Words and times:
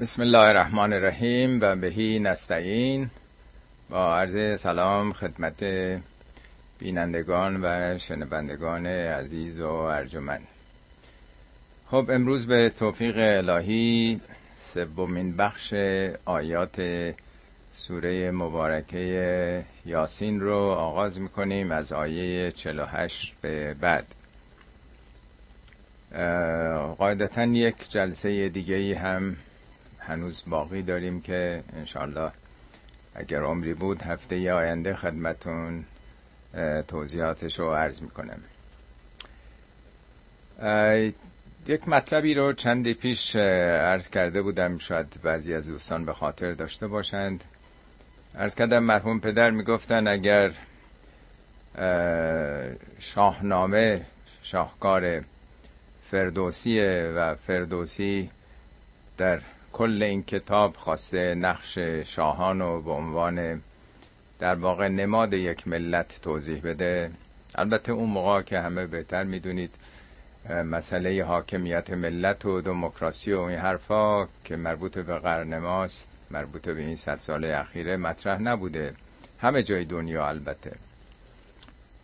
بسم 0.00 0.22
الله 0.22 0.38
الرحمن 0.38 0.92
الرحیم 0.92 1.58
و 1.60 1.76
بهی 1.76 2.18
نستعین 2.18 3.10
با 3.90 4.16
عرض 4.16 4.60
سلام 4.60 5.12
خدمت 5.12 5.64
بینندگان 6.78 7.60
و 7.64 7.98
شنوندگان 7.98 8.86
عزیز 8.86 9.60
و 9.60 9.68
ارجمند 9.68 10.46
خب 11.90 12.10
امروز 12.10 12.46
به 12.46 12.72
توفیق 12.78 13.14
الهی 13.18 14.20
سومین 14.74 15.36
بخش 15.36 15.74
آیات 16.24 16.80
سوره 17.72 18.30
مبارکه 18.30 19.64
یاسین 19.86 20.40
رو 20.40 20.58
آغاز 20.58 21.20
می‌کنیم 21.20 21.72
از 21.72 21.92
آیه 21.92 22.52
48 22.52 23.34
به 23.42 23.74
بعد 23.74 24.06
قاعدتا 26.98 27.44
یک 27.44 27.90
جلسه 27.90 28.48
دیگه 28.48 28.98
هم 28.98 29.36
هنوز 30.06 30.42
باقی 30.46 30.82
داریم 30.82 31.20
که 31.20 31.62
انشالله 31.76 32.30
اگر 33.14 33.42
عمری 33.42 33.74
بود 33.74 34.02
هفته 34.02 34.52
آینده 34.52 34.94
خدمتون 34.94 35.84
توضیحاتش 36.88 37.58
رو 37.58 37.74
عرض 37.74 38.00
می‌کنم. 38.00 38.40
یک 41.66 41.88
مطلبی 41.88 42.34
رو 42.34 42.52
چندی 42.52 42.94
پیش 42.94 43.36
عرض 43.36 44.10
کرده 44.10 44.42
بودم 44.42 44.78
شاید 44.78 45.06
بعضی 45.22 45.54
از 45.54 45.66
دوستان 45.66 46.04
به 46.04 46.12
خاطر 46.12 46.52
داشته 46.52 46.86
باشند. 46.86 47.44
عرض 48.38 48.54
کردم 48.54 48.78
مرحوم 48.78 49.20
پدر 49.20 49.50
می‌گفتن 49.50 50.06
اگر 50.06 50.52
شاهنامه 53.00 54.06
شاهکار 54.42 55.20
فردوسیه 56.10 57.12
و 57.16 57.34
فردوسی 57.34 58.30
در 59.18 59.40
کل 59.76 60.02
این 60.02 60.22
کتاب 60.22 60.76
خواسته 60.76 61.34
نقش 61.34 61.78
شاهان 62.04 62.60
رو 62.60 62.82
به 62.82 62.90
عنوان 62.90 63.62
در 64.38 64.54
واقع 64.54 64.88
نماد 64.88 65.32
یک 65.32 65.68
ملت 65.68 66.20
توضیح 66.22 66.60
بده. 66.64 67.10
البته 67.54 67.92
اون 67.92 68.10
موقع 68.10 68.42
که 68.42 68.60
همه 68.60 68.86
بهتر 68.86 69.24
می‌دونید 69.24 69.74
مسئله 70.64 71.24
حاکمیت 71.24 71.90
ملت 71.90 72.44
و 72.46 72.60
دموکراسی 72.60 73.32
و 73.32 73.40
این 73.40 73.58
حرفا 73.58 74.28
که 74.44 74.56
مربوط 74.56 74.98
به 74.98 75.18
قرن 75.18 75.58
ماست 75.58 76.08
مربوط 76.30 76.68
به 76.68 76.80
این 76.80 76.96
صد 76.96 77.18
سال 77.20 77.44
اخیره 77.44 77.96
مطرح 77.96 78.40
نبوده. 78.40 78.94
همه 79.40 79.62
جای 79.62 79.84
دنیا 79.84 80.28
البته. 80.28 80.72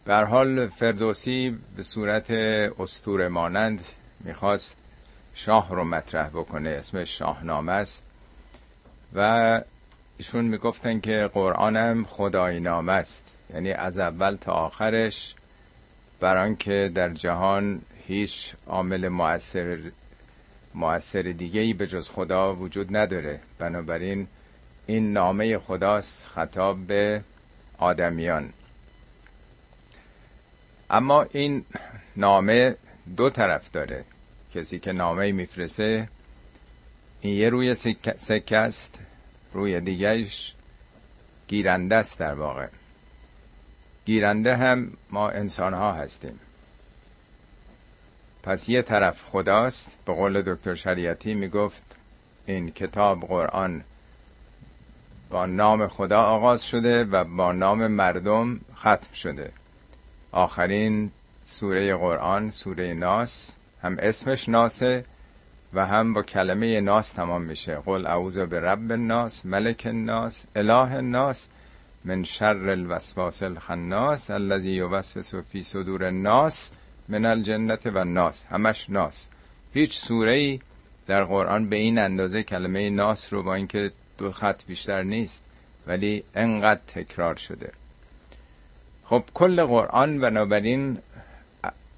به 0.04 0.16
حال 0.16 0.66
فردوسی 0.66 1.58
به 1.76 1.82
صورت 1.82 2.30
استور 2.30 3.28
مانند 3.28 3.84
می‌خواست 4.20 4.76
شاه 5.34 5.74
رو 5.74 5.84
مطرح 5.84 6.28
بکنه 6.28 6.70
اسمش 6.70 7.18
شاهنامه 7.18 7.72
است. 7.72 8.04
و 9.14 9.60
ایشون 10.18 10.44
می‌گفتن 10.44 11.00
که 11.00 11.30
قرآنم 11.34 12.04
خدای 12.04 12.60
نامه 12.60 12.92
است. 12.92 13.24
یعنی 13.54 13.72
از 13.72 13.98
اول 13.98 14.36
تا 14.36 14.52
آخرش 14.52 15.34
بران 16.20 16.56
که 16.56 16.90
در 16.94 17.08
جهان 17.08 17.80
هیچ 18.06 18.54
عامل 18.66 19.08
مؤثر 19.08 19.78
مؤثر 20.74 21.22
دیگه 21.22 21.60
ای 21.60 21.72
به 21.72 21.86
جز 21.86 22.10
خدا 22.10 22.54
وجود 22.54 22.96
نداره. 22.96 23.40
بنابراین 23.58 24.26
این 24.86 25.12
نامه 25.12 25.58
خداست 25.58 26.26
خطاب 26.28 26.86
به 26.86 27.22
آدمیان. 27.78 28.52
اما 30.90 31.26
این 31.32 31.64
نامه 32.16 32.76
دو 33.16 33.30
طرف 33.30 33.70
داره. 33.70 34.04
کسی 34.54 34.78
که 34.78 34.92
نامه 34.92 35.32
میفرسته 35.32 36.08
این 37.20 37.36
یه 37.36 37.50
روی 37.50 37.74
سکه 38.16 38.56
است 38.56 38.98
روی 39.52 39.80
دیگهش 39.80 40.54
گیرنده 41.48 41.96
است 41.96 42.18
در 42.18 42.34
واقع. 42.34 42.66
گیرنده 44.04 44.56
هم 44.56 44.92
ما 45.10 45.30
انسان 45.30 45.74
ها 45.74 45.92
هستیم. 45.92 46.40
پس 48.42 48.68
یه 48.68 48.82
طرف 48.82 49.22
خداست 49.22 49.96
به 50.06 50.14
قول 50.14 50.42
دکتر 50.42 50.74
شریعتی 50.74 51.34
می‌گفت 51.34 51.82
این 52.46 52.70
کتاب 52.70 53.20
قرآن 53.20 53.84
با 55.30 55.46
نام 55.46 55.88
خدا 55.88 56.22
آغاز 56.22 56.64
شده 56.64 57.04
و 57.04 57.24
با 57.24 57.52
نام 57.52 57.86
مردم 57.86 58.60
ختم 58.76 59.12
شده. 59.14 59.52
آخرین 60.32 61.10
سوره 61.44 61.96
قرآن 61.96 62.50
سوره 62.50 62.94
ناس 62.94 63.56
هم 63.82 63.96
اسمش 63.98 64.48
ناسه 64.48 65.04
و 65.74 65.86
هم 65.86 66.14
با 66.14 66.22
کلمه 66.22 66.80
ناس 66.80 67.12
تمام 67.12 67.42
میشه. 67.42 67.74
قل 67.74 68.06
اعوذ 68.06 68.38
به 68.38 68.60
رب 68.60 68.92
الناس 68.92 69.46
ملک 69.46 69.82
الناس 69.86 70.44
اله 70.56 70.92
الناس 70.92 71.48
من 72.04 72.24
شر 72.24 72.68
الوسواس 72.70 73.42
الخناس 73.42 74.30
الذي 74.30 74.70
يوسوس 74.70 75.34
في 75.34 75.62
صدور 75.62 76.04
الناس 76.04 76.70
من 77.08 77.26
الجنت 77.26 77.86
و 77.86 78.04
ناس 78.04 78.44
همش 78.50 78.90
ناس. 78.90 79.28
هیچ 79.74 79.98
سوره 79.98 80.32
ای 80.32 80.60
در 81.06 81.24
قرآن 81.24 81.68
به 81.68 81.76
این 81.76 81.98
اندازه 81.98 82.42
کلمه 82.42 82.90
ناس 82.90 83.32
رو 83.32 83.42
با 83.42 83.54
اینکه 83.54 83.90
دو 84.18 84.32
خط 84.32 84.64
بیشتر 84.66 85.02
نیست 85.02 85.42
ولی 85.86 86.24
انقدر 86.34 86.80
تکرار 86.86 87.34
شده. 87.34 87.72
خب 89.04 89.22
کل 89.34 89.64
قرآن 89.64 90.20
بنابراین 90.20 90.98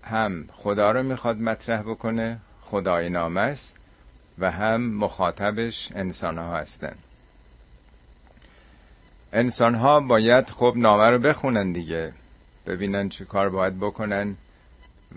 هم 0.04 0.44
خدا 0.52 0.92
رو 0.92 1.02
می‌خواد 1.02 1.40
مطرح 1.40 1.82
بکنه 1.82 2.38
خدای 2.62 3.08
نامه 3.08 3.40
است 3.40 3.76
و 4.38 4.50
هم 4.50 4.80
مخاطبش 4.80 5.92
انسان 5.94 6.38
ها 6.38 6.56
هستن. 6.56 6.94
انسان 9.32 9.74
ها 9.74 10.00
باید 10.00 10.50
خب 10.50 10.74
نامه 10.76 11.10
رو 11.10 11.18
بخونن 11.18 11.72
دیگه 11.72 12.12
ببینن 12.66 13.08
چه 13.08 13.24
کار 13.24 13.48
باید 13.48 13.78
بکنن 13.78 14.36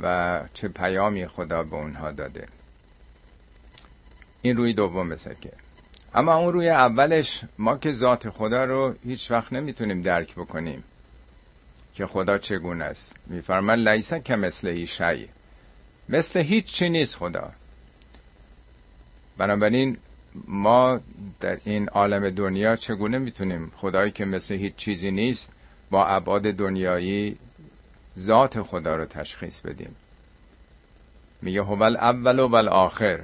و 0.02 0.40
چه 0.54 0.68
پیامی 0.68 1.28
خدا 1.28 1.64
به 1.64 1.76
اونها 1.76 2.12
داده. 2.12 2.48
این 4.42 4.58
روی 4.58 4.74
دوم 4.74 5.10
بسکه 5.10 5.52
اما 6.16 6.36
اون 6.36 6.54
روی 6.54 6.70
اولش 6.70 7.42
ما 7.58 7.78
که 7.78 7.94
ذات 7.94 8.30
خدا 8.30 8.66
رو 8.66 8.96
هیچ 9.04 9.32
وقت 9.32 9.54
نمی‌تونیم 9.54 10.02
درک 10.02 10.36
بکنیم. 10.36 10.84
که 11.98 12.06
خدا 12.06 12.38
چگونه 12.38 12.84
است. 12.84 13.16
میفرمان 13.28 13.88
لیسا 13.88 14.20
که 14.20 14.36
مثل 14.36 14.68
ای 14.68 14.88
شی 14.88 15.30
مثل 16.10 16.40
هیچ 16.40 16.66
چی 16.66 16.90
نیست 16.90 17.16
خدا. 17.16 17.52
بنابراین 19.38 19.98
ما 20.48 21.00
در 21.40 21.58
این 21.66 21.90
عالم 21.90 22.30
دنیا 22.30 22.76
چگونه 22.76 23.18
می‌تونیم 23.18 23.72
خدایی 23.78 24.12
که 24.12 24.26
مثل 24.26 24.56
هیچ 24.56 24.76
چیزی 24.76 25.12
نیست 25.12 25.52
با 25.90 26.06
ابعاد 26.06 26.42
دنیایی 26.42 27.38
ذات 28.20 28.62
خدا 28.62 28.96
رو 28.96 29.06
تشخیص 29.06 29.62
بدیم. 29.62 29.96
میگه 31.42 31.62
هو 31.62 31.84
اول 31.84 32.40
و 32.40 32.56
آخر 32.70 33.20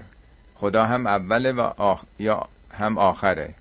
خدا 0.56 0.86
هم 0.86 1.08
اوله 1.08 1.52
و 1.52 1.62
آخ... 1.62 2.04
یا 2.20 2.48
هم 2.72 2.98
آخره. 2.98 3.54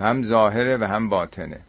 هم 0.00 0.22
ظاهره 0.22 0.76
و 0.76 0.84
هم 0.84 1.08
باطنه. 1.08 1.60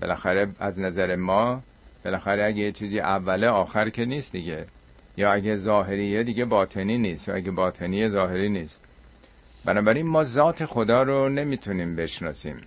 بالاخره 0.00 0.48
از 0.58 0.80
نظر 0.80 1.16
ما 1.16 1.62
بالاخره 2.04 2.44
اگه 2.44 2.58
یه 2.58 2.72
چیزی 2.72 3.00
اوله 3.00 3.48
آخر 3.48 3.90
که 3.90 4.04
نیست 4.04 4.32
دیگه. 4.32 4.66
یا 5.16 5.32
اگه 5.32 5.56
ظاهریه 5.56 6.22
دیگه 6.22 6.44
باطنی 6.44 6.98
نیست 6.98 7.28
یا 7.28 7.34
اگه 7.34 7.50
باطنی 7.50 8.08
ظاهری 8.08 8.48
نیست. 8.48 8.80
بنابراین 9.64 10.06
ما 10.06 10.24
ذات 10.24 10.64
خدا 10.64 11.02
رو 11.02 11.28
نمی‌تونیم 11.28 11.96
بشناسیم. 11.96 12.62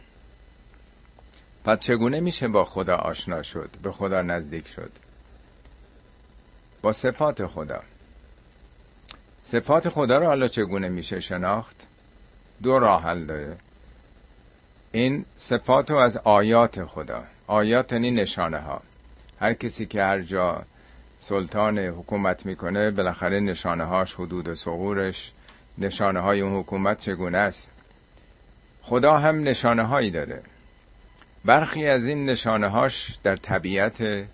پس 1.65 1.79
چگونه 1.79 2.19
میشه 2.19 2.47
با 2.47 2.65
خدا 2.65 2.95
آشنا 2.95 3.43
شد 3.43 3.69
به 3.83 3.91
خدا 3.91 4.21
نزدیک 4.21 4.67
شد؟ 4.67 4.91
با 6.81 6.93
صفات 6.93 7.45
خدا. 7.45 7.81
صفات 9.43 9.89
خدا 9.89 10.17
رو 10.17 10.25
حالا 10.25 10.47
چگونه 10.47 10.89
میشه 10.89 11.19
شناخت؟ 11.19 11.87
دو 12.63 12.79
راه 12.79 13.03
حل 13.03 13.25
داره. 13.25 13.57
این 14.91 15.25
صفات 15.37 15.91
رو 15.91 15.97
از 15.97 16.17
آیات 16.17 16.85
خدا. 16.85 17.23
آیات 17.47 17.91
یعنی 17.91 18.11
نشانه 18.11 18.57
ها 18.57 18.81
هر 19.39 19.53
کسی 19.53 19.85
که 19.85 20.03
هر 20.03 20.21
جا 20.21 20.63
سلطان 21.19 21.79
حکومت 21.79 22.45
می‌کنه 22.45 22.91
بالاخره 22.91 23.39
نشانه 23.39 23.83
هاش 23.83 24.13
حدود 24.13 24.53
سغورش 24.53 25.31
نشانه 25.77 26.19
های 26.19 26.41
اون 26.41 26.59
حکومت 26.59 26.99
چگونه 26.99 27.37
است؟ 27.37 27.69
خدا 28.81 29.17
هم 29.17 29.43
نشانه 29.43 29.83
هایی 29.83 30.11
داره. 30.11 30.41
برخی 31.45 31.87
از 31.87 32.05
این 32.05 32.25
نشانه 32.25 32.67
هاش 32.67 33.19
در 33.23 33.35
طبیعت 33.35 34.25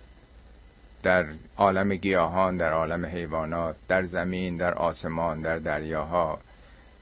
در 1.02 1.26
عالم 1.56 1.94
گیاهان 1.94 2.56
در 2.56 2.72
عالم 2.72 3.06
حیوانات 3.06 3.76
در 3.88 4.04
زمین 4.04 4.56
در 4.56 4.74
آسمان 4.74 5.40
در 5.40 5.58
دریاها 5.58 6.38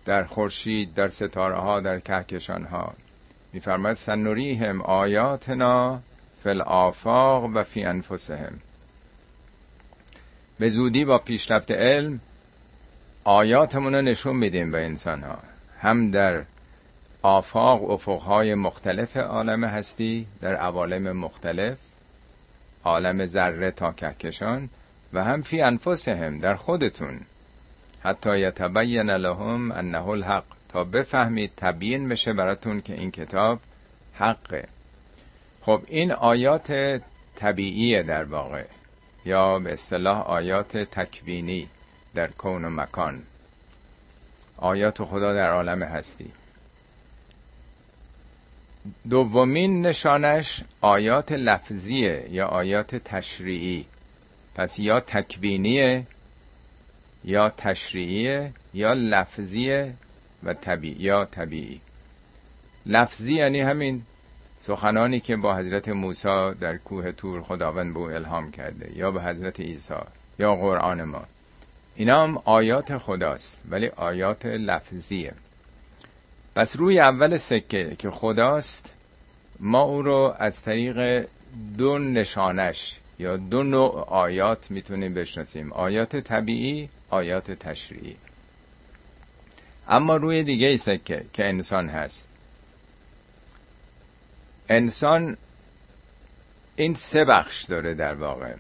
در 0.05 0.25
خورشید 0.25 0.95
در 0.95 1.09
ستاره 1.09 1.57
ها 1.57 1.81
در 1.81 2.01
کهکشان 2.01 2.65
ها 2.65 2.95
میفرماید 3.53 3.97
سنوریهم 3.97 4.83
آیاتنا 4.83 6.01
فل 6.45 6.61
آفاق 6.61 7.51
و 7.55 7.63
فی 7.63 7.85
انفسهم. 7.85 8.53
به 10.59 10.71
زودی 10.71 11.05
با 11.05 11.19
پیشرفت 11.19 11.71
علم 11.71 12.21
آیاتمون 13.25 13.95
رو 13.95 14.03
نشون 14.03 14.37
میدیم 14.37 14.73
به 14.73 14.85
انسان 14.85 15.23
ها 15.23 15.39
هم 15.81 16.11
در 16.11 16.43
آفاق 17.23 17.91
افقهای 17.91 18.55
مختلف 18.55 19.17
عالم 19.17 19.65
هستی 19.65 20.27
در 20.41 20.55
عوالم 20.55 21.17
مختلف 21.17 21.77
عالم 22.85 23.27
ذره 23.27 23.71
تا 23.71 23.93
کهکشان 23.93 24.69
و 25.13 25.25
هم 25.25 25.43
فی 25.43 25.61
انفسهم 25.61 26.39
در 26.39 26.55
خودتون. 26.55 27.21
حتی 28.03 28.39
یتبین 28.39 29.11
لهم 29.11 29.73
انه 29.73 30.09
الحق 30.09 30.45
تا 30.69 30.85
بفهمید 30.85 31.51
تبیین 31.57 32.09
بشه 32.09 32.33
براتون 32.33 32.81
که 32.81 32.95
این 32.95 33.11
کتاب 33.11 33.61
حقه. 34.15 34.65
خب 35.67 35.83
این 35.89 36.13
آیات 36.13 37.01
طبیعیه 37.37 38.03
در 38.03 38.25
واقع 38.25 38.65
یا 39.25 39.59
به 39.59 39.73
اصطلاح 39.73 40.21
آیات 40.21 40.77
تکوینی 40.77 41.69
در 42.15 42.27
کون 42.27 42.65
و 42.65 42.71
مکان. 42.71 43.23
آیات 44.57 45.05
خدا 45.05 45.35
در 45.35 45.51
عالم 45.51 45.83
هستی. 45.83 46.33
دومین 49.11 49.87
نشانش 49.87 50.63
آیات 50.81 51.33
لفظیه 51.33 52.27
یا 52.31 52.47
آیات 52.47 52.97
تشریعی. 52.97 53.85
پس 54.55 54.79
یا 54.79 55.01
تکوینیه 55.01 56.07
یا 57.25 57.49
تشریعیه 57.49 58.53
یا 58.75 58.93
لفظیه 58.93 59.95
و 60.43 60.55
طبیعی 60.55 60.97
یا 60.99 61.25
طبیعی. 61.25 61.81
لفظی 62.87 63.35
یعنی 63.35 63.61
همین 63.61 64.03
سخنانی 64.67 65.21
که 65.21 65.37
با 65.37 65.57
حضرت 65.57 65.89
موسی 65.89 66.55
در 66.61 66.77
کوه 66.77 67.13
تور 67.13 67.43
خداوند 67.43 67.95
به 67.95 68.01
او 68.01 68.07
الهام 68.11 68.51
کرده 68.51 68.93
یا 68.97 69.11
به 69.11 69.23
حضرت 69.23 69.61
عیسی 69.61 69.95
یا 70.39 70.55
قرآن 70.55 71.03
ما. 71.03 71.25
اینا 71.97 72.23
هم 72.23 72.43
آیات 72.45 72.99
خداست 72.99 73.63
ولی 73.71 73.87
آیات 73.87 74.47
لفظیه. 74.47 75.33
پس 76.55 76.77
روی 76.77 77.01
اول 77.01 77.37
سکه 77.37 77.97
که 77.99 78.11
خداست 78.11 78.95
ما 79.61 79.83
او 79.83 80.03
رو 80.03 80.35
از 80.39 80.63
طریق 80.63 81.27
دو 81.79 81.99
نشانش 81.99 82.99
یا 83.19 83.37
دو 83.37 83.63
نوع 83.63 84.09
آیات 84.09 84.71
می‌تونیم 84.71 85.15
بشناسیم. 85.15 85.73
آیات 85.73 86.17
طبیعی 86.17 86.89
آیات 87.11 87.51
تشریعی. 87.51 88.17
اما 89.89 90.17
روی 90.17 90.43
دیگه 90.43 90.77
سکه 90.77 91.25
که 91.33 91.49
انسان 91.49 91.89
هست. 91.89 92.27
انسان 94.73 95.37
این 96.77 96.95
سه 96.95 97.25
بخش 97.25 97.65
داره 97.65 97.95
در 97.95 98.15
واقع. 98.15 98.55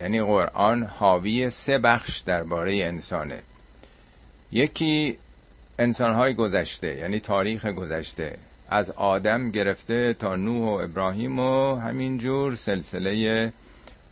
یعنی 0.00 0.22
قرآن 0.22 0.82
حاوی 0.82 1.50
سه 1.50 1.78
بخش 1.78 2.20
درباره 2.20 2.74
انسانه. 2.74 3.42
یکی 4.52 5.18
انسانهای 5.78 6.34
گذشته 6.34 6.96
یعنی 6.96 7.20
تاریخ 7.20 7.66
گذشته. 7.66 8.38
از 8.68 8.90
آدم 8.90 9.50
گرفته 9.50 10.14
تا 10.14 10.36
نوح 10.36 10.68
و 10.68 10.84
ابراهیم 10.84 11.38
و 11.38 11.76
همینجور 11.76 12.56
سلسله 12.56 13.52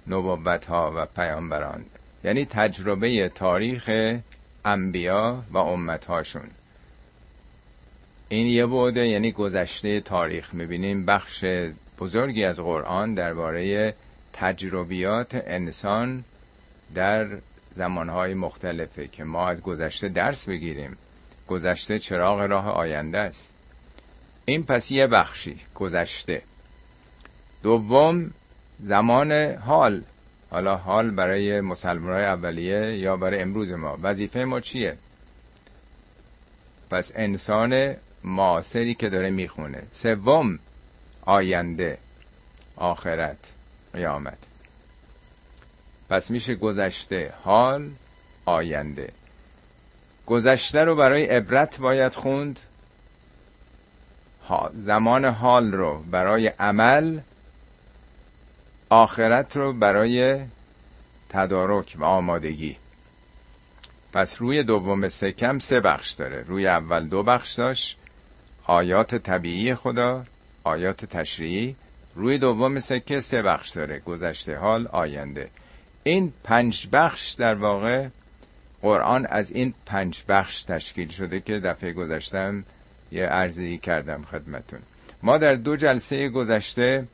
نبوت 0.06 0.66
ها 0.66 0.92
و 0.96 1.06
پیامبران. 1.06 1.84
یعنی 2.24 2.44
تجربه 2.44 3.28
تاریخ 3.28 3.90
انبیا 4.64 5.42
و 5.50 5.58
امت 5.58 6.04
هاشون 6.04 6.50
این 8.32 8.46
یه 8.46 8.67
بوده 8.67 9.08
یعنی 9.08 9.32
گذشته 9.32 10.00
تاریخ 10.00 10.55
می‌بینیم. 10.55 11.06
بخش 11.06 11.44
بزرگی 11.99 12.44
از 12.44 12.61
قرآن 12.61 13.14
درباره 13.14 13.94
تجربیات 14.32 15.34
انسان 15.34 16.25
در 16.94 17.26
زمانهای 17.75 18.34
مختلفه 18.34 19.08
که 19.08 19.25
ما 19.25 19.49
از 19.49 19.62
گذشته 19.62 20.08
درس 20.08 20.49
بگیریم. 20.49 20.96
گذشته 21.49 21.99
چراغ 21.99 22.40
راه 22.40 22.69
آینده 22.69 23.19
است. 23.19 23.52
این 24.44 24.62
پس 24.62 24.90
یه 24.90 25.06
بخشی 25.06 25.56
گذشته. 25.75 26.43
دوم 27.62 28.31
زمان 28.81 29.32
حال. 29.55 30.02
حالا 30.50 30.76
حال 30.76 31.11
برای 31.11 31.61
مسلمان 31.61 32.20
اولیه 32.20 32.99
یا 32.99 33.17
برای 33.17 33.40
امروز 33.40 33.73
ما؟ 33.73 33.99
وظیفه 34.02 34.44
ما 34.44 34.61
چیه؟ 34.61 34.96
پس 36.90 37.12
انسان 37.14 37.96
معاصری 38.24 38.94
که 38.94 39.08
داره 39.08 39.30
می‌خونه. 39.30 39.82
سوم 39.92 40.58
آینده 41.22 41.98
آخرت 42.76 43.52
قیامت. 43.92 44.38
پس 46.10 46.30
میشه 46.30 46.54
گذشته 46.54 47.32
حال 47.42 47.90
آینده. 48.44 49.12
گذشته 50.26 50.84
رو 50.84 50.96
برای 50.96 51.26
عبرت 51.26 51.78
باید 51.78 52.14
خوند. 52.14 52.60
زمان 54.74 55.24
حال 55.24 55.72
رو 55.72 56.02
برای 56.10 56.46
عمل 56.46 57.20
آخرت 58.90 59.56
رو 59.56 59.72
برای 59.72 60.40
تدارک 61.28 61.96
و 61.98 62.04
آمادگی. 62.04 62.76
پس 64.12 64.36
روی 64.38 64.62
دوم 64.62 65.08
سکم 65.08 65.58
سه 65.58 65.80
بخش 65.80 66.10
داره. 66.10 66.42
روی 66.42 66.66
اول 66.66 67.08
دو 67.08 67.22
بخش 67.22 67.52
داشت. 67.52 67.98
آیات 68.66 69.14
طبیعی 69.14 69.74
خدا 69.74 70.24
آیات 70.64 71.04
تشریعی. 71.04 71.76
روی 72.14 72.38
دوم 72.38 72.78
سکه 72.78 73.20
سه 73.20 73.42
بخش 73.42 73.70
داره 73.70 73.98
گذشته 73.98 74.56
حال 74.56 74.86
آینده. 74.86 75.48
این 76.02 76.32
پنج 76.44 76.88
بخش 76.92 77.32
در 77.32 77.54
واقع 77.54 78.08
قرآن 78.82 79.26
از 79.26 79.50
این 79.50 79.74
پنج 79.86 80.22
بخش 80.28 80.62
تشکیل 80.62 81.08
شده 81.08 81.40
که 81.40 81.60
دفعه 81.60 81.92
گذشتم 81.92 82.64
یه 83.12 83.26
عرضی 83.26 83.78
کردم 83.78 84.24
خدمتون. 84.30 84.80
ما 85.22 85.38
در 85.38 85.54
دو 85.54 85.76
جلسه 85.76 86.28
گذشته 86.28 87.04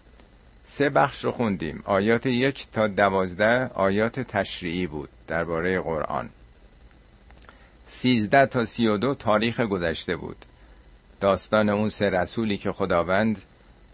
سه 0.65 0.89
بخش 0.89 1.25
رو 1.25 1.33
خوندیم. 1.33 1.83
آیات 1.85 2.27
یک 2.27 2.67
تا 2.73 2.87
دوازده 2.87 3.71
آیات 3.75 4.21
تشریعی 4.21 4.87
بود 4.87 5.09
درباره 5.27 5.81
قرآن. 5.81 6.29
سیزده 7.87 8.47
تا 8.47 8.65
سی 8.65 8.87
و 8.87 8.97
دو 8.97 9.15
تاریخ 9.15 9.61
گذشته 9.61 10.17
بود. 10.17 10.45
داستان 11.21 11.69
اون 11.69 11.89
سه 11.89 12.11
رسولی 12.11 12.57
که 12.57 12.73
خداوند 12.73 13.39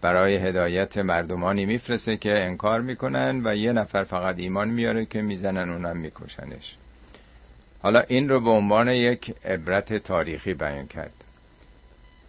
برای 0.01 0.35
هدایت 0.35 0.97
مردمانی 0.97 1.65
میفرسته 1.65 2.17
که 2.17 2.43
انکار 2.43 2.81
می‌کنن 2.81 3.41
و 3.43 3.55
یه 3.55 3.71
نفر 3.71 4.03
فقط 4.03 4.35
ایمان 4.37 4.69
میاره 4.69 5.05
که 5.05 5.21
می‌زنن 5.21 5.69
اونم 5.69 5.97
میکشنش. 5.97 6.75
حالا 7.81 8.03
این 8.07 8.29
رو 8.29 8.39
به 8.39 8.49
عنوان 8.49 8.89
یک 8.89 9.35
عبرت 9.45 9.93
تاریخی 9.93 10.53
بیان 10.53 10.87
کرد. 10.87 11.13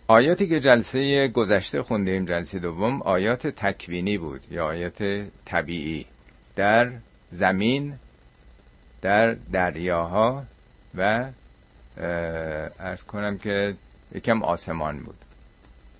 آیاتی 0.08 0.48
که 0.48 0.60
جلسه 0.60 1.28
گذشته 1.28 1.82
خوندیم 1.82 2.24
جلسه 2.24 2.58
دوم 2.58 3.02
آیات 3.02 3.46
تکوینی 3.46 4.18
بود 4.18 4.40
یا 4.50 4.66
آیات 4.66 5.26
طبیعی. 5.44 6.06
در 6.56 6.90
زمین 7.32 7.94
در 9.02 9.36
دریاها 9.52 10.44
و 10.94 11.24
ارز 12.78 13.02
کنم 13.02 13.38
که 13.38 13.74
یکم 14.14 14.42
آسمان 14.42 14.98
بود. 14.98 15.18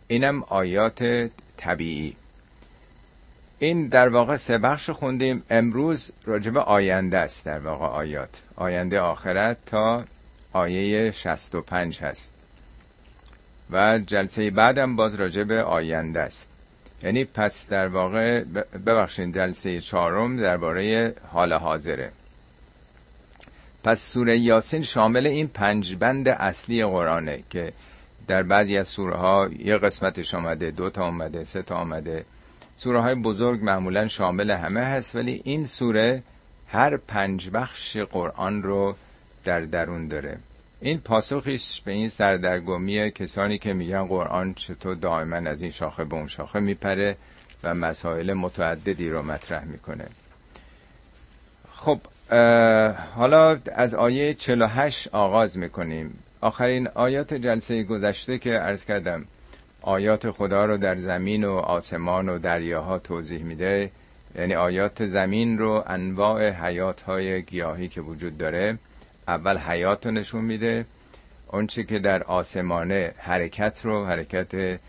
اینم 0.08 0.42
آیات 0.42 1.30
طبیعی. 1.56 2.16
این 3.58 3.88
در 3.88 4.08
واقع 4.08 4.36
سه 4.36 4.58
بخش 4.58 4.90
خوندیم. 4.90 5.42
امروز 5.50 6.10
راجب 6.24 6.56
آینده 6.56 7.18
است 7.18 7.44
در 7.44 7.58
واقع 7.58 7.86
آیات. 7.86 8.42
آینده 8.56 9.00
آخرت 9.00 9.56
تا 9.66 10.04
آیه 10.52 11.10
65 11.10 12.00
هست. 12.00 12.30
و 13.70 13.98
جلسه 13.98 14.50
بعدم 14.50 14.96
باز 14.96 15.14
راجب 15.14 15.52
آینده 15.52 16.20
است. 16.20 16.48
یعنی 17.02 17.24
پس 17.24 17.68
در 17.68 17.88
واقع 17.88 18.44
ببخشید 18.86 19.34
جلسه 19.34 19.80
چهارم 19.80 20.36
درباره 20.36 21.14
حال 21.32 21.52
حاضره. 21.52 22.12
پس 23.84 24.00
سوره 24.12 24.38
یاسین 24.38 24.82
شامل 24.82 25.26
این 25.26 25.48
پنج 25.48 25.94
بند 25.94 26.28
اصلی 26.28 26.84
قرآنه 26.84 27.42
که 27.50 27.72
در 28.26 28.42
بعضی 28.42 28.76
از 28.76 28.88
سوره 28.88 29.16
ها 29.16 29.48
یه 29.58 29.78
قسمتش 29.78 30.34
آمده 30.34 30.70
دو 30.70 30.90
تا 30.90 31.04
آمده 31.04 31.44
سه 31.44 31.62
تا 31.62 31.76
آمده 31.76 32.24
سوره 32.76 33.00
های 33.00 33.14
بزرگ 33.14 33.64
معمولا 33.64 34.08
شامل 34.08 34.50
همه 34.50 34.80
هست 34.80 35.16
ولی 35.16 35.40
این 35.44 35.66
سوره 35.66 36.22
هر 36.68 36.96
پنج 36.96 37.50
بخش 37.50 37.96
قرآن 37.96 38.62
رو 38.62 38.96
در 39.44 39.60
درون 39.60 40.08
داره. 40.08 40.38
این 40.80 40.98
پاسخیش 40.98 41.80
به 41.80 41.92
این 41.92 42.08
سردرگمی 42.08 43.10
کسانی 43.10 43.58
که 43.58 43.72
میگن 43.72 44.04
قرآن 44.04 44.54
چطور 44.54 44.94
دائما 44.94 45.36
از 45.36 45.62
این 45.62 45.70
شاخه 45.70 46.04
به 46.04 46.14
اون 46.16 46.26
شاخه 46.26 46.60
میپره 46.60 47.16
و 47.64 47.74
مسائل 47.74 48.32
متعددی 48.32 49.10
رو 49.10 49.22
مطرح 49.22 49.64
می‌کنه. 49.64 50.06
خب 51.74 51.98
حالا 53.14 53.58
از 53.74 53.94
آیه 53.94 54.34
48 54.34 55.08
آغاز 55.14 55.58
می‌کنیم. 55.58 56.18
آخرین 56.40 56.88
آیات 56.94 57.34
جلسه 57.34 57.82
گذشته 57.82 58.38
که 58.38 58.50
عرض 58.50 58.84
کردم 58.84 59.24
آیات 59.82 60.30
خدا 60.30 60.64
رو 60.64 60.76
در 60.76 60.96
زمین 60.96 61.44
و 61.44 61.52
آسمان 61.52 62.28
و 62.28 62.38
دریاها 62.38 62.98
توضیح 62.98 63.42
میده. 63.42 63.90
یعنی 64.38 64.54
آیات 64.54 65.06
زمین 65.06 65.58
رو 65.58 65.84
انواع 65.86 66.50
حیات 66.50 67.02
های 67.02 67.42
گیاهی 67.42 67.88
که 67.88 68.00
وجود 68.00 68.38
داره 68.38 68.78
اول 69.28 69.58
حیات 69.58 70.06
رو 70.06 70.12
نشون 70.12 70.44
میده 70.44 70.86
اونچه 71.48 71.84
که 71.84 71.98
در 71.98 72.22
آسمانه 72.22 73.14
حرکت 73.18 73.80
رو 73.84 74.06
حرکت 74.06 74.80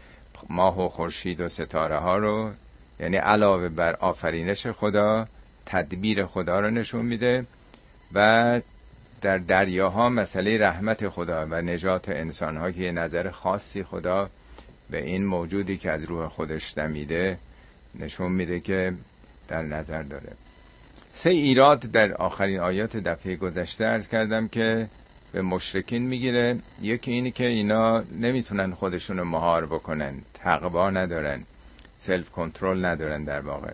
ماه 0.50 0.86
و 0.86 0.90
خورشید 0.90 1.42
و 1.42 1.50
ستاره 1.50 1.98
ها 1.98 2.18
رو 2.18 2.52
یعنی 3.00 3.18
علاوه 3.18 3.70
بر 3.70 3.96
آفرینش 3.96 4.68
خدا 4.68 5.28
تدبیر 5.66 6.26
خدا 6.26 6.60
رو 6.60 6.70
نشون 6.70 7.06
میده. 7.06 7.46
و 8.14 8.62
در 9.22 9.38
دریاها 9.38 10.10
مسئله 10.10 10.58
رحمت 10.58 11.10
خدا 11.10 11.48
و 11.50 11.62
نجات 11.62 12.10
انسان 12.10 12.58
ها 12.58 12.72
که 12.72 12.82
یه 12.82 12.92
نظر 12.92 13.30
خاصی 13.30 13.84
خدا 13.84 14.30
به 14.90 15.06
این 15.06 15.26
موجودی 15.26 15.78
که 15.78 15.92
از 15.92 16.04
روح 16.04 16.28
خودش 16.28 16.74
دمیده 16.74 17.38
نشون 18.00 18.32
میده 18.32 18.60
که 18.60 18.94
در 19.48 19.62
نظر 19.62 20.04
داره. 20.04 20.32
سه 21.12 21.30
ایراد 21.30 21.80
در 21.80 22.14
آخرین 22.14 22.60
آیات 22.60 22.98
دفعه 22.98 23.36
گذشته 23.36 23.86
ارز 23.86 24.08
کردم 24.08 24.48
که 24.48 24.88
به 25.32 25.42
مشرکین 25.42 26.02
می‌گیره. 26.02 26.60
یکی 26.82 27.12
اینی 27.12 27.32
که 27.32 27.46
اینا 27.46 28.04
نمی‌تونن 28.20 28.74
خودشونو 28.74 29.24
مهار 29.24 29.66
بکنن 29.66 30.14
تقوا 30.34 30.90
ندارن 30.90 31.44
سلف 31.98 32.30
کنترل 32.30 32.86
ندارن 32.86 33.24
در 33.24 33.40
واقع. 33.40 33.72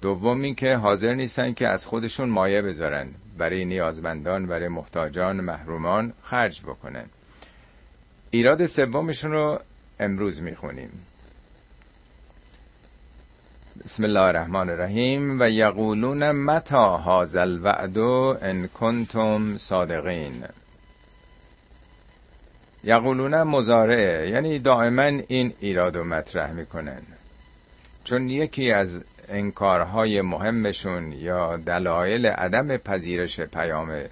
دوم 0.00 0.42
این 0.42 0.54
که 0.54 0.76
حاضر 0.76 1.14
نیستن 1.14 1.52
که 1.52 1.68
از 1.68 1.86
خودشون 1.86 2.28
مایه 2.28 2.62
بذارن. 2.62 3.06
برای 3.38 3.64
نیازمندان 3.64 4.46
برای 4.46 4.68
محتاجان 4.68 5.40
محرومان 5.40 6.12
خرج 6.22 6.62
بکنن. 6.62 7.04
ایراد 8.30 8.66
سومشون 8.66 9.32
رو 9.32 9.60
امروز 10.00 10.42
می‌خونیم. 10.42 10.90
بسم 13.84 14.04
الله 14.04 14.20
الرحمن 14.20 14.70
الرحیم. 14.70 15.40
و 15.40 15.50
یقولون 15.50 16.30
متا 16.30 16.98
هذا 16.98 17.40
الوعد 17.40 17.98
ان 17.98 18.66
کنتم 18.66 19.58
صادقین؟ 19.58 20.44
یقولون 22.84 23.42
مزارعه 23.42 24.30
یعنی 24.30 24.58
دائما 24.58 25.02
این 25.02 25.54
ایراد 25.60 25.96
و 25.96 26.04
مطرح 26.04 26.52
می‌کنن. 26.52 27.02
چون 28.04 28.28
یکی 28.28 28.72
از 28.72 29.02
انکارهای 29.28 30.22
مهمشون 30.22 31.12
یا 31.12 31.56
دلایل 31.56 32.26
عدم 32.26 32.76
پذیرش 32.76 33.40
پیام 33.40 34.02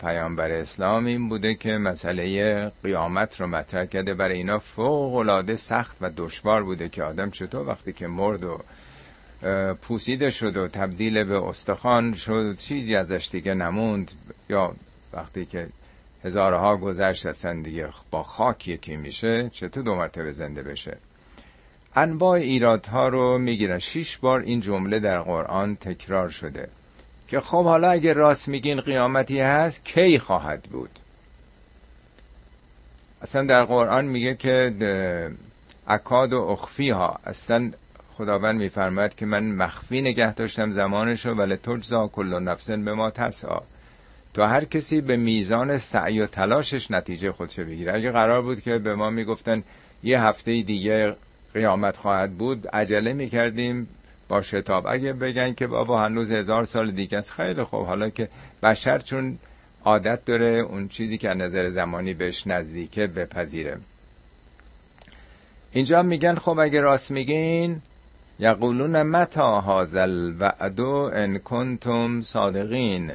پیامبر 0.00 0.50
اسلام 0.50 1.06
این 1.06 1.28
بوده 1.28 1.54
که 1.54 1.72
مسئله 1.78 2.72
قیامت 2.82 3.40
رو 3.40 3.46
مطرح 3.46 3.84
کرده. 3.84 4.14
برای 4.14 4.36
اینا 4.36 4.58
فوق 4.58 5.14
العاده 5.14 5.56
سخت 5.56 5.96
و 6.00 6.10
دشوار 6.16 6.62
بوده 6.62 6.88
که 6.88 7.02
آدم 7.02 7.30
چطور 7.30 7.68
وقتی 7.68 7.92
که 7.92 8.06
مرد 8.06 8.44
و 8.44 8.58
پوسیده 9.74 10.30
شد 10.30 10.56
و 10.56 10.68
تبدیل 10.68 11.24
به 11.24 11.44
استخوان 11.44 12.14
شد 12.14 12.56
چیزی 12.58 12.96
ازش 12.96 13.28
دیگه 13.32 13.54
نموند. 13.54 14.10
یا 14.48 14.74
وقتی 15.12 15.46
که 15.46 15.68
هزارها 16.24 16.76
گذشت 16.76 17.26
اصلا 17.26 17.62
دیگه 17.62 17.88
با 18.10 18.22
خاک 18.22 18.68
یکی 18.68 18.96
میشه 18.96 19.50
چطور 19.52 19.82
دو 19.82 19.94
مرتبه 19.94 20.32
زنده 20.32 20.62
بشه؟ 20.62 20.96
انواع 21.96 22.32
ایرادها 22.32 23.08
رو 23.08 23.38
می‌گیرن. 23.38 23.78
شیش 23.78 24.18
بار 24.18 24.40
این 24.40 24.60
جمله 24.60 24.98
در 24.98 25.20
قرآن 25.20 25.76
تکرار 25.76 26.30
شده 26.30 26.68
که 27.28 27.40
خب 27.40 27.64
حالا 27.64 27.90
اگه 27.90 28.12
راست 28.12 28.48
میگین 28.48 28.80
قیامتی 28.80 29.40
هست 29.40 29.84
کی 29.84 30.18
خواهد 30.18 30.62
بود؟ 30.62 30.90
اصلا 33.22 33.42
در 33.44 33.64
قرآن 33.64 34.04
میگه 34.04 34.34
که 34.34 34.72
اکاد 35.86 36.32
و 36.32 36.42
اخفی 36.42 36.90
ها 36.90 37.20
اصلا 37.24 37.70
خداوند 38.18 38.60
میفرماید 38.60 39.14
که 39.14 39.26
من 39.26 39.44
مخفی 39.44 40.00
نگه 40.00 40.34
داشتم 40.34 40.72
زمانشو 40.72 41.30
ولی 41.30 41.56
تجزا 41.56 42.06
کل 42.06 42.38
نفسن 42.42 42.84
به 42.84 42.94
ما 42.94 43.10
تسا 43.10 43.62
تا 44.34 44.46
هر 44.46 44.64
کسی 44.64 45.00
به 45.00 45.16
میزان 45.16 45.78
سعی 45.78 46.20
و 46.20 46.26
تلاشش 46.26 46.90
نتیجه 46.90 47.32
خودشو 47.32 47.64
بگیره. 47.64 47.94
اگه 47.94 48.10
قرار 48.10 48.42
بود 48.42 48.60
که 48.60 48.78
به 48.78 48.94
ما 48.94 49.10
می‌گفتن 49.10 49.62
یه 50.02 50.22
هفته 50.22 50.62
دیگه 50.62 51.16
قیامت 51.56 51.96
خواهد 51.96 52.32
بود 52.32 52.68
عجله 52.68 53.12
می‌کردیم 53.12 53.88
با 54.28 54.42
شتاب. 54.42 54.86
اگه 54.86 55.12
بگن 55.12 55.54
که 55.54 55.66
بابا 55.66 56.02
هنوز 56.04 56.30
هزار 56.30 56.64
سال 56.64 56.90
دیگه 56.90 57.18
است 57.18 57.30
خیلی 57.30 57.62
خوب. 57.62 57.86
حالا 57.86 58.10
که 58.10 58.28
بشر 58.62 58.98
چون 58.98 59.38
عادت 59.84 60.24
داره 60.24 60.46
اون 60.46 60.88
چیزی 60.88 61.18
که 61.18 61.30
از 61.30 61.36
نظر 61.36 61.70
زمانی 61.70 62.14
بهش 62.14 62.46
نزدیکه 62.46 63.06
بپذیره. 63.06 63.76
اینجا 65.72 66.02
میگن 66.02 66.34
خب 66.34 66.58
اگه 66.58 66.80
راست 66.80 67.10
میگین 67.10 67.82
یقولون 68.38 69.02
متا 69.02 69.60
هذا 69.60 70.02
الوعد 70.02 70.80
ان 70.80 71.38
کنتم 71.38 72.22
صادقین؟ 72.22 73.12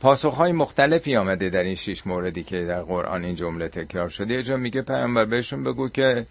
پاسخهای 0.00 0.52
مختلفی 0.52 1.16
آمده 1.16 1.50
در 1.50 1.62
این 1.62 1.74
شش 1.74 2.06
موردی 2.06 2.42
که 2.42 2.64
در 2.64 2.82
قرآن 2.82 3.24
این 3.24 3.34
جمله 3.34 3.68
تکرار 3.68 4.08
شده. 4.08 4.34
یه 4.34 4.42
جا 4.42 4.56
میگه 4.56 4.82
پیامبر 4.82 5.24
بهشون 5.24 5.64
بگو 5.64 5.88
که 5.88 6.26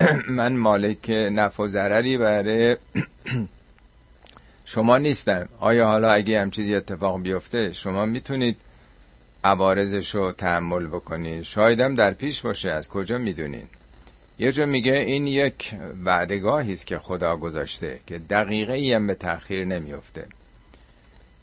من 0.28 0.56
مالک 0.56 1.10
نفع 1.10 1.62
و 1.62 1.68
ضرری 1.68 2.18
برای 2.18 2.76
شما 4.64 4.98
نیستم. 4.98 5.48
آیا 5.60 5.86
حالا 5.86 6.12
اگه 6.12 6.40
هم 6.40 6.50
چیزی 6.50 6.74
اتفاق 6.74 7.22
بیفته 7.22 7.72
شما 7.72 8.04
می‌تونید 8.04 8.56
عوارضش 9.44 10.14
رو 10.14 10.32
تحمل 10.32 10.86
بکنید 10.86 11.42
شایدم 11.42 11.94
در 11.94 12.12
پیش 12.12 12.40
باشه. 12.40 12.70
از 12.70 12.88
کجا 12.88 13.18
می‌دونید 13.18 13.68
یه 14.38 14.52
جا 14.52 14.66
میگه 14.66 14.92
این 14.92 15.26
یک 15.26 15.74
وعدگاهی 16.04 16.72
است 16.72 16.86
که 16.86 16.98
خدا 16.98 17.36
گذاشته 17.36 18.00
که 18.06 18.18
دقیقه 18.18 18.72
ای 18.72 18.92
هم 18.92 19.06
به 19.06 19.14
تأخیر 19.14 19.64
نمیفته 19.64 20.26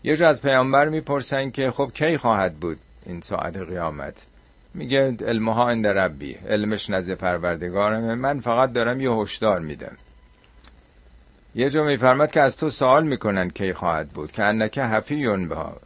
یه 0.03 0.15
جا 0.15 0.29
از 0.29 0.41
پیامبر 0.41 0.89
می‌پرسن 0.89 1.50
که 1.50 1.72
خب 1.72 1.91
کی 1.94 2.18
خواهد 2.18 2.56
بود 2.56 2.77
این 3.06 3.22
ساعت 3.22 3.58
قیامت؟ 3.58 4.25
میگه 4.74 5.18
علمها 5.27 5.70
اند 5.70 5.88
ربی. 5.88 6.34
علمش 6.34 6.89
نزد 6.89 7.13
پروردگارمه. 7.13 8.15
من 8.15 8.39
فقط 8.39 8.74
دارم 8.74 9.01
یه 9.01 9.12
هشدار 9.12 9.60
میدم. 9.60 9.98
یه 11.56 11.70
جا 11.70 11.84
میفرماد 11.84 12.32
که 12.32 12.41
از 12.41 12.58
تو 12.58 12.70
سوال 12.70 13.08
می‌کنن 13.08 13.50
کی 13.50 13.74
خواهد 13.74 14.10
بود. 14.10 14.32
که 14.32 14.44
انکه 14.44 14.84
حفیون 14.84 15.48
بها. 15.48 15.77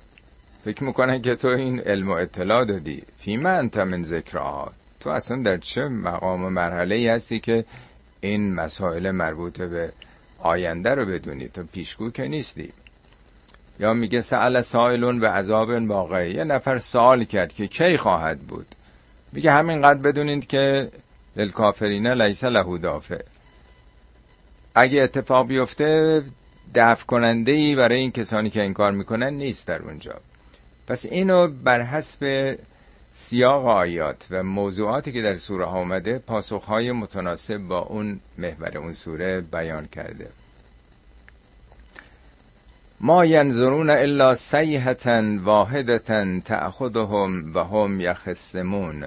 فکر 0.65 0.83
می‌کنن 0.83 1.21
که 1.21 1.35
تو 1.35 1.47
این 1.47 1.79
علم 1.79 2.09
و 2.09 2.11
اطلاع 2.11 2.65
دادی. 2.65 3.03
فیما 3.19 3.49
انت 3.49 3.77
من 3.77 4.03
ذکرها. 4.03 4.71
تو 4.99 5.09
اصلا 5.09 5.41
در 5.41 5.57
چه 5.57 5.87
مقام 5.87 6.43
و 6.43 6.49
مرحله 6.49 6.95
ای 6.95 7.07
هستی 7.07 7.39
که 7.39 7.65
این 8.21 8.53
مسائل 8.53 9.11
مربوط 9.11 9.61
به 9.61 9.91
آینده 10.39 10.95
رو 10.95 11.05
بدونی؟ 11.05 11.47
تو 11.47 11.63
پیشگو 11.63 12.09
که 12.09 12.23
نیستی. 12.23 12.73
یا 13.79 13.93
میگه 13.93 14.21
سأل 14.21 14.61
سائلون 14.61 15.19
و 15.19 15.25
عذاب 15.25 15.69
واقعی 15.69 16.31
یه 16.31 16.43
نفر 16.43 16.79
سوال 16.79 17.23
کرد 17.23 17.53
که 17.53 17.67
کی 17.67 17.97
خواهد 17.97 18.39
بود؟ 18.39 18.75
میگه 19.31 19.51
همینقدر 19.51 19.99
بدونید 19.99 20.47
که 20.47 20.91
للکافرین 21.35 22.07
لیس 22.07 22.43
له 22.43 22.77
دافع. 22.77 23.21
اگه 24.75 25.01
اتفاق 25.01 25.47
بیفته 25.47 26.23
دفع 26.75 27.05
کننده 27.05 27.51
ای 27.51 27.75
برای 27.75 27.99
این 27.99 28.11
کسانی 28.11 28.49
که 28.49 28.63
انکار 28.63 28.91
می‌کنن 28.91 29.33
نیست 29.33 29.67
در 29.67 29.81
اونجا. 29.81 30.15
پس 30.87 31.05
اینو 31.05 31.47
بر 31.47 31.81
حسب 31.81 32.55
سیاق 33.13 33.65
آیات 33.65 34.27
و 34.31 34.43
موضوعاتی 34.43 35.11
که 35.11 35.21
در 35.21 35.35
سوره 35.35 35.65
ها 35.65 35.77
آمده 35.77 36.19
پاسخهای 36.19 36.91
متناسب 36.91 37.57
با 37.57 37.79
اون 37.79 38.19
محور 38.37 38.77
اون 38.77 38.93
سوره 38.93 39.41
بیان 39.41 39.87
کرده. 39.87 40.27
ما 42.99 43.25
ینظرون 43.25 43.89
الا 43.89 44.35
سیحتا 44.35 45.23
واحدتا 45.43 46.39
تأخذهم 46.45 47.55
و 47.55 47.59
هم 47.63 48.01
یخسمون 48.01 49.05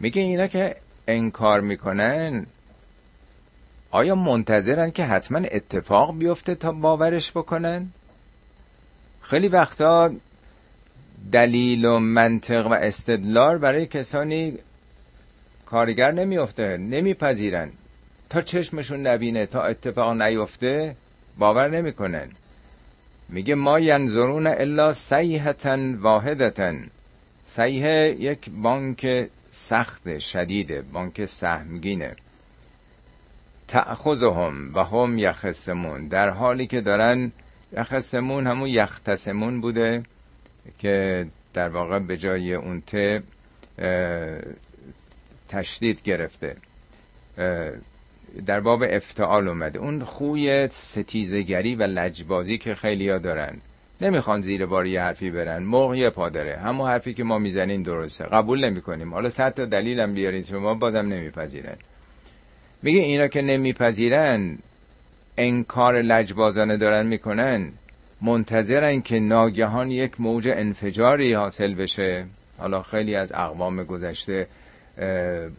میگه 0.00 0.22
اینا 0.22 0.46
که 0.46 0.76
انکار 1.08 1.60
می‌کنن 1.60 2.46
آیا 3.90 4.14
منتظرن 4.14 4.90
که 4.90 5.04
حتما 5.04 5.38
اتفاق 5.38 6.18
بیفته 6.18 6.54
تا 6.54 6.72
باورش 6.72 7.30
بکنن؟ 7.30 7.88
خیلی 9.22 9.48
وقتا 9.48 10.10
دلیل 11.32 11.84
و 11.84 11.98
منطق 11.98 12.66
و 12.66 12.72
استدلال 12.72 13.58
برای 13.58 13.86
کسانی 13.86 14.58
کارگر 15.66 16.12
نمیفته 16.12 16.76
نمیپذیرن. 16.76 17.70
تا 18.30 18.42
چشمشون 18.42 19.06
نبینه 19.06 19.46
تا 19.46 19.62
اتفاق 19.62 20.22
نیفته 20.22 20.96
باور 21.38 21.68
نمی‌کنن 21.68 22.28
میگه 23.28 23.54
ما 23.54 23.80
ینظرون 23.80 24.46
الا 24.46 24.92
سیحتا 24.92 25.78
واحدتا. 26.00 26.74
سیحه 27.46 28.16
یک 28.18 28.50
بانک 28.50 29.28
سخت 29.50 30.18
شدیده 30.18 30.82
بانک 30.82 31.24
سهمگینه. 31.24 32.16
تأخذهم 33.68 34.74
و 34.74 34.84
هم 34.84 35.18
یخسمون 35.18 36.08
در 36.08 36.28
حالی 36.30 36.66
که 36.66 36.80
دارن 36.80 37.32
یخسمون 37.72 38.46
همون 38.46 38.68
یختسمون 38.68 39.60
بوده 39.60 40.02
که 40.78 41.26
در 41.54 41.68
واقع 41.68 41.98
به 41.98 42.16
جای 42.16 42.54
اون 42.54 42.82
ت 42.86 43.22
تشدید 45.48 46.02
گرفته. 46.02 46.56
در 48.46 48.60
باب 48.60 48.84
افتعال 48.88 49.48
اومده 49.48 49.78
اون 49.78 50.04
خوی 50.04 50.68
ستیزگری 50.68 51.74
و 51.74 51.82
لجبازی 51.82 52.58
که 52.58 52.74
خیلی 52.74 53.08
ها 53.08 53.18
دارن. 53.18 53.56
نمی‌خوان 54.00 54.40
زیر 54.40 54.66
بار 54.66 54.86
یه 54.86 55.02
حرفی 55.02 55.30
برن. 55.30 55.62
مرغ 55.62 55.94
یه 55.94 56.10
پادره. 56.10 56.56
همون 56.56 56.88
حرفی 56.88 57.14
که 57.14 57.24
ما 57.24 57.38
می‌زنیم 57.38 57.82
درسته. 57.82 58.24
قبول 58.24 58.64
نمی‌کنیم. 58.64 59.14
حالا 59.14 59.30
صد 59.30 59.54
تا 59.54 59.64
دلیلم 59.64 60.14
بیارید 60.14 60.46
شما 60.46 60.74
بازم 60.74 60.98
نمیپذیرن. 60.98 61.76
میگه 62.82 63.00
اینا 63.00 63.28
که 63.28 63.42
نمیپذیرن 63.42 64.58
انکار 65.38 66.02
لجبازانه 66.02 66.76
دارن 66.76 67.06
می‌کنن. 67.06 67.72
منتظرن 68.22 69.00
که 69.00 69.20
ناگهان 69.20 69.90
یک 69.90 70.20
موج 70.20 70.48
انفجاری 70.48 71.32
حاصل 71.32 71.74
بشه. 71.74 72.24
حالا 72.58 72.82
خیلی 72.82 73.14
از 73.14 73.32
اقوام 73.32 73.84
گذشته 73.84 74.46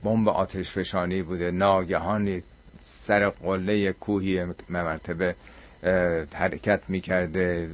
بمب 0.03 0.29
آتش 0.29 0.71
فشانی 0.71 1.21
بوده. 1.21 1.51
ناگهان 1.51 2.41
سر 3.09 3.29
قله 3.29 3.91
کوهی 3.91 4.45
مرتبه 4.69 5.35
حرکت 6.33 6.81
می‌کرده 6.87 7.69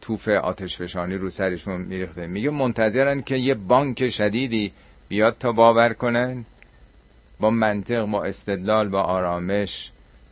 توف 0.00 0.28
آتش 0.28 0.76
فشانی 0.76 1.14
رو 1.14 1.30
سرشون 1.30 1.80
میریخته. 1.80 2.26
میگه 2.26 2.50
منتظرن 2.50 3.22
که 3.22 3.36
یه 3.36 3.54
بانک 3.54 4.08
شدیدی 4.08 4.72
بیاد 5.08 5.36
تا 5.40 5.52
باور 5.52 5.92
کنن. 5.92 6.44
با 7.40 7.50
منطق 7.50 8.04
با 8.04 8.24
استدلال 8.24 8.88
با 8.88 9.02
آرامش 9.02 9.90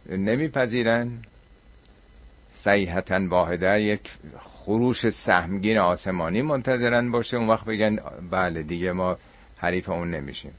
نمیپذیرن. 0.08 1.10
صیحتا 2.52 3.28
واحده 3.28 3.82
یک 3.82 4.10
خروش 4.38 5.08
سهمگین 5.08 5.78
آسمانی 5.78 6.42
منتظرن 6.42 7.10
باشه. 7.10 7.36
اون 7.36 7.48
وقت 7.48 7.64
بگن 7.64 7.98
بله 8.30 8.62
دیگه 8.62 8.92
ما 8.92 9.16
حریف 9.56 9.88
اون 9.88 10.10
نمیشیم. 10.10 10.52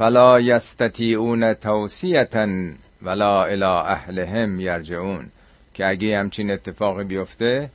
فلا 0.00 0.40
یستطیعون 0.40 1.54
توصیتا 1.54 2.48
ولا 3.02 3.44
الى 3.44 3.62
اهلهم 3.64 4.60
یرجعون 4.60 5.26
که 5.74 5.88
اگه 5.88 6.18
همچین 6.18 6.50
اتفاقی 6.50 7.04
بیفته 7.04 7.70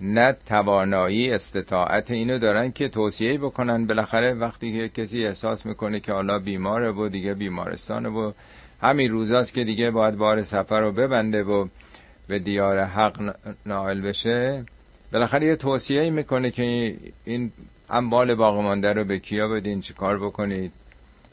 نه 0.00 0.36
توانایی 0.46 1.30
استطاعت 1.30 2.10
اینو 2.10 2.38
دارن 2.38 2.72
که 2.72 2.88
توصیه 2.88 3.38
بکنن. 3.38 3.86
بالاخره 3.86 4.34
وقتی 4.34 4.72
که 4.72 5.02
کسی 5.02 5.26
احساس 5.26 5.66
می‌کنه 5.66 6.00
که 6.00 6.12
حالا 6.12 6.38
بیماره 6.38 6.90
و 6.90 7.08
دیگه 7.08 7.34
بیمارستانه 7.34 8.08
و 8.08 8.32
همین 8.82 9.10
روزاست 9.10 9.54
که 9.54 9.64
دیگه 9.64 9.90
باید 9.90 10.16
بار 10.16 10.42
سفر 10.42 10.80
رو 10.80 10.92
ببنده 10.92 11.42
و 11.42 11.68
به 12.28 12.38
دیار 12.38 12.78
حق 12.78 13.34
نائل 13.66 14.00
بشه 14.00 14.64
بالاخره 15.12 15.46
یه 15.46 15.56
توصیه 15.56 16.10
می‌کنه 16.10 16.50
که 16.50 16.96
این 17.24 17.52
اموال 17.90 18.34
باقی 18.34 18.62
مانده 18.62 18.92
رو 18.92 19.04
به 19.04 19.18
کیا 19.18 19.48
بدین 19.48 19.80
چیکار 19.80 20.18
بکنید. 20.18 20.72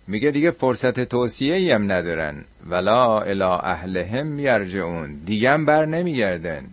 میگه 0.07 0.31
دیگه 0.31 0.51
فرصت 0.51 0.99
توصیه 0.99 1.75
هم 1.75 1.91
ندارن. 1.91 2.43
ولا 2.69 3.21
الا 3.21 3.59
اهلهم 3.59 4.39
یرجعون. 4.39 5.13
دیگه 5.25 5.51
هم 5.51 5.65
بر 5.65 5.85
نمیگردن. 5.85 6.65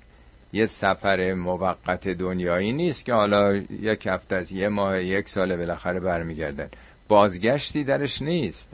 یه 0.52 0.66
سفر 0.66 1.34
موقت 1.34 2.08
دنیایی 2.08 2.72
نیست 2.72 3.04
که 3.04 3.12
حالا 3.12 3.54
یک 3.56 4.06
هفته 4.06 4.36
از 4.36 4.52
یه 4.52 4.68
ماه 4.68 5.02
یک 5.02 5.28
ساله 5.28 5.56
بالاخره 5.56 6.00
برمیگردن. 6.00 6.68
بازگشتی 7.08 7.84
درش 7.84 8.22
نیست. 8.22 8.68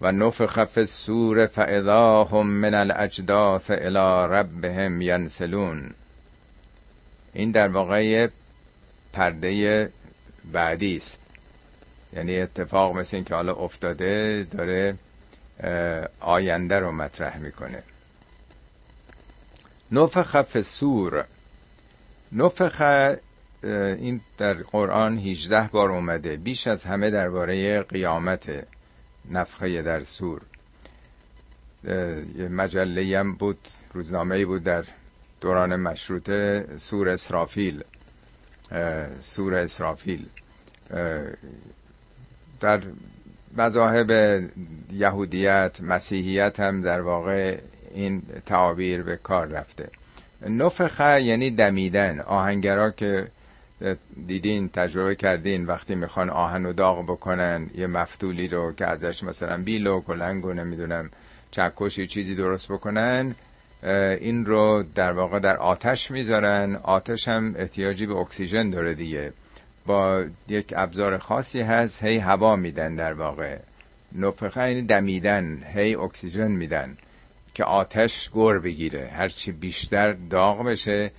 و 0.00 0.12
نفخ 0.12 0.64
فی 0.64 0.80
السور 0.80 1.46
فاذا 1.46 2.24
هم 2.24 2.46
من 2.46 2.74
الاجداث 2.74 3.70
الى 3.70 4.32
ربهم 4.34 5.00
ینسلون. 5.00 5.90
این 7.34 7.50
در 7.50 7.68
واقع 7.68 8.28
پرده 9.12 9.90
بعدی 10.52 10.96
است. 10.96 11.25
یعنی 12.16 12.40
اتفاق 12.40 12.96
مثل 12.96 13.16
این 13.16 13.24
که 13.24 13.34
حالا 13.34 13.54
افتاده 13.54 14.46
داره 14.50 14.94
آینده 16.20 16.78
رو 16.78 16.92
مطرح 16.92 17.38
می‌کنه. 17.38 17.82
نفخ 19.92 20.42
فی 20.42 20.62
سور 20.62 21.24
نفخ 22.32 22.82
این 23.62 24.20
در 24.38 24.54
قرآن 24.54 25.18
18 25.18 25.68
بار 25.68 25.90
اومده. 25.90 26.36
بیش 26.36 26.66
از 26.66 26.84
همه 26.84 27.10
درباره 27.10 27.82
قیامت 27.82 28.66
نفخه 29.30 29.82
در 29.82 30.04
سور 30.04 30.40
یه 31.84 32.48
مجله 32.50 33.18
هم 33.18 33.34
بود 33.34 33.58
روزنامه 33.92 34.44
بود 34.44 34.64
در 34.64 34.84
دوران 35.40 35.76
مشروطه 35.76 36.66
سور 36.76 37.08
اسرافیل. 37.08 37.84
سور 39.20 39.54
اسرافیل. 39.54 40.26
در 42.60 42.80
مذاهب 43.56 44.42
یهودیت 44.92 45.80
مسیحیت 45.82 46.60
هم 46.60 46.82
در 46.82 47.00
واقع 47.00 47.58
این 47.94 48.22
تعابیر 48.46 49.02
به 49.02 49.16
کار 49.16 49.46
رفته. 49.46 49.88
نفخه 50.48 51.22
یعنی 51.22 51.50
دمیدن 51.50 52.20
آهنگرا 52.20 52.90
که 52.90 53.26
دیدین 54.26 54.68
تجربه 54.68 55.14
کردین 55.14 55.66
وقتی 55.66 55.94
می‌خوان 55.94 56.30
آهن 56.30 56.66
و 56.66 56.72
داغ 56.72 57.04
بکنن 57.04 57.70
یه 57.74 57.86
مفتولی 57.86 58.48
رو 58.48 58.72
که 58.72 58.86
ازش 58.86 59.22
مثلا 59.22 59.62
بیل 59.62 59.86
و 59.86 60.00
کلنگ 60.00 60.44
و 60.44 60.52
نمی‌دونم 60.52 61.10
چکشی 61.50 62.06
چیزی 62.06 62.34
درست 62.34 62.72
بکنن 62.72 63.34
این 64.20 64.46
رو 64.46 64.84
در 64.94 65.12
واقع 65.12 65.38
در 65.38 65.56
آتش 65.56 66.10
می‌ذارن. 66.10 66.76
آتش 66.76 67.28
هم 67.28 67.54
احتیاجی 67.58 68.06
به 68.06 68.16
اکسیژن 68.16 68.70
داره 68.70 68.94
دیگه. 68.94 69.32
با 69.86 70.24
یک 70.48 70.74
ابزار 70.76 71.18
خاصی 71.18 71.60
هست 71.60 72.04
هی 72.04 72.18
هوا 72.18 72.56
میدن 72.56 72.94
در 72.94 73.12
واقع. 73.12 73.56
نفخه 74.12 74.68
یعنی 74.68 74.82
دمیدن 74.82 75.62
هی 75.74 75.94
اکسیژن 75.94 76.50
میدن 76.50 76.96
که 77.54 77.64
آتش 77.64 78.28
گور 78.28 78.58
بگیره. 78.58 79.10
هرچی 79.12 79.52
بیشتر 79.52 80.12
داغ 80.12 80.64
بشه 80.64 81.10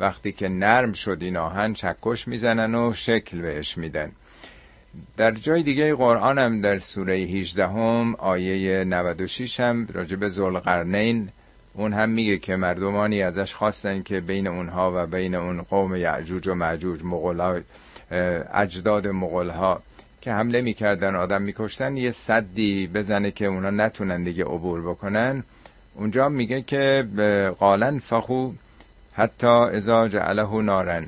وقتی 0.00 0.32
که 0.32 0.48
نرم 0.48 0.92
شد 0.92 1.18
این 1.20 1.36
آهن 1.36 1.72
چکش 1.72 2.28
می‌زنن 2.28 2.74
و 2.74 2.92
شکل 2.92 3.40
بهش 3.40 3.78
میدن. 3.78 4.12
در 5.16 5.30
جای 5.30 5.62
دیگه 5.62 5.94
قرآن 5.94 6.38
هم 6.38 6.60
در 6.60 6.78
سوره 6.78 7.14
18 7.14 7.66
هم 7.66 8.14
آیه 8.14 8.84
96 8.84 9.60
هم 9.60 9.88
راجب 9.92 10.28
زلقرنین 10.28 11.28
اون 11.74 11.92
هم 11.92 12.08
میگه 12.08 12.38
که 12.38 12.56
مردمانی 12.56 13.22
ازش 13.22 13.54
خواستن 13.54 14.02
که 14.02 14.20
بین 14.20 14.46
اونها 14.46 14.92
و 14.94 15.06
بین 15.06 15.34
اون 15.34 15.62
قوم 15.62 15.96
یعجوج 15.96 16.48
و 16.48 16.54
معجوج 16.54 17.04
مغلا 17.04 17.62
اجداد 18.10 19.06
مغول 19.06 19.50
ها 19.50 19.82
که 20.20 20.32
حمله 20.32 20.60
می‌کردن 20.60 21.14
آدم 21.14 21.42
میکشتن 21.42 21.96
یه 21.96 22.12
صدی 22.12 22.86
بزنه 22.86 23.30
که 23.30 23.46
اونا 23.46 23.70
نتونن 23.70 24.24
دیگه 24.24 24.44
عبور 24.44 24.82
بکنن. 24.82 25.44
اونجا 25.94 26.28
میگه 26.28 26.62
که 26.62 27.06
قالن 27.58 27.98
فخو 27.98 28.50
حتی 29.12 29.46
ازا 29.46 30.08
جعله 30.08 30.62
نارن. 30.62 31.06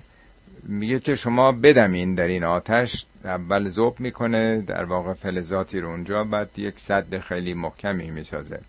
میگه 0.63 1.01
که 1.01 1.15
شما 1.15 1.53
بدمین 1.53 2.15
در 2.15 2.29
این 2.29 2.45
آتش 2.45 3.07
اول 3.25 3.69
زوب 3.69 4.01
می‌کنه 4.01 4.61
در 4.61 4.85
واقع 4.85 5.13
فلزاتی 5.13 5.81
رو 5.81 5.89
اونجا 5.89 6.25
بعد 6.25 6.51
یک 6.57 6.79
صد 6.79 7.19
خیلی 7.19 7.55
محکمی 7.55 8.11
می‌سازه. 8.11 8.61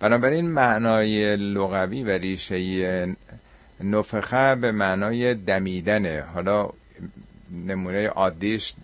بنابراین 0.00 0.50
معنای 0.50 1.36
لغوی 1.36 2.02
و 2.02 2.10
ریشه 2.10 3.16
نفخه 3.80 4.54
به 4.54 4.72
معنای 4.72 5.34
دمیدنه. 5.34 6.24
حالا 6.34 6.68
نمونه 7.50 8.08
عادیش 8.08 8.74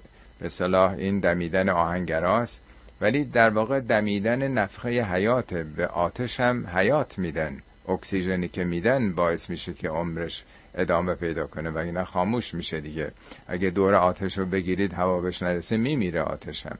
به 0.40 0.48
صلاح 0.48 0.92
این 0.92 1.20
دمیدن 1.20 1.68
آهنگراست. 1.68 2.62
ولی 3.00 3.24
در 3.24 3.50
واقع 3.50 3.80
دمیدن 3.80 4.48
نفخه 4.48 5.02
حیات 5.02 5.54
به 5.54 5.86
آتش 5.86 6.40
هم 6.40 6.66
حیات 6.66 7.18
میدن. 7.18 7.58
اکسیژنی 7.88 8.48
که 8.48 8.64
میدن 8.64 9.12
باعث 9.12 9.50
میشه 9.50 9.74
که 9.74 9.88
عمرش 9.88 10.44
ادامه 10.74 11.14
پیدا 11.14 11.46
کنه 11.46 11.70
و 11.70 11.78
اینا 11.78 12.04
خاموش 12.04 12.54
میشه 12.54 12.80
دیگه. 12.80 13.12
اگه 13.48 13.70
دور 13.70 13.94
آتش 13.94 14.38
رو 14.38 14.46
بگیرید 14.46 14.92
هوا 14.92 15.20
بهش 15.20 15.42
نرسه 15.42 15.76
میمیره 15.76 16.22
آتش 16.22 16.66
هم 16.66 16.78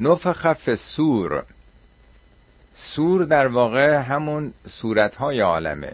نفخ 0.00 0.74
سور. 0.74 1.44
سور 2.74 3.24
در 3.24 3.46
واقع 3.46 3.94
همون 3.94 4.52
صورتهای 4.66 5.40
عالمه. 5.40 5.92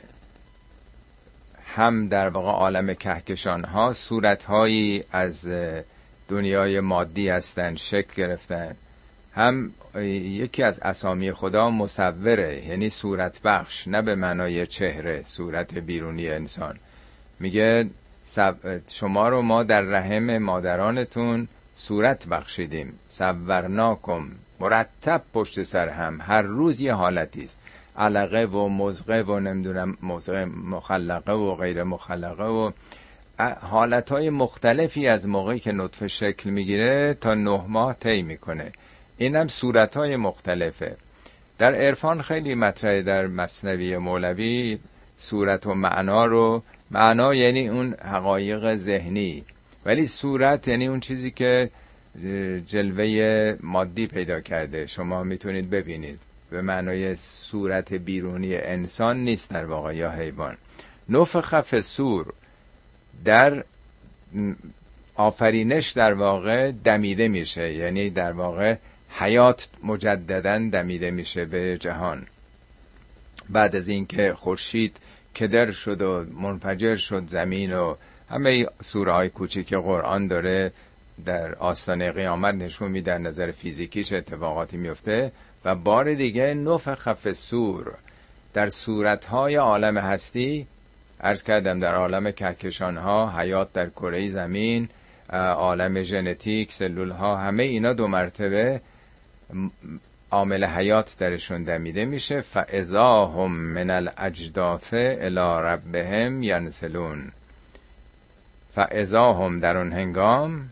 هم 1.76 2.09
در 2.09 2.28
واقع 2.28 2.50
عالم 2.50 2.94
کهکشان 2.94 3.64
ها 3.64 3.92
صورتهایی 3.92 5.04
از 5.12 5.48
دنیای 6.28 6.80
مادی 6.80 7.28
هستند 7.28 7.76
شکل 7.76 8.14
گرفتن. 8.16 8.76
هم 9.35 9.72
یکی 9.94 10.62
از 10.62 10.78
اسامی 10.78 11.33
خدا 11.33 11.70
مصوره 11.70 12.66
یعنی 12.68 12.90
صورت 12.90 13.42
بخش 13.42 13.88
نه 13.88 14.02
به 14.02 14.14
معنای 14.14 14.66
چهره 14.66 15.22
صورت 15.26 15.74
بیرونی 15.74 16.28
انسان. 16.28 16.76
میگه 17.40 17.87
شما 18.88 19.28
رو 19.28 19.42
ما 19.42 19.62
در 19.62 19.80
رحم 19.80 20.38
مادرانتون 20.38 21.48
صورت 21.76 22.26
بخشیدیم. 22.26 22.98
صورناکم 23.09 24.28
مرتب 24.61 25.22
پشت 25.35 25.62
سر 25.62 25.88
هم 25.88 26.20
هر 26.20 26.42
روز 26.42 26.80
یه 26.80 26.94
حالتی 26.94 27.44
است. 27.44 27.59
علقه 27.96 28.44
و 28.44 28.68
مزقه 28.68 29.20
و 29.22 29.40
نمی‌دونم 29.40 29.96
مزقه 30.03 30.44
مخلقه 30.44 31.33
و 31.33 31.55
غیر 31.55 31.83
مخلقه 31.83 32.44
و 32.44 32.70
حالت 33.61 34.12
های 34.12 34.31
مختلفی 34.31 35.07
از 35.07 35.29
موقعی 35.29 35.59
که 35.59 35.72
نطفه 35.72 36.09
شکل 36.09 36.50
می‌گیره 36.50 37.14
تا 37.20 37.35
نه 37.35 37.64
ماه 37.68 37.94
طی 37.94 38.22
می‌کنه. 38.22 38.72
اینم 39.18 39.48
صورت 39.48 39.96
های 39.96 40.16
مختلفه. 40.16 40.96
در 41.59 41.74
عرفان 41.74 42.22
خیلی 42.22 42.55
مطرحه 42.55 43.03
در 43.03 43.26
مصنوی 43.26 43.96
مولوی 43.96 44.79
صورت 45.16 45.66
و 45.66 45.74
معنا 45.74 46.26
رو 46.26 46.62
معنا 46.90 47.35
یعنی 47.35 47.68
اون 47.68 47.94
حقایق 47.94 48.76
ذهنی. 48.76 49.44
ولی 49.85 50.07
صورت 50.07 50.68
یعنی 50.68 50.87
اون 50.87 51.00
چیزی 51.00 51.31
که 51.31 51.70
جلوه 52.66 53.57
مادی 53.61 54.07
پیدا 54.07 54.40
کرده. 54.40 54.87
شما 54.87 55.22
می‌تونید 55.22 55.70
ببینید. 55.70 56.30
به 56.50 56.62
معنای 56.62 57.16
صورت 57.16 57.92
بیرونی 57.92 58.56
انسان 58.56 59.16
نیست 59.16 59.50
در 59.50 59.64
واقع 59.64 59.96
یا 59.96 60.10
حیوان. 60.10 60.56
نفخ 61.08 61.80
سور 61.80 62.32
در 63.24 63.64
آفرینش 65.14 65.90
در 65.90 66.12
واقع 66.14 66.72
دمیده 66.84 67.28
میشه 67.28 67.74
یعنی 67.74 68.10
در 68.10 68.32
واقع 68.32 68.76
حیات 69.10 69.68
مجددا 69.84 70.58
دمیده 70.72 71.10
میشه 71.10 71.44
به 71.44 71.78
جهان. 71.78 72.26
بعد 73.48 73.76
از 73.76 73.88
اینکه 73.88 74.34
خورشید 74.34 74.96
کدر 75.36 75.70
شد 75.70 76.02
و 76.02 76.24
منفجر 76.40 76.96
شد 76.96 77.28
زمین 77.28 77.72
و 77.72 77.94
همه 78.30 78.66
سوره 78.82 79.12
های 79.12 79.28
کوچیک 79.28 79.74
قرآن 79.74 80.26
داره 80.26 80.72
در 81.24 81.54
آستانه 81.54 82.12
قیامت 82.12 82.54
نشون 82.54 82.90
میده 82.90 83.18
نظر 83.18 83.50
فیزیکی 83.50 84.04
چه 84.04 84.16
اتفاقاتی 84.16 84.76
میفته 84.76 85.32
و 85.64 85.75
بار 85.75 86.14
دیگه 86.14 86.55
نفخ 86.55 87.33
سور. 87.33 87.94
در 88.55 88.68
صورت 88.68 89.25
های 89.25 89.55
عالم 89.55 89.99
هستی 89.99 90.66
ارز 91.20 91.42
کردم 91.42 91.81
در 91.81 91.94
عالم 91.94 92.31
کهکشان 92.31 92.96
ها 92.96 93.38
حیات 93.38 93.73
در 93.73 93.88
کره 93.88 94.29
زمین 94.29 94.88
عالم 95.33 96.03
ژنتیک 96.03 96.73
سلول 96.73 97.11
ها 97.11 97.37
همه 97.37 97.62
اینا 97.62 97.92
دو 97.92 98.07
مرتبه 98.07 98.81
عامل 100.31 100.64
حیات 100.64 101.16
درشون 101.18 101.64
دمیده 101.64 102.05
میشه. 102.05 102.40
فاذا 102.40 103.27
هم 103.27 103.53
من 103.53 103.90
الاجداث 103.90 104.94
الى 104.94 105.62
ربهم 105.62 106.42
ینسلون. 106.42 107.33
فاذا 108.73 109.33
هم 109.33 109.61
در 109.61 109.77
اون 109.77 109.92
هنگام 109.92 110.68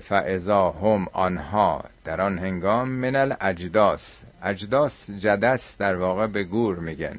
فاذا 0.00 0.70
هم 0.70 1.08
آنها 1.12 1.84
در 2.04 2.20
آن 2.20 2.38
هنگام 2.38 2.88
من 2.88 3.16
الاجداس 3.16 4.22
اجداس 4.42 5.10
جدس 5.10 5.78
در 5.78 5.96
واقع 5.96 6.26
به 6.26 6.44
گور 6.44 6.76
میگن. 6.76 7.18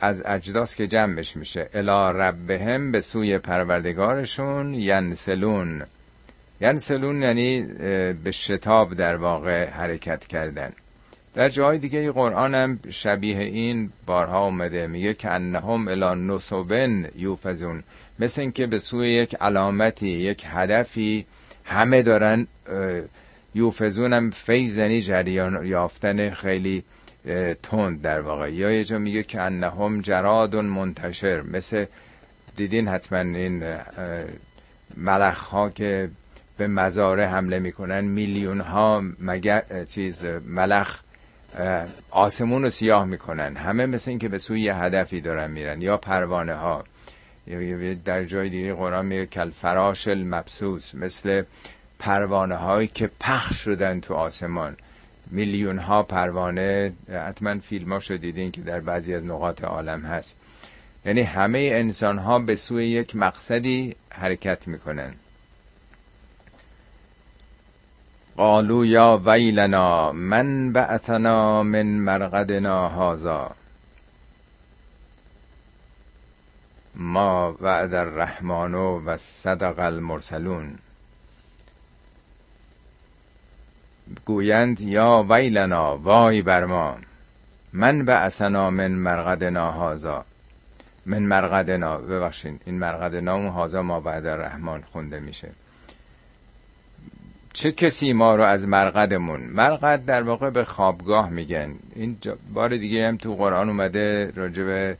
از 0.00 0.22
اجداس 0.26 0.74
که 0.74 0.86
جمعش 0.86 1.36
میشه. 1.36 1.68
الا 1.74 2.10
ربهم 2.10 2.92
به 2.92 3.00
سوی 3.00 3.38
پروردگارشون 3.38 4.74
ینسلون. 4.74 5.82
ینسلون 6.60 7.22
یعنی 7.22 7.62
به 8.12 8.30
شتاب 8.30 8.94
در 8.94 9.16
واقع 9.16 9.64
حرکت 9.64 10.26
کردن. 10.26 10.72
در 11.34 11.48
جای 11.48 11.78
دیگه 11.78 12.12
قرآن 12.12 12.54
هم 12.54 12.78
شبیه 12.90 13.38
این 13.38 13.90
بارها 14.06 14.44
اومده. 14.44 14.86
میگه 14.86 15.14
که 15.14 15.30
انهم 15.30 15.88
الا 15.88 16.14
نصبن 16.14 17.08
یوفزون. 17.16 17.82
مثل 18.18 18.40
اینکه 18.40 18.66
به 18.66 18.78
سوی 18.78 19.08
یک 19.10 19.34
علامتی 19.34 20.08
یک 20.08 20.44
هدفی 20.46 21.26
همه 21.64 22.02
دارن 22.02 22.46
یوفزون 23.54 24.12
هم 24.12 24.30
فیزنی 24.30 25.02
جریان 25.02 25.66
یافتن 25.66 26.30
خیلی 26.30 26.82
تند 27.62 28.02
در 28.02 28.20
واقع. 28.20 28.52
یا 28.52 28.70
یه 28.70 28.84
جا 28.84 28.98
میگه 28.98 29.22
که 29.22 29.40
انهم 29.40 30.00
جراد 30.00 30.56
منتشر. 30.56 31.42
مثل 31.42 31.84
دیدین 32.56 32.88
حتما 32.88 33.18
این 33.18 33.62
ملخ 34.96 35.38
ها 35.40 35.70
که 35.70 36.10
به 36.58 36.66
مزاره 36.66 37.26
حمله 37.26 37.58
می‌کنن. 37.58 38.04
میلیون 38.04 38.60
ها 38.60 39.02
مگر 39.20 39.62
چیز 39.88 40.24
ملخ 40.48 41.00
آسمون 42.10 42.62
رو 42.62 42.70
سیاه 42.70 43.04
می‌کنن. 43.04 43.56
همه 43.56 43.86
مثل 43.86 44.10
اینکه 44.10 44.28
به 44.28 44.38
سوی 44.38 44.60
یه 44.60 44.76
هدفی 44.76 45.20
دارن 45.20 45.50
میرن. 45.50 45.82
یا 45.82 45.96
پروانه 45.96 46.54
ها 46.54 46.84
در 48.04 48.24
جای 48.24 48.48
دیگه 48.48 48.74
قرآن 48.74 49.06
میگه 49.06 49.26
کل 49.26 49.50
فراش 49.50 50.08
المبسوس. 50.08 50.94
مثل 50.94 51.42
پروانه 51.98 52.56
هایی 52.56 52.88
که 52.88 53.10
پخش 53.20 53.56
شدن 53.56 54.00
تو 54.00 54.14
آسمان. 54.14 54.76
میلیون 55.30 55.78
ها 55.78 56.02
پروانه. 56.02 56.92
حتما 57.28 57.58
فیلم 57.58 57.92
ها 57.92 58.16
دیدین 58.16 58.50
که 58.50 58.60
در 58.60 58.80
بعضی 58.80 59.14
از 59.14 59.24
نقاط 59.24 59.64
عالم 59.64 60.00
هست. 60.00 60.36
یعنی 61.04 61.20
همه 61.20 61.70
انسان 61.72 62.18
ها 62.18 62.38
به 62.38 62.56
سوی 62.56 62.88
یک 62.88 63.16
مقصدی 63.16 63.94
حرکت 64.10 64.68
می‌کنن. 64.68 65.14
قالو 68.40 68.84
یا 68.84 69.20
ویلنا 69.24 70.12
من 70.12 70.72
بعثنا 70.72 71.62
من 71.62 71.86
مرقدنا 71.86 72.88
هازا 72.88 73.50
ما 76.94 77.56
وعد 77.60 77.94
الرحمن 77.94 78.74
و 78.74 79.16
صدق 79.16 79.78
المرسلون. 79.78 80.78
گویند 84.26 84.80
یا 84.80 85.26
ویلنا 85.28 85.96
وای 85.96 86.42
بر 86.42 86.64
ما. 86.64 86.96
من 87.72 88.04
به 88.04 88.14
اسنا 88.14 88.70
من 88.70 88.90
مرقدنا 88.90 89.70
هازا 89.70 90.24
من 91.06 91.22
مرقدنا 91.22 91.96
ببخشین 91.96 92.60
این 92.66 92.78
مرقدنا 92.78 93.34
اون 93.34 93.48
هازا 93.48 93.82
ما 93.82 94.00
بعد 94.00 94.26
رحمان 94.26 94.82
خونده 94.92 95.20
میشه. 95.20 95.48
چه 97.52 97.72
کسی 97.72 98.12
ما 98.12 98.34
رو 98.34 98.42
از 98.42 98.68
مرقدمون؟ 98.68 99.40
مرقد 99.40 100.04
در 100.04 100.22
واقع 100.22 100.50
به 100.50 100.64
خوابگاه 100.64 101.30
میگن. 101.30 101.74
این 101.94 102.16
بار 102.54 102.76
دیگه 102.76 103.08
هم 103.08 103.16
تو 103.16 103.34
قرآن 103.34 103.68
اومده 103.68 104.32
راجب 104.36 104.96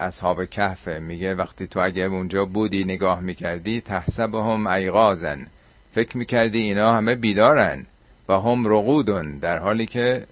اصحاب 0.00 0.44
کهفه 0.44 0.98
میگه 0.98 1.34
وقتی 1.34 1.66
تو 1.66 1.80
اگه 1.80 2.02
اونجا 2.02 2.44
بودی 2.44 2.84
نگاه 2.84 3.20
می‌کردی 3.20 3.80
تحسب 3.80 4.34
هم 4.34 4.66
ایقازن 4.66 5.46
فکر 5.92 6.16
می‌کردی 6.16 6.58
اینا 6.58 6.92
همه 6.92 7.14
بیدارن 7.14 7.86
و 8.28 8.40
هم 8.40 8.66
رقودن 8.66 9.38
در 9.38 9.58
حالی 9.58 9.86
که 9.86 10.26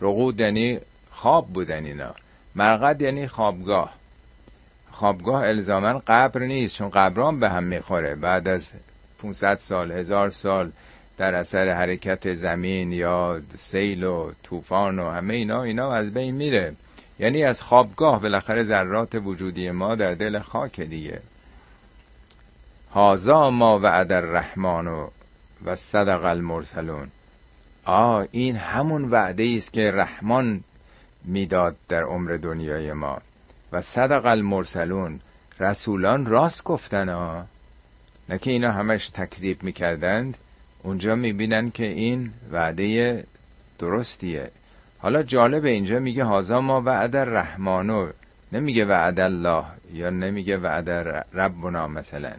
رقود 0.00 0.40
یعنی 0.40 0.78
خواب 1.10 1.48
بودن 1.48 1.84
اینا. 1.84 2.14
مرقد 2.54 3.02
یعنی 3.02 3.26
خوابگاه. 3.26 3.94
خوابگاه 4.90 5.42
الزامن 5.48 5.98
قبر 5.98 6.40
نیست 6.42 6.76
چون 6.76 6.88
قبران 6.88 7.40
به 7.40 7.50
هم 7.50 7.64
می‌خوره. 7.64 8.14
بعد 8.14 8.48
از 8.48 8.72
500 9.22 9.56
سال 9.56 9.92
هزار 9.92 10.30
سال 10.30 10.72
در 11.18 11.34
اثر 11.34 11.68
حرکت 11.68 12.34
زمین 12.34 12.92
یا 12.92 13.40
سیل 13.58 14.04
و 14.04 14.30
طوفان 14.42 14.98
و 14.98 15.10
همه 15.10 15.34
اینا 15.34 15.62
اینا 15.62 15.92
از 15.92 16.14
بین 16.14 16.34
میره. 16.34 16.74
یعنی 17.18 17.44
از 17.44 17.62
خوابگاه 17.62 18.20
بالاخره 18.20 18.64
ذرات 18.64 19.14
وجودی 19.14 19.70
ما 19.70 19.94
در 19.94 20.14
دل 20.14 20.38
خاک 20.38 20.80
دیگه. 20.80 21.20
هازا 22.92 23.50
ما 23.50 23.78
وعد 23.78 24.12
الرحمن 24.12 24.86
و 25.64 25.76
صدق 25.76 26.24
المرسلون. 26.24 27.08
آ 27.84 28.24
این 28.30 28.56
همون 28.56 29.10
وعده 29.10 29.54
است 29.56 29.72
که 29.72 29.90
رحمان 29.90 30.64
می‌داد 31.24 31.76
در 31.88 32.02
عمر 32.02 32.32
دنیای 32.32 32.92
ما. 32.92 33.18
و 33.72 33.80
صدق 33.82 34.26
المرسلون 34.26 35.20
رسولان 35.60 36.26
راست 36.26 36.64
گفتن 36.64 37.08
ها 37.08 37.46
نه 38.32 38.38
که 38.38 38.50
اینا 38.50 38.72
همش 38.72 39.08
تکذیب 39.08 39.62
می‌کردند 39.62 40.36
اونجا 40.82 41.14
می‌بینن 41.14 41.70
که 41.70 41.84
این 41.84 42.30
وعده 42.52 43.24
درستیه. 43.78 44.50
حالا 44.98 45.22
جالب 45.22 45.64
اینجا 45.64 45.98
میگه 45.98 46.24
هازا 46.24 46.60
ما 46.60 46.82
وعد 46.82 47.16
رحمانو 47.16 48.08
نمیگه 48.52 48.84
وعد 48.84 49.20
الله 49.20 49.64
یا 49.94 50.10
نمیگه 50.10 50.56
وعد 50.56 50.90
ربنا 51.34 51.86
مثلا. 51.86 52.32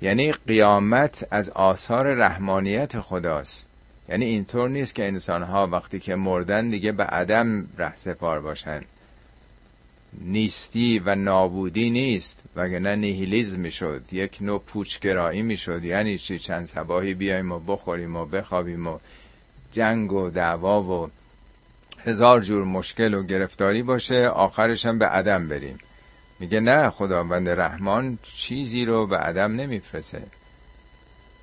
یعنی 0.00 0.32
قیامت 0.32 1.26
از 1.30 1.50
آثار 1.50 2.14
رحمانیت 2.14 3.00
خداست. 3.00 3.66
یعنی 4.08 4.24
اینطور 4.24 4.68
نیست 4.68 4.94
که 4.94 5.06
انسان 5.06 5.42
ها 5.42 5.66
وقتی 5.66 6.00
که 6.00 6.14
مردن 6.14 6.70
دیگه 6.70 6.92
به 6.92 7.04
عدم 7.04 7.66
ره 7.78 7.96
سپار 7.96 8.40
باشن. 8.40 8.80
نیستی 10.12 10.98
و 10.98 11.14
نابودی 11.14 11.90
نیست 11.90 12.42
وگرنه 12.56 12.96
نیهیلیزم 12.96 13.60
می‌شد. 13.60 14.02
یک 14.12 14.38
نوع 14.40 14.60
پوچگرایی 14.60 15.42
می‌شد. 15.42 15.84
یعنی 15.84 16.18
چی؟ 16.18 16.38
چند 16.38 16.66
سباهی 16.66 17.14
بیایم 17.14 17.52
و 17.52 17.58
بخوریم 17.58 18.16
و 18.16 18.24
بخوابیم 18.24 18.86
و 18.86 18.98
جنگ 19.72 20.12
و 20.12 20.30
دعوا 20.30 20.82
و 20.82 21.10
هزار 22.04 22.40
جور 22.40 22.64
مشکل 22.64 23.14
و 23.14 23.22
گرفتاری 23.22 23.82
باشه 23.82 24.28
آخرش 24.28 24.86
هم 24.86 24.98
به 24.98 25.06
عدم 25.06 25.48
بریم. 25.48 25.78
میگه 26.40 26.60
نه 26.60 26.90
خداوند 26.90 27.48
رحمان 27.48 28.18
چیزی 28.22 28.84
رو 28.84 29.06
به 29.06 29.16
عدم 29.16 29.52
نمیفرسه 29.52 30.22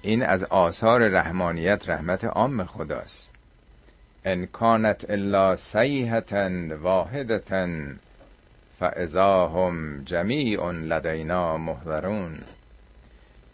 این 0.02 0.24
از 0.24 0.44
آثار 0.44 1.08
رحمانیت 1.08 1.90
رحمت 1.90 2.24
عام 2.24 2.64
خداست. 2.64 3.32
ان 4.26 4.46
کانت 4.46 5.06
الا 5.10 5.56
سیحتا 5.56 6.50
واحدتا 6.82 7.68
فاذا 8.80 9.48
هم 9.48 10.04
جمیع 10.06 10.72
لدینا 10.72 11.58
محضرون. 11.58 12.38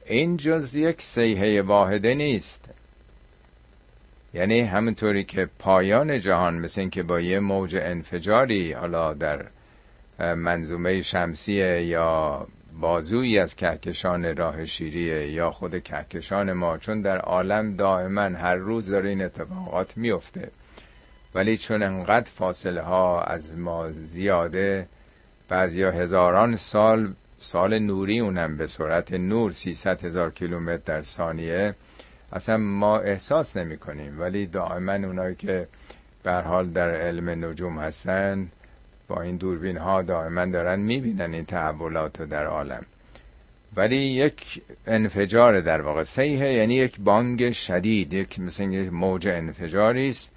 این 0.05 0.38
جز 0.38 0.75
یک 0.75 1.01
سیحه 1.01 1.62
واحده 1.62 2.15
نیست. 2.15 2.65
یعنی 4.34 4.60
همونطوری 4.60 5.23
که 5.23 5.49
پایان 5.60 6.21
جهان 6.21 6.60
مثل 6.60 6.81
اینکه 6.81 7.03
با 7.03 7.19
یه 7.19 7.39
موج 7.39 7.75
انفجاری 7.75 8.73
حالا 8.73 9.13
در 9.13 9.45
منظومه 10.19 11.01
شمسیه 11.01 11.81
یا 11.86 12.47
بازویی 12.79 13.39
از 13.39 13.55
کهکشان 13.55 14.36
راه 14.38 14.65
شیریه 14.65 15.27
یا 15.27 15.51
خود 15.51 15.84
کهکشان 15.84 16.53
ما 16.53 16.77
چون 16.77 17.01
در 17.01 17.17
عالم 17.17 17.75
دائما 17.75 18.21
هر 18.21 18.55
روز 18.55 18.88
داره 18.89 19.10
این 19.10 19.21
اتفاقات 19.21 19.97
میفته 19.97 20.51
ولی 21.36 21.57
چون 21.57 21.84
انقدر 21.84 22.29
فاصله 22.29 22.81
ها 22.81 23.21
از 23.23 23.57
ما 23.57 23.91
زیاده 23.91 24.88
بعضیا 25.51 25.91
هزاران 25.91 26.55
سال 26.55 27.13
سال 27.39 27.79
نوری 27.79 28.19
اونم 28.19 28.57
به 28.57 28.67
سرعت 28.67 29.13
نور 29.13 29.51
300 29.51 30.05
هزار 30.05 30.31
کیلومتر 30.31 30.81
در 30.85 31.01
ثانیه. 31.01 31.75
اصلا 32.33 32.57
ما 32.57 32.99
احساس 32.99 33.57
نمی 33.57 33.77
کنیم 33.77 34.19
ولی 34.19 34.45
دائما 34.45 34.93
اونایی 34.93 35.35
که 35.35 35.67
به 36.23 36.33
حال 36.33 36.69
در 36.69 36.89
علم 36.89 37.45
نجوم 37.45 37.79
هستن 37.79 38.47
با 39.07 39.21
این 39.21 39.37
دوربین 39.37 39.77
ها 39.77 40.01
دائما 40.01 40.45
دارن 40.45 40.79
می‌بینن 40.79 41.33
این 41.33 41.45
تحولات 41.45 42.21
در 42.21 42.45
عالم. 42.45 42.85
ولی 43.75 43.95
یک 43.95 44.61
انفجار 44.87 45.61
در 45.61 45.81
واقع 45.81 46.03
سیحه 46.03 46.53
یعنی 46.53 46.75
یک 46.75 46.99
بانگ 46.99 47.51
شدید 47.51 48.13
یک 48.13 48.39
مثل 48.39 48.63
یک 48.63 48.93
موج 48.93 49.27
انفجاری 49.27 50.09
است 50.09 50.31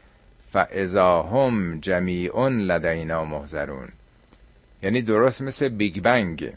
فاذا 0.53 1.23
هم 1.23 1.81
جمیعون 1.81 2.59
لدینا 2.59 3.25
محضرون 3.25 3.89
یعنی 4.85 5.03
درست 5.03 5.43
مثل 5.43 5.69
بیگ 5.69 6.01
بنگ. 6.03 6.53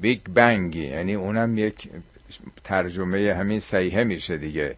Big 0.00 0.20
Bang 0.20 0.76
یعنی 0.76 1.14
اونم 1.14 1.58
یک 1.58 1.88
ترجمه 2.64 3.34
همین 3.34 3.60
صیحه 3.60 4.04
میشه 4.04 4.36
دیگه. 4.36 4.76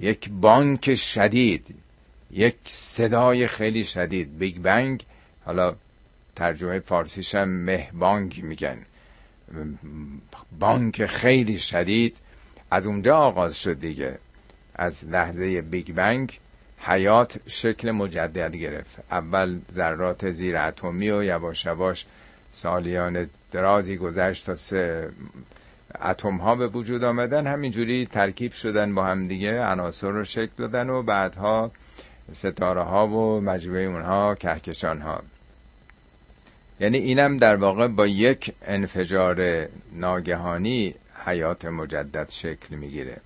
یک 0.00 0.30
بانگ 0.30 0.94
شدید 0.94 1.74
یک 2.30 2.56
صدای 2.66 3.46
خیلی 3.46 3.84
شدید. 3.84 4.38
Big 4.38 4.56
Bang 4.58 5.04
حالا 5.44 5.74
ترجمه 6.36 6.78
فارسیش 6.78 7.34
هم 7.34 7.48
مهبانگ 7.48 8.42
میگن. 8.42 8.78
بانگ 10.58 11.06
خیلی 11.06 11.58
شدید. 11.58 12.16
از 12.70 12.86
اونجا 12.86 13.16
آغاز 13.16 13.58
شد 13.58 13.80
دیگه. 13.80 14.18
از 14.74 15.04
لحظه 15.04 15.62
Big 15.62 15.92
Bang 15.92 16.38
حیات 16.84 17.40
شکل 17.46 17.90
مجدد 17.90 18.56
گرفت. 18.56 18.98
اول 19.10 19.58
ذرات 19.72 20.30
زیر 20.30 20.56
اتمی 20.56 21.10
و 21.10 21.22
یواش 21.22 21.64
یواش 21.64 22.06
سالیان 22.50 23.30
درازی 23.52 23.96
گذشت 23.96 24.46
تا 24.46 24.54
سه 24.54 25.08
اتم 26.02 26.36
ها 26.36 26.54
به 26.54 26.66
وجود 26.68 27.04
آمدن. 27.04 27.46
همینجوری 27.46 28.06
ترکیب 28.06 28.52
شدن 28.52 28.94
با 28.94 29.04
هم 29.04 29.28
دیگه 29.28 29.64
عناصر 29.64 30.10
رو 30.10 30.24
شکل 30.24 30.52
دادن 30.56 30.90
و 30.90 31.02
بعدها 31.02 31.70
ستاره 32.32 32.82
ها 32.82 33.06
و 33.08 33.40
مجموعه 33.40 33.82
اونها 33.82 34.34
کهکشان 34.34 35.00
ها 35.00 35.22
یعنی 36.80 36.98
اینم 36.98 37.36
در 37.36 37.56
واقع 37.56 37.86
با 37.86 38.06
یک 38.06 38.52
انفجار 38.62 39.68
ناگهانی 39.92 40.94
حیات 41.26 41.64
مجدد 41.64 42.30
شکل 42.30 42.76
می‌گیره. 42.76 43.16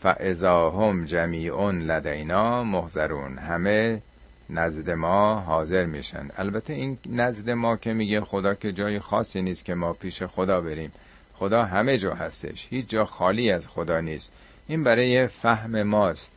فاذا 0.00 0.70
هم 0.70 1.04
جمیعون 1.04 1.82
لدینا 1.82 2.64
محضرون. 2.64 3.38
همه 3.38 4.02
نزد 4.50 4.90
ما 4.90 5.40
حاضر 5.40 5.84
میشن. 5.84 6.28
البته 6.36 6.72
این 6.72 6.98
نزد 7.06 7.50
ما 7.50 7.76
که 7.76 7.92
میگه 7.92 8.20
خدا 8.20 8.54
که 8.54 8.72
جای 8.72 9.00
خاصی 9.00 9.42
نیست 9.42 9.64
که 9.64 9.74
ما 9.74 9.92
پیش 9.92 10.22
خدا 10.22 10.60
بریم. 10.60 10.92
خدا 11.34 11.64
همه 11.64 11.98
جا 11.98 12.14
هستش. 12.14 12.66
هیچ 12.70 12.88
جا 12.88 13.04
خالی 13.04 13.50
از 13.50 13.68
خدا 13.68 14.00
نیست. 14.00 14.32
این 14.66 14.84
برای 14.84 15.26
فهم 15.26 15.82
ماست. 15.82 16.32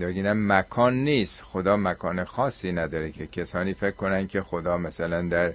بگیرم 0.00 0.52
مکان 0.52 0.94
نیست. 0.94 1.42
خدا 1.42 1.76
مکان 1.76 2.24
خاصی 2.24 2.72
نداره 2.72 3.12
که 3.12 3.26
کسانی 3.26 3.74
فکر 3.74 3.90
کنن 3.90 4.26
که 4.26 4.42
خدا 4.42 4.76
مثلا 4.76 5.22
در 5.22 5.52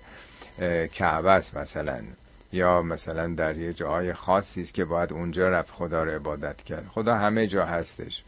کعبه 0.87 1.31
است 1.31 1.57
مثلا. 1.57 1.99
یا 2.53 2.81
مثلا 2.81 3.27
در 3.27 3.57
یه 3.57 3.73
جای 3.73 4.13
خاصی 4.13 4.61
است 4.61 4.73
که 4.73 4.85
باید 4.85 5.13
اونجا 5.13 5.49
رفت 5.49 5.73
خدا 5.73 6.03
رو 6.03 6.11
عبادت 6.11 6.63
کرد. 6.63 6.87
خدا 6.91 7.15
همه 7.15 7.47
جا 7.47 7.65
هستش. 7.65 8.23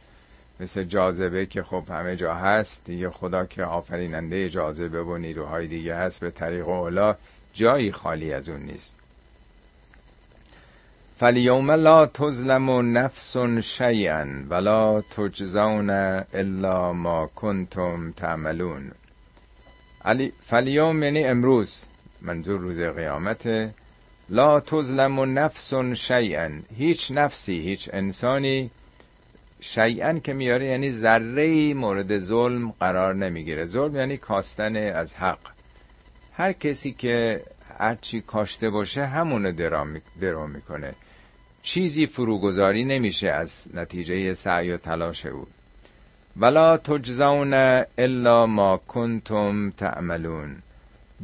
مثل 0.60 0.84
جاذبه 0.84 1.46
که 1.46 1.64
خب 1.64 1.84
همه 1.90 2.16
جا 2.16 2.34
هست 2.34 2.82
دیگه 2.86 3.10
خدا 3.10 3.46
که 3.46 3.64
آفریننده 3.64 4.50
جاذبه 4.50 5.04
و 5.04 5.18
نیروهای 5.18 5.68
دیگه 5.68 5.96
هست 5.96 6.20
به 6.20 6.32
طریق 6.32 6.68
اولا 6.68 7.16
جایی 7.54 7.92
خالی 7.92 8.34
از 8.34 8.50
اون 8.50 8.62
نیست. 8.62 8.96
فلیوم 11.18 11.72
لا 11.72 12.06
تظلم 12.06 12.98
نفس 12.98 13.38
شیئا 13.62 14.28
ولا 14.50 15.02
تجزون 15.02 15.90
الا 16.34 16.94
ما 16.94 17.28
کنتم 17.28 18.12
تعملون. 18.12 18.92
فلیوم 20.42 21.04
یعنی 21.04 21.24
امروز 21.24 21.86
منظور 22.22 22.60
روز 22.60 22.80
قیامت 22.80 23.74
لا 24.30 24.60
تظلم 24.60 25.40
نفس 25.40 25.74
شیئا. 25.94 26.50
هیچ 26.78 27.12
نفسی 27.12 27.60
هیچ 27.60 27.90
انسانی 27.94 28.72
شیئا 29.62 30.14
که 30.14 30.34
میاره 30.34 30.66
یعنی 30.66 30.92
ذره 30.92 31.74
مورد 31.74 32.20
ظلم 32.20 32.74
قرار 32.80 33.16
نمی‌گیره. 33.16 33.66
ظلم 33.66 33.96
یعنی 33.96 34.18
کاستن 34.18 34.76
از 34.76 35.16
حق. 35.16 35.40
هر 36.34 36.54
کسی 36.54 36.92
که 36.92 37.44
هرچی 37.80 38.22
کاشته 38.22 38.70
باشه 38.70 39.06
همونو 39.06 39.52
درام 40.22 40.50
می‌کنه. 40.50 40.94
چیزی 41.64 42.08
فروگذاری 42.08 42.84
نمیشه 42.84 43.28
از 43.28 43.68
نتیجه 43.74 44.34
سعی 44.34 44.72
و 44.72 44.78
تلاش 44.78 45.26
او. 45.26 45.48
ولا 46.38 46.78
تجزون 46.78 47.54
الا 47.98 48.46
ما 48.46 48.78
کنتم 48.78 49.70
تعملون. 49.70 50.56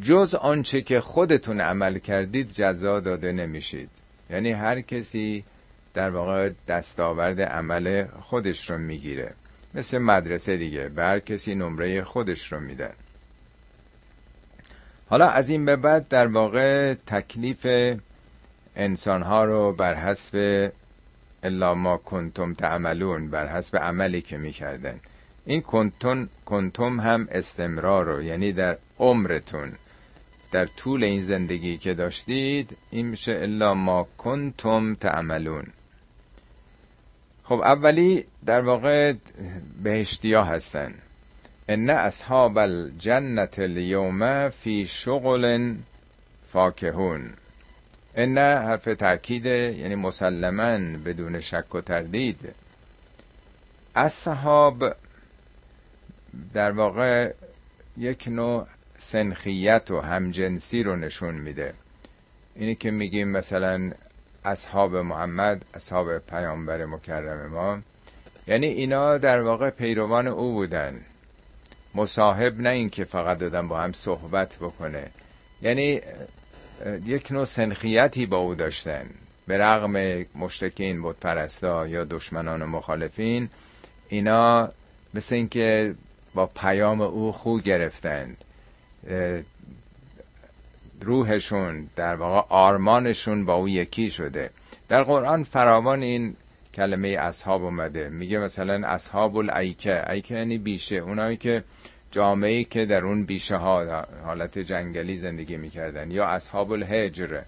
جز 0.01 0.35
آنچه 0.35 0.81
که 0.81 1.01
خودتون 1.01 1.61
عمل 1.61 1.99
کردید 1.99 2.51
جزا 2.51 2.99
داده 2.99 3.31
نمیشید. 3.31 3.89
یعنی 4.29 4.51
هر 4.51 4.81
کسی 4.81 5.43
در 5.93 6.09
واقع 6.09 6.49
دستاورد 6.67 7.41
عمل 7.41 8.05
خودش 8.21 8.69
رو 8.69 8.77
می‌گیره. 8.77 9.33
مثل 9.73 9.97
مدرسه 9.97 10.57
دیگه 10.57 10.89
به 10.89 11.03
هر 11.03 11.19
کسی 11.19 11.55
نمره 11.55 12.03
خودش 12.03 12.51
رو 12.51 12.59
میدن 12.59 12.93
حالا 15.09 15.29
از 15.29 15.49
این 15.49 15.65
به 15.65 15.75
بعد 15.75 16.07
در 16.07 16.27
واقع 16.27 16.93
تکلیف 16.93 17.95
انسانها 18.75 19.43
رو 19.43 19.73
بر 19.73 19.93
حسب 19.93 20.71
الا 21.43 21.73
ما 21.73 21.97
کنتم 21.97 22.53
تعملون 22.53 23.29
بر 23.29 23.47
حسب 23.47 23.77
عملی 23.77 24.21
که 24.21 24.37
می‌کردن. 24.37 24.99
این 25.45 25.61
کنتون 25.61 26.29
کنتم 26.45 26.99
هم 26.99 27.27
استمرار 27.31 28.05
رو 28.05 28.23
یعنی 28.23 28.51
در 28.51 28.77
عمرتون. 28.99 29.71
در 30.51 30.65
طول 30.65 31.03
این 31.03 31.21
زندگی 31.21 31.77
که 31.77 31.93
داشتید 31.93 32.77
این 32.91 33.05
میشه 33.05 33.31
الا 33.41 33.73
ما 33.73 34.07
کنتم 34.17 34.95
تعملون. 34.95 35.67
خب 37.43 37.61
اولی 37.61 38.25
در 38.45 38.61
واقع 38.61 39.13
بهشتی 39.83 40.33
ها 40.33 40.43
هستن. 40.43 40.93
ان 41.69 41.89
اصحاب 41.89 42.57
الجنت 42.57 43.59
اليوم 43.59 44.49
فی 44.49 44.87
شغل 44.87 45.75
فاکهون. 46.53 47.33
ان 48.15 48.37
حرف 48.37 48.85
تاکید 48.85 49.45
یعنی 49.45 49.95
مسلما 49.95 50.97
بدون 51.05 51.39
شک 51.39 51.75
و 51.75 51.81
تردید. 51.81 52.53
اصحاب 53.95 54.95
در 56.53 56.71
واقع 56.71 57.33
یک 57.97 58.27
نوع 58.27 58.67
سنخیت 58.99 59.91
و 59.91 59.99
همجنسی 59.99 60.83
رو 60.83 60.95
نشون 60.95 61.35
میده. 61.35 61.73
اینی 62.55 62.75
که 62.75 62.91
میگیم 62.91 63.27
مثلا 63.27 63.91
اصحاب 64.45 64.95
محمد 64.95 65.65
اصحاب 65.73 66.17
پیامبر 66.17 66.85
مکرم 66.85 67.49
ما 67.49 67.79
یعنی 68.47 68.67
اینا 68.67 69.17
در 69.17 69.41
واقع 69.41 69.69
پیروان 69.69 70.27
او 70.27 70.53
بودن. 70.53 71.01
مصاحب 71.95 72.61
نه 72.61 72.69
این 72.69 72.89
که 72.89 73.03
فقط 73.03 73.37
دادن 73.37 73.67
با 73.67 73.79
هم 73.79 73.93
صحبت 73.93 74.57
بکنه. 74.57 75.03
یعنی 75.61 76.01
یک 77.05 77.31
نوع 77.31 77.45
سنخیتی 77.45 78.25
با 78.25 78.37
او 78.37 78.55
داشتن. 78.55 79.05
به 79.47 79.57
رغم 79.57 80.25
مشتکین 80.35 81.01
بود 81.01 81.19
پرستا 81.19 81.87
یا 81.87 82.03
دشمنان 82.03 82.61
و 82.61 82.65
مخالفین 82.65 83.49
اینا 84.09 84.69
مثل 85.13 85.35
اینکه 85.35 85.95
با 86.33 86.45
پیام 86.45 87.01
او 87.01 87.31
خو 87.31 87.59
گرفتند. 87.59 88.37
روحشون 91.01 91.87
در 91.95 92.15
واقع 92.15 92.47
آرمانشون 92.49 93.45
با 93.45 93.53
او 93.53 93.69
یکی 93.69 94.11
شده. 94.11 94.49
در 94.89 95.03
قرآن 95.03 95.43
فراوان 95.43 96.01
این 96.01 96.35
کلمه 96.73 97.07
اصحاب 97.09 97.63
اومده. 97.63 98.09
میگه 98.09 98.39
مثلا 98.39 98.87
اصحاب 98.87 99.37
الایکه 99.37 100.11
ایکه 100.11 100.35
یعنی 100.35 100.57
بیشه. 100.57 100.95
اونایی 100.95 101.37
که 101.37 101.63
جامعه 102.11 102.63
که 102.63 102.85
در 102.85 103.05
اون 103.05 103.23
بیشه 103.23 103.55
ها 103.55 104.05
حالت 104.25 104.59
جنگلی 104.59 105.17
زندگی 105.17 105.57
می‌کردن. 105.57 106.11
یا 106.11 106.25
اصحاب 106.25 106.71
الهجر 106.71 107.41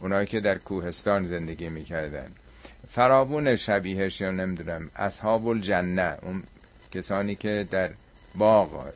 اونایی 0.00 0.26
که 0.26 0.40
در 0.40 0.58
کوهستان 0.58 1.26
زندگی 1.26 1.68
می‌کردن. 1.68 2.26
فرابون 2.88 3.56
شبیهش 3.56 4.20
یا 4.20 4.30
نمی‌دونم 4.30 4.90
اصحاب 4.96 5.46
الجنه 5.46 6.16
اون 6.22 6.42
کسانی 6.92 7.34
که 7.34 7.68
در 7.70 7.90
باغ 8.34 8.86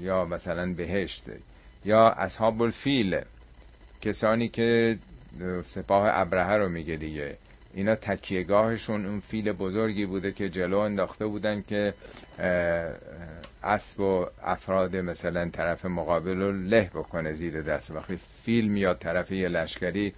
یا 0.00 0.24
مثلا 0.24 0.72
بهشت 0.72 1.24
یا 1.88 2.08
اصحاب 2.08 2.62
الفیل 2.62 3.20
کسانی 4.00 4.48
که 4.48 4.98
سپاه 5.64 6.08
ابرهه 6.12 6.52
رو 6.52 6.68
میگه 6.68 6.96
دیگه. 6.96 7.36
اینا 7.74 7.94
تکیهگاهشون 7.94 9.06
اون 9.06 9.20
فیل 9.20 9.52
بزرگی 9.52 10.06
بوده 10.06 10.32
که 10.32 10.48
جلو 10.48 10.78
انداخته 10.78 11.26
بودن 11.26 11.62
که 11.68 11.94
اسب 13.64 14.00
و 14.00 14.26
افراد 14.42 14.96
مثلا 14.96 15.48
طرف 15.48 15.84
مقابل 15.84 16.36
رو 16.40 16.52
له 16.52 16.90
بکنه 16.94 17.32
زیر 17.32 17.62
دست. 17.62 17.90
وقتی 17.90 18.18
فیل 18.44 18.68
میاد 18.68 18.98
طرف 18.98 19.32
یه 19.32 19.48
لشکری 19.48 20.12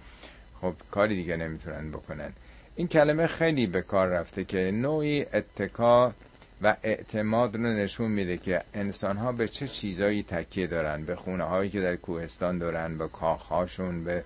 خب 0.61 0.73
کاری 0.91 1.15
دیگه 1.15 1.37
نمی‌تونن 1.37 1.91
بکنن. 1.91 2.33
این 2.75 2.87
کلمه 2.87 3.27
خیلی 3.27 3.67
به 3.67 3.81
کار 3.81 4.07
رفته 4.07 4.43
که 4.43 4.71
نوعی 4.71 5.25
اتکا 5.33 6.13
و 6.61 6.75
اعتماد 6.83 7.55
رو 7.55 7.61
نشون 7.61 8.11
میده 8.11 8.37
که 8.37 8.61
انسان 8.73 9.17
ها 9.17 9.31
به 9.31 9.47
چه 9.47 9.67
چیزایی 9.67 10.23
تکیه 10.23 10.67
دارن 10.67 11.05
به 11.05 11.15
خونه 11.15 11.43
هایی 11.43 11.69
که 11.69 11.81
در 11.81 11.95
کوهستان 11.95 12.57
دارن 12.57 12.97
به 12.97 13.07
کاخهاشون 13.07 14.03
به 14.03 14.23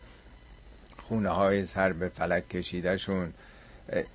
خونه 0.97 1.29
های 1.29 1.65
سر 1.65 1.93
به 1.93 2.09
فلک 2.09 2.49
کشیدهشون. 2.49 3.33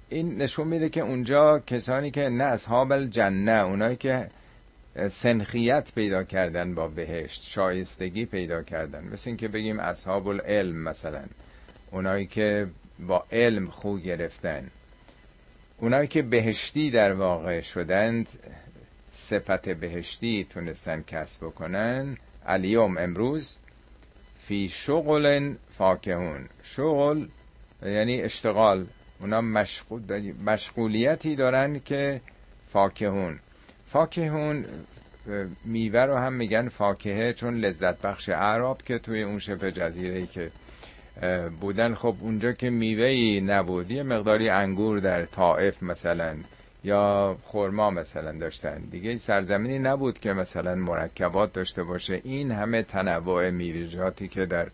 این 0.08 0.42
نشون 0.42 0.68
میده 0.68 0.88
که 0.88 1.00
اونجا 1.00 1.58
کسانی 1.58 2.10
که 2.10 2.20
نه 2.20 2.44
اصحاب 2.44 2.92
الجنه 2.92 3.52
اونایی 3.52 3.96
که 3.96 4.28
سنخیت 5.08 5.92
پیدا 5.94 6.24
کردن 6.24 6.74
با 6.74 6.88
بهشت 6.88 7.42
شایستگی 7.42 8.24
پیدا 8.24 8.62
کردن. 8.62 9.04
مثل 9.12 9.30
اینکه 9.30 9.48
بگیم 9.48 9.80
اصحاب 9.80 10.28
العلم 10.28 10.76
مثلا 10.76 11.22
اونایی 11.90 12.26
که 12.26 12.66
با 13.06 13.24
علم 13.32 13.66
خو 13.66 13.98
گرفتن. 13.98 14.70
اونایی 15.80 16.08
که 16.08 16.22
بهشتی 16.22 16.90
در 16.90 17.12
واقع 17.12 17.60
شدند 17.60 18.26
صفت 19.12 19.68
بهشتی 19.68 20.46
تونستن 20.50 21.02
کسب 21.06 21.44
بکنن. 21.44 22.16
الیوم 22.46 22.98
امروز 22.98 23.56
فی 24.42 24.68
شغل 24.68 25.54
فاکهون. 25.78 26.48
شغل 26.62 27.26
یعنی 27.82 28.22
اشتغال. 28.22 28.86
اونا 29.20 29.40
مشغول 29.40 30.32
مشغولیتی 30.46 31.36
دارن 31.36 31.80
که 31.80 32.20
فاکهون. 32.72 33.38
فاکهون 33.88 34.64
میوه 35.64 36.00
رو 36.00 36.16
هم 36.16 36.32
میگن 36.32 36.68
فاکهه 36.68 37.32
چون 37.32 37.60
لذت 37.60 38.02
بخش 38.02 38.28
اعراب 38.28 38.82
که 38.82 38.98
توی 38.98 39.22
اون 39.22 39.38
شبه 39.38 39.72
جزیره 39.72 40.26
که 40.26 40.50
بودن. 41.60 41.94
خب 41.94 42.14
اونجا 42.20 42.52
که 42.52 42.70
میوهی 42.70 43.40
نبود 43.40 43.90
یه 43.90 44.02
مقداری 44.02 44.48
انگور 44.48 44.98
در 44.98 45.24
طائف 45.24 45.82
مثلا 45.82 46.34
یا 46.84 47.36
خرما 47.46 47.90
مثلا 47.90 48.32
داشتن. 48.32 48.78
دیگه 48.90 49.16
سرزمینی 49.16 49.78
نبود 49.78 50.18
که 50.18 50.32
مثلا 50.32 50.74
مرکبات 50.74 51.52
داشته 51.52 51.82
باشه. 51.84 52.20
این 52.24 52.50
همه 52.50 52.82
تنوع 52.82 53.50
میوه‌جاتی 53.50 54.28
که 54.28 54.46
در 54.46 54.66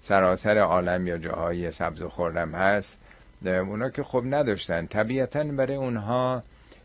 سراسر 0.00 0.58
عالم 0.58 1.06
یا 1.06 1.18
جاهای 1.18 1.72
سبز 1.72 2.02
و 2.02 2.08
خورم 2.08 2.54
هست 2.54 2.98
اونا 3.44 3.90
که 3.90 4.02
خب 4.02 4.22
نداشتن. 4.26 4.86
طبیعتا 4.86 5.44
برای 5.44 5.76
اونها 5.76 6.42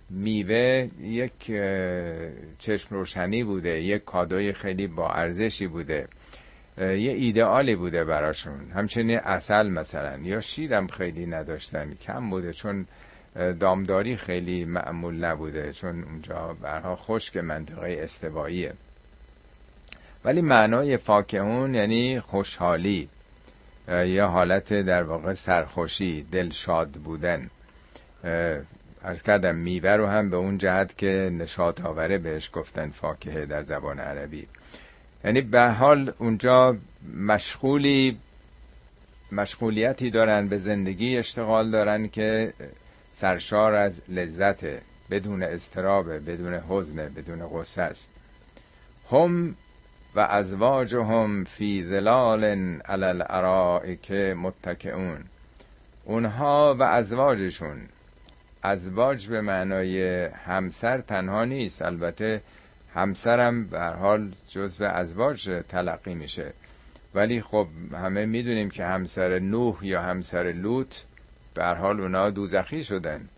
میوه 0.09 0.87
یک 1.01 1.51
چشم 2.59 2.95
روشنی 2.95 3.43
بوده 3.43 3.81
یک 3.81 4.05
کادوی 4.05 4.53
خیلی 4.53 4.87
با 4.87 5.09
ارزشی 5.09 5.67
بوده. 5.67 6.07
یه 6.77 7.11
ایدئالی 7.11 7.75
بوده 7.75 8.03
براشون. 8.03 8.71
همچنین 8.75 9.19
اصل 9.19 9.69
مثلا. 9.69 10.17
یا 10.17 10.41
شیرم 10.41 10.87
خیلی 10.87 11.25
نداشتن 11.25 11.93
کم 11.93 12.29
بوده 12.29 12.53
چون 12.53 12.85
دامداری 13.59 14.15
خیلی 14.15 14.65
معمول 14.65 15.25
نبوده 15.25 15.73
چون 15.73 16.03
اونجا 16.03 16.55
برها 16.61 16.95
خشک 16.95 17.37
منطقه 17.37 17.97
استواییه. 18.01 18.73
ولی 20.25 20.41
معنای 20.41 20.97
فاکهون 20.97 21.75
یعنی 21.75 22.19
خوشحالی 22.19 23.09
یا 23.87 24.27
حالت 24.27 24.73
در 24.73 25.03
واقع 25.03 25.33
سرخوشی 25.33 26.25
دلشاد 26.31 26.89
بودن. 26.89 27.49
ارز 29.03 29.21
کردم 29.21 29.55
میوه 29.55 29.89
رو 29.89 30.07
هم 30.07 30.29
به 30.29 30.37
اون 30.37 30.57
جهت 30.57 30.97
که 30.97 31.31
نشاط 31.33 31.85
آوره 31.85 32.17
بهش 32.17 32.49
گفتن 32.53 32.89
فاکهه 32.89 33.45
در 33.45 33.61
زبان 33.61 33.99
عربی. 33.99 34.47
یعنی 35.25 35.41
به 35.41 35.71
حال 35.71 36.13
اونجا 36.17 36.77
مشغولی 37.17 38.17
مشغولیتی 39.31 40.09
دارن 40.09 40.47
به 40.47 40.57
زندگی 40.57 41.17
اشتغال 41.17 41.71
دارن 41.71 42.07
که 42.07 42.53
سرشار 43.13 43.73
از 43.73 44.01
لذت 44.09 44.65
بدون 45.11 45.43
استرابه 45.43 46.19
بدون 46.19 46.53
حزن 46.53 46.95
بدون 46.95 47.47
غصه 47.47 47.81
است. 47.81 48.09
هم 49.11 49.55
و 50.15 50.19
ازواجهم 50.19 51.43
فی 51.43 51.85
ظلال 51.89 52.43
علی 52.85 53.05
الارائک 53.05 54.11
متکئون. 54.11 55.23
اونها 56.05 56.75
و 56.79 56.83
ازواجشون. 56.83 57.77
ازواج 58.63 59.27
به 59.27 59.41
معنای 59.41 60.25
همسر 60.25 61.01
تنها 61.01 61.45
نیست 61.45 61.81
البته 61.81 62.41
همسرم 62.93 63.67
به 63.67 63.81
حال 63.81 64.31
جزو 64.49 64.85
ازواج 64.85 65.63
تلقی 65.69 66.15
میشه. 66.15 66.53
ولی 67.15 67.41
خب 67.41 67.67
همه 67.93 68.25
می‌دونیم 68.25 68.69
که 68.69 68.85
همسر 68.85 69.39
نوح 69.39 69.85
یا 69.85 70.01
همسر 70.01 70.43
لوط 70.43 70.95
به 71.53 71.65
حال 71.65 72.01
اونا 72.01 72.29
دوزخی 72.29 72.83
شدن. 72.83 73.29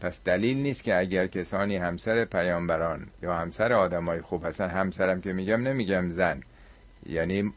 پس 0.00 0.20
دلیل 0.24 0.56
نیست 0.56 0.84
که 0.84 0.98
اگر 0.98 1.26
کسانی 1.26 1.76
همسر 1.76 2.24
پیامبران 2.24 3.06
یا 3.22 3.36
همسر 3.36 3.72
آدمای 3.72 4.20
خوب 4.20 4.46
هستن 4.46 4.68
همسرم 4.68 5.20
که 5.20 5.32
میگم 5.32 5.62
نمیگم 5.62 6.10
زن. 6.10 6.42
یعنی 7.06 7.52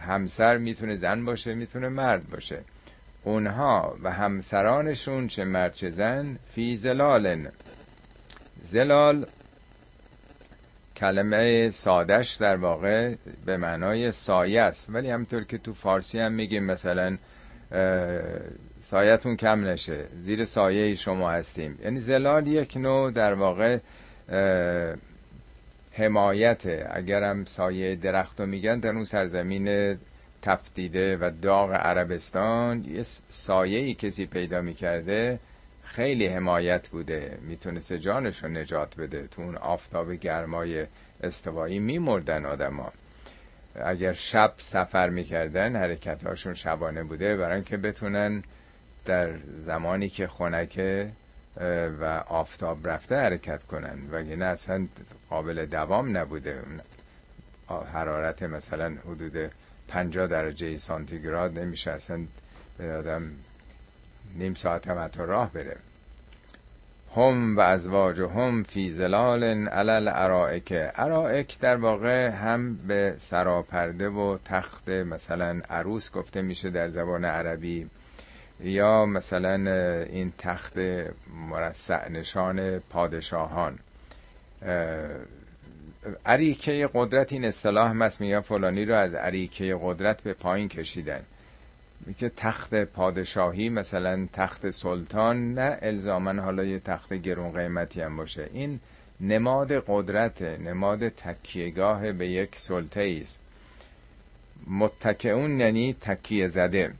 همسر 0.00 0.56
می‌تونه 0.56 0.96
زن 0.96 1.24
باشه 1.24 1.54
می‌تونه 1.54 1.88
مرد 1.88 2.30
باشه. 2.30 2.58
اونها 3.24 3.96
و 4.02 4.10
همسرانشون 4.10 5.28
چه 5.28 5.44
مرد 5.44 5.74
چه 5.74 5.90
زن؟ 5.90 6.38
فی 6.54 6.76
زلالن. 6.76 7.48
زلال 8.64 9.26
کلمه 11.00 11.70
سادش 11.70 12.34
در 12.34 12.56
واقع 12.56 13.14
به 13.46 13.56
معنای 13.56 14.12
سایه 14.12 14.62
است. 14.62 14.86
ولی 14.90 15.10
همطور 15.10 15.44
که 15.44 15.58
تو 15.58 15.74
فارسی 15.74 16.18
هم 16.18 16.32
میگیم 16.32 16.64
مثلا 16.64 17.16
سایتون 18.82 19.36
کم 19.36 19.64
نشه 19.66 20.04
زیر 20.22 20.44
سایه 20.44 20.94
شما 20.94 21.30
هستیم. 21.30 21.78
یعنی 21.84 22.00
زلال 22.00 22.46
یک 22.46 22.76
نوع 22.76 23.10
در 23.10 23.34
واقع 23.34 23.78
حمایت 25.92 26.86
اگرم 26.90 27.44
سایه 27.44 27.96
درخت 27.96 28.40
رو 28.40 28.46
میگن 28.46 28.78
در 28.78 28.90
اون 28.90 29.04
سرزمین 29.04 29.96
تفتیده 30.42 31.16
و 31.16 31.30
داغ 31.42 31.72
عربستان 31.72 32.84
یه 32.84 33.02
سایه 33.28 33.78
ای 33.78 33.94
کسی 33.94 34.26
پیدا 34.26 34.60
می‌کرده 34.60 35.38
خیلی 35.90 36.26
حمایت 36.26 36.88
بوده. 36.88 37.38
می‌تونست 37.42 37.92
جانش 37.92 38.44
رو 38.44 38.48
نجات 38.48 38.96
بده. 38.96 39.26
تو 39.26 39.42
اون 39.42 39.56
آفتاب 39.56 40.12
گرمای 40.12 40.86
استوایی 41.22 41.78
میمردن 41.78 42.46
آدما. 42.46 42.92
اگر 43.74 44.12
شب 44.12 44.52
سفر 44.58 45.08
می‌کردن 45.08 45.76
حرکتهاشون 45.76 46.54
شبانه 46.54 47.02
بوده 47.02 47.36
برای 47.36 47.54
اینکه 47.54 47.76
بتونن 47.76 48.42
در 49.04 49.30
زمانی 49.58 50.08
که 50.08 50.26
خنکه 50.26 51.08
و 52.00 52.04
آفتاب 52.28 52.88
رفته 52.88 53.16
حرکت 53.16 53.62
کنن. 53.62 53.98
وگرنه 54.10 54.44
اصلا 54.44 54.86
قابل 55.30 55.66
دوام 55.66 56.16
نبوده. 56.16 56.62
حرارت 57.92 58.42
مثلا 58.42 58.96
حدود 59.04 59.50
50 59.88 60.26
درجه 60.26 60.78
سانتیگراد 60.78 61.58
نمیشه. 61.58 61.90
اصلا 61.90 62.20
آدم 62.98 63.32
نیم 64.34 64.54
ساعت 64.54 64.88
هم 64.88 65.04
حتی 65.04 65.22
راه 65.22 65.52
بره. 65.52 65.76
هم 67.16 67.56
و 67.56 67.60
ازواج 67.60 68.20
هم 68.20 68.62
فی 68.62 68.90
زلال 68.90 69.44
علل 69.68 70.10
ارائک 70.14 70.72
ارائک 70.94 71.58
در 71.58 71.76
واقع 71.76 72.28
هم 72.28 72.76
به 72.76 73.14
سراپرده 73.18 74.08
و 74.08 74.38
تخت 74.44 74.88
مثلا 74.88 75.60
عروس 75.70 76.10
گفته 76.12 76.42
میشه 76.42 76.70
در 76.70 76.88
زبان 76.88 77.24
عربی 77.24 77.90
یا 78.60 79.06
مثلا 79.06 79.54
این 80.02 80.32
تخت 80.38 80.78
مرسع 81.50 82.08
نشان 82.08 82.78
پادشاهان. 82.78 83.78
عریکه 86.26 86.88
قدرت 86.94 87.32
این 87.32 87.44
اصطلاح 87.44 87.96
هست 88.02 88.20
میگن 88.20 88.40
فلانی 88.40 88.84
رو 88.84 88.94
از 88.94 89.14
عریکه 89.14 89.78
قدرت 89.82 90.22
به 90.22 90.32
پایین 90.32 90.68
کشیدن. 90.68 91.20
که 92.18 92.28
تخت 92.36 92.74
پادشاهی 92.74 93.68
مثلا 93.68 94.28
تخت 94.32 94.70
سلطان 94.70 95.54
نه 95.54 95.78
الزامن 95.82 96.38
حالا 96.38 96.64
یه 96.64 96.78
تخت 96.78 97.12
گرون 97.12 97.52
قیمتی 97.52 98.00
هم 98.00 98.16
باشه. 98.16 98.50
این 98.52 98.80
نماد 99.20 99.84
قدرت 99.88 100.42
نماد 100.42 101.08
تکیهگاه 101.08 102.12
به 102.12 102.28
یک 102.28 102.56
سلطه 102.56 103.18
است. 103.22 103.40
متکعون 104.66 105.60
یعنی 105.60 105.96
تکیه 106.00 106.48
زده. 106.48 106.92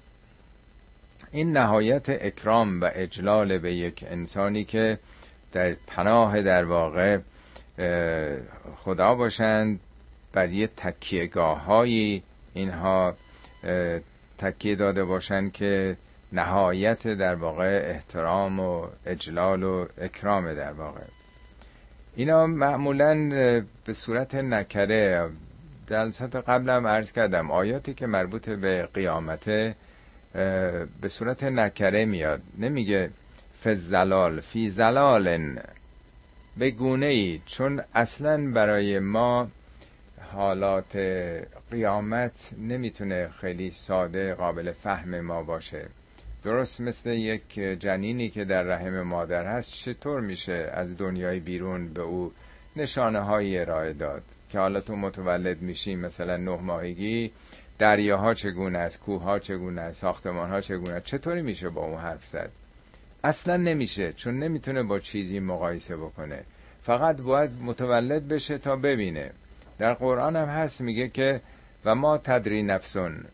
این 1.32 1.52
نهایت 1.52 2.08
اکرام 2.08 2.80
و 2.80 2.90
اجلال 2.94 3.58
به 3.58 3.74
یک 3.74 4.04
انسانی 4.10 4.64
که 4.64 4.98
در 5.52 5.76
پناه 5.86 6.42
در 6.42 6.64
واقع 6.64 7.18
خدا 8.76 9.14
باشند 9.14 9.80
بر 10.32 10.48
یه 10.48 10.66
تکیهگاه 10.66 11.64
هایی 11.64 12.22
اینها 12.54 13.14
تکیه 14.40 14.74
داده 14.74 15.04
باشند 15.04 15.52
که 15.52 15.96
نهایت 16.32 17.06
در 17.06 17.34
واقع 17.34 17.82
احترام 17.90 18.60
و 18.60 18.86
اجلال 19.06 19.62
و 19.62 19.86
اکرام 19.98 20.54
در 20.54 20.72
واقع. 20.72 21.00
اینا 22.16 22.46
معمولا 22.46 23.14
به 23.84 23.92
صورت 23.92 24.34
نکره 24.34 25.28
جلسات 25.90 26.36
قبلم 26.36 26.86
عرض 26.86 27.12
کردم 27.12 27.50
آیاتی 27.50 27.94
که 27.94 28.06
مربوط 28.06 28.48
به 28.48 28.88
قیامته 28.94 29.74
به 31.00 31.08
صورت 31.08 31.44
نکره 31.44 32.04
میاد. 32.04 32.42
نمیگه 32.58 33.10
فزلال 33.64 34.40
فی 34.40 34.70
زلال 34.70 35.58
به 36.56 36.70
گونه 36.70 37.06
ای 37.06 37.40
چون 37.46 37.82
اصلا 37.94 38.50
برای 38.50 38.98
ما 38.98 39.48
حالات 40.32 40.96
قیامت 41.70 42.50
نمی‌تونه 42.58 43.28
خیلی 43.40 43.70
ساده 43.70 44.34
قابل 44.34 44.72
فهم 44.72 45.20
ما 45.20 45.42
باشه. 45.42 45.86
درست 46.44 46.80
مثل 46.80 47.10
یک 47.10 47.54
جنینی 47.58 48.30
که 48.30 48.44
در 48.44 48.62
رحم 48.62 49.02
مادر 49.02 49.46
هست 49.46 49.72
چطور 49.72 50.20
میشه 50.20 50.70
از 50.74 50.96
دنیای 50.96 51.40
بیرون 51.40 51.92
به 51.92 52.02
او 52.02 52.32
نشانه 52.76 53.20
هایی 53.20 53.58
ارائه 53.58 53.92
داد؟ 53.92 54.22
که 54.50 54.58
حالا 54.58 54.80
تو 54.80 54.96
متولد 54.96 55.62
میشی 55.62 55.96
مثلا 55.96 56.36
نه 56.36 56.56
ماهگی 56.56 57.30
دریاها 57.78 58.34
چگونه 58.34 58.78
است 58.78 59.00
کوه 59.00 59.22
ها 59.22 59.38
چگونه 59.38 59.80
است 59.80 60.00
ساختمان 60.00 60.50
ها 60.50 60.60
چگونه 60.60 60.92
است؟ 60.92 61.06
چطوری 61.06 61.42
میشه 61.42 61.68
با 61.68 61.84
اون 61.84 62.00
حرف 62.00 62.26
زد؟ 62.26 62.50
اصلا 63.24 63.56
نمیشه 63.56 64.12
چون 64.12 64.38
نمی‌تونه 64.38 64.82
با 64.82 64.98
چیزی 64.98 65.40
مقایسه 65.40 65.96
بکنه. 65.96 66.42
فقط 66.82 67.16
باید 67.16 67.50
متولد 67.62 68.28
بشه 68.28 68.58
تا 68.58 68.76
ببینه. 68.76 69.30
در 69.78 69.94
قرآن 69.94 70.36
هم 70.36 70.48
هست 70.48 70.80
میگه 70.80 71.08
که 71.08 71.40
و 71.84 71.94
ما 71.94 72.18
تدری 72.18 72.62
نفسون. 72.62 73.24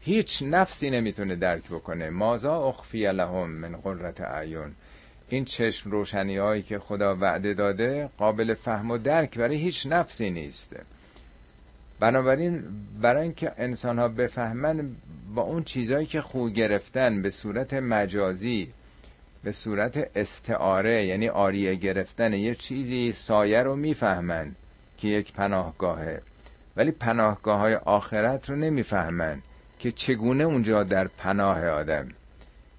هیچ 0.00 0.42
نفسی 0.46 0.90
نمی‌تونه 0.90 1.36
درک 1.36 1.64
بکنه. 1.64 2.10
مازا 2.10 2.68
اخفی 2.68 3.12
لهم 3.12 3.50
من 3.50 3.76
قررت 3.76 4.20
اعیون 4.20 4.72
این 5.28 5.44
چشم 5.44 5.90
روشنی 5.90 6.36
هایی 6.36 6.62
که 6.62 6.78
خدا 6.78 7.16
وعده 7.16 7.54
داده 7.54 8.10
قابل 8.18 8.54
فهم 8.54 8.90
و 8.90 8.98
درک 8.98 9.38
برای 9.38 9.56
هیچ 9.56 9.86
نفسی 9.86 10.30
نیست. 10.30 10.76
بنابراین 12.00 12.62
برای 13.00 13.22
اینکه 13.22 13.52
انسان 13.58 13.98
ها 13.98 14.08
بفهمن 14.08 14.96
با 15.34 15.42
اون 15.42 15.64
چیزهایی 15.64 16.06
که 16.06 16.20
خوب 16.20 16.52
گرفتن 16.52 17.22
به 17.22 17.30
صورت 17.30 17.74
مجازی 17.74 18.72
به 19.44 19.52
صورت 19.52 20.10
استعاره 20.16 21.04
یعنی 21.04 21.28
آریه 21.28 21.74
گرفتن 21.74 22.32
یه 22.32 22.54
چیزی 22.54 23.12
سایه 23.12 23.62
رو 23.62 23.76
می‌فهمن 23.76 24.54
که 24.98 25.08
یک 25.08 25.32
پناهگاهه. 25.32 26.22
ولی 26.76 26.90
پناهگاه 26.90 27.58
های 27.58 27.74
آخرت 27.74 28.50
رو 28.50 28.56
نمی‌فهمن 28.56 29.42
که 29.78 29.90
چگونه 29.90 30.44
اونجا 30.44 30.82
در 30.82 31.08
پناه 31.08 31.68
آدم. 31.68 32.08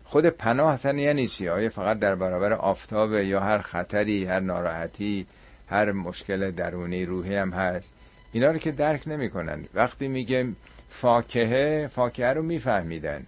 خود 0.04 0.26
پناه 0.26 0.74
اصلا 0.74 1.00
یعنی 1.00 1.28
چی؟ 1.28 1.50
آیا 1.50 1.70
فقط 1.70 2.00
در 2.00 2.16
برابر 2.16 2.54
آفتاب 2.54 3.14
یا 3.14 3.40
هر 3.40 3.58
خطری 3.58 4.26
هر 4.26 4.40
ناراحتی 4.40 5.28
هر 5.70 5.92
مشکل 5.92 6.52
درونی 6.52 7.06
روحی 7.06 7.36
هم 7.36 7.52
هست؟ 7.52 7.94
اینا 8.32 8.52
رو 8.52 8.58
که 8.58 8.72
درک 8.72 9.08
نمی‌کنن. 9.08 9.66
وقتی 9.74 10.08
میگه 10.08 10.48
فاکهه 10.90 11.90
فاکهه 11.96 12.34
رو 12.34 12.42
میفهمیدن. 12.42 13.26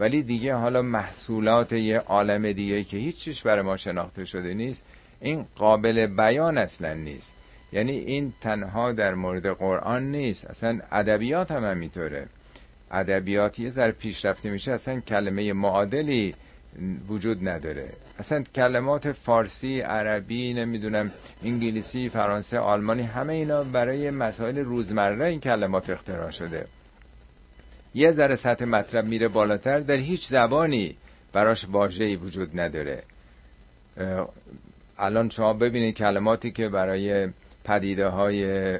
ولی 0.00 0.22
دیگه 0.22 0.54
حالا 0.54 0.82
محصولات 0.82 1.72
یه 1.72 1.98
عالم 1.98 2.52
دیگه 2.52 2.84
که 2.84 2.96
هیچ 2.96 3.16
چیش 3.16 3.42
برای 3.42 3.62
ما 3.62 3.76
شناخته 3.76 4.24
شده 4.24 4.54
نیست 4.54 4.84
این 5.20 5.46
قابل 5.56 6.06
بیان 6.06 6.58
اصلا 6.58 6.94
نیست. 6.94 7.34
یعنی 7.72 7.92
این 7.92 8.32
تنها 8.40 8.92
در 8.92 9.14
مورد 9.14 9.46
قرآن 9.46 10.02
نیست. 10.10 10.50
اصلا 10.50 10.80
ادبیات 10.92 11.50
هم 11.50 11.64
همینطوره. 11.64 12.26
ادبیات 12.90 13.58
یه 13.58 13.70
ذره 13.70 13.92
پیشرفته 13.92 14.50
میشه 14.50 14.72
اصلا 14.72 15.00
کلمه 15.00 15.52
معادلی 15.52 16.34
وجود 17.08 17.48
نداره. 17.48 17.88
اصلا 18.18 18.42
کلمات 18.54 19.12
فارسی 19.12 19.80
عربی 19.80 20.54
نمی‌دونم 20.54 21.10
انگلیسی 21.44 22.08
فرانسه 22.08 22.58
آلمانی 22.58 23.02
همه 23.02 23.32
اینا 23.32 23.64
برای 23.64 24.10
مسائل 24.10 24.58
روزمره 24.58 25.26
این 25.26 25.40
کلمات 25.40 25.90
اختراع 25.90 26.30
شده. 26.30 26.66
یه 27.94 28.12
ذره 28.12 28.36
سطح 28.36 28.64
مطلب 28.64 29.04
میره 29.04 29.28
بالاتر 29.28 29.80
در 29.80 29.94
هیچ 29.94 30.26
زبانی 30.26 30.96
براش 31.32 31.64
واژه‌ای 31.64 32.16
وجود 32.16 32.60
نداره. 32.60 33.02
الان 34.98 35.30
شما 35.30 35.52
ببینید 35.52 35.94
کلماتی 35.94 36.50
که 36.50 36.68
برای 36.68 37.28
پدیده 37.64 38.06
های 38.06 38.78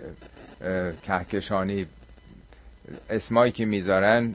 کهکشانی 1.02 1.86
اسمایی 3.10 3.52
که 3.52 3.64
می‌ذارن 3.64 4.34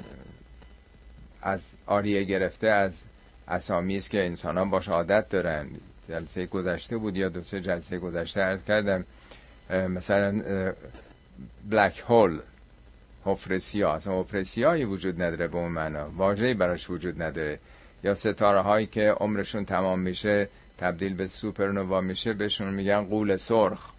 از 1.41 1.61
آریه 1.85 2.23
گرفته 2.23 2.67
از 2.67 3.03
اسامی 3.47 3.97
است 3.97 4.09
که 4.09 4.25
انسان 4.25 4.57
ها 4.57 4.65
باش 4.65 4.89
عادت 4.89 5.29
دارن. 5.29 5.67
جلسه 6.09 6.45
گذشته 6.45 6.97
بود 6.97 7.17
یا 7.17 7.29
دو 7.29 7.43
سه 7.43 7.61
جلسه 7.61 7.97
گذشته 7.99 8.41
ارز 8.41 8.63
کردم 8.63 9.03
مثلا 9.69 10.41
بلک 11.69 12.03
هول 12.07 12.39
حفره 13.25 13.57
سیاه. 13.57 13.95
اصلا 13.95 14.19
حفره 14.21 14.43
سیاهی 14.43 14.83
وجود 14.83 15.21
نداره 15.21 15.47
به 15.47 15.57
اون 15.57 15.71
معنا. 15.71 16.09
واژه‌ای 16.09 16.53
براش 16.53 16.89
وجود 16.89 17.21
نداره. 17.21 17.59
یا 18.03 18.13
ستاره 18.13 18.61
هایی 18.61 18.87
که 18.87 19.11
عمرشون 19.11 19.65
تمام 19.65 19.99
میشه 19.99 20.49
تبدیل 20.77 21.13
به 21.13 21.27
سوپرنوا 21.27 22.01
میشه 22.01 22.33
بهشون 22.33 22.73
میگن 22.73 23.01
قول 23.03 23.37
سرخ. 23.37 23.96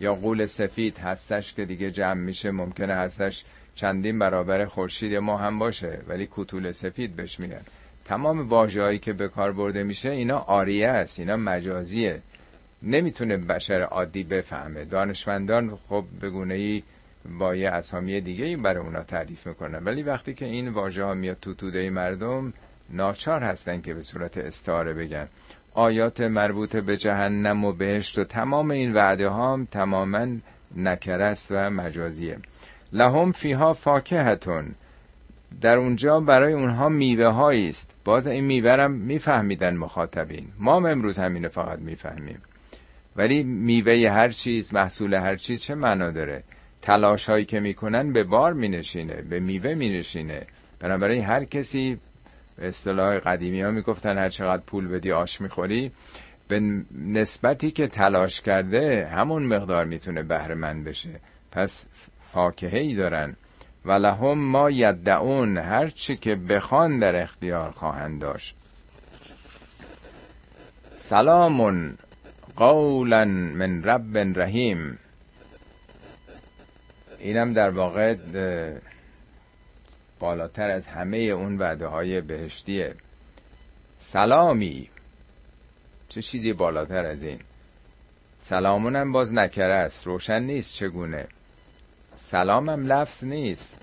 یا 0.00 0.14
قول 0.14 0.46
سفید 0.46 0.98
هستش 0.98 1.54
که 1.54 1.64
دیگه 1.64 1.90
جمع 1.90 2.20
میشه 2.20 2.50
ممکنه 2.50 2.94
هستش 2.94 3.44
چندین 3.74 4.18
برابر 4.18 4.64
خورشید 4.64 5.14
ما 5.14 5.36
هم 5.36 5.58
باشه 5.58 5.98
ولی 6.08 6.26
کوتول 6.26 6.72
سفید 6.72 7.16
بهش 7.16 7.40
میگن. 7.40 7.62
تمام 8.04 8.48
واژه‌هایی 8.48 8.98
که 8.98 9.12
به 9.12 9.28
کار 9.28 9.52
برده 9.52 9.82
میشه 9.82 10.10
اینا 10.10 10.38
آریه 10.38 10.88
است 10.88 11.20
اینا 11.20 11.36
مجازیه. 11.36 12.20
نمی‌تونه 12.82 13.36
بشر 13.36 13.80
عادی 13.80 14.22
بفهمه. 14.22 14.84
دانشمندان 14.84 15.78
خب 15.88 16.04
به 16.20 16.30
گونه 16.30 16.54
ای 16.54 16.82
با 17.38 17.56
یه 17.56 17.70
اسامی 17.70 18.20
دیگه 18.20 18.44
ای 18.44 18.56
برای 18.56 18.84
اونا 18.84 19.02
تعریف 19.02 19.46
می‌کنن. 19.46 19.84
ولی 19.84 20.02
وقتی 20.02 20.34
که 20.34 20.44
این 20.44 20.68
واژه 20.68 21.04
ها 21.04 21.14
میاد 21.14 21.36
تو 21.40 21.54
توده 21.54 21.90
مردم 21.90 22.52
ناچار 22.90 23.42
هستن 23.42 23.80
که 23.80 23.94
به 23.94 24.02
صورت 24.02 24.38
استعاره 24.38 24.92
بگن. 24.92 25.28
آیات 25.74 26.20
مربوط 26.20 26.76
به 26.76 26.96
جهنم 26.96 27.64
و 27.64 27.72
بهشت 27.72 28.18
و 28.18 28.24
تمام 28.24 28.70
این 28.70 28.92
وعده 28.92 29.28
ها 29.28 29.52
هم 29.52 29.68
تماما 29.70 30.26
نکره 30.76 31.24
است 31.24 31.46
و 31.50 31.70
مجازیه. 31.70 32.38
لهم 32.92 33.32
فیها 33.32 33.74
فاکهتون. 33.74 34.74
در 35.60 35.76
اونجا 35.76 36.20
برای 36.20 36.52
اونها 36.52 36.88
میوه 36.88 37.44
است. 37.44 37.90
باز 38.04 38.26
این 38.26 38.44
میوه 38.44 38.72
هم 38.72 38.90
میفهمیدن 38.90 39.76
مخاطبین. 39.76 40.46
ما 40.58 40.76
هم 40.76 40.86
امروز 40.86 41.18
همینه 41.18 41.48
فقط 41.48 41.78
می‌فهمیم. 41.78 42.42
ولی 43.16 43.42
میوه 43.42 44.10
هر 44.10 44.28
چیز 44.28 44.74
محصول 44.74 45.14
هر 45.14 45.36
چیز 45.36 45.62
چه 45.62 45.74
معنا 45.74 46.10
داره؟ 46.10 46.42
تلاش 46.82 47.28
هایی 47.28 47.44
که 47.44 47.60
می‌کنن 47.60 48.12
به 48.12 48.24
بار 48.24 48.52
مینشینه 48.52 49.14
به 49.14 49.40
میوه 49.40 49.74
مینشینه. 49.74 50.42
بنابراین 50.80 51.24
هر 51.24 51.44
کسی 51.44 51.98
اصطلاح 52.62 53.18
قدیمی 53.18 53.62
ها 53.62 53.70
می‌گفتن 53.70 54.18
هر 54.18 54.28
چقدر 54.28 54.62
پول 54.62 54.88
بدی 54.88 55.12
آش 55.12 55.40
می‌خوری. 55.40 55.92
به 56.48 56.60
نسبتی 57.06 57.70
که 57.70 57.86
تلاش 57.86 58.40
کرده 58.40 59.06
همون 59.06 59.42
مقدار 59.42 59.84
می‌تونه 59.84 60.22
بهره 60.22 60.54
مند 60.54 60.84
بشه. 60.84 61.20
پس 61.52 61.84
فاکهه 62.32 62.78
ای 62.78 62.94
دارن. 62.94 63.36
و 63.84 63.92
لهم 63.92 64.38
ما 64.38 64.70
یدعون 64.70 65.58
هر 65.58 65.88
چی 65.88 66.16
که 66.16 66.34
بخوان 66.34 66.98
در 66.98 67.22
اختیار 67.22 67.70
خواهند 67.70 68.20
داشت. 68.20 68.54
سلام 70.98 71.94
قولا 72.56 73.24
من 73.24 73.82
رب 73.84 74.38
رحیم. 74.38 74.98
اینم 77.18 77.52
در 77.52 77.70
واقع 77.70 78.14
بالاتر 80.22 80.70
از 80.70 80.86
همه 80.86 81.16
اون 81.16 81.58
وعده 81.58 81.86
های 81.86 82.20
بهشتیه. 82.20 82.94
سلامی. 83.98 84.88
چه 86.08 86.22
چیزی 86.22 86.52
بالاتر 86.52 87.06
از 87.06 87.22
این؟ 87.22 87.38
سلامونم 88.42 89.12
باز 89.12 89.32
نکره 89.32 89.74
است 89.74 90.06
روشن 90.06 90.42
نیست 90.42 90.74
چگونه. 90.74 91.26
سلامم 92.16 92.86
لفظ 92.86 93.24
نیست. 93.24 93.78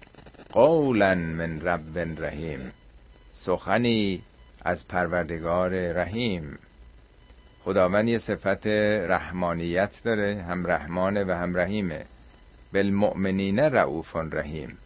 قولا 0.52 1.16
من 1.16 1.62
رب 1.62 2.24
رحیم. 2.24 2.72
سخنی 3.34 4.22
از 4.62 4.88
پروردگار 4.88 5.92
رحیم. 5.92 6.60
خداوند 7.64 8.08
یه 8.08 8.18
صفت 8.18 8.68
رحمانیت 9.08 10.02
داره 10.04 10.44
هم 10.44 10.68
رحمانه 10.68 11.24
و 11.24 11.32
هم 11.32 11.58
رحیمه. 11.58 12.06
بالمؤمنین 12.74 13.60
رعوف 13.60 14.16
رحیم. 14.16 14.78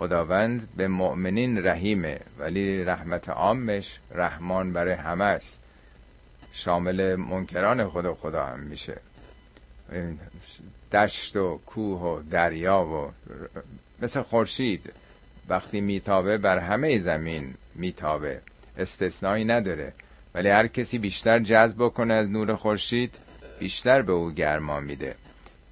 خداوند 0.00 0.68
به 0.76 0.88
مؤمنین 0.88 1.66
رحیمه 1.66 2.20
ولی 2.38 2.84
رحمت 2.84 3.28
عامش 3.28 3.98
رحمان 4.10 4.72
برای 4.72 4.92
همه 4.92 5.24
است. 5.24 5.60
شامل 6.52 7.16
منکران 7.16 7.88
خدا 7.88 8.14
خدا 8.14 8.44
هم 8.46 8.60
میشه. 8.60 8.96
دشت 10.92 11.36
و 11.36 11.60
کوه 11.66 12.00
و 12.00 12.22
دریا 12.30 12.84
و 12.84 13.12
مثل 14.02 14.22
خورشید 14.22 14.92
وقتی 15.48 15.80
میتابه 15.80 16.38
بر 16.38 16.58
همه 16.58 16.98
زمین 16.98 17.54
میتابه. 17.74 18.40
استثنایی 18.78 19.44
نداره. 19.44 19.92
ولی 20.34 20.48
هر 20.48 20.66
کسی 20.66 20.98
بیشتر 20.98 21.38
جذب 21.38 21.88
کنه 21.88 22.14
از 22.14 22.28
نور 22.28 22.54
خورشید 22.54 23.14
بیشتر 23.58 24.02
به 24.02 24.12
او 24.12 24.30
گرما 24.30 24.80
میده. 24.80 25.14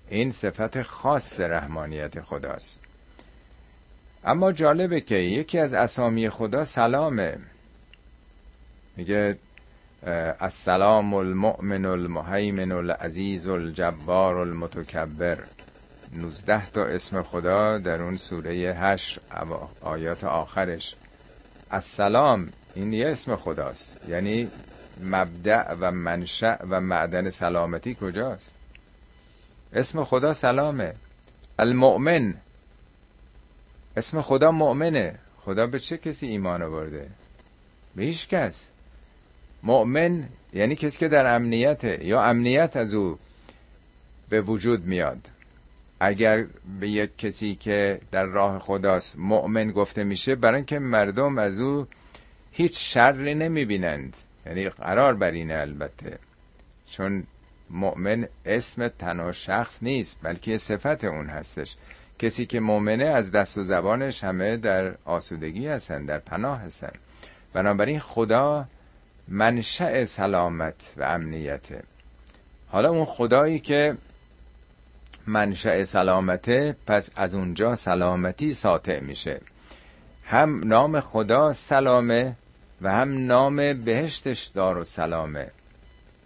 این 0.09 0.31
صفت 0.31 0.83
خاص 0.83 1.41
رحمانیت 1.41 2.21
خداست. 2.21 2.88
اما 4.25 4.53
جالبه 4.53 5.01
که 5.01 5.15
یکی 5.15 5.59
از 5.59 5.75
اسامی 5.75 6.29
خدا 6.29 6.65
سلامه. 6.65 7.39
میگه 8.97 9.39
السلام 10.41 11.15
المؤمن 11.15 11.87
المهیمن 11.87 12.73
العزیز 12.73 13.49
الجبار 13.49 14.37
المتکبر. 14.37 15.39
19 16.13 16.71
تا 16.71 16.85
اسم 16.85 17.23
خدا 17.23 17.79
در 17.79 18.03
اون 18.03 18.17
سوره 18.17 18.53
8 18.53 19.21
آیات 19.81 20.25
آخرش. 20.25 20.95
السلام 21.71 22.49
این 22.75 22.93
یه 22.93 23.09
اسم 23.09 23.37
خداست. 23.37 23.97
یعنی 24.09 24.51
مبدع 25.05 25.75
و 25.81 25.91
منشأ 25.91 26.57
و 26.71 26.81
معدن 26.81 27.31
سلامتی 27.31 27.97
کجاست؟ 28.01 28.51
اسم 29.73 30.05
خدا 30.05 30.35
سلامه. 30.35 30.95
المؤمن 31.59 32.35
اسم 33.99 34.23
خدا 34.23 34.51
مؤمنه. 34.51 35.15
خدا 35.45 35.67
به 35.67 35.79
چه 35.79 35.99
کسی 35.99 36.27
ایمان 36.27 36.63
آورده؟ 36.63 37.07
به 37.97 38.03
هیچ 38.03 38.29
کس. 38.29 38.71
مؤمن 39.63 40.29
یعنی 40.53 40.77
کسی 40.77 40.99
که 40.99 41.09
در 41.09 41.35
امنیته 41.35 42.05
یا 42.05 42.23
امنیت 42.23 42.77
از 42.77 42.95
او 42.95 43.19
به 44.29 44.41
وجود 44.41 44.85
میاد. 44.85 45.19
اگر 46.01 46.47
به 46.81 46.89
یک 46.89 47.19
کسی 47.19 47.55
که 47.55 48.01
در 48.11 48.25
راه 48.25 48.59
خداست 48.59 49.19
مؤمن 49.19 49.71
گفته 49.71 50.05
میشه 50.05 50.35
برای 50.35 50.57
اینکه 50.57 50.79
مردم 50.79 51.39
از 51.39 51.61
او 51.61 51.87
هیچ 52.53 52.95
شری 52.95 53.35
نمی‌بینند. 53.35 54.17
یعنی 54.47 54.69
قرار 54.69 55.15
بر 55.15 55.31
اینه 55.31 55.55
البته. 55.55 56.19
چون 56.91 57.25
مؤمن 57.71 58.29
اسم 58.47 58.89
تنها 58.89 59.33
شخص 59.33 59.79
نیست 59.83 60.19
بلکه 60.23 60.59
صفت 60.59 61.05
اون 61.05 61.27
هستش. 61.27 61.77
کسی 62.19 62.47
که 62.47 62.61
مؤمنه 62.61 63.05
از 63.05 63.31
دست 63.31 63.59
و 63.59 63.65
زبانش 63.65 64.25
همه 64.25 64.57
در 64.57 64.95
آسودگی 65.05 65.67
هستن 65.67 66.05
در 66.05 66.19
پناه 66.19 66.61
هستن. 66.61 66.93
بنابراین 67.53 68.01
خدا 68.01 68.65
منشأ 69.29 70.05
سلامت 70.05 70.95
و 70.97 71.03
امنیته. 71.03 71.83
حالا 72.69 72.91
اون 72.91 73.05
خدایی 73.05 73.59
که 73.59 73.97
منشأ 75.27 75.85
سلامته 75.85 76.77
پس 76.87 77.11
از 77.17 77.35
اونجا 77.35 77.75
سلامتی 77.75 78.55
ساطع 78.55 79.01
میشه. 79.01 79.41
هم 80.25 80.69
نام 80.69 81.01
خدا 81.01 81.53
سلامه 81.53 82.35
و 82.83 82.93
هم 82.93 83.27
نام 83.27 83.57
بهشتش 83.73 84.45
دار 84.45 84.79
و 84.79 84.85
سلامه 84.85 85.51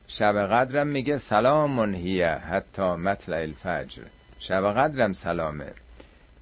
شب 0.08 0.46
قدرم 0.46 0.86
میگه 0.86 1.18
سلام 1.18 1.94
هیه 1.94 2.28
حتی 2.28 2.82
مطلع 2.82 3.36
الفجر. 3.36 4.02
شب 4.40 4.72
قدرم 4.72 5.12
سلامه. 5.12 5.72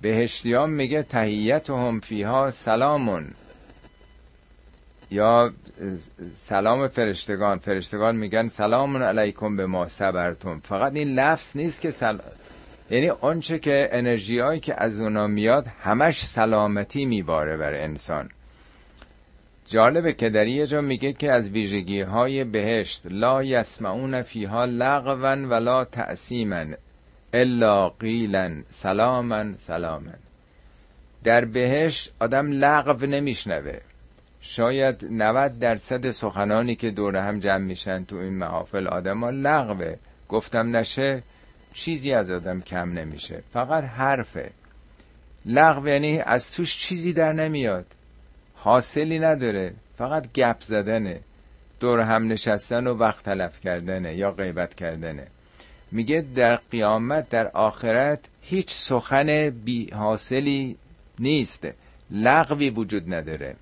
بهشتیان 0.00 0.70
میگه 0.70 1.02
تهیتهم 1.02 2.00
فیها 2.00 2.50
سلامون. 2.50 3.30
یا 5.10 5.52
سلام 6.36 6.88
فرشتگان 6.88 7.58
فرشتگان 7.58 8.16
میگن 8.16 8.48
سلام 8.48 8.96
علیکم 9.02 9.56
به 9.56 9.66
ما 9.66 9.88
صبرتم. 9.88 10.60
فقط 10.64 10.96
این 10.96 11.14
لفظ 11.14 11.56
نیست 11.56 11.80
که 11.80 11.90
سلام 11.90 12.20
یعنی 12.90 13.10
آنچه 13.10 13.58
که 13.58 13.88
انرژی 13.92 14.38
هایی 14.38 14.60
که 14.60 14.82
از 14.82 15.00
اونا 15.00 15.26
میاد 15.26 15.66
همش 15.82 16.26
سلامتی 16.26 17.04
میباره 17.04 17.56
بر 17.56 17.74
انسان. 17.74 18.30
جالبه 19.68 20.12
که 20.12 20.30
در 20.30 20.46
یه 20.46 20.66
جا 20.66 20.80
میگه 20.80 21.12
که 21.12 21.32
از 21.32 21.50
ویژگی 21.50 22.00
های 22.00 22.44
بهشت 22.44 23.02
لا 23.10 23.44
یسمعون 23.44 24.22
فیها 24.22 24.64
لغوا 24.64 25.36
ولا 25.48 25.84
تعصیما 25.84 26.64
الا 27.32 27.88
قیلا 27.88 28.62
سلاما 28.70 29.44
سلاما. 29.58 30.12
در 31.24 31.44
بهشت 31.44 32.12
آدم 32.20 32.52
لغو 32.52 33.06
نمیشنوه. 33.06 33.80
شاید 34.42 35.06
90 35.10 35.58
درصد 35.58 36.10
سخنانی 36.10 36.74
که 36.74 36.90
دور 36.90 37.16
هم 37.16 37.40
جمع 37.40 37.64
میشن 37.64 38.04
تو 38.04 38.16
این 38.16 38.32
محافل 38.32 38.86
آدم 38.86 39.24
ها 39.24 39.30
لغوه. 39.30 39.94
گفتم 40.28 40.76
نشه 40.76 41.22
چیزی 41.74 42.12
از 42.12 42.30
آدم 42.30 42.60
کم 42.60 42.92
نمیشه. 42.92 43.42
فقط 43.52 43.84
حرفه. 43.84 44.50
لغو 45.46 45.88
یعنی 45.88 46.18
از 46.18 46.52
توش 46.52 46.78
چیزی 46.78 47.12
در 47.12 47.32
نمیاد. 47.32 47.86
حاصلی 48.54 49.18
نداره. 49.18 49.72
فقط 49.98 50.32
گپ 50.32 50.60
زدنه. 50.60 51.20
دور 51.80 52.00
هم 52.00 52.32
نشستن 52.32 52.86
و 52.86 52.94
وقت 52.94 53.24
تلف 53.24 53.60
کردنه 53.60 54.14
یا 54.14 54.30
غیبت 54.30 54.74
کردنه. 54.74 55.26
میگه 55.92 56.24
در 56.34 56.56
قیامت 56.56 57.28
در 57.28 57.48
آخرت 57.48 58.18
هیچ 58.42 58.74
سخن 58.74 59.50
بی 59.50 59.90
حاصلی 59.90 60.76
نیست. 61.18 61.68
لغوی 62.10 62.70
وجود 62.70 63.14
نداره. 63.14 63.56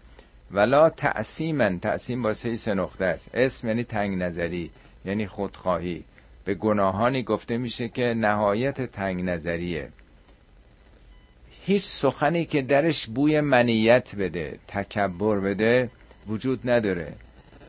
ولا 0.50 0.90
تعصیمن 0.90 1.78
تعصیم 1.78 2.22
با 2.22 2.34
سه 2.34 2.74
نقطه 2.74 3.04
است. 3.04 3.30
اسم 3.34 3.68
یعنی 3.68 3.84
تنگ 3.84 4.22
نظری 4.22 4.70
یعنی 5.04 5.26
خودخواهی. 5.26 6.04
به 6.44 6.54
گناهانی 6.54 7.22
گفته 7.22 7.56
میشه 7.56 7.88
که 7.88 8.14
نهایت 8.14 8.92
تنگ 8.92 9.24
نظریه. 9.24 9.88
هیچ 11.66 11.84
سخنی 11.84 12.44
که 12.44 12.62
درش 12.62 13.06
بوی 13.06 13.40
منیت 13.40 14.16
بده 14.16 14.58
تکبر 14.68 15.40
بده 15.40 15.90
وجود 16.26 16.70
نداره. 16.70 17.12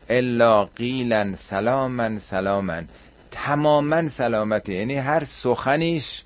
الا 0.08 0.64
قیلا 0.64 1.34
سلامن 1.36 2.18
سلامن 2.18 2.88
تماما 3.30 4.08
سلامته. 4.08 4.72
یعنی 4.72 4.94
هر 4.94 5.24
سخنیش 5.24 6.22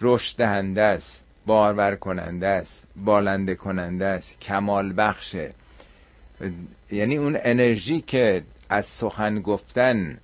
رشد 0.00 0.36
دهنده 0.36 0.82
است 0.82 1.24
بارور 1.46 1.94
کننده 1.94 2.46
است 2.46 2.86
بالنده 2.96 3.54
کننده 3.54 4.06
است 4.06 4.40
کمال 4.40 4.94
بخشه. 4.96 5.52
یعنی 6.92 7.16
اون 7.16 7.38
انرژی 7.42 8.00
که 8.00 8.42
از 8.68 8.86
سخن 8.86 9.40
گفتن 9.40 10.18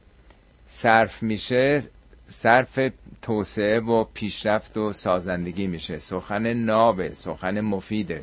صرف 0.66 1.22
میشه 1.22 1.82
صرف 2.26 2.78
توسعه 3.22 3.80
و 3.80 4.04
پیشرفت 4.04 4.76
و 4.76 4.92
سازندگی 4.92 5.66
میشه. 5.66 5.98
سخن 5.98 6.52
نابه 6.52 7.14
سخن 7.14 7.60
مفیده. 7.60 8.22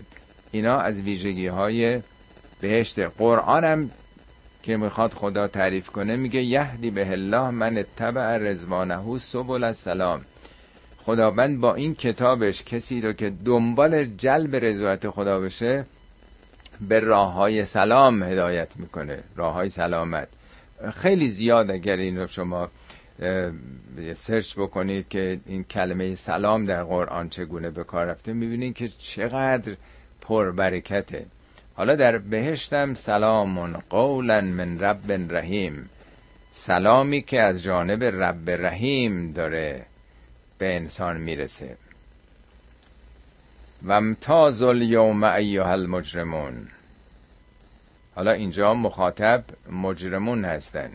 اینا 0.51 0.79
از 0.79 1.01
ویژگی 1.01 1.47
های 1.47 1.99
بهشت 2.61 2.99
قرآن 2.99 3.63
هم 3.63 3.91
که 4.63 4.77
می‌خواد 4.77 5.13
خدا 5.13 5.47
تعریف 5.47 5.89
کنه 5.89 6.15
میگه 6.15 6.41
یهدی 6.43 6.89
به 6.89 7.11
الله 7.11 7.49
من 7.49 7.77
اتبع 7.77 8.37
رزوانه 8.37 9.17
سبل 9.17 9.63
السلام. 9.63 10.21
خداوند 11.05 11.59
با 11.59 11.75
این 11.75 11.95
کتابش 11.95 12.63
کسی 12.63 13.01
رو 13.01 13.13
که 13.13 13.33
دنبال 13.45 14.05
جلب 14.05 14.55
رضایت 14.55 15.09
خدا 15.09 15.39
بشه 15.39 15.85
به 16.89 16.99
راه 16.99 17.33
های 17.33 17.65
سلام 17.65 18.23
هدایت 18.23 18.77
می‌کنه 18.77 19.19
راه 19.35 19.53
های 19.53 19.69
سلامت. 19.69 20.27
خیلی 20.93 21.29
زیاد 21.29 21.71
اگر 21.71 21.95
این 21.95 22.17
رو 22.17 22.27
شما 22.27 22.69
سرچ 24.15 24.55
بکنید 24.55 25.09
که 25.09 25.39
این 25.45 25.63
کلمه 25.63 26.15
سلام 26.15 26.65
در 26.65 26.83
قرآن 26.83 27.29
چگونه 27.29 27.69
به 27.69 27.83
کار 27.83 28.05
رفته 28.05 28.33
می‌بینید 28.33 28.75
که 28.75 28.89
چقدر 28.97 29.73
پربرکته. 30.21 31.25
حالا 31.81 31.95
در 31.95 32.17
بهشتم 32.17 32.93
سلام 32.93 33.77
قولا 33.89 34.41
من 34.41 34.79
رب 34.79 35.33
رحیم. 35.35 35.89
سلامی 36.51 37.21
که 37.21 37.41
از 37.41 37.63
جانب 37.63 38.03
رب 38.03 38.49
رحیم 38.49 39.31
داره 39.31 39.85
به 40.57 40.75
انسان 40.75 41.17
می‌رسه. 41.17 41.77
و 43.83 43.91
امتاز 43.91 44.61
الیوم 44.61 45.23
ایها 45.23 45.71
المجرمون. 45.71 46.67
حالا 48.15 48.31
اینجا 48.31 48.73
مخاطب 48.73 49.43
مجرمون 49.71 50.45
هستن. 50.45 50.91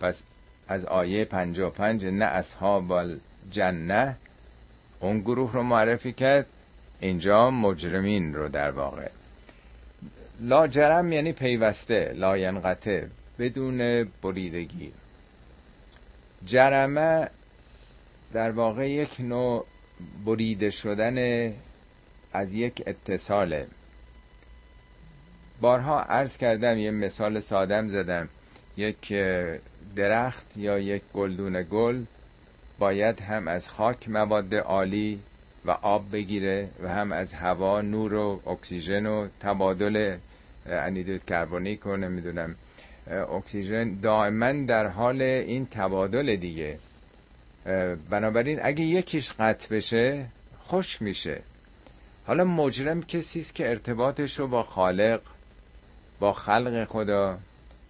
پس 0.00 0.22
از 0.68 0.84
آیه 0.84 1.24
55 1.24 2.04
نه 2.04 2.24
اصحاب 2.24 2.92
الجنه 2.92 4.16
اون 5.00 5.20
گروه 5.20 5.52
رو 5.52 5.62
معرفی 5.62 6.12
کرد 6.12 6.46
اینجا 7.00 7.50
مجرمین 7.50 8.34
رو 8.34 8.48
در 8.48 8.70
واقع. 8.70 9.08
لا 10.44 10.66
جرم 10.66 11.12
یعنی 11.12 11.32
پیوسته 11.32 12.12
لا 12.14 12.38
ینقطع 12.38 13.04
بدون 13.38 14.04
بریدگی. 14.22 14.92
جرمه 16.46 17.28
در 18.32 18.50
واقع 18.50 18.90
یک 18.90 19.20
نوع 19.20 19.66
بریده 20.24 20.70
شدن 20.70 21.52
از 22.32 22.54
یک 22.54 22.82
اتصاله. 22.86 23.66
بارها 25.60 26.02
عرض 26.02 26.36
کردم 26.36 26.78
یه 26.78 26.90
مثال 26.90 27.40
سادم 27.40 27.88
زدم. 27.88 28.28
یک 28.76 29.12
درخت 29.96 30.56
یا 30.56 30.78
یک 30.78 31.02
گلدون 31.14 31.62
گل 31.70 32.04
باید 32.78 33.20
هم 33.20 33.48
از 33.48 33.68
خاک 33.68 34.08
مواد 34.08 34.54
عالی 34.54 35.20
و 35.64 35.70
آب 35.70 36.12
بگیره 36.12 36.68
و 36.82 36.88
هم 36.88 37.12
از 37.12 37.32
هوا 37.32 37.80
نور 37.80 38.14
و 38.14 38.40
اکسیژن 38.46 39.06
و 39.06 39.28
تبادل 39.40 40.16
انیدوت 40.66 41.24
کربونیک 41.26 41.86
و 41.86 41.96
نمی‌دونم 41.96 42.54
اکسیژن 43.36 43.94
دائما 44.02 44.52
در 44.52 44.86
حال 44.86 45.22
این 45.22 45.66
تبادل 45.66 46.36
دیگه. 46.36 46.78
بنابراین 48.10 48.60
اگه 48.62 48.84
یکیش 48.84 49.32
قطع 49.32 49.76
بشه 49.76 50.26
خوش 50.58 51.02
میشه. 51.02 51.40
حالا 52.26 52.44
مجرم 52.44 53.02
کسی 53.02 53.40
است 53.40 53.54
که 53.54 53.68
ارتباطش 53.68 54.38
رو 54.38 54.46
با 54.46 54.62
خالق 54.62 55.20
با 56.20 56.32
خلق 56.32 56.84
خدا 56.84 57.38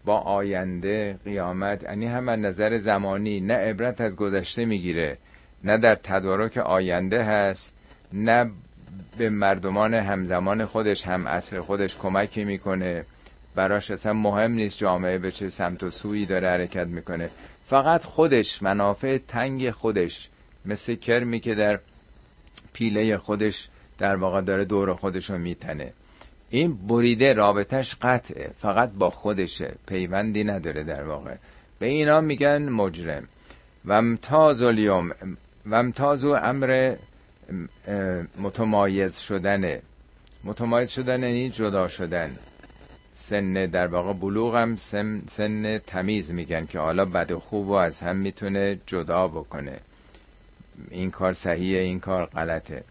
با 0.04 0.18
آینده 0.18 1.18
قیامت 1.24 1.82
یعنی 1.82 2.06
هم 2.06 2.28
از 2.28 2.38
نظر 2.38 2.78
زمانی 2.78 3.40
نه 3.40 3.54
عبرت 3.54 4.00
از 4.00 4.16
گذشته 4.16 4.64
می‌گیره 4.64 5.18
نه 5.64 5.78
در 5.78 5.94
تدارک 5.94 6.56
آینده 6.56 7.24
هست 7.24 7.74
نه 8.12 8.50
به 9.18 9.28
مردمان 9.30 9.94
همزمان 9.94 10.64
خودش 10.64 11.06
هم 11.06 11.26
اصر 11.26 11.60
خودش 11.60 11.96
کمکی 11.96 12.44
می‌کنه. 12.44 13.04
براش 13.54 13.90
اصلا 13.90 14.12
مهم 14.12 14.52
نیست 14.52 14.78
جامعه 14.78 15.18
به 15.18 15.30
چه 15.30 15.50
سمت 15.50 15.82
و 15.82 15.90
سویی 15.90 16.26
داره 16.26 16.48
حرکت 16.48 16.86
می‌کنه. 16.86 17.30
فقط 17.66 18.04
خودش 18.04 18.62
منافع 18.62 19.18
تنگ 19.28 19.70
خودش. 19.70 20.28
مثل 20.64 20.94
کرمی 20.94 21.40
که 21.40 21.54
در 21.54 21.78
پیله 22.72 23.18
خودش 23.18 23.68
در 23.98 24.16
واقع 24.16 24.40
داره 24.40 24.64
دور 24.64 24.94
خودش 24.94 25.30
رو 25.30 25.38
میتنه. 25.38 25.92
این 26.50 26.86
بریده 26.86 27.32
رابطش 27.32 27.96
قطعه 28.02 28.50
فقط 28.58 28.90
با 28.90 29.10
خودشه. 29.10 29.74
پیوندی 29.86 30.44
نداره 30.44 30.82
در 30.82 31.02
واقع. 31.02 31.34
به 31.78 31.86
اینا 31.86 32.20
میگن 32.20 32.62
مجرم. 32.68 33.28
و 33.84 33.92
امتاز 33.92 34.62
الیوم 34.62 35.10
و 35.66 35.74
امتاز 35.74 36.24
امر 36.24 36.94
متمایز 38.38 39.18
شدنه 39.18 39.82
متمایز 40.44 40.90
شدن 40.90 41.22
یعنی 41.22 41.50
جدا 41.50 41.88
شدن. 41.88 42.36
سن 43.14 43.66
در 43.66 43.86
واقع 43.86 44.12
بلوغ 44.12 44.56
هم 44.56 44.76
سن, 44.76 45.22
سن 45.28 45.78
تمیز 45.78 46.30
میگن 46.30 46.66
که 46.66 46.78
حالا 46.78 47.04
بد 47.04 47.30
و 47.30 47.40
خوب 47.40 47.68
و 47.68 47.72
از 47.72 48.00
هم 48.00 48.16
می‌تونه 48.16 48.78
جدا 48.86 49.28
بکنه. 49.28 49.78
این 50.90 51.10
کار 51.10 51.32
صحیحه 51.32 51.80
این 51.80 52.00
کار 52.00 52.26
غلطه. 52.26 52.84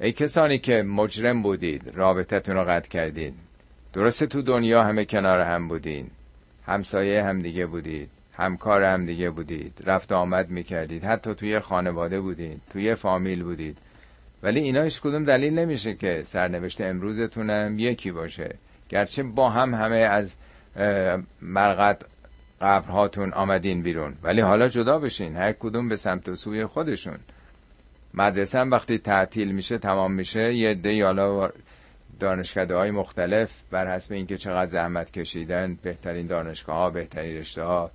ای 0.00 0.12
کسانی 0.12 0.58
که 0.58 0.82
مجرم 0.82 1.42
بودید 1.42 1.90
رابطتون 1.94 2.56
رو 2.56 2.64
قطع 2.64 2.88
کردید. 2.88 3.34
درسته 3.92 4.26
تو 4.26 4.42
دنیا 4.42 4.84
همه 4.84 5.04
کنار 5.04 5.40
هم 5.40 5.68
بودین. 5.68 6.10
همسایه 6.66 7.24
هم 7.24 7.42
دیگه 7.42 7.66
بودید. 7.66 8.10
همکار 8.38 8.82
هم 8.82 9.06
دیگه 9.06 9.30
بودید. 9.30 9.82
رفت 9.86 10.12
آمد 10.12 10.50
می‌کردید. 10.50 11.04
حتی 11.04 11.34
توی 11.34 11.60
خانواده 11.60 12.20
بودید 12.20 12.60
توی 12.70 12.94
فامیل 12.94 13.42
بودید. 13.42 13.78
ولی 14.42 14.60
اینا 14.60 14.82
هیچ 14.82 15.00
کدوم 15.00 15.24
دلیل 15.24 15.58
نمیشه 15.58 15.94
که 15.94 16.22
سرنوشت 16.26 16.80
امروزتونم 16.80 17.78
یکی 17.78 18.12
باشه. 18.12 18.54
گرچه 18.88 19.22
با 19.22 19.50
هم 19.50 19.74
همه 19.74 19.96
از 19.96 20.34
مرقد 21.42 22.04
قبرهاتون 22.60 23.32
آمدین 23.32 23.82
بیرون. 23.82 24.14
ولی 24.22 24.40
حالا 24.40 24.68
جدا 24.68 24.98
بشین. 24.98 25.36
هر 25.36 25.52
کدوم 25.52 25.88
به 25.88 25.96
سمت 25.96 26.28
و 26.28 26.36
سوی 26.36 26.66
خودشون. 26.66 27.18
مدرسه 28.14 28.58
هم 28.58 28.70
وقتی 28.70 28.98
تعطیل 28.98 29.52
میشه 29.52 29.78
تمام 29.78 30.12
میشه 30.12 30.54
یه 30.54 30.70
عده 30.70 31.04
حالا 31.04 31.50
دانشکده 32.20 32.74
های 32.74 32.90
مختلف 32.90 33.50
بر 33.70 33.94
حسب 33.94 34.12
اینکه 34.12 34.36
چقدر 34.36 34.70
زحمت 34.70 35.10
کشیدن 35.10 35.78
بهترین 35.82 36.26
دانشگاه 36.26 36.76
ها 36.76 36.90
بهترین 36.90 37.36
رشته 37.36 37.62
ها 37.62 37.90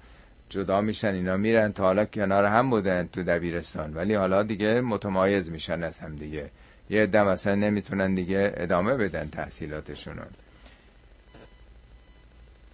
جدا 0.53 0.81
میشن 0.81 1.13
اینا 1.13 1.37
میرن 1.37 1.73
تا 1.73 1.83
حالا 1.83 2.05
کنار 2.05 2.45
هم 2.45 2.69
بودن 2.69 3.09
تو 3.13 3.23
دبیرستان. 3.23 3.93
ولی 3.93 4.13
حالا 4.13 4.43
دیگه 4.43 4.81
متمایز 4.81 5.51
میشن 5.51 5.83
از 5.83 5.99
هم 5.99 6.15
دیگه. 6.15 6.49
یه 6.89 7.03
عده 7.03 7.23
مثلا 7.23 7.55
نمی‌تونن 7.55 8.15
دیگه 8.15 8.53
ادامه 8.57 8.93
بدن 8.93 9.29
تحصیلاتشون 9.29 10.15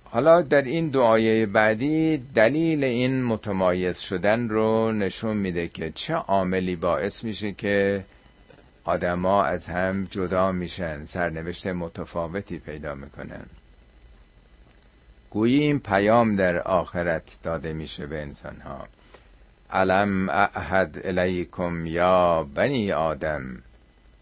حالا 0.04 0.42
در 0.42 0.62
این 0.62 0.90
دعایه 0.90 1.46
بعدی 1.46 2.18
دلیل 2.36 2.84
این 2.84 3.24
متمایز 3.24 4.00
شدن 4.00 4.50
رو 4.50 4.92
نشون 4.92 5.38
میده 5.38 5.68
که 5.68 5.92
چه 5.96 6.14
عاملی 6.14 6.76
باعث 6.76 7.24
میشه 7.24 7.52
که 7.52 8.04
آدما 8.84 9.44
از 9.44 9.68
هم 9.68 10.08
جدا 10.12 10.52
میشن 10.52 11.06
سرنوشت 11.06 11.68
متفاوتی 11.68 12.60
پیدا 12.60 12.96
می‌کنن. 12.96 13.46
گویی 15.32 15.62
این 15.62 15.80
پیام 15.80 16.36
در 16.36 16.60
آخرت 16.60 17.38
داده 17.44 17.74
میشه 17.74 18.08
به 18.08 18.22
انسان 18.22 18.56
ها 18.62 18.88
علم 19.72 20.30
اعهد 20.30 21.02
الیکم 21.04 21.86
یا 21.86 22.44
بنی 22.56 22.92
آدم؟ 22.92 23.44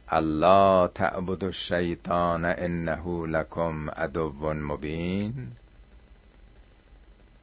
الله 0.09 0.87
تعبد 0.87 1.43
الشیطان 1.43 2.45
انه 2.45 3.27
لکم 3.27 3.89
عدو 3.89 4.53
مبین. 4.53 5.33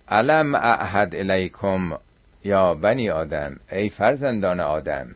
علم 0.08 0.54
اعهد 0.54 1.14
الیکم 1.14 1.98
یا 2.44 2.74
بنی 2.74 3.10
آدم؟ 3.10 3.56
ای 3.72 3.88
فرزندان 3.88 4.60
آدم. 4.60 5.14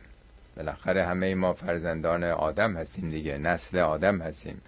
بالاخره 0.57 1.05
همه 1.05 1.35
ما 1.35 1.53
فرزندان 1.53 2.23
آدم 2.23 2.75
هستیم 2.77 3.11
دیگه 3.11 3.37
نسل 3.37 3.79
آدم 3.79 4.21
هستیم. 4.21 4.61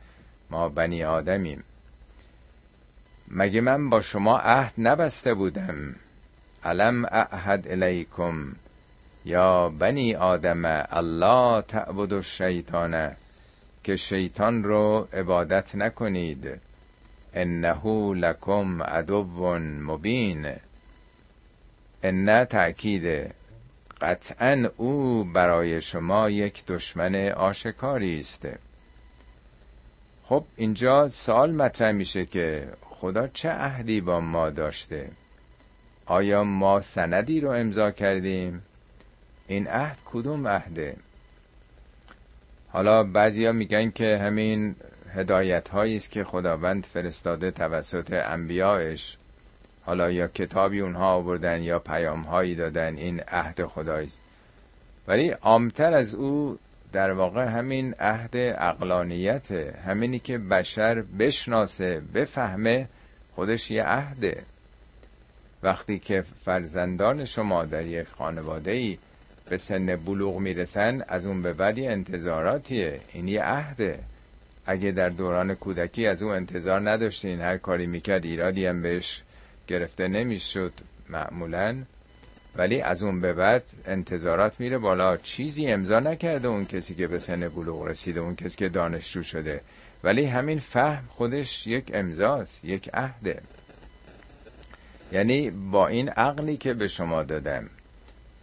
ما 0.49 0.69
بنی 0.69 1.03
آدمیم. 1.03 1.63
مگه 3.33 3.61
من 3.61 3.89
با 3.89 4.01
شما 4.01 4.37
عهد 4.37 4.73
نبسته 4.77 5.33
بودم؟ 5.33 5.95
علم 6.63 7.05
اعهد 7.05 7.67
الیکم؟ 7.67 8.55
یا 9.25 9.69
بنی 9.69 10.15
آدم 10.15 10.85
الله 10.89 11.61
تعبد 11.61 12.13
الشیطان 12.13 13.11
که 13.83 13.95
شیطان 13.95 14.63
رو 14.63 15.07
عبادت 15.13 15.75
نکنید. 15.75 16.59
انه 17.33 18.13
لکم 18.13 18.83
عدو 18.83 19.23
مبین. 19.59 20.53
ان 22.03 22.45
تأکید 22.45 23.33
قطعا 24.01 24.69
او 24.77 25.23
برای 25.23 25.81
شما 25.81 26.29
یک 26.29 26.65
دشمن 26.65 27.15
آشکاری 27.29 28.19
است. 28.19 28.47
خب 30.25 30.43
اینجا 30.57 31.07
سوال 31.07 31.51
مطرح 31.51 31.91
میشه 31.91 32.25
که 32.25 32.67
خدا 33.01 33.27
چه 33.27 33.49
عهدی 33.49 34.01
با 34.01 34.19
ما 34.19 34.49
داشته؟ 34.49 35.09
آیا 36.05 36.43
ما 36.43 36.81
سندی 36.81 37.41
رو 37.41 37.49
امضا 37.49 37.91
کردیم؟ 37.91 38.61
این 39.47 39.67
عهد 39.67 39.97
کدوم 40.05 40.47
عهده؟ 40.47 40.95
حالا 42.69 43.03
بعضیا 43.03 43.51
میگن 43.51 43.91
که 43.91 44.17
همین 44.17 44.75
هدایت 45.13 45.69
هایی 45.69 45.95
است 45.95 46.11
که 46.11 46.23
خداوند 46.23 46.85
فرستاده 46.85 47.51
توسط 47.51 48.13
انبیایش. 48.13 49.17
حالا 49.85 50.11
یا 50.11 50.27
کتابی 50.27 50.79
اونها 50.79 51.13
آوردن 51.13 51.61
یا 51.61 51.79
پیام 51.79 52.21
هایی 52.21 52.55
دادن 52.55 52.97
این 52.97 53.19
عهد 53.27 53.65
خدایست 53.65 54.17
ولی 55.07 55.29
عامتر 55.29 55.93
از 55.93 56.13
او 56.13 56.57
در 56.93 57.11
واقع 57.11 57.45
همین 57.45 57.93
عهد 57.99 58.35
اقلانیت 58.35 59.51
همینی 59.87 60.19
که 60.19 60.37
بشر 60.37 61.01
بشناسه 61.01 62.01
بفهمه 62.13 62.87
خودش 63.35 63.71
یه 63.71 63.83
عهده. 63.83 64.43
وقتی 65.63 65.99
که 65.99 66.21
فرزندان 66.45 67.25
شما 67.25 67.65
در 67.65 67.85
یک 67.85 68.07
خانواده 68.07 68.71
ای 68.71 68.97
به 69.49 69.57
سن 69.57 69.95
بلوغ 69.95 70.37
می‌رسن 70.37 71.03
از 71.07 71.25
اون 71.25 71.41
به 71.41 71.53
بعد 71.53 71.79
انتظاراتیه. 71.79 72.99
این 73.13 73.27
یه 73.27 73.43
عهده. 73.43 73.99
اگه 74.65 74.91
در 74.91 75.09
دوران 75.09 75.55
کودکی 75.55 76.07
از 76.07 76.23
او 76.23 76.29
انتظار 76.29 76.89
نداشتین 76.89 77.41
هر 77.41 77.57
کاری 77.57 77.87
می‌کرد 77.87 78.25
ایرادی 78.25 78.65
هم 78.65 78.81
بهش 78.81 79.21
گرفته 79.67 80.07
نمی‌شد. 80.07 80.73
معمولا 81.09 81.77
ولی 82.55 82.81
از 82.81 83.03
اون 83.03 83.21
به 83.21 83.33
بعد 83.33 83.63
انتظارات 83.85 84.59
میره 84.59 84.77
بالا. 84.77 85.17
چیزی 85.17 85.67
امضا 85.67 85.99
نکرده 85.99 86.47
اون 86.47 86.65
کسی 86.65 86.95
که 86.95 87.07
به 87.07 87.19
سن 87.19 87.49
بلوغ 87.49 87.83
رسیده 87.83 88.19
اون 88.19 88.35
کسی 88.35 88.57
که 88.57 88.69
دانشجو 88.69 89.23
شده. 89.23 89.61
ولی 90.03 90.25
همین 90.25 90.59
فهم 90.59 91.03
خودش 91.09 91.67
یک 91.67 91.91
امضاست 91.93 92.65
یک 92.65 92.89
عهده. 92.93 93.41
یعنی 95.11 95.49
با 95.49 95.87
این 95.87 96.09
عقلی 96.09 96.57
که 96.57 96.73
به 96.73 96.87
شما 96.87 97.23
دادم 97.23 97.69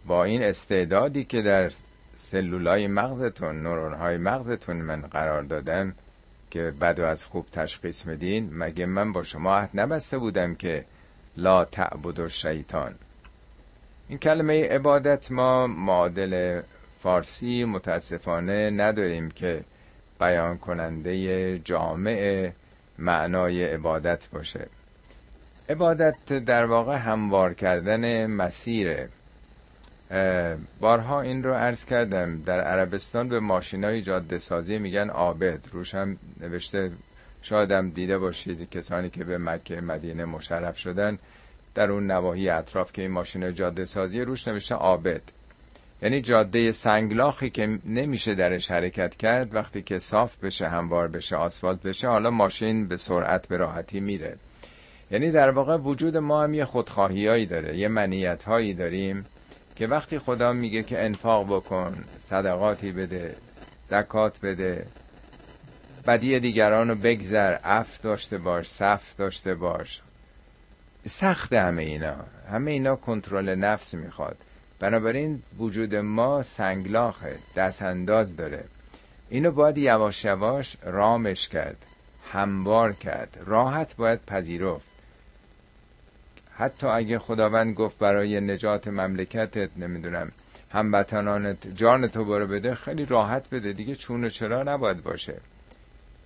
با 0.05 0.23
این 0.23 0.43
استعدادی 0.43 1.23
که 1.23 1.41
در 1.41 1.71
سلولای 2.15 2.87
مغزتون 2.87 3.61
نورونهای 3.63 4.17
مغزتون 4.17 4.75
من 4.75 5.01
قرار 5.01 5.43
دادم 5.43 5.93
که 6.51 6.73
بد 6.81 6.99
و 6.99 7.05
از 7.05 7.25
خوب 7.25 7.45
تشخیص 7.51 8.05
میدین 8.05 8.49
مگه 8.53 8.85
من 8.85 9.13
با 9.13 9.23
شما 9.23 9.57
عهد 9.57 9.69
نبسته 9.73 10.17
بودم 10.17 10.55
که 10.55 10.85
لا 11.37 11.65
تعبد 11.65 12.27
شیطان 12.27 12.95
این 14.09 14.17
کلمه 14.17 14.67
عبادت 14.67 15.31
ما 15.31 15.67
معادل 15.67 16.61
فارسی 17.03 17.63
متاسفانه 17.63 18.69
نداریم 18.69 19.31
که 19.31 19.61
بیان 20.19 20.57
کننده 20.57 21.59
جامع 21.59 22.49
معنای 22.99 23.65
عبادت 23.65 24.27
باشه. 24.27 24.67
عبادت 25.69 26.33
در 26.33 26.65
واقع 26.65 26.95
هموار 26.95 27.53
کردن 27.53 28.25
مسیره. 28.25 29.09
بارها 30.79 31.21
این 31.21 31.43
رو 31.43 31.53
عرض 31.53 31.85
کردم. 31.85 32.41
در 32.41 32.61
عربستان 32.61 33.29
به 33.29 33.39
ماشین 33.39 33.83
های 33.83 34.01
جاده 34.01 34.39
سازی 34.39 34.77
میگن 34.77 35.09
آبد 35.09 35.59
روش 35.71 35.95
هم 35.95 36.17
نوشته 36.39 36.91
شادم 37.41 37.89
دیده 37.89 38.17
باشید 38.17 38.69
کسانی 38.69 39.09
که 39.09 39.23
به 39.23 39.37
مکه 39.37 39.81
مدینه 39.81 40.25
مشرف 40.25 40.77
شدن. 40.77 41.19
در 41.75 41.91
اون 41.91 42.11
نواحی 42.11 42.49
اطراف 42.49 42.93
که 42.93 43.01
این 43.01 43.11
ماشین 43.11 43.53
جاده 43.53 43.85
سازی 43.85 44.21
روش 44.21 44.47
نوشته 44.47 44.75
آبد 44.75 45.21
یعنی 46.01 46.21
جاده 46.21 46.71
سنگلاخی 46.71 47.49
که 47.49 47.79
نمیشه 47.85 48.35
درش 48.35 48.71
حرکت 48.71 49.15
کرد 49.15 49.55
وقتی 49.55 49.81
که 49.81 49.99
صاف 49.99 50.37
بشه 50.37 50.67
هموار 50.67 51.07
بشه 51.07 51.35
آسفالت 51.35 51.81
بشه 51.81 52.07
حالا 52.07 52.29
ماشین 52.29 52.87
به 52.87 52.97
سرعت 52.97 53.47
به 53.47 53.57
راحتی 53.57 53.99
میره. 53.99 54.35
یعنی 55.11 55.31
در 55.31 55.49
واقع 55.49 55.77
وجود 55.77 56.17
ما 56.17 56.43
هم 56.43 56.53
یه 56.53 56.65
خودخواهیایی 56.65 57.45
داره 57.45 57.77
یه 57.77 57.87
منیت 57.87 58.43
هایی 58.43 58.73
داریم 58.73 59.25
که 59.75 59.87
وقتی 59.87 60.19
خدا 60.19 60.53
میگه 60.53 60.83
که 60.83 61.05
انفاق 61.05 61.47
بکن 61.55 62.03
صدقاتی 62.21 62.91
بده 62.91 63.35
زکات 63.89 64.39
بده 64.41 64.85
بدی 66.07 66.39
دیگران 66.39 66.89
رو 66.89 66.95
بگذر 66.95 67.57
اف 67.63 68.01
داشته 68.01 68.37
باش 68.37 68.69
صف 68.69 69.15
داشته 69.17 69.55
باش 69.55 70.01
سخت 71.05 71.53
همه 71.53 71.81
اینا. 71.81 72.15
همه 72.51 72.71
اینا 72.71 72.95
کنترل 72.95 73.55
نفس 73.55 73.93
می‌خواد. 73.93 74.37
بنابراین 74.79 75.43
وجود 75.59 75.95
ما 75.95 76.43
سنگلاخه 76.43 77.35
دست 77.55 77.81
انداز 77.81 78.35
داره. 78.35 78.63
اینو 79.29 79.51
باید 79.51 79.77
یواش 79.77 80.25
یواش 80.25 80.77
رامش 80.83 81.49
کرد 81.49 81.77
هموار 82.31 82.93
کرد. 82.93 83.37
راحت 83.45 83.95
باید 83.95 84.25
پذیرفت. 84.25 84.89
حتی 86.57 86.87
اگه 86.87 87.19
خداوند 87.19 87.75
گفت 87.75 87.97
برای 87.99 88.41
نجات 88.41 88.87
مملکتت 88.87 89.69
نمی‌دونم 89.77 90.31
هموطنانت 90.71 91.67
جان 91.67 92.07
تو 92.07 92.25
برو 92.25 92.47
بده 92.47 92.75
خیلی 92.75 93.05
راحت 93.05 93.49
بده 93.49 93.73
دیگه 93.73 93.95
چون 93.95 94.23
و 94.23 94.29
چرا 94.29 94.63
نباید 94.63 95.03
باشه. 95.03 95.35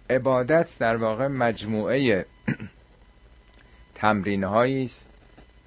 عبادت 0.10 0.78
در 0.80 0.96
واقع 0.96 1.28
مجموعه 1.28 2.26
تمرین 4.04 4.44
است 4.44 5.08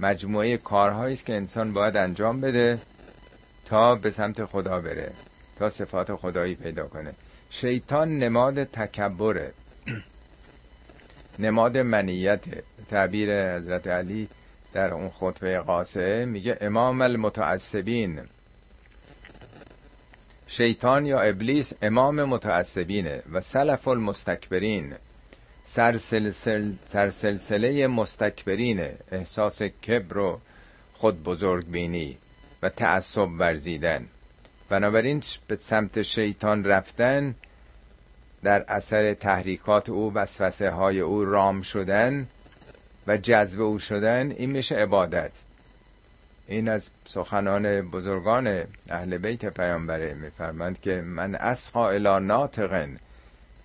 مجموعه 0.00 0.56
کارهایی 0.56 1.12
است 1.14 1.26
که 1.26 1.34
انسان 1.34 1.72
باید 1.72 1.96
انجام 1.96 2.40
بده 2.40 2.78
تا 3.64 3.94
به 3.94 4.10
سمت 4.10 4.44
خدا 4.44 4.80
بره 4.80 5.12
تا 5.58 5.70
صفات 5.70 6.14
خدایی 6.14 6.54
پیدا 6.54 6.86
کنه. 6.86 7.14
شیطان 7.50 8.18
نماد 8.18 8.64
تکبره. 8.64 9.52
نماد 11.38 11.78
منیت 11.78 12.44
تعبیر 12.88 13.56
حضرت 13.56 13.86
علی 13.86 14.28
در 14.72 14.94
اون 14.94 15.10
خطبه 15.10 15.60
قاسه 15.60 16.24
میگه 16.24 16.58
امام 16.60 17.02
المتعصبین. 17.02 18.20
شیطان 20.46 21.06
یا 21.06 21.20
ابلیس 21.20 21.72
امام 21.82 22.24
متعصبینه 22.24 23.22
و 23.32 23.40
سلف 23.40 23.88
المستکبرین. 23.88 24.94
سرسلسل 25.68 26.72
سرسلسله 26.86 27.86
مستکبرینه 27.86 28.94
احساس 29.12 29.62
کبر 29.62 30.18
و 30.18 30.40
خود 30.94 31.24
بزرگ 31.24 31.66
بینی 31.70 32.18
و 32.62 32.68
تعصب 32.68 33.28
ورزیدن. 33.38 34.06
بنابراین 34.68 35.22
به 35.48 35.56
سمت 35.56 36.02
شیطان 36.02 36.64
رفتن 36.64 37.34
در 38.42 38.64
اثر 38.68 39.14
تحریکات 39.14 39.88
او 39.88 40.14
وسوسه 40.14 40.70
های 40.70 41.00
او 41.00 41.24
رام 41.24 41.62
شدن 41.62 42.26
و 43.06 43.16
جذب 43.16 43.60
او 43.60 43.78
شدن 43.78 44.30
این 44.30 44.50
میشه 44.50 44.74
عبادت. 44.74 45.32
این 46.48 46.68
از 46.68 46.90
سخنان 47.04 47.90
بزرگان 47.90 48.64
اهل 48.90 49.18
بیت 49.18 49.46
پیامبره 49.46 50.14
میفرمند 50.14 50.80
که 50.80 51.00
من 51.00 51.34
اسخا 51.34 51.88
الی 51.90 52.26
ناطقن 52.26 52.98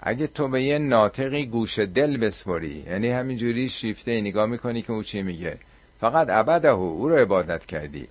اگه 0.01 0.27
تو 0.27 0.47
به 0.47 0.63
یه 0.63 0.77
ناطقی 0.77 1.45
گوش 1.45 1.79
دل 1.79 2.17
بسپری 2.17 2.83
یعنی 2.89 3.09
همینجوری 3.09 3.69
شیفته 3.69 4.21
نگاه 4.21 4.45
می‌کنی 4.45 4.81
که 4.81 4.93
او 4.93 5.03
چی 5.03 5.21
میگه. 5.21 5.57
فقط 5.99 6.29
عبده 6.29 6.69
او 6.69 7.09
رو 7.09 7.15
عبادت 7.15 7.65
کردی. 7.65 8.07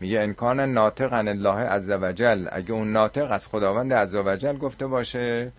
میگه 0.00 0.20
انکان 0.20 0.60
ناطق 0.60 1.12
عن 1.12 1.28
الله 1.28 1.58
عزوجل 1.58 2.46
اگه 2.52 2.72
اون 2.72 2.92
ناطق 2.92 3.30
از 3.30 3.46
خداوند 3.46 3.92
عزوجل 3.92 4.56
گفته 4.56 4.86
باشه 4.86 5.52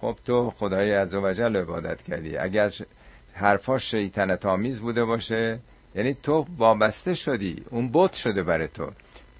خب 0.00 0.16
تو 0.26 0.50
خدای 0.50 0.92
عزوجل 0.92 1.56
عبادت 1.56 2.02
کردی. 2.02 2.36
اگر 2.36 2.72
حرفاش 3.34 3.90
شیطنت 3.90 4.46
آمیز 4.46 4.80
بوده 4.80 5.04
باشه 5.04 5.58
یعنی 5.94 6.16
تو 6.22 6.46
وابسته 6.58 7.14
شدی. 7.14 7.64
اون 7.70 7.90
بت 7.92 8.12
شده 8.12 8.42
برای 8.42 8.68
تو. 8.68 8.90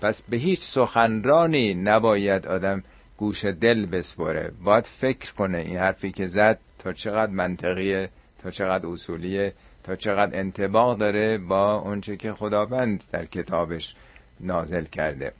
پس 0.00 0.22
به 0.22 0.36
هیچ 0.36 0.60
سخنرانی 0.60 1.74
نباید 1.74 2.46
آدم 2.46 2.82
گوش 3.22 3.44
دل 3.44 3.86
بسپره. 3.86 4.52
باید 4.64 4.84
فکر 4.84 5.32
کنه 5.32 5.58
این 5.58 5.76
حرفی 5.76 6.12
که 6.12 6.26
زد 6.26 6.58
تا 6.78 6.92
چقدر 6.92 7.32
منطقیه 7.32 8.08
تا 8.42 8.50
چقدر 8.50 8.86
اصولیه 8.86 9.52
تا 9.84 9.96
چقدر 9.96 10.38
انتباق 10.38 10.98
داره 10.98 11.38
با 11.38 11.74
اونچه 11.74 12.16
که 12.16 12.32
خداوند 12.32 13.04
در 13.12 13.26
کتابش 13.26 13.94
نازل 14.40 14.84
کرده. 14.84 15.32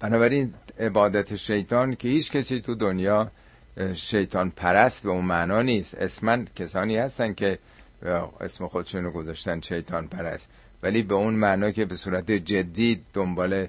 بنابراین 0.00 0.54
عبادت 0.78 1.36
شیطان 1.36 1.96
که 1.96 2.08
هیچ 2.08 2.32
کسی 2.32 2.60
تو 2.60 2.74
دنیا 2.74 3.30
شیطان 3.94 4.50
پرست 4.50 5.02
به 5.02 5.10
اون 5.10 5.24
معنا 5.24 5.62
نیست. 5.62 5.94
اسمن 5.94 6.46
کسانی 6.56 6.96
هستن 6.96 7.34
که 7.34 7.58
اسم 8.40 8.68
خودشونو 8.68 9.10
گذاشتن 9.10 9.60
شیطان 9.60 10.08
پرست. 10.08 10.48
ولی 10.82 11.02
به 11.02 11.14
اون 11.14 11.34
معنا 11.34 11.70
که 11.70 11.84
به 11.84 11.96
صورت 11.96 12.30
جدی 12.30 13.00
دنبال 13.14 13.66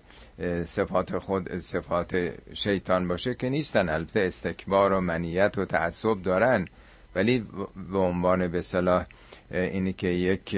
صفات 0.66 1.18
خود 1.18 1.57
صفات 1.57 2.32
شیطان 2.53 3.07
باشه 3.07 3.36
که 3.36 3.49
نیستن 3.49 3.89
البته 3.89 4.20
استکبار 4.20 4.93
و 4.93 5.01
منیت 5.01 5.57
و 5.57 5.66
تعصب 5.66 6.22
دارن. 6.22 6.68
ولی 7.16 7.45
به 7.91 7.97
عنوان 7.97 8.47
به 8.47 8.61
صلاح 8.61 9.05
اینی 9.51 9.93
که 9.93 10.07
یک 10.07 10.57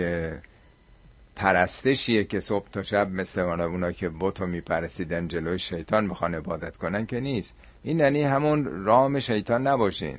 پرستشیه 1.35 2.23
که 2.23 2.39
صبح 2.39 2.69
تا 2.71 2.83
شب 2.83 3.11
مثل 3.11 3.39
اونا 3.41 3.91
که 3.91 4.09
بتو 4.19 4.45
میپرستیدن 4.45 5.27
جلوی 5.27 5.59
شیطان 5.59 6.05
می‌خوان 6.05 6.35
عبادت 6.35 6.77
کنن 6.77 7.05
که 7.05 7.19
نیست. 7.19 7.55
این 7.83 7.99
یعنی 7.99 8.23
همون 8.23 8.85
رام 8.85 9.19
شیطان 9.19 9.67
نباشین. 9.67 10.17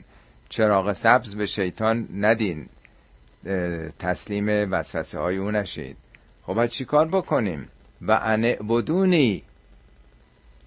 چراغ 0.49 0.93
سبز 0.93 1.35
به 1.35 1.47
شیطان 1.47 2.09
ندین. 2.15 2.67
تسلیم 3.99 4.73
وسوسه 4.73 5.19
های 5.19 5.37
او 5.37 5.51
نشید 5.51 5.97
خب 6.47 6.67
چی 6.67 6.85
کار 6.85 7.07
بکنیم؟ 7.07 7.69
و 8.03 8.21
انعبدونی. 8.23 9.43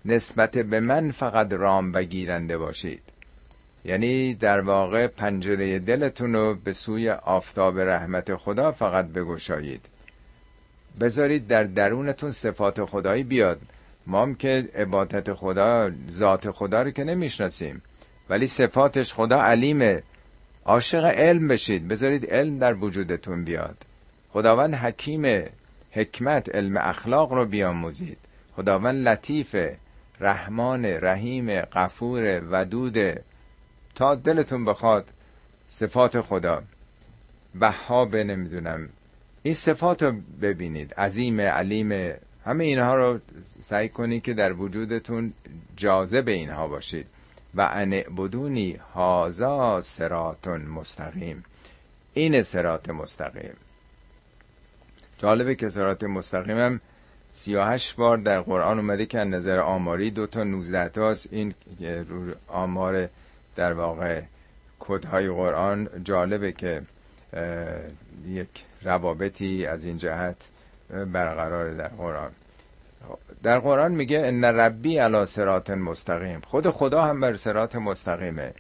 نسبت 0.06 0.58
به 0.58 0.80
من 0.80 1.12
فقط 1.12 1.54
رام 1.54 1.92
بگیرنده 1.92 2.58
باشید. 2.58 3.02
یعنی 3.86 4.34
در 4.34 4.62
واقع 4.62 5.08
پنجره 5.08 5.80
دلتون 5.80 6.34
رو 6.34 6.56
به 6.56 6.74
سوی 6.74 7.10
آفتاب 7.10 7.80
رحمت 7.80 8.36
خدا 8.36 8.72
فقط 8.72 9.06
بگشایید. 9.06 9.86
بذارید 11.00 11.48
در 11.48 11.64
درونتون 11.64 12.32
صفات 12.32 12.86
خدایی 12.86 13.24
بیاد. 13.24 13.62
ما 14.08 14.22
هم 14.22 14.36
که 14.36 14.70
عبادت 14.76 15.34
خدا 15.34 15.92
ذات 16.10 16.52
خدا 16.52 16.82
رو 16.82 16.92
که 16.92 17.04
نمی‌شناسیم. 17.04 17.82
ولی 18.30 18.48
صفاتش 18.48 19.14
خدا 19.14 19.42
علیمه. 19.42 20.04
عاشق 20.66 21.06
علم 21.06 21.48
بشید. 21.48 21.88
بذارید 21.88 22.26
علم 22.26 22.60
در 22.60 22.74
وجودتون 22.74 23.44
بیاد. 23.44 23.78
خداوند 24.34 24.76
حکیم 24.76 25.50
حکمت 25.92 26.56
علم 26.56 26.78
اخلاق 26.78 27.34
رو 27.34 27.46
بیاموزید. 27.46 28.18
خداوند 28.56 29.08
لطیف 29.08 29.56
رحمان 30.20 30.86
رحیم 30.86 31.62
غفور 31.62 32.42
ودود 32.52 33.20
تا 33.96 34.16
دلتون 34.16 34.66
بخواد 34.66 35.08
صفات 35.70 36.22
خدا. 36.22 36.64
بهاب 37.56 38.16
نمی‌دونم. 38.16 38.90
این 39.44 39.54
صفات 39.54 40.04
رو 40.04 40.14
ببینید. 40.42 40.94
عظیم 40.94 41.42
علیم 41.42 42.14
همه 42.46 42.64
اینها 42.64 42.96
رو 42.96 43.20
سعی 43.62 43.90
کنید 43.90 44.24
که 44.24 44.34
در 44.34 44.54
وجودتون 44.54 45.34
جاذب 45.76 46.28
اینها 46.28 46.68
باشید. 46.68 47.06
و 47.56 47.70
انعبدونی 47.74 48.80
هازا 48.94 49.82
سراتون 49.82 50.62
مستقیم. 50.62 51.44
این 52.14 52.44
سرات 52.44 52.90
مستقیم. 52.90 53.54
جالبه 55.20 55.56
که 55.56 55.70
سرات 55.70 56.04
مستقیم 56.04 56.58
هم 56.58 56.82
38 57.34 57.96
بار 57.96 58.18
در 58.18 58.42
قرآن 58.42 58.80
اومده 58.80 59.06
که 59.06 59.18
نظر 59.18 59.60
آماری 59.60 60.12
دو 60.12 60.28
تا 60.28 60.44
19 60.44 60.90
تاست. 60.90 61.28
این 61.32 61.54
آمار 62.48 63.10
در 63.56 63.74
واقع 63.74 64.22
کدهای 64.80 65.30
قرآن 65.30 65.90
جالبه 66.04 66.52
که 66.52 66.82
یک 68.28 68.48
روابطی 68.84 69.66
از 69.66 69.86
این 69.86 69.98
جهت 69.98 70.50
برقرار 71.14 71.74
در 71.74 71.88
قرآن. 71.88 72.32
در 73.44 73.60
قرآن 73.60 73.92
میگه 73.92 74.22
ان 74.26 74.44
ربی 74.46 74.98
علی 74.98 75.26
صراط 75.26 75.70
مستقیم. 75.70 76.42
خود 76.48 76.70
خدا 76.70 77.02
هم 77.02 77.22
بر 77.22 77.36
صراط 77.36 77.76
مستقیمه. 77.76 78.54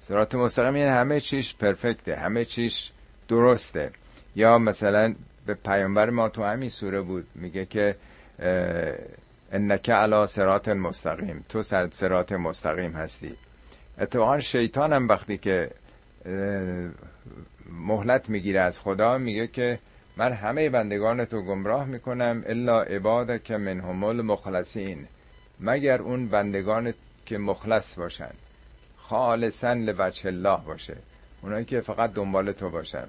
صراط 0.00 0.34
مستقیم 0.34 0.76
یعنی 0.76 0.90
همه 0.90 1.20
چیش 1.20 1.54
پرفکته 1.54 2.16
همه 2.16 2.44
چیش 2.44 2.90
درسته. 3.28 3.90
یا 4.36 4.58
مثلا 4.58 5.14
به 5.46 5.54
پیامبر 5.54 6.10
ما 6.10 6.28
تو 6.28 6.44
همین 6.44 6.68
سوره 6.68 7.00
بود. 7.00 7.26
میگه 7.34 7.66
که 7.66 7.96
انک 9.52 9.90
علا 9.90 10.26
سرات 10.26 10.68
مستقیم 10.68 11.44
تو 11.48 11.62
سر 11.62 11.88
سرات 11.90 12.32
مستقیم 12.32 12.92
هستی. 12.92 13.34
اتفاقا 13.98 14.40
شیطان 14.40 14.92
هم 14.92 15.08
وقتی 15.08 15.38
که 15.38 15.70
مهلت 17.72 18.30
می‌گیره 18.30 18.60
از 18.60 18.78
خدا 18.80 19.18
میگه 19.18 19.46
که 19.46 19.78
من 20.16 20.32
همه 20.32 20.68
بندگان 20.68 21.24
تو 21.24 21.42
گمراه 21.42 21.84
می‌کنم 21.84 22.42
الا 22.46 22.82
عباد 22.82 23.42
که 23.42 23.56
منهم 23.56 24.04
المخلصین. 24.04 25.06
مگر 25.60 26.02
اون 26.02 26.28
بندگان 26.28 26.94
که 27.26 27.38
مخلص 27.38 27.98
باشن. 27.98 28.30
خالصا 28.98 29.72
لبچه 29.72 30.28
الله 30.28 30.58
باشه. 30.66 30.96
اونایی 31.42 31.64
که 31.64 31.80
فقط 31.80 32.12
دنبال 32.12 32.52
تو 32.52 32.70
باشن. 32.70 33.04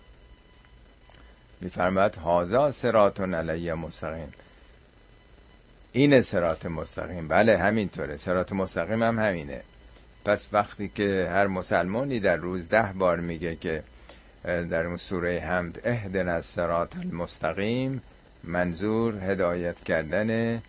میفرماد 1.61 2.15
هازا 2.15 2.71
سراتون 2.71 3.33
علیه 3.33 3.73
مستقیم. 3.73 4.33
این 5.91 6.21
سرات 6.21 6.65
مستقیم. 6.65 7.27
بله 7.27 7.57
همینطوره. 7.57 8.17
سرات 8.17 8.51
مستقیم 8.53 9.03
هم 9.03 9.19
همینه. 9.19 9.61
پس 10.25 10.47
وقتی 10.51 10.87
که 10.95 11.27
هر 11.31 11.47
مسلمانی 11.47 12.19
در 12.19 12.35
روز 12.35 12.69
ده 12.69 12.93
بار 12.95 13.19
میگه 13.19 13.55
که 13.55 13.83
در 14.43 14.85
اون 14.87 14.97
سوره 14.97 15.39
حمد 15.39 15.81
اهدن 15.83 16.27
از 16.27 16.45
سرات 16.45 16.97
المستقیم 16.97 18.01
منظور 18.43 19.31
هدایت 19.31 19.83
کردن 19.83 20.61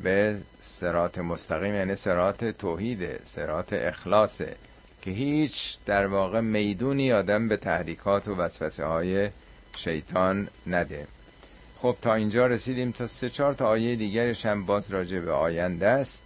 به 0.00 0.36
سرات 0.60 1.18
مستقیم 1.18 1.74
یعنی 1.74 1.96
سرات 1.96 2.44
توحیده 2.44 3.20
سرات 3.24 3.72
اخلاصه 3.72 4.56
که 5.02 5.10
هیچ 5.10 5.78
در 5.86 6.06
واقع 6.06 6.40
می‌دونی 6.40 7.12
آدم 7.12 7.48
به 7.48 7.56
تحریکات 7.56 8.28
و 8.28 8.34
وسوسه 8.34 8.84
های 8.84 9.30
شیطان 9.78 10.48
نده. 10.66 11.06
خب 11.82 11.96
تا 12.02 12.14
اینجا 12.14 12.46
رسیدیم. 12.46 12.92
تا 12.92 13.06
سه 13.06 13.30
چهار 13.30 13.54
تا 13.54 13.66
آیه 13.68 13.96
دیگرش 13.96 14.46
هم 14.46 14.66
باز 14.66 14.90
راجع 14.90 15.18
به 15.18 15.32
آینده 15.32 15.86
است 15.86 16.22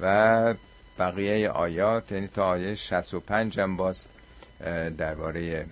و 0.00 0.54
بقیه 0.98 1.48
آیات 1.48 2.12
یعنی 2.12 2.28
تا 2.28 2.44
آیه 2.46 2.74
65 2.74 3.60
هم 3.60 3.76
باز 3.76 4.04
درباره 4.98 5.66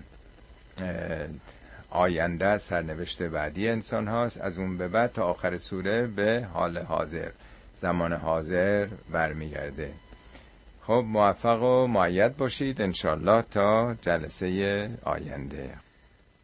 آینده 1.89 2.57
سرنوشت 2.57 3.21
بعدی 3.21 3.69
انسان 3.69 4.07
هاست. 4.07 4.41
از 4.41 4.57
اون 4.57 4.77
به 4.77 4.87
بعد 4.87 5.13
تا 5.13 5.23
آخر 5.23 5.57
سوره 5.57 6.07
به 6.07 6.47
حال 6.53 6.77
حاضر 6.77 7.29
زمان 7.81 8.13
حاضر 8.13 8.87
برمیگرده. 9.11 9.91
خب 10.81 11.05
موفق 11.07 11.63
و 11.63 11.87
معید 11.87 12.37
باشید 12.37 12.81
انشالله 12.81 13.41
تا 13.41 13.95
جلسه 14.01 14.89
آینده. 15.03 15.69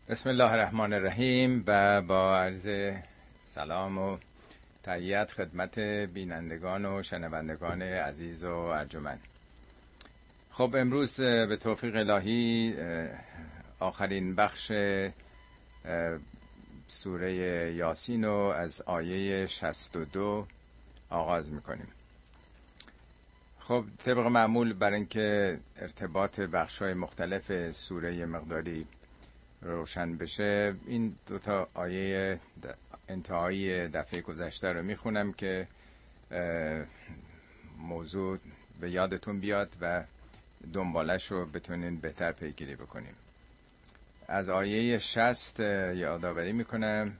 بسم 0.09 0.29
الله 0.29 0.51
الرحمن 0.51 0.93
الرحیم 0.93 1.63
و 1.67 2.01
با 2.01 2.37
عرض 2.37 2.93
سلام 3.45 3.97
و 3.97 4.17
تحییت 4.83 5.31
خدمت 5.31 5.79
بینندگان 5.79 6.85
و 6.85 7.03
شنوندگان 7.03 7.81
عزیز 7.81 8.43
و 8.43 8.55
ارجمند. 8.55 9.19
خب 10.51 10.75
امروز 10.77 11.21
به 11.21 11.55
توفیق 11.55 11.95
الهی 11.95 12.75
آخرین 13.79 14.35
بخش 14.35 14.71
سوره 16.87 17.33
یاسین 17.73 18.25
رو 18.25 18.33
از 18.33 18.81
آیه 18.81 19.47
62 19.47 20.47
آغاز 21.09 21.49
می‌کنیم. 21.49 21.87
خب 23.59 23.85
طبق 24.05 24.17
معمول 24.27 24.73
بر 24.73 24.93
اینکه 24.93 25.57
ارتباط 25.77 26.39
بخش 26.39 26.81
های 26.81 26.93
مختلف 26.93 27.71
سوره 27.71 28.25
مقداری 28.25 28.85
روشن 29.61 30.17
بشه. 30.17 30.75
این 30.87 31.15
دوتا 31.27 31.69
آیه 31.73 32.39
انتهایی 33.09 33.87
دفعه 33.87 34.21
گذشته 34.21 34.73
رو 34.73 34.83
می‌خونم 34.83 35.33
که 35.33 35.67
موضوع 37.79 38.39
به 38.79 38.91
یادتون 38.91 39.39
بیاد 39.39 39.77
و 39.81 40.03
دنبالش 40.73 41.31
رو 41.31 41.45
بتونین 41.45 41.99
بهتر 41.99 42.31
پیگیری 42.31 42.75
بکنیم 42.75 43.15
از 44.27 44.49
آیه 44.49 44.97
شست 44.97 45.59
یادآوری 45.59 46.51
می‌کنم 46.51 47.17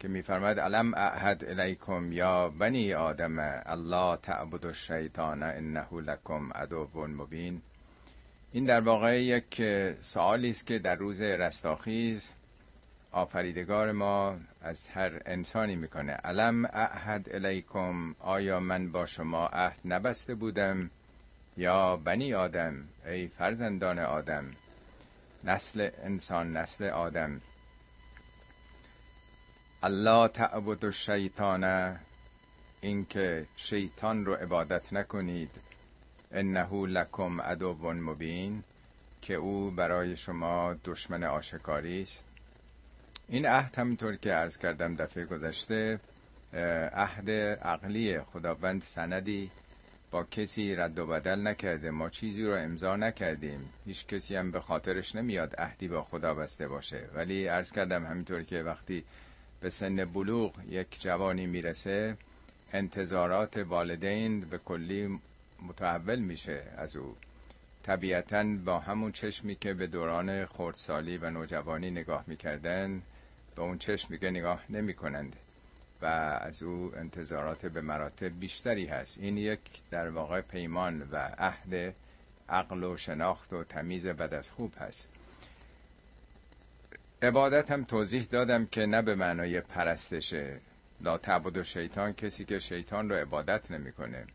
که 0.00 0.08
میفرماید 0.08 0.60
علم 0.60 0.94
اعهد 0.94 1.44
الیکم 1.44 2.12
یا 2.12 2.48
بنی 2.48 2.94
آدم 2.94 3.62
الله 3.66 4.16
تعبد 4.16 4.66
الشیطان 4.66 5.42
انه 5.42 5.86
لکم 5.92 6.52
عدو 6.52 6.88
مبین. 6.94 7.62
این 8.56 8.64
در 8.64 8.80
واقع 8.80 9.22
یک 9.22 9.62
سوالی 10.00 10.50
است 10.50 10.66
که 10.66 10.78
در 10.78 10.94
روز 10.94 11.20
رستاخیز 11.20 12.32
آفریدگار 13.12 13.92
ما 13.92 14.36
از 14.62 14.88
هر 14.88 15.22
انسانی 15.26 15.76
می‌کنه. 15.76 16.12
علم 16.12 16.64
اعهد 16.64 17.28
الیکم؟ 17.34 18.14
آیا 18.20 18.60
من 18.60 18.92
با 18.92 19.06
شما 19.06 19.46
عهد 19.46 19.78
نبسته 19.84 20.34
بودم 20.34 20.90
یا 21.56 21.96
بنی 21.96 22.34
آدم؟ 22.34 22.88
ای 23.06 23.28
فرزندان 23.28 23.98
آدم 23.98 24.44
نسل 25.44 25.88
انسان 26.04 26.56
نسل 26.56 26.84
آدم. 26.84 27.40
الله 29.82 30.28
تعبد 30.28 30.84
و 30.84 30.92
شیطان 30.92 31.96
اینکه 32.80 33.46
شیطان 33.56 34.24
رو 34.24 34.34
عبادت 34.34 34.92
نکنید. 34.92 35.65
انه 36.32 36.86
لکم 36.86 37.40
عدو 37.40 37.74
مبین 37.92 38.62
که 39.22 39.34
او 39.34 39.70
برای 39.70 40.16
شما 40.16 40.76
دشمن 40.84 41.24
آشکاری 41.24 42.02
است. 42.02 42.26
این 43.28 43.46
عهد 43.46 43.78
همینطور 43.78 44.16
که 44.16 44.32
عرض 44.32 44.58
کردم 44.58 44.96
دفعه 44.96 45.24
گذشته 45.24 46.00
عهد 46.92 47.30
عقلی 47.62 48.20
خداوند 48.20 48.82
سندی 48.82 49.50
با 50.10 50.24
کسی 50.24 50.74
رد 50.74 50.98
و 50.98 51.06
بدل 51.06 51.46
نکرده 51.46 51.90
ما 51.90 52.08
چیزی 52.08 52.44
رو 52.44 52.54
امضا 52.54 52.96
نکردیم. 52.96 53.68
هیچ 53.86 54.06
کسی 54.06 54.36
هم 54.36 54.50
به 54.50 54.60
خاطرش 54.60 55.14
نمیاد 55.14 55.54
عهدی 55.56 55.88
با 55.88 56.02
خدا 56.02 56.34
بسته 56.34 56.68
باشه. 56.68 57.08
ولی 57.14 57.46
عرض 57.46 57.72
کردم 57.72 58.06
همینطور 58.06 58.42
که 58.42 58.62
وقتی 58.62 59.04
به 59.60 59.70
سن 59.70 60.04
بلوغ 60.04 60.52
یک 60.68 61.02
جوانی 61.02 61.46
می‌رسه 61.46 62.16
انتظارات 62.72 63.56
والدین 63.56 64.40
به 64.40 64.58
کلی 64.58 65.20
متحول 65.62 66.18
میشه 66.18 66.62
از 66.76 66.96
او. 66.96 67.16
طبیعتا 67.82 68.44
با 68.64 68.78
همون 68.80 69.12
چشمی 69.12 69.56
که 69.56 69.74
به 69.74 69.86
دوران 69.86 70.46
خردسالی 70.46 71.16
و 71.16 71.30
نوجوانی 71.30 71.90
نگاه 71.90 72.24
می‌کردن 72.26 73.02
به 73.56 73.62
اون 73.62 73.78
چشم 73.78 74.06
میگه 74.10 74.30
نگاه 74.30 74.62
نمی‌کنند 74.68 75.36
و 76.02 76.06
از 76.40 76.62
او 76.62 76.92
انتظارات 76.96 77.66
به 77.66 77.80
مراتب 77.80 78.40
بیشتری 78.40 78.86
هست. 78.86 79.18
این 79.20 79.38
یک 79.38 79.60
در 79.90 80.08
واقع 80.10 80.40
پیمان 80.40 81.08
و 81.12 81.16
عهد 81.38 81.94
عقل 82.48 82.84
و 82.84 82.96
شناخت 82.96 83.52
و 83.52 83.64
تمیز 83.64 84.06
بد 84.06 84.34
از 84.34 84.50
خوب 84.50 84.72
هست. 84.78 85.08
عبادت 87.22 87.70
هم 87.70 87.84
توضیح 87.84 88.22
دادم 88.22 88.66
که 88.66 88.86
نه 88.86 89.02
به 89.02 89.14
معنای 89.14 89.60
پرستشه. 89.60 90.60
لا 91.00 91.18
تعبد 91.18 91.56
و 91.56 91.64
شیطان 91.64 92.12
کسی 92.12 92.44
که 92.44 92.58
شیطان 92.58 93.08
رو 93.10 93.16
عبادت 93.16 93.70
نمی‌کنه. 93.70 94.26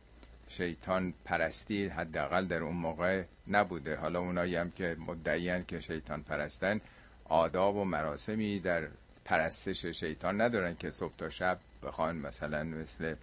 شیطان 0.51 1.13
پرستی 1.25 1.87
حداقل 1.87 2.45
در 2.45 2.63
اون 2.63 2.75
موقع 2.75 3.23
نبوده. 3.47 3.95
حالا 3.95 4.19
اونایی 4.19 4.55
هم 4.55 4.71
که 4.71 4.95
مدعیان 5.07 5.63
که 5.65 5.79
شیطان 5.79 6.23
پرستن 6.23 6.81
آداب 7.25 7.75
و 7.75 7.83
مراسمی 7.83 8.59
در 8.59 8.87
پرستش 9.25 9.85
شیطان 9.85 10.41
ندارن 10.41 10.75
که 10.75 10.91
صبح 10.91 11.15
تا 11.15 11.29
شب 11.29 11.59
بخوان 11.83 12.15
مثلا 12.15 12.63
مثل 12.63 13.15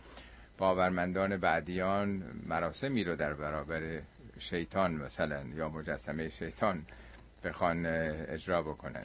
باورمندان 0.58 1.36
بعدیان 1.36 2.22
مراسمی 2.46 3.04
رو 3.04 3.16
در 3.16 3.34
برابر 3.34 4.00
شیطان 4.38 4.92
مثلا 4.94 5.42
یا 5.56 5.68
مجسمه 5.68 6.28
شیطان 6.28 6.84
بخوان 7.44 7.86
اجرا 7.86 8.62
بکنن. 8.62 9.04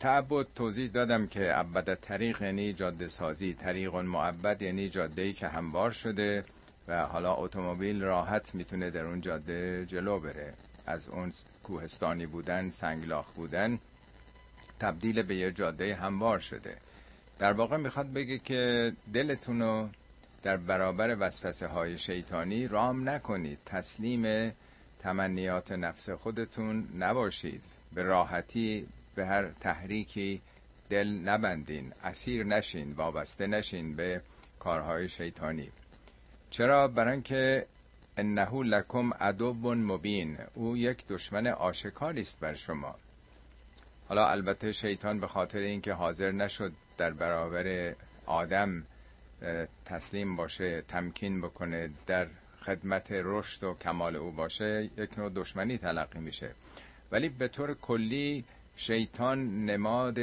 تعبد 0.00 0.46
توضیح 0.54 0.90
دادم 0.90 1.26
که 1.26 1.40
عبد 1.40 1.94
طریق 1.94 2.42
یعنی 2.42 2.72
جاده 2.72 3.08
سازی. 3.08 3.54
طریق 3.54 3.94
معبد 3.94 4.62
یعنی 4.62 4.88
جاده 4.88 5.22
ای 5.22 5.32
که 5.32 5.48
هموار 5.48 5.90
شده 5.90 6.44
و 6.88 7.06
حالا 7.06 7.34
اتومبیل 7.34 8.02
راحت 8.02 8.54
می‌تونه 8.54 8.90
در 8.90 9.04
اون 9.04 9.20
جاده 9.20 9.86
جلو 9.86 10.20
بره. 10.20 10.54
از 10.86 11.08
اون 11.08 11.32
کوهستانی 11.64 12.26
بودن 12.26 12.70
سنگلاخ 12.70 13.30
بودن 13.30 13.78
تبدیل 14.80 15.22
به 15.22 15.36
یه 15.36 15.50
جاده 15.52 15.94
هموار 15.94 16.38
شده. 16.38 16.76
در 17.38 17.52
واقع 17.52 17.76
می‌خواد 17.76 18.12
بگه 18.12 18.38
که 18.38 18.92
دلتون 19.14 19.62
رو 19.62 19.88
در 20.42 20.56
برابر 20.56 21.16
وسوسه 21.20 21.66
های 21.66 21.98
شیطانی 21.98 22.68
رام 22.68 23.08
نکنید. 23.08 23.58
تسلیم 23.66 24.52
تمنیات 24.98 25.72
نفس 25.72 26.10
خودتون 26.10 26.88
نباشید. 26.98 27.62
به 27.94 28.02
راحتی 28.02 28.86
به 29.16 29.26
هر 29.26 29.48
تحریکی 29.60 30.40
دل 30.90 31.08
نبندین 31.08 31.92
اسیر 32.04 32.44
نشین 32.44 32.92
وابسته 32.92 33.46
نشین 33.46 33.96
به 33.96 34.20
کارهای 34.58 35.08
شیطانی. 35.08 35.70
چرا؟ 36.50 36.88
برای 36.88 37.22
که 37.22 37.66
انه 38.16 38.62
لکم 38.62 39.12
عدو 39.14 39.54
مبین. 39.74 40.38
او 40.54 40.76
یک 40.76 41.06
دشمن 41.06 41.46
آشکاری 41.46 42.20
است 42.20 42.40
بر 42.40 42.54
شما. 42.54 42.94
حالا 44.08 44.28
البته 44.28 44.72
شیطان 44.72 45.20
به 45.20 45.26
خاطر 45.26 45.58
اینکه 45.58 45.92
حاضر 45.92 46.32
نشد 46.32 46.72
در 46.98 47.10
برابر 47.10 47.94
آدم 48.26 48.82
تسلیم 49.84 50.36
باشه 50.36 50.82
تمکین 50.88 51.40
بکنه 51.40 51.90
در 52.06 52.26
خدمت 52.60 53.06
رشد 53.10 53.64
و 53.64 53.74
کمال 53.74 54.16
او 54.16 54.30
باشه 54.30 54.90
یک 54.96 55.18
نوع 55.18 55.30
دشمنی 55.34 55.78
تلقی 55.78 56.18
میشه. 56.18 56.50
ولی 57.12 57.28
به 57.28 57.48
طور 57.48 57.74
کلی 57.74 58.44
شیطان 58.76 59.66
نماد 59.66 60.18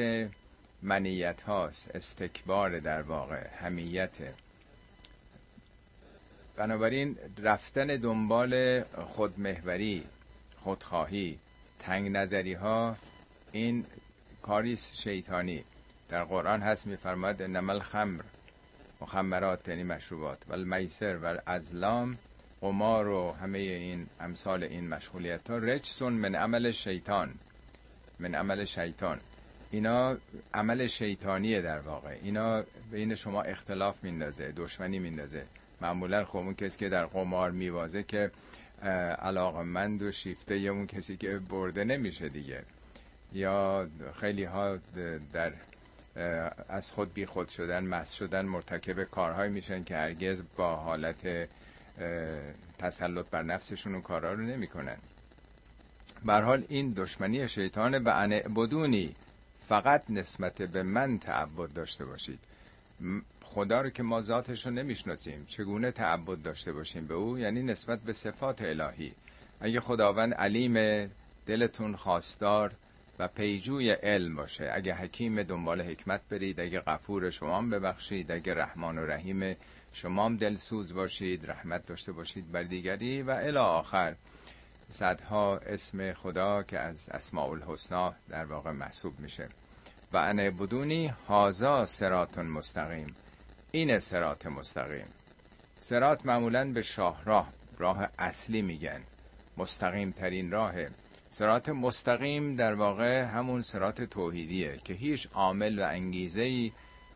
منیت 0.82 1.42
هاست 1.42 1.96
استکبار 1.96 2.80
در 2.80 3.02
واقع 3.02 3.48
همیت 3.48 4.18
بنابراین 6.56 7.18
رفتن 7.38 7.88
دنبال 7.88 8.84
خودمهوری 8.84 10.04
خودخواهی 10.60 11.40
تنگ 11.80 12.12
نظری 12.12 12.54
ها 12.54 12.96
این 13.52 13.86
کاریس 14.42 14.96
شیطانی. 14.96 15.64
در 16.10 16.24
قرآن 16.24 16.62
هست 16.62 16.88
میفرماد 16.88 17.42
نمل 17.42 17.80
خمر 17.80 18.22
مخمرات 19.02 19.68
یعنی 19.68 19.84
مشروبات 19.84 20.38
و 20.50 20.54
المیسر 20.54 21.18
و 21.24 21.38
ازلام 21.46 22.18
قمار 22.62 23.08
و 23.08 23.32
همه 23.32 23.60
این 23.60 24.08
امثال 24.20 24.64
این 24.64 24.90
مشغولیت 24.90 25.50
ها 25.50 25.58
رجسون 25.58 26.14
من 26.14 26.36
عمل 26.36 26.72
شیطان. 26.72 27.34
من 28.20 28.36
عمل 28.36 28.66
شیطان. 28.66 29.20
اینا 29.72 30.18
عمل 30.54 30.88
شیطانیه 30.88 31.62
در 31.62 31.80
واقع. 31.80 32.18
اینا 32.24 32.64
بین 32.92 33.16
شما 33.16 33.42
اختلاف 33.42 34.04
میندازه 34.04 34.52
دشمنی 34.52 35.00
میندازه. 35.00 35.46
معمولا 35.82 36.26
خب 36.26 36.38
اون 36.38 36.54
کسی 36.54 36.78
که 36.78 36.90
در 36.90 37.06
قمار 37.06 37.52
میوازه 37.52 38.04
که 38.04 38.32
علاقمند 39.22 40.02
و 40.02 40.12
شیفته 40.12 40.58
یا 40.60 40.74
اون 40.74 40.88
کسی 40.88 41.18
که 41.18 41.40
برده 41.40 41.84
نمیشه 41.84 42.30
دیگه. 42.30 42.64
یا 43.34 43.88
خیلی 44.20 44.44
ها 44.44 44.78
در 45.34 45.54
از 46.70 46.92
خود 46.92 47.14
بی 47.14 47.26
خود 47.26 47.50
شدن 47.50 47.84
مس 47.84 48.14
شدن 48.14 48.46
مرتکب 48.46 49.04
کارهایی 49.04 49.52
میشن 49.52 49.84
که 49.84 49.96
هرگز 49.96 50.44
با 50.58 50.76
حالت 50.76 51.50
تسلط 52.80 53.26
بر 53.32 53.44
نفسشون 53.44 53.94
اون 53.94 54.02
کارها 54.02 54.32
رو 54.32 54.42
نمی‌کنن. 54.42 54.98
حال 56.30 56.64
این 56.70 56.94
دشمنی 56.94 57.50
شیطان 57.50 57.98
و 57.98 58.10
ان 58.10 58.30
بدونی. 58.30 59.16
فقط 59.68 60.04
نسبت 60.10 60.62
به 60.62 60.84
من 60.84 61.20
تعبد 61.20 61.74
داشته 61.74 62.06
باشید. 62.06 62.40
خدا 63.44 63.82
رو 63.82 63.90
که 63.90 64.04
ما 64.04 64.22
ذاتش 64.22 64.66
رو 64.66 64.72
نمی‌شناسیم. 64.72 65.46
چگونه 65.46 65.92
تعبد 65.92 66.42
داشته 66.42 66.74
باشیم 66.74 67.08
به 67.08 67.14
او؟ 67.14 67.40
یعنی 67.40 67.64
نسبت 67.64 68.00
به 68.00 68.14
صفات 68.14 68.62
الهی. 68.62 69.14
اگه 69.60 69.80
خداوند 69.80 70.34
علیم 70.34 71.10
دلتون 71.46 71.96
خواستار 71.96 72.72
و 73.20 73.28
پیجوی 73.28 73.92
علم 73.92 74.36
باشه 74.36 74.72
اگه 74.74 74.94
حکیم 74.94 75.44
دنبال 75.44 75.82
حکمت 75.82 76.22
برید 76.30 76.60
اگه 76.60 76.80
غفور 76.80 77.30
شما 77.30 77.62
ببخشید 77.62 78.32
اگه 78.32 78.54
رحمان 78.54 78.98
و 78.98 79.06
رحیم 79.06 79.56
شما 79.94 80.30
دلسوز 80.30 80.94
باشید 80.94 81.52
رحمت 81.52 81.86
داشته 81.86 82.12
باشید 82.12 82.52
بر 82.52 82.64
دیگری 82.64 83.22
و 83.22 83.30
الی 83.30 83.58
آخر. 83.58 84.16
صدها 84.94 85.58
اسم 85.58 86.14
خدا 86.14 86.64
که 86.64 86.80
از 86.80 87.10
اسماء 87.10 87.50
الحسنا 87.50 88.14
در 88.30 88.46
واقع 88.46 88.72
محسوب 88.72 89.20
میشه. 89.20 89.50
و 90.14 90.18
انه 90.18 90.52
بدونی 90.52 91.08
هازا 91.08 91.86
سرات 91.86 92.38
مستقیم. 92.38 93.16
این 93.72 94.00
سرات 94.00 94.46
مستقیم. 94.46 95.08
سرات 95.80 96.26
معمولا 96.26 96.72
به 96.72 96.82
شاهراه 96.82 97.54
راه 97.78 98.10
اصلی 98.20 98.62
میگن. 98.62 99.02
مستقیم 99.58 100.12
ترین 100.12 100.52
راهه. 100.52 100.92
سرات 101.30 101.70
مستقیم 101.70 102.56
در 102.56 102.74
واقع 102.74 103.24
همون 103.24 103.62
سرات 103.62 104.02
توحیدیه 104.02 104.78
که 104.84 104.94
هیچ 104.94 105.28
عامل 105.34 105.80
و 105.80 105.88
انگیزه 105.88 106.42
ای 106.42 106.72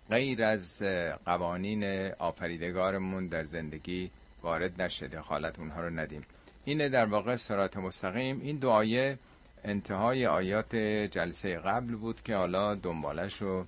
غیر 0.10 0.44
از 0.44 0.84
قوانین 1.26 2.12
آفریدگارمون 2.20 3.28
در 3.28 3.44
زندگی 3.44 4.12
وارد 4.44 4.82
نشه 4.82 5.08
دخالت 5.08 5.60
اونها 5.60 5.82
رو 5.82 5.90
ندیم. 5.90 6.26
اینه 6.68 6.90
در 6.90 7.06
واقع 7.06 7.36
سرات 7.36 7.78
مستقیم. 7.78 8.42
این 8.42 8.58
دعایه 8.58 9.18
انتهای 9.64 10.26
آیات 10.26 10.76
جلسه 11.12 11.58
قبل 11.58 11.96
بود 11.96 12.24
که 12.24 12.36
حالا 12.36 12.76
دنبالش 12.76 13.42
رو 13.42 13.66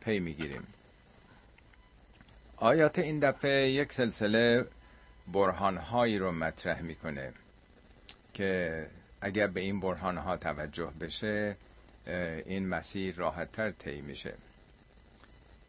پی 0.00 0.18
می‌گیریم. 0.18 0.66
آیات 2.56 2.98
این 2.98 3.18
دفعه 3.18 3.70
یک 3.70 3.92
سلسله 3.92 4.66
برهانهایی 5.32 6.18
رو 6.18 6.32
مطرح 6.32 6.80
می‌کنه 6.80 7.32
که 8.34 8.86
اگر 9.20 9.46
به 9.46 9.60
این 9.60 9.80
برهانها 9.80 10.36
توجه 10.36 10.92
بشه 11.00 11.56
این 12.46 12.68
مسیر 12.68 13.14
راحتتر 13.14 13.70
طی 13.70 14.00
میشه. 14.00 14.34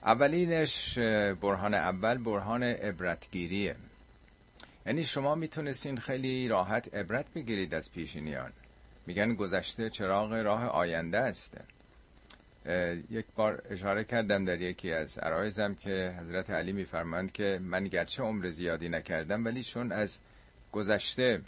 اولینش 0.04 1.00
برهان 1.42 1.74
اول 1.74 2.18
برهان 2.18 2.64
عبرتگیریه. 2.64 3.76
یعنی 4.86 5.04
شما 5.04 5.36
می‌تونستین 5.36 5.98
خیلی 5.98 6.48
راحت 6.48 6.96
عبرت 6.96 7.34
بگیرید 7.34 7.74
از 7.74 7.92
پیشینیان. 7.92 8.52
میگن 9.08 9.34
گذشته 9.34 9.90
چراغ 9.90 10.34
راه 10.34 10.66
آینده 10.68 11.18
است. 11.18 11.58
یک 13.10 13.26
بار 13.36 13.64
اشاره 13.70 14.04
کردم 14.04 14.46
در 14.46 14.62
یکی 14.62 14.92
از 14.92 15.18
عرایزم 15.18 15.76
که 15.76 16.16
حضرت 16.20 16.50
علی 16.50 16.72
میفرمایند 16.72 17.32
که 17.32 17.60
من 17.62 17.88
گرچه 17.88 18.24
عمر 18.24 18.50
زیادی 18.50 18.90
نکردم 18.90 19.46
ولی 19.46 19.64
چون 19.64 19.92
از 19.92 20.20
گذشته 20.72 21.42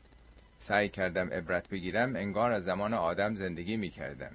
سعی 0.58 0.90
کردم 0.90 1.30
عبرت 1.30 1.70
بگیرم 1.70 2.16
انگار 2.16 2.52
از 2.52 2.64
زمان 2.64 2.94
آدم 2.94 3.36
زندگی 3.36 3.78
می‌کردم. 3.78 4.32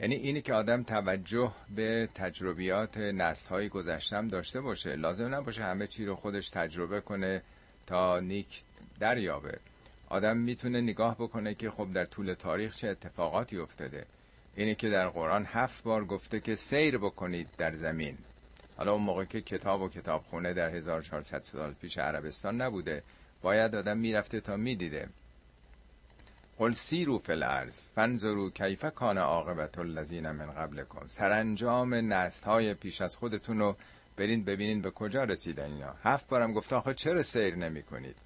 یعنی 0.00 0.14
اینی 0.14 0.42
که 0.42 0.54
آدم 0.54 0.82
توجه 0.82 1.52
به 1.76 2.08
تجربیات 2.14 2.96
نست 2.96 3.46
های 3.46 3.68
گذشتم 3.68 4.28
داشته 4.28 4.60
باشه 4.60 4.96
لازم 4.96 5.34
نباشه 5.34 5.64
همه 5.64 5.86
چی 5.86 6.04
رو 6.04 6.16
خودش 6.16 6.50
تجربه 6.50 7.00
کنه 7.00 7.42
تا 7.86 8.20
نیک 8.20 8.62
دریابه. 9.00 9.58
آدم 10.08 10.36
می‌تونه 10.36 10.80
نگاه 10.80 11.14
بکنه 11.14 11.54
که 11.54 11.70
خب 11.70 11.92
در 11.92 12.04
طول 12.04 12.34
تاریخ 12.34 12.76
چه 12.76 12.88
اتفاقاتی 12.88 13.58
افتاده. 13.58 14.06
اینی 14.56 14.74
که 14.74 14.90
در 14.90 15.08
قرآن 15.08 15.46
هفت 15.46 15.82
بار 15.82 16.04
گفته 16.04 16.40
که 16.40 16.54
سیر 16.54 16.98
بکنید 16.98 17.48
در 17.58 17.74
زمین. 17.74 18.18
حالا 18.76 18.92
اون 18.92 19.02
موقع 19.02 19.24
که 19.24 19.40
کتاب 19.40 19.80
و 19.80 19.88
کتابخونه 19.88 20.52
در 20.52 20.70
1400 20.70 21.42
سال 21.42 21.72
پیش 21.72 21.98
عربستان 21.98 22.60
نبوده 22.60 23.02
باید 23.42 23.74
آدم 23.74 23.98
می‌رفته 23.98 24.40
تا 24.40 24.56
می‌دیده. 24.56 25.08
قل 26.58 26.72
سیرو 26.72 27.18
فی 27.18 27.32
الارض 27.32 27.88
فنظرو 27.88 28.50
کیف 28.50 28.84
کان 28.84 29.18
عاقبت 29.18 29.78
الذین 29.78 30.30
من 30.30 30.50
قبلکم. 30.50 31.06
سرانجام 31.08 31.94
نسل 31.94 32.44
های 32.44 32.74
پیش 32.74 33.00
از 33.00 33.16
خودتون 33.16 33.58
رو 33.58 33.76
برین 34.16 34.44
ببینین 34.44 34.82
به 34.82 34.90
کجا 34.90 35.24
رسیدن 35.24 35.72
اینا. 35.72 35.94
هفت 36.04 36.28
بارم 36.28 36.52
گفته 36.52 36.76
آخه 36.76 36.94
چرا 36.94 37.22
سیر 37.22 37.54
نمی 37.54 37.82
کنید 37.82 38.16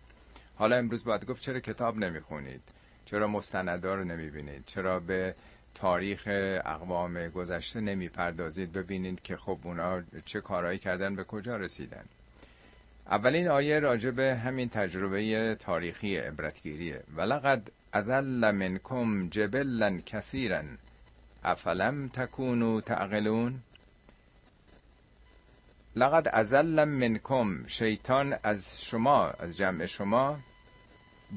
حالا 0.57 0.77
امروز 0.77 1.05
باید 1.05 1.27
گفت 1.27 1.43
چرا 1.43 1.61
کتاب 1.61 1.99
نمی 1.99 2.21
خونید 2.21 2.63
چرا 3.05 3.29
مستندا 3.29 3.95
رو 3.95 4.05
نمی 4.05 4.31
بینید 4.31 4.65
چرا 4.67 5.01
به 5.01 5.35
تاریخ 5.75 6.23
اقوام 6.65 7.29
گذشته 7.29 7.81
نمی 7.81 8.09
پردازید 8.09 8.73
ببینید 8.73 9.23
که 9.23 9.37
خب 9.37 9.59
اونا 9.63 10.03
چه 10.27 10.41
کارهایی 10.41 10.79
کردن 10.79 11.17
به 11.17 11.25
کجا 11.25 11.57
رسیدن. 11.57 12.05
اولین 13.07 13.49
آیه 13.49 13.79
راجع 13.79 14.11
به 14.11 14.37
همین 14.37 14.69
تجربه 14.69 15.55
تاریخی 15.55 16.17
عبرتگیریه. 16.17 17.03
ولقد 17.17 17.71
اذل 17.93 18.51
منکم 18.51 19.29
جبلا 19.29 20.01
کثیرا 20.07 20.63
افلم 21.45 22.09
تکونو 22.09 22.81
تعقلون؟ 22.81 23.63
لقد 25.99 26.29
ازل 26.33 26.85
منکم 26.85 27.67
شیطان 27.67 28.35
از 28.43 28.85
شما 28.85 29.27
از 29.27 29.57
جمع 29.57 29.87
شما. 29.87 30.39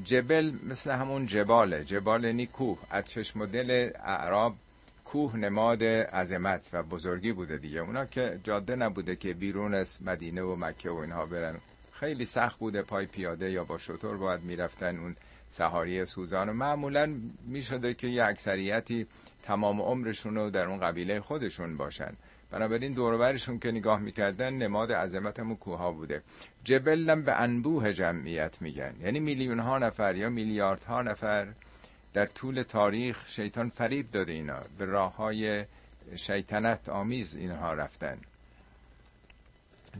جبل 0.04 0.52
مثل 0.68 0.90
همون 0.90 1.26
جباله 1.26 1.84
جبال 1.84 2.24
یعنی 2.24 2.46
کوه 2.46 2.78
از 2.90 3.10
چشم 3.10 3.40
و 3.40 3.46
دل 3.46 3.90
اعراب 4.04 4.56
کوه 5.04 5.36
نماد 5.36 5.84
عظمت 5.84 6.70
و 6.72 6.82
بزرگی 6.82 7.32
بوده 7.32 7.56
دیگه. 7.56 7.80
اونا 7.80 8.06
که 8.06 8.40
جاده 8.44 8.76
نبوده 8.76 9.16
که 9.16 9.34
بیرون 9.34 9.74
از 9.74 9.98
مدینه 10.02 10.42
و 10.42 10.56
مکه 10.56 10.90
و 10.90 10.96
اینها 10.96 11.26
برن. 11.26 11.56
خیلی 11.92 12.24
سخت 12.24 12.58
بوده 12.58 12.82
پای 12.82 13.06
پیاده 13.06 13.50
یا 13.50 13.64
با 13.64 13.78
شطور 13.78 14.16
باید 14.16 14.40
می‌رفتن 14.40 14.98
اون 14.98 15.16
سهاری 15.50 16.06
سوزان. 16.06 16.48
و 16.48 16.52
معمولا 16.52 17.14
می‌شده 17.46 17.94
که 17.94 18.06
یه 18.06 18.24
اکثریتی 18.24 19.06
تمام 19.42 19.80
عمرشون 19.80 20.34
رو 20.34 20.50
در 20.50 20.64
اون 20.64 20.80
قبیله 20.80 21.20
خودشون 21.20 21.76
باشن. 21.76 22.12
بنابراین 22.50 22.92
دوربرشون 22.92 23.58
که 23.58 23.70
نگاه 23.70 24.00
می‌کردن 24.00 24.54
نماد 24.54 24.92
عظمت 24.92 25.38
همون 25.40 25.56
کوها 25.56 25.92
بوده. 25.92 26.22
جبلم 26.64 27.22
به 27.22 27.40
انبوه 27.40 27.92
جمعیت 27.92 28.62
میگن. 28.62 28.94
یعنی 29.02 29.20
میلیون 29.20 29.58
ها 29.58 29.78
نفر 29.78 30.16
یا 30.16 30.30
میلیارد 30.30 30.84
ها 30.84 31.02
نفر 31.02 31.48
در 32.12 32.26
طول 32.26 32.62
تاریخ 32.62 33.28
شیطان 33.28 33.68
فریب 33.68 34.10
داده 34.10 34.32
اینا. 34.32 34.58
به 34.78 34.84
راه 34.84 35.16
های 35.16 35.64
شیطنت 36.16 36.88
آمیز 36.88 37.36
اینها 37.36 37.74
رفتن. 37.74 38.18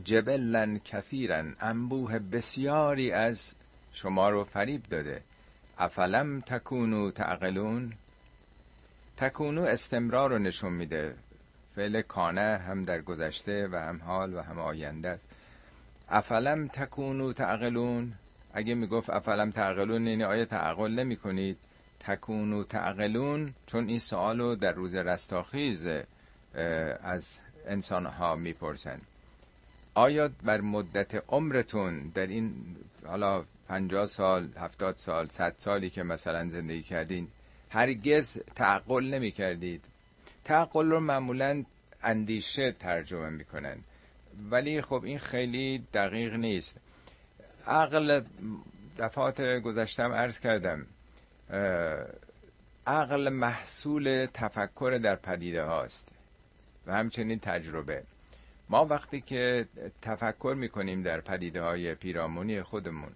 جبلن 0.05 0.79
کثیرن. 0.79 1.57
انبوه 1.61 2.19
بسیاری 2.19 3.13
از 3.13 3.55
شما 3.93 4.31
رو 4.31 4.45
فریب 4.45 4.83
داده. 4.83 5.23
افلم 5.79 6.41
تکونو 6.41 7.11
تعقلون؟ 7.11 7.93
تکونو 9.17 9.63
استمرار 9.63 10.31
رو 10.31 10.39
نشون 10.39 10.73
میده. 10.73 11.15
فعل 11.77 12.03
کانه 12.03 12.57
هم 12.57 12.85
در 12.85 13.01
گذشته 13.01 13.69
و 13.73 13.77
هم 13.77 14.01
حال 14.07 14.35
و 14.35 14.41
هم 14.41 14.59
آینده 14.59 15.09
است. 15.09 15.27
افلم 16.09 16.69
تکونو 16.69 17.33
تعقلون؟ 17.33 18.13
اگه 18.55 18.75
می‌گفت 18.75 19.11
افلم 19.11 19.51
تعقلون 19.51 20.07
یعنی 20.07 20.25
آیا 20.25 20.45
تعقل 20.45 20.91
نمی 20.91 21.17
کنید 21.17 21.57
تکونو 22.01 22.65
تعقلون؟ 22.65 23.55
چون 23.67 23.89
این 23.89 23.99
سوالو 23.99 24.55
در 24.55 24.73
روز 24.73 24.95
رستاخیز 24.95 25.89
از 27.03 27.41
انسان 27.67 28.07
ها 28.07 28.37
می‌پرسن. 28.37 29.01
آیا 29.95 30.31
بر 30.43 30.61
مدت 30.61 31.25
عمرتون 31.29 32.13
در 32.15 32.27
این 32.27 32.55
حالا 33.07 33.45
پنجاه 33.69 34.07
سال 34.07 34.49
هفتاد 34.57 34.97
سال 34.97 35.29
صد 35.29 35.55
سالی 35.59 35.91
که 35.91 36.03
مثلا 36.03 36.49
زندگی 36.49 36.83
کردین 36.83 37.29
هرگز 37.71 38.39
تعقل 38.55 39.05
نمی 39.05 39.31
کردید 39.31 39.85
تعقل 40.45 40.91
رو 40.91 41.01
معمولا 41.01 41.65
اندیشه 42.03 42.73
ترجمه 42.73 43.29
می‌کنن. 43.29 43.77
ولی 44.51 44.83
خب 44.83 45.05
این 45.05 45.19
خیلی 45.19 45.85
دقیق 45.95 46.35
نیست. 46.35 46.77
عقل 47.67 48.23
دفعات 48.99 49.41
گذشتم 49.41 50.13
عرض 50.13 50.41
کردم 50.41 50.87
عقل 52.87 53.29
محصول 53.29 54.27
تفکر 54.35 55.01
در 55.03 55.17
پدیده 55.17 55.65
هاست 55.65 56.09
و 56.87 56.95
همچنین 56.95 57.39
تجربه. 57.39 58.03
ما 58.69 58.85
وقتی 58.85 59.21
که 59.21 59.67
تفکر 60.03 60.55
می‌کنیم 60.59 61.03
در 61.03 61.21
پدیده 61.21 61.63
های 61.63 61.95
پیرامونی 61.95 62.63
خودمون 62.63 63.13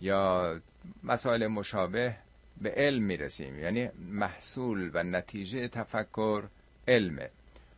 یا 0.00 0.60
مسائل 1.04 1.46
مشابه 1.46 2.16
به 2.60 2.70
علم 2.70 3.02
می‌رسیم. 3.02 3.58
یعنی 3.58 3.88
محصول 4.10 4.90
و 4.94 5.02
نتیجه 5.02 5.68
تفکر 5.68 6.42
علمه. 6.88 7.30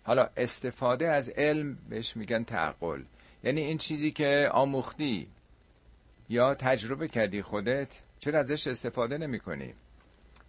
حالا 0.04 0.28
استفاده 0.36 1.08
از 1.08 1.28
علم 1.28 1.78
بهش 1.88 2.16
میگن 2.16 2.44
تعقل. 2.44 3.02
یعنی 3.44 3.60
این 3.60 3.78
چیزی 3.78 4.10
که 4.10 4.48
آموختی 4.52 5.28
یا 6.28 6.54
تجربه 6.54 7.08
کردی 7.08 7.42
خودت 7.42 8.00
چرا 8.18 8.38
ازش 8.38 8.66
استفاده 8.66 9.18
نمی 9.18 9.38
کنی؟ 9.40 9.74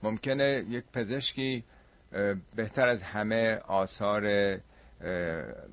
ممکنه 0.04 0.66
یک 0.70 0.84
پزشکی 0.94 1.64
بهتر 2.56 2.88
از 2.88 3.04
همه 3.04 3.56
آثار 3.56 4.58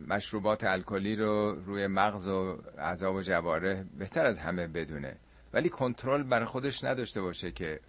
مشروبات 0.09 0.65
الکلی 0.65 1.17
رو 1.17 1.55
روی 1.67 1.87
مغز 1.87 2.29
و 2.29 2.59
اعضا 2.79 3.13
و 3.13 3.23
جواره 3.23 3.85
بهتر 3.99 4.27
از 4.27 4.39
همه 4.39 4.67
بدونه. 4.67 5.17
ولی 5.53 5.69
کنترل 5.69 6.23
بر 6.23 6.45
خودش 6.45 6.85
نداشته 6.85 7.21
باشه 7.21 7.51
که 7.51 7.81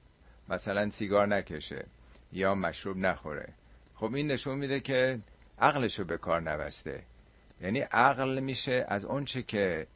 مثلا 0.50 0.90
سیگار 0.90 1.28
نکشه 1.28 1.86
یا 2.34 2.56
مشروب 2.56 2.98
نخوره. 2.98 3.48
خب 3.96 4.14
این 4.14 4.28
نشون 4.32 4.58
میده 4.58 4.80
که 4.80 5.20
عقلشو 5.60 6.04
به 6.04 6.18
کار 6.18 6.42
نبسته. 6.42 7.04
یعنی 7.62 7.80
عقل 7.80 8.40
میشه 8.40 8.86
از 8.88 9.06
اونچه 9.06 9.44
که 9.44 9.88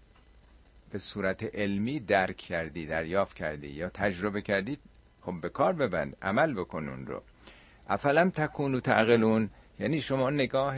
به 0.92 1.00
صورت 1.00 1.56
علمی 1.56 2.00
درک 2.00 2.38
کردی 2.38 2.86
دریافت 2.86 3.36
کردی 3.36 3.68
یا 3.68 3.90
تجربه 3.90 4.42
کردی 4.42 4.78
خب 5.22 5.42
به 5.42 5.50
کار 5.50 5.74
ببند 5.74 6.18
عمل 6.22 6.54
بکن 6.54 6.90
اون 6.90 7.06
رو. 7.06 7.22
افلم 7.90 8.30
تکونو 8.30 8.80
تعقلون. 8.80 9.50
یعنی 9.80 10.02
شما 10.02 10.30
نگاه 10.30 10.76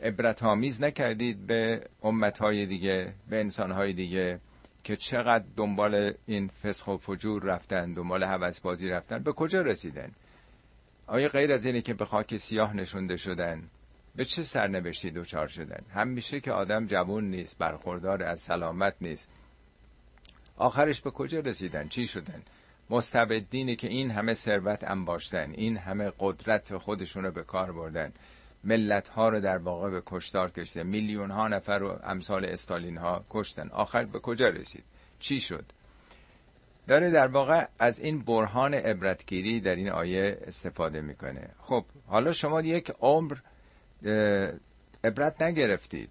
عبرت 0.00 0.42
نکردید 0.80 1.46
به 1.46 1.84
امتهای 2.02 2.66
دیگه 2.66 3.12
به 3.28 3.40
انسانهای 3.40 3.92
دیگه. 3.92 4.40
که 4.84 4.96
چقدر 4.96 5.44
دنبال 5.56 6.12
این 6.26 6.48
فسخ 6.48 6.88
و 6.88 6.96
فجور 6.96 7.42
رفتن 7.42 7.92
دنبال 7.92 8.24
حوث 8.24 8.60
بازی 8.60 8.88
رفتن 8.88 9.18
به 9.18 9.32
کجا 9.32 9.62
رسیدن؟ 9.62 10.10
آیا 11.06 11.28
غیر 11.28 11.52
از 11.52 11.66
اینه 11.66 11.80
که 11.80 11.94
به 11.94 12.04
خاک 12.04 12.36
سیاه 12.36 12.76
نشونده 12.76 13.16
شدن؟ 13.16 13.62
به 14.16 14.24
چه 14.24 14.42
سرنوشتی 14.42 15.10
دوچار 15.10 15.48
شدن؟ 15.48 15.84
همیشه 15.94 16.40
که 16.40 16.52
آدم 16.52 16.86
جوون 16.86 17.24
نیست 17.24 17.58
برخوردار 17.58 18.22
از 18.22 18.40
سلامت 18.40 18.94
نیست. 19.00 19.28
آخرش 20.56 21.00
به 21.00 21.10
کجا 21.10 21.40
رسیدن؟ 21.40 21.88
چی 21.88 22.06
شدن؟ 22.06 22.42
مستبدینی 22.90 23.76
که 23.76 23.88
این 23.88 24.10
همه 24.10 24.34
ثروت 24.34 24.84
انباشتن 24.84 25.52
این 25.52 25.76
همه 25.76 26.12
قدرت 26.18 26.76
خودشون 26.76 27.24
رو 27.24 27.30
به 27.30 27.42
کار 27.42 27.72
بردن. 27.72 28.12
ملت 28.64 29.08
ها 29.08 29.28
رو 29.28 29.40
در 29.40 29.58
واقع 29.58 29.90
به 29.90 30.02
کشتار 30.06 30.50
کشته 30.50 30.82
میلیون 30.82 31.30
ها 31.30 31.48
نفر 31.48 31.78
رو 31.78 31.98
امثال 32.04 32.44
استالین 32.44 32.96
ها 32.96 33.24
کشتن. 33.30 33.68
آخر 33.68 34.04
به 34.04 34.18
کجا 34.18 34.48
رسید؟ 34.48 34.84
چی 35.20 35.40
شد؟ 35.40 35.64
داره 36.88 37.10
در 37.10 37.26
واقع 37.26 37.66
از 37.78 38.00
این 38.00 38.18
برهان 38.18 38.74
عبرتگیری 38.74 39.60
در 39.60 39.76
این 39.76 39.90
آیه 39.90 40.38
استفاده 40.46 41.00
می‌کنه. 41.00 41.48
خب 41.60 41.84
حالا 42.06 42.32
شما 42.32 42.60
یک 42.60 42.92
عمر 43.00 43.36
عبرت 45.04 45.42
نگرفتید. 45.42 46.10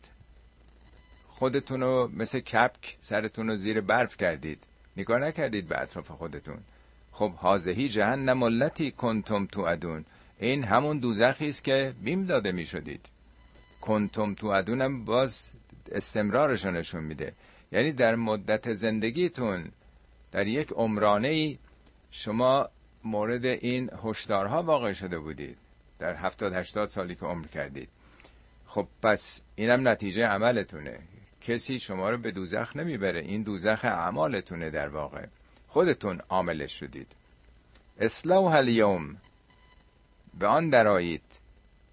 خودتون 1.30 1.82
رو 1.82 2.12
مثل 2.16 2.39
کپک 2.39 2.97
سرتون 3.00 3.47
رو 3.47 3.56
زیر 3.56 3.82
برف 3.82 4.18
کردید. 4.18 4.64
نگاه 4.97 5.20
نکردید 5.20 5.68
به 5.68 5.82
اطراف 5.82 6.12
خودتون. 6.12 6.58
خب 7.12 7.32
حاضهی 7.32 7.89
جهنم 7.89 8.43
التی 8.43 8.91
کنتم 8.91 9.45
تو 9.45 9.62
ادون 9.62 10.06
این 10.40 10.64
همون 10.64 10.98
دوزخی 11.00 11.50
است 11.50 11.64
که 11.64 11.94
بیم 12.04 12.26
داده 12.26 12.52
می 12.52 12.66
شدید 12.66 13.06
کنتم 13.82 14.34
تو 14.34 14.48
ادونم 14.48 15.06
باز 15.06 15.52
استمرارش 15.92 16.66
نشون 16.66 17.04
میده. 17.04 17.34
یعنی 17.72 17.92
در 17.92 18.16
مدت 18.16 18.74
زندگیتون 18.74 19.72
در 20.32 20.48
یک 20.48 20.72
عمرانه 20.72 21.28
ای 21.28 21.58
شما 22.12 22.70
مورد 23.04 23.46
این 23.46 23.90
هشدارها 24.04 24.64
واقع 24.64 24.94
شده 24.94 25.20
بودید. 25.20 25.58
در 26.00 26.16
هفتاد 26.16 26.54
هشتاد 26.54 26.88
سالی 26.88 27.16
که 27.16 27.26
عمر 27.26 27.48
کردید. 27.48 27.90
خب 28.68 28.88
پس 29.04 29.42
اینم 29.56 29.88
نتیجه 29.88 30.26
عملتونه. 30.26 31.00
کسی 31.42 31.80
شما 31.80 32.10
رو 32.10 32.18
به 32.18 32.32
دوزخ 32.32 32.76
نمی‌بره. 32.76 33.20
این 33.20 33.44
دوزخ 33.44 33.80
اعمالتونه 33.84 34.70
در 34.70 34.88
واقع. 34.88 35.26
خودتون 35.68 36.22
عاملش 36.30 36.80
شدید. 36.80 37.08
اصلاح 38.00 38.54
الیوم. 38.54 39.18
به 40.40 40.48
آن 40.48 40.70
درایید 40.70 41.22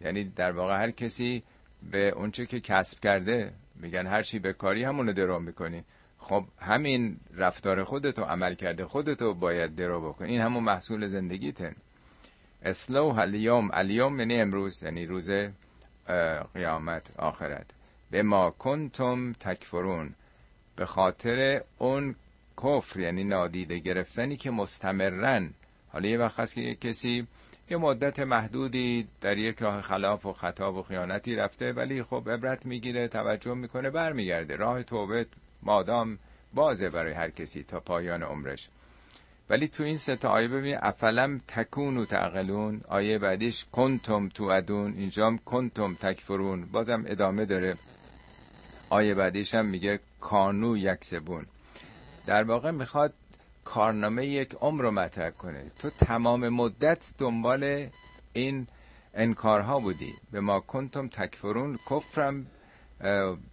یعنی 0.00 0.24
در 0.24 0.52
واقع 0.52 0.78
هر 0.78 0.90
کسی 0.90 1.42
به 1.90 2.08
اونچه 2.08 2.46
که 2.46 2.60
کسب 2.60 3.00
کرده 3.00 3.52
میگن 3.74 4.06
هر 4.06 4.22
چی 4.22 4.38
به 4.38 4.52
کاری 4.52 4.84
همونو 4.84 5.12
درو 5.12 5.38
می‌کنی. 5.40 5.84
خب 6.18 6.44
همین 6.60 7.16
رفتار 7.34 7.84
خودتو 7.84 8.22
عمل 8.22 8.54
کرده 8.54 8.86
خودتو 8.86 9.34
باید 9.34 9.76
درو 9.76 10.08
بکنی. 10.08 10.32
این 10.32 10.40
همون 10.40 10.62
محصول 10.62 11.06
زندگیته. 11.08 11.74
اصلاح 12.62 13.18
الیوم. 13.18 13.70
الیوم 13.72 14.18
یعنی 14.18 14.40
امروز 14.40 14.82
یعنی 14.82 15.06
روز 15.06 15.30
قیامت 16.54 17.10
آخرت. 17.18 17.66
به 18.10 18.22
ما 18.22 18.50
کنتم 18.50 19.32
تکفرون. 19.32 20.14
به 20.76 20.86
خاطر 20.86 21.62
اون 21.78 22.14
کفر 22.62 23.00
یعنی 23.00 23.24
نادیده 23.24 23.78
گرفتنی 23.78 24.36
که 24.36 24.50
مستمرن. 24.50 25.50
حالا 25.92 26.08
یه 26.08 26.18
وقت 26.18 26.40
هست 26.40 26.54
که 26.54 26.74
کسی 26.74 27.26
یه 27.70 27.76
مدت 27.76 28.20
محدودی 28.20 29.08
در 29.20 29.38
یک 29.38 29.62
راه 29.62 29.82
خلاف 29.82 30.26
و 30.26 30.32
خطا 30.32 30.72
و 30.72 30.82
خیانتی 30.82 31.36
رفته 31.36 31.72
ولی 31.72 32.02
خب 32.02 32.30
عبرت 32.30 32.66
می‌گیره 32.66 33.08
توجه 33.08 33.54
می‌کنه 33.54 33.90
برمیگرده. 33.90 34.56
راه 34.56 34.82
توبه 34.82 35.26
مادام 35.62 36.18
بازه 36.54 36.90
برای 36.90 37.12
هر 37.12 37.30
کسی 37.30 37.62
تا 37.62 37.80
پایان 37.80 38.22
عمرش. 38.22 38.68
ولی 39.50 39.68
تو 39.68 39.82
این 39.82 39.96
سه 39.96 40.16
تا 40.16 40.28
آیه 40.28 40.48
ببین 40.48 40.76
افلم 40.80 41.40
تکون 41.48 41.96
و 41.96 42.04
تعقلون 42.04 42.80
آیه 42.88 43.18
بعدیش 43.18 43.64
کنتم 43.72 44.28
تو 44.28 44.44
ادون 44.44 44.94
اینجام 44.96 45.38
کنتم 45.38 45.94
تکفرون. 45.94 46.64
بازم 46.64 47.04
ادامه 47.06 47.44
داره. 47.44 47.76
آیه 48.88 49.14
بعدیش 49.14 49.54
هم 49.54 49.66
میگه 49.66 50.00
کانو 50.20 50.76
یکسبون. 50.76 51.46
در 52.26 52.44
واقع 52.44 52.70
می‌خواد 52.70 53.12
کارنامه 53.66 54.26
یک 54.26 54.54
عمر 54.60 54.82
رو 54.82 54.90
مطرح 54.90 55.30
کنه. 55.30 55.64
تو 55.78 55.90
تمام 55.90 56.48
مدت 56.48 57.10
دنبال 57.18 57.88
این 58.32 58.66
انکارها 59.14 59.80
بودی. 59.80 60.14
به 60.32 60.40
ما 60.40 60.60
کنتم 60.60 61.08
تکفرون 61.08 61.78
کفرم. 61.90 62.46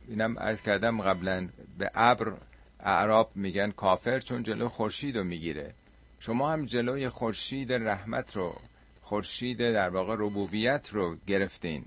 اینم 0.07 0.37
ارز 0.37 0.61
کردم 0.61 1.01
قبلا 1.01 1.47
به 1.77 1.91
ابر 1.95 2.33
اعراب 2.79 3.31
میگن 3.35 3.71
کافر 3.71 4.19
چون 4.19 4.43
جلو 4.43 4.69
خورشید 4.69 5.17
رو 5.17 5.23
می‌گیره. 5.23 5.73
شما 6.19 6.51
هم 6.51 6.65
جلوی 6.65 7.09
خورشید 7.09 7.73
رحمت 7.73 8.35
رو 8.35 8.55
خورشید 9.01 9.57
در 9.57 9.89
واقع 9.89 10.15
ربوبیت 10.17 10.89
رو 10.91 11.17
گرفتین. 11.27 11.85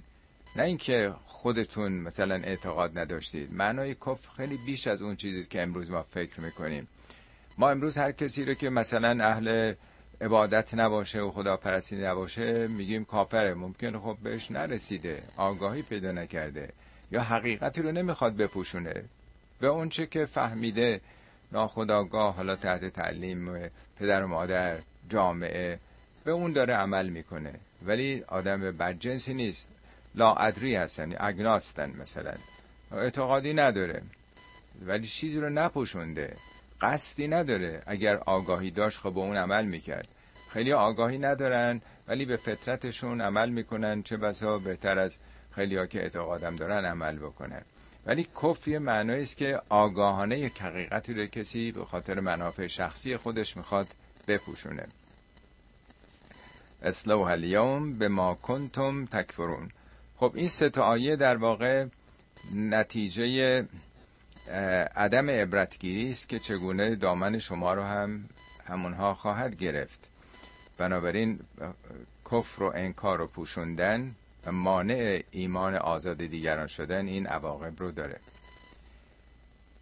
نه 0.57 0.63
اینکه 0.63 1.15
خودتون 1.27 1.93
مثلا 1.93 2.35
اعتقاد 2.35 2.99
نداشتید. 2.99 3.53
معنای 3.53 3.95
کفر 3.95 4.29
خیلی 4.37 4.57
بیش 4.57 4.87
از 4.87 5.03
اون 5.03 5.17
چیزی 5.17 5.49
که 5.49 5.63
امروز 5.63 5.91
ما 5.91 6.03
فکر 6.03 6.41
می‌کنیم. 6.41 6.89
ما 7.59 7.71
امروز 7.71 7.99
هر 7.99 8.13
کسی 8.13 8.45
رو 8.45 8.55
که 8.55 8.71
مثلا 8.71 9.25
اهل 9.25 9.75
عبادت 10.21 10.75
نباشه 10.75 11.21
و 11.21 11.31
خداپرستی 11.31 11.97
نباشه 11.97 12.69
میگیم 12.69 13.05
کافره. 13.05 13.55
ممکن 13.55 13.99
خب 13.99 14.17
بهش 14.23 14.51
نرسیده 14.51 15.23
آگاهی 15.37 15.83
پیدا 15.83 16.13
نکرده 16.13 16.69
یا 17.11 17.23
حقیقتی 17.23 17.83
رو 17.83 17.93
نمی‌خواد 17.93 18.37
بپوشونه. 18.37 19.05
به 19.61 19.67
اونچه 19.67 20.07
که 20.07 20.27
فهمیده 20.27 21.01
ناخداگاه 21.53 22.35
حالا 22.35 22.57
تحت 22.57 22.85
تعلیم 22.85 23.71
پدر 23.99 24.25
و 24.25 24.29
مادر 24.29 24.79
جامعه 25.09 25.79
به 26.25 26.31
اون 26.31 26.53
داره 26.53 26.75
عمل 26.75 27.09
می‌کنه. 27.09 27.55
ولی 27.87 28.25
آدم 28.29 28.61
بدجنسی 28.61 29.35
نیست. 29.35 29.69
لاعدری 30.15 30.75
هستن 30.75 31.15
اگناستن 31.21 31.93
مثلا. 32.01 32.35
اعتقادی 32.93 33.55
نداره. 33.55 34.03
ولی 34.87 35.07
چیزی 35.07 35.41
رو 35.41 35.51
نپوشونده. 35.51 36.37
قصدی 36.81 37.29
نداره. 37.29 37.83
اگر 37.87 38.17
آگاهی 38.17 38.71
داشت 38.71 38.99
خب 38.99 39.13
به 39.13 39.21
اون 39.21 39.37
عمل 39.37 39.65
می‌کرد. 39.65 40.09
خیلی 40.51 40.73
آگاهی 40.73 41.19
ندارن 41.19 41.81
ولی 42.09 42.25
به 42.25 42.37
فطرتشون 42.37 43.21
عمل 43.21 43.49
می‌کنن. 43.49 44.03
چه 44.03 44.17
بسا 44.17 44.59
بهتر 44.59 44.99
از 44.99 45.19
خیلی 45.55 45.77
ها 45.77 45.87
که 45.87 46.03
اعتقادم 46.03 46.57
دارن 46.57 46.85
عمل 46.85 47.19
بکنن. 47.19 47.63
ولی 48.07 48.29
کفر 48.43 48.71
یه 48.71 48.79
معنی 48.79 49.23
است 49.23 49.37
که 49.37 49.61
آگاهانه 49.69 50.39
یک 50.39 50.63
حقیقتی 50.63 51.15
رو 51.15 51.27
کسی 51.27 51.73
به 51.73 51.85
خاطر 51.85 52.21
منافع 52.21 52.67
شخصی 52.67 53.17
خودش 53.17 53.57
می‌خواد 53.57 53.89
بپوشونه. 54.29 54.87
اصلاح 56.83 57.21
الیوم 57.21 57.99
به 57.99 58.09
ما 58.09 58.35
کنتم 58.35 59.07
تکفرون. 59.07 59.71
خب 60.17 60.33
این 60.35 60.49
سه 60.49 60.81
آیه 60.81 61.17
در 61.17 61.37
واقع 61.37 61.87
نتیجه 62.55 63.65
عدم 64.97 65.31
عبرتگیری 65.31 66.11
است 66.11 66.29
که 66.29 66.39
چگونه 66.39 66.95
دامن 66.95 67.39
شما 67.39 67.75
رو 67.75 67.83
هم 67.83 68.29
همونها 68.67 69.15
خواهد 69.15 69.57
گرفت. 69.57 70.09
بنابراین 70.79 71.39
کفر 72.33 72.63
و 72.63 72.73
انکار 72.75 73.21
و 73.21 73.27
پوشوندن 73.27 74.15
و 74.47 74.53
مانع 74.53 75.23
ایمان 75.31 75.75
آزاد 75.75 76.17
دیگران 76.17 76.67
شدن 76.67 77.07
این 77.07 77.27
عواقب 77.27 77.81
رو 77.83 77.91
داره. 77.93 78.17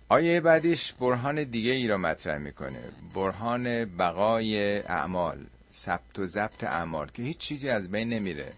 آیه 0.08 0.40
بعدیش 0.40 0.92
برهان 0.92 1.44
دیگه 1.44 1.72
ای 1.72 1.88
رو 1.88 1.98
مطرح 1.98 2.38
می‌کنه. 2.38 2.80
برهان 3.14 3.84
بقای 3.84 4.78
اعمال 4.78 5.38
ثبت 5.72 6.18
و 6.18 6.26
ضبط 6.26 6.64
اعمال 6.64 7.08
که 7.14 7.22
هیچ 7.22 7.38
چیزی 7.38 7.68
از 7.68 7.90
بین 7.90 8.08
نمیره. 8.08 8.52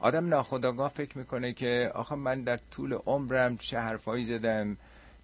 آدم 0.00 0.28
ناخداگاه 0.28 0.88
فکر 0.88 1.18
می‌کنه 1.18 1.52
که 1.52 1.90
آخه 1.94 2.14
من 2.14 2.42
در 2.42 2.58
طول 2.70 2.92
عمرم 2.92 3.56
چه 3.56 3.78
حرفایی 3.78 4.24
زدم 4.24 4.76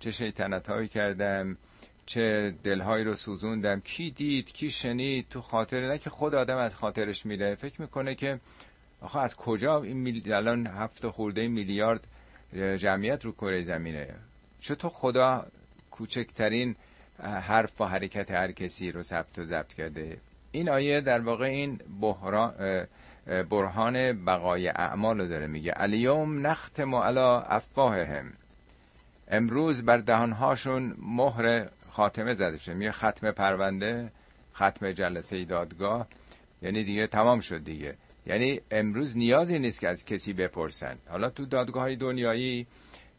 چه 0.05 0.10
شیطنت 0.10 0.68
هایی 0.68 0.89
کردم 0.89 1.56
چه 2.06 2.55
دلهایی 2.64 3.05
رو 3.05 3.16
سوزوندم. 3.16 3.81
کی 3.81 4.10
دید 4.10 4.52
کی 4.52 4.70
شنید؟ 4.70 5.26
تو 5.31 5.40
خاطر 5.40 5.89
نه 5.89 5.98
که 5.98 6.10
خود 6.10 6.35
آدم 6.35 6.56
از 6.56 6.74
خاطرش 6.74 7.26
میره. 7.26 7.55
فکر 7.55 7.81
می‌کنه 7.81 8.14
که 8.14 8.40
آخه 9.01 9.18
از 9.18 9.36
کجا 9.36 9.82
این 9.82 9.97
میل... 9.97 10.32
الان 10.32 10.66
هفت 10.66 11.09
خورده 11.09 11.48
میلیارد 11.48 12.06
جمعیت 12.55 13.24
رو 13.24 13.32
کره 13.32 13.62
زمینه. 13.62 14.14
چطور 14.60 14.90
خدا 14.90 15.47
کوچکترین 15.90 16.76
حرف 17.22 17.81
و 17.81 17.85
حرکت 17.85 18.31
هر 18.31 18.52
کسی 18.52 18.93
رو 18.93 19.02
ثبت 19.02 19.39
و 19.39 19.44
ضبط 19.44 19.74
کرده. 19.74 20.16
این 20.52 20.68
آیه 20.68 21.01
در 21.01 21.20
واقع 21.20 21.44
این 21.44 21.81
بحران 22.01 22.55
برهان 23.51 24.24
بقای 24.24 24.68
اعمال 24.68 25.20
رو 25.20 25.28
داره 25.28 25.47
میگه. 25.47 25.74
الیوم 25.76 26.47
نختم 26.47 26.94
علی 26.94 27.18
افواههم. 27.18 28.32
امروز 29.28 29.82
بر 29.82 29.98
دهانهاشون 29.98 30.94
مهر 30.98 31.68
خاتمه 31.90 32.34
زده 32.34 32.59
شده. 32.59 32.74
میگه 32.74 32.92
ختم 32.92 33.30
پرونده 33.30 34.12
ختم 34.55 34.92
جلسه 34.92 35.44
دادگاه. 35.44 36.06
یعنی 36.62 36.84
دیگه 36.84 37.06
تمام 37.06 37.40
شد 37.40 37.64
دیگه. 37.64 37.94
یعنی 38.26 38.60
امروز 38.70 39.16
نیازی 39.16 39.59
نیست 39.59 39.80
که 39.80 39.88
از 39.88 40.05
کسی 40.05 40.32
بپرسن. 40.32 40.98
حالا 41.09 41.30
تو 41.30 41.46
دادگاه 41.46 41.82
های 41.82 41.96
دنیایی 41.96 42.66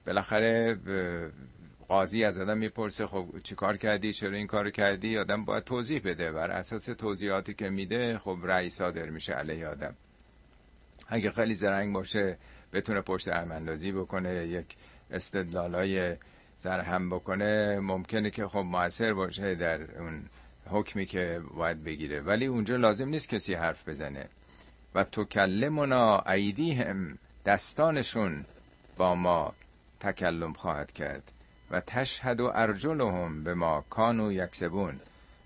بالاخره 0.05 0.77
قاضی 1.87 2.23
از 2.23 2.39
آدم 2.39 2.57
می‌پرسه 2.57 3.07
خب 3.07 3.25
چی 3.43 3.55
کار 3.55 3.77
کردی؟ 3.77 4.13
چرا 4.13 4.37
این 4.37 4.47
کار 4.47 4.69
کردی؟ 4.69 5.17
آدم 5.17 5.45
باید 5.45 5.63
توضیح 5.63 6.01
بده. 6.05 6.31
بر 6.31 6.51
اساس 6.51 6.85
توضیحاتی 6.85 7.53
که 7.53 7.69
میده 7.69 8.17
خب 8.17 8.37
رأی 8.43 8.69
صادر 8.69 9.09
میشه 9.09 9.33
علیه 9.33 9.67
آدم. 9.67 9.95
اگه 11.07 11.31
خیلی 11.31 11.55
زرنگ 11.55 11.93
باشه 11.93 12.37
بتونه 12.73 13.01
پشت 13.01 13.27
اندازی 13.27 13.91
بکنه 13.91 14.47
یک 14.47 14.75
استدلالای 15.11 16.15
سرهم 16.55 17.09
بکنه 17.09 17.79
ممکنه 17.79 18.29
که 18.29 18.47
خب 18.47 18.57
موثر 18.57 19.13
باشه 19.13 19.55
در 19.55 20.01
اون 20.01 20.29
حکمی 20.69 21.05
که 21.05 21.41
باید 21.53 21.83
بگیره. 21.83 22.21
ولی 22.21 22.45
اونجا 22.45 22.75
لازم 22.75 23.09
نیست 23.09 23.29
کسی 23.29 23.53
حرف 23.53 23.89
بزنه. 23.89 24.29
و 24.95 25.03
تو 25.03 25.23
کلمنا 25.23 26.17
هم 26.17 27.17
دستانشون 27.45 28.45
با 28.97 29.15
ما 29.15 29.53
تکلم 29.99 30.53
خواهد 30.53 30.91
کرد. 30.91 31.31
و 31.71 31.79
تشهد 31.79 32.39
و 32.39 32.51
ارجلهم 32.55 33.43
به 33.43 33.53
ما 33.53 33.85
کانو 33.89 34.31
یکسبون. 34.31 34.99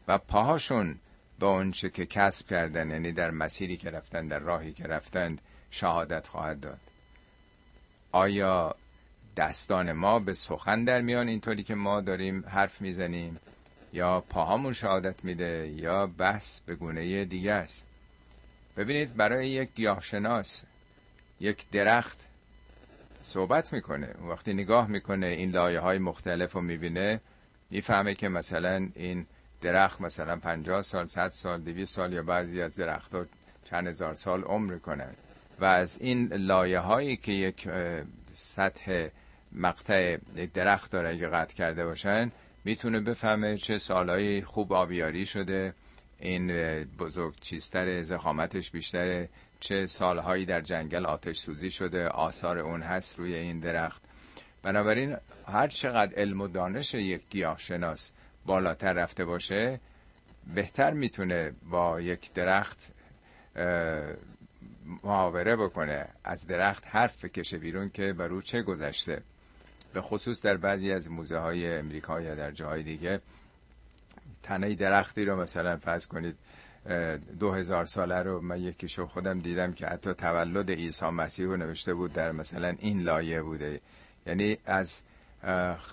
و 0.07 0.17
پاهاشون 0.17 0.99
به 1.39 1.45
اونچه 1.45 1.89
که 1.89 2.05
کسب 2.05 2.47
کردن 2.47 2.89
یعنی 2.89 3.11
در 3.11 3.31
مسیری 3.31 3.77
که 3.77 3.89
رفتن 3.89 4.27
در 4.27 4.39
راهی 4.39 4.73
که 4.73 4.83
رفتند 4.83 5.41
شهادت 5.71 6.27
خواهد 6.27 6.59
داد. 6.59 6.79
آیا 8.11 8.75
دستان 9.39 9.91
ما 9.91 10.19
به 10.19 10.33
سخن 10.33 10.83
در 10.83 11.01
میان 11.01 11.27
اینطوری 11.27 11.63
که 11.63 11.75
ما 11.75 12.01
داریم 12.01 12.43
حرف 12.47 12.81
می‌زنیم. 12.81 13.39
یا 13.93 14.21
پاهامون 14.21 14.73
شهادت 14.73 15.25
میده 15.25 15.73
یا 15.75 16.07
بحث 16.07 16.59
به 16.59 16.75
گونه 16.75 17.25
دیگه 17.25 17.53
است. 17.53 17.85
ببینید 18.77 19.15
برای 19.15 19.49
یک 19.49 19.69
گیاهشناس 19.75 20.63
یک 21.39 21.69
درخت 21.71 22.19
صحبت 23.23 23.73
می‌کنه. 23.73 24.15
وقتی 24.29 24.53
نگاه 24.53 24.87
می‌کنه 24.87 25.25
این 25.25 25.51
لایه 25.51 25.79
های 25.79 25.97
مختلف 25.97 26.53
رو 26.53 26.61
می‌بینه 26.61 27.21
می‌فهمه 27.69 28.15
که 28.15 28.29
مثلا 28.29 28.89
این 28.95 29.25
درخت 29.61 30.01
مثلا 30.01 30.35
50 30.35 30.81
سال 30.81 31.05
100 31.05 31.27
سال 31.29 31.61
200 31.61 31.95
سال 31.95 32.13
یا 32.13 32.23
بعضی 32.23 32.61
از 32.61 32.75
درخت 32.75 33.15
ها 33.15 33.25
چند 33.65 33.87
هزار 33.87 34.13
سال 34.13 34.43
عمر 34.43 34.77
کنن. 34.77 35.13
و 35.59 35.65
از 35.65 35.97
این 36.01 36.33
لایه 36.33 36.79
هایی 36.79 37.17
که 37.17 37.31
یک 37.31 37.69
سطح 38.31 39.09
مقطع 39.51 40.17
درخت 40.53 40.91
داره 40.91 41.09
اگه 41.09 41.27
قطع 41.27 41.55
کرده 41.55 41.85
باشن 41.85 42.31
می‌تونه 42.65 42.99
بفهمه 42.99 43.57
چه 43.57 43.77
سالهایی 43.77 44.41
خوب 44.41 44.73
آبیاری 44.73 45.25
شده 45.25 45.73
این 46.19 46.47
بزرگ 46.83 47.35
چیستر 47.41 48.03
زخامتش 48.03 48.71
بیشتره 48.71 49.29
چه 49.59 49.87
سالهایی 49.87 50.45
در 50.45 50.61
جنگل 50.61 51.05
آتش 51.05 51.37
سوزی 51.37 51.71
شده 51.71 52.07
آثار 52.07 52.57
اون 52.57 52.81
هست 52.81 53.19
روی 53.19 53.35
این 53.35 53.59
درخت. 53.59 54.01
بنابراین 54.63 55.17
هر 55.47 55.67
چقدر 55.67 56.15
علم 56.15 56.41
و 56.41 56.47
دانش 56.47 56.93
یک 56.93 57.21
گیاه 57.29 57.57
شناس 57.57 58.11
بالاتر 58.45 58.93
رفته 58.93 59.25
باشه 59.25 59.79
بهتر 60.55 60.91
می‌تونه 60.91 61.51
با 61.69 62.01
یک 62.01 62.33
درخت 62.33 62.91
محاوره 65.03 65.55
بکنه 65.55 66.07
از 66.23 66.47
درخت 66.47 66.87
حرف 66.87 67.25
کشه 67.25 67.57
بیرون 67.57 67.89
که 67.89 68.13
بر 68.13 68.29
او 68.29 68.41
چه 68.41 68.61
گذشته. 68.61 69.21
به 69.93 70.01
خصوص 70.01 70.41
در 70.41 70.57
بعضی 70.57 70.91
از 70.91 71.11
موزه 71.11 71.37
های 71.37 71.77
امریکا 71.77 72.21
یا 72.21 72.35
در 72.35 72.51
جاهای 72.51 72.83
دیگه 72.83 73.21
تنه 74.43 74.75
درختی 74.75 75.25
رو 75.25 75.41
مثلا 75.41 75.77
فرض 75.77 76.07
کنید 76.07 76.35
دو 77.39 77.51
هزار 77.51 77.85
ساله 77.85 78.15
رو 78.21 78.41
من 78.41 78.61
یکیشو 78.61 79.07
خودم 79.07 79.39
دیدم 79.39 79.73
که 79.73 79.87
حتی 79.87 80.13
تولد 80.13 80.71
عیسی 80.71 81.05
مسیح 81.05 81.45
رو 81.45 81.57
نوشته 81.57 81.93
بود 81.93 82.13
در 82.13 82.31
مثلا 82.31 82.75
این 82.79 83.01
لایه 83.01 83.41
بوده. 83.41 83.79
یعنی 84.27 84.57
از 84.65 85.01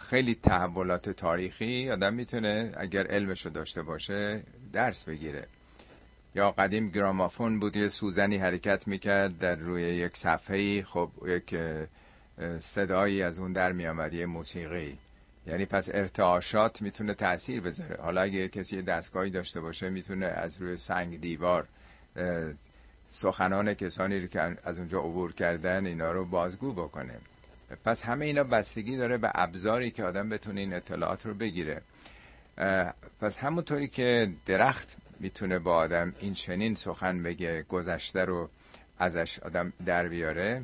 خیلی 0.09 0.35
تحولات 0.35 1.10
تاریخی 1.10 1.90
آدم 1.90 2.14
می‌تونه 2.14 2.73
اگر 2.77 3.06
علمشو 3.06 3.48
داشته 3.51 3.82
باشه 3.82 4.43
درس 4.73 5.05
بگیره. 5.05 5.47
یا 6.35 6.51
قدیم 6.51 6.90
گرامافون 6.90 7.60
بود 7.60 7.77
یه 7.77 7.89
سوزنی 7.89 8.36
حرکت 8.36 8.89
می‌کرد 8.89 9.39
در 9.39 9.55
روی 9.56 9.82
یک 9.82 10.16
صفحه 10.16 10.82
خب 10.82 11.10
یک 11.27 11.55
صدایی 12.58 13.22
از 13.22 13.38
اون 13.38 13.52
در 13.52 13.72
میامد 13.72 14.14
یه 14.14 14.26
موسیقی. 14.26 14.98
یعنی 15.46 15.64
پس 15.64 15.90
ارتعاشات 15.94 16.82
می‌تونه 16.82 17.14
تاثیر 17.14 17.60
بذاره. 17.60 17.96
حالا 18.02 18.20
اگه 18.20 18.48
کسی 18.48 18.82
دستگاهی 18.82 19.30
داشته 19.30 19.60
باشه 19.60 19.90
می‌تونه 19.90 20.26
از 20.26 20.62
روی 20.62 20.76
سنگ 20.76 21.20
دیوار 21.20 21.66
سخنان 23.10 23.74
کسانی 23.74 24.20
رو 24.20 24.26
که 24.26 24.56
از 24.64 24.78
اونجا 24.78 24.98
عبور 24.98 25.32
کردن 25.32 25.86
اینا 25.86 26.12
رو 26.12 26.24
بازگو 26.24 26.72
بکنه. 26.72 27.14
پس 27.84 28.02
همه 28.02 28.24
اینا 28.24 28.44
بستگی 28.44 28.96
داره 28.96 29.18
به 29.18 29.30
ابزاری 29.34 29.90
که 29.90 30.04
آدم 30.04 30.28
بتونه 30.28 30.60
این 30.60 30.72
اطلاعات 30.72 31.26
رو 31.26 31.34
بگیره. 31.34 31.82
پس 33.20 33.38
همونطوری 33.38 33.88
که 33.88 34.30
درخت 34.46 34.96
می‌تونه 35.20 35.58
با 35.58 35.74
آدم 35.76 36.14
این 36.20 36.34
چنین 36.34 36.74
سخن 36.74 37.22
بگه 37.22 37.62
گذشته 37.62 38.24
رو 38.24 38.48
ازش 38.98 39.38
آدم 39.38 39.72
در 39.86 40.08
بیاره. 40.08 40.62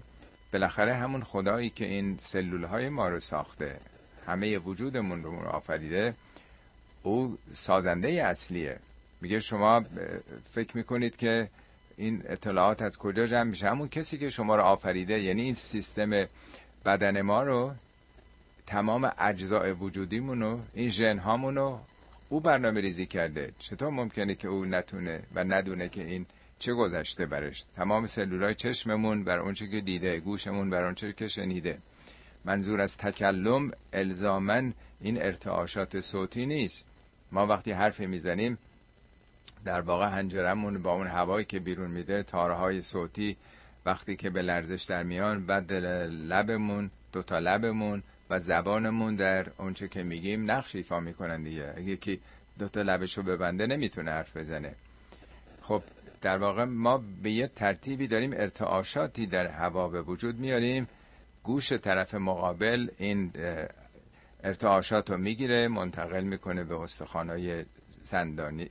بالاخره 0.53 0.95
همون 0.95 1.23
خدایی 1.23 1.71
که 1.71 1.85
این 1.85 2.17
سلول 2.21 2.65
های 2.65 2.89
ما 2.89 3.09
رو 3.09 3.21
ساخته 3.21 3.81
همه 4.27 4.59
وجودمون 4.59 5.23
رو 5.23 5.49
آفریده 5.49 6.15
او 7.03 7.39
سازنده 7.55 8.09
اصلیه. 8.09 8.79
میگه 9.21 9.41
شما 9.41 9.85
فکر 10.55 10.77
می‌کنید 10.77 11.17
که 11.17 11.49
این 11.97 12.23
اطلاعات 12.29 12.83
از 12.83 12.99
کجا 12.99 13.27
جمع 13.27 13.43
میشه؟ 13.43 13.71
همون 13.71 13.89
کسی 13.89 14.19
که 14.19 14.31
شما 14.31 14.57
رو 14.57 14.63
آفریده 14.63 15.21
یعنی 15.21 15.43
این 15.43 15.55
سیستم 15.55 16.27
بدن 16.85 17.21
ما 17.21 17.43
رو 17.43 17.73
تمام 18.67 19.13
اجزاء 19.19 19.73
وجودیمون 19.73 20.41
رو 20.41 20.61
این 20.75 20.89
ژن 20.89 21.19
هامون 21.19 21.57
رو 21.57 21.81
او 22.29 22.41
برنامه 22.41 22.81
ریزی 22.81 23.07
کرده. 23.07 23.53
چطور 23.59 23.91
ممکنه 23.91 24.35
که 24.35 24.49
او 24.49 24.65
نتونه 24.65 25.23
و 25.35 25.45
ندونه 25.45 25.89
که 25.89 26.05
این 26.05 26.27
چه 26.63 26.75
گذشته 26.75 27.27
برش؟ 27.27 27.65
تمام 27.77 28.07
سلولای 28.07 28.55
چشممون 28.55 29.25
بر 29.25 29.39
اونچه 29.39 29.69
که 29.69 29.81
دیده 29.81 30.21
گوشمون 30.21 30.71
بر 30.71 30.85
اونچه 30.85 31.13
که 31.13 31.29
شنیده. 31.29 31.79
منظور 32.45 32.81
از 32.81 32.97
تکلم 32.97 33.71
الزامن 33.93 34.75
این 35.01 35.23
ارتعاشات 35.23 36.01
صوتی 36.01 36.47
نیست. 36.47 36.85
ما 37.33 37.47
وقتی 37.47 37.73
حرفی 37.73 38.07
می‌زنیم 38.07 38.59
در 39.65 39.81
واقع 39.81 40.09
هنجرمون 40.09 40.83
با 40.83 40.93
اون 40.93 41.07
هوایی 41.07 41.45
که 41.45 41.59
بیرون 41.61 41.91
میده 41.91 42.23
تارهای 42.23 42.83
صوتی 42.83 43.37
وقتی 43.87 44.17
که 44.17 44.31
به 44.31 44.43
لرزش 44.43 44.83
در 44.83 45.03
میان 45.03 45.47
بعد 45.47 45.73
لبمون 45.73 46.91
دوتا 47.13 47.39
لبمون 47.39 48.03
و 48.31 48.39
زبانمون 48.41 49.17
در 49.17 49.47
اونچه 49.59 49.89
که 49.89 50.03
میگیم 50.03 50.51
نقش 50.51 50.77
ایفا 50.77 51.01
می‌کنن 51.01 51.43
دیگه. 51.43 51.97
که 51.97 52.19
دوتا 52.59 52.83
لبشو 52.83 53.23
ببنده 53.23 53.67
نمی‌تونه 53.67 54.11
حرف 54.11 54.37
بزنه. 54.37 54.75
خب 55.63 55.83
در 56.23 56.39
واقع 56.39 56.65
ما 56.65 57.03
به 57.23 57.31
یه 57.31 57.47
ترتیبی 57.47 58.07
داریم 58.07 58.33
ارتعاشاتی 58.33 59.27
در 59.27 59.47
هوا 59.47 59.89
به 59.89 60.03
وجود 60.03 60.39
میاریم. 60.39 60.89
گوش 61.43 61.73
طرف 61.73 62.15
مقابل 62.15 62.89
این 62.99 63.33
ارتعاشات 64.45 65.11
رو 65.11 65.17
می‌گیره 65.17 65.69
منتقل 65.69 66.25
می‌کنه 66.25 66.65
به 66.65 66.81
استخوانهای 66.81 67.65
سندانی 68.03 68.69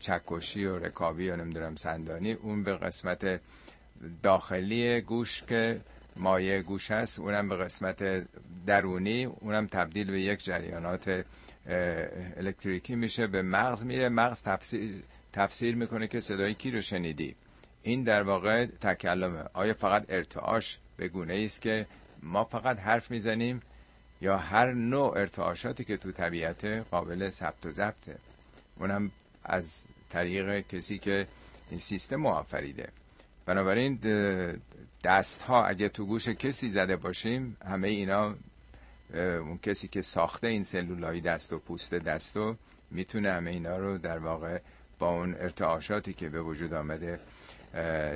چکشی 0.00 0.64
و 0.64 0.78
رکابی 0.78 1.30
و 1.30 1.36
نمی‌دونم 1.36 1.76
سندانی 1.76 2.32
اون 2.32 2.62
به 2.62 2.76
قسمت 2.76 3.40
داخلی 4.22 5.00
گوش 5.00 5.42
که 5.42 5.80
مایه 6.16 6.62
گوش 6.62 6.90
هست 6.90 7.20
اونم 7.20 7.48
به 7.48 7.56
قسمت 7.56 8.24
درونی 8.66 9.24
اونم 9.24 9.66
تبدیل 9.66 10.10
به 10.10 10.20
یک 10.20 10.44
جریانات 10.44 11.24
الکتریکی 12.36 12.94
میشه 12.94 13.26
به 13.26 13.42
مغز 13.42 13.84
میره. 13.84 14.08
مغز 14.08 14.42
تفسیر, 14.42 15.02
تفسیر 15.36 15.74
می‌کنه 15.74 16.06
که 16.06 16.20
صدای 16.20 16.54
کی 16.54 16.70
رو 16.70 16.80
شنیدی؟ 16.80 17.34
این 17.82 18.02
در 18.02 18.22
واقع 18.22 18.66
تکلمه. 18.66 19.44
آیا 19.52 19.74
فقط 19.74 20.04
ارتعاش 20.08 20.78
به 20.96 21.08
گونه 21.08 21.42
است 21.44 21.60
که 21.60 21.86
ما 22.22 22.44
فقط 22.44 22.78
حرف 22.78 23.10
می‌زنیم 23.10 23.62
یا 24.20 24.36
هر 24.36 24.72
نوع 24.72 25.18
ارتعاشاتی 25.18 25.84
که 25.84 25.96
تو 25.96 26.12
طبیعت 26.12 26.64
قابل 26.64 27.30
ثبت 27.30 27.66
و 27.66 27.70
ضبطه؟ 27.70 28.16
اونم 28.78 29.10
از 29.44 29.86
طریق 30.10 30.60
کسی 30.60 30.98
که 30.98 31.26
این 31.70 31.78
سیستم 31.78 32.26
آفریده. 32.26 32.88
بنابراین 33.46 33.98
دست 35.04 35.42
ها 35.42 35.66
اگه 35.66 35.88
تو 35.88 36.06
گوش 36.06 36.28
کسی 36.28 36.68
زده 36.68 36.96
باشیم 36.96 37.56
همه 37.66 37.88
اینا 37.88 38.34
اون 39.14 39.58
کسی 39.58 39.88
که 39.88 40.02
ساخته 40.02 40.46
این 40.46 40.64
سلولای 40.64 41.20
دست 41.20 41.52
و 41.52 41.58
پوست 41.58 41.94
دستو 41.94 42.56
می‌تونه 42.90 43.32
همه 43.32 43.50
اینا 43.50 43.76
رو 43.78 43.98
در 43.98 44.18
واقع 44.18 44.58
با 44.98 45.10
اون 45.10 45.34
ارتعاشاتی 45.34 46.12
که 46.12 46.28
به 46.28 46.42
وجود 46.42 46.74
آمده 46.74 47.20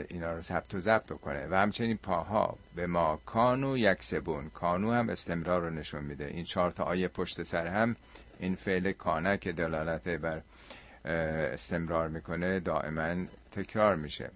اینا 0.08 0.32
رو 0.32 0.40
ثبت 0.40 0.74
و 0.74 0.80
ضبط 0.80 1.12
کنه 1.12 1.46
و 1.50 1.54
همچنین 1.54 1.96
پاها 1.96 2.56
به 2.74 2.86
ما 2.86 3.20
کانو 3.26 3.78
یک 3.78 4.02
سبون 4.02 4.50
کانو 4.50 4.92
هم 4.92 5.08
استمرار 5.08 5.60
رو 5.60 5.70
نشون 5.70 6.04
میده. 6.04 6.26
این 6.26 6.44
چهار 6.44 6.70
تا 6.70 6.84
آیه 6.84 7.08
پشت 7.08 7.42
سر 7.42 7.66
هم 7.66 7.96
این 8.38 8.54
فعل 8.54 8.92
کانه 8.92 9.36
که 9.36 9.52
دلالت 9.52 10.08
بر 10.08 10.42
استمرار 11.52 12.08
می‌کنه 12.08 12.60
دائما 12.60 13.24
تکرار 13.52 13.96
میشه. 13.96 14.30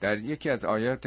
در 0.00 0.18
یکی 0.18 0.50
از 0.50 0.64
آیات 0.64 1.06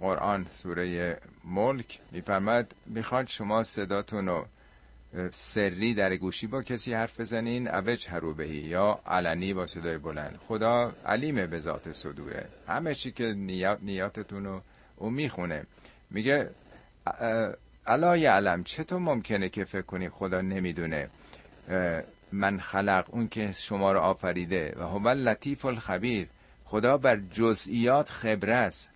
قرآن 0.00 0.46
سوره 0.48 1.18
ملک 1.44 2.00
میفرماد 2.12 2.74
می‌خواد 2.86 3.26
شما 3.26 3.62
صداتون 3.62 4.26
رو 4.26 4.46
سری 5.30 5.94
در 5.94 6.16
گوشی 6.16 6.46
با 6.46 6.62
کسی 6.62 6.94
حرف 6.94 7.20
بزنین 7.20 7.68
اوج 7.68 8.08
هروبهی 8.08 8.56
یا 8.56 9.00
علنی 9.06 9.54
با 9.54 9.66
صدای 9.66 9.98
بلند. 9.98 10.38
خدا 10.48 10.92
علیم 11.06 11.46
به 11.46 11.58
ذات 11.58 11.92
صدوره. 11.92 12.48
همه 12.68 12.94
چی 12.94 13.12
که 13.12 13.24
نیات 13.24 13.78
نیاتتون 13.82 14.44
رو 14.44 14.62
او 14.96 15.10
می‌خونه. 15.10 15.64
میگه 16.10 16.50
علای 17.86 18.26
علم 18.26 18.64
چطور 18.64 18.98
ممکنه 18.98 19.48
که 19.48 19.64
فکر 19.64 19.82
کنی 19.82 20.08
خدا 20.08 20.40
نمی‌دونه؟ 20.40 21.08
من 22.32 22.60
خلق 22.60 23.04
اون 23.08 23.28
که 23.28 23.52
شما 23.52 23.92
رو 23.92 24.00
آفریده 24.00 24.74
و 24.78 24.82
هو 24.82 25.08
لطیف 25.08 25.64
الخبیر. 25.64 26.28
خدا 26.64 26.98
بر 26.98 27.20
جزئیات 27.30 28.08
خبره 28.10 28.54
است. 28.54 28.90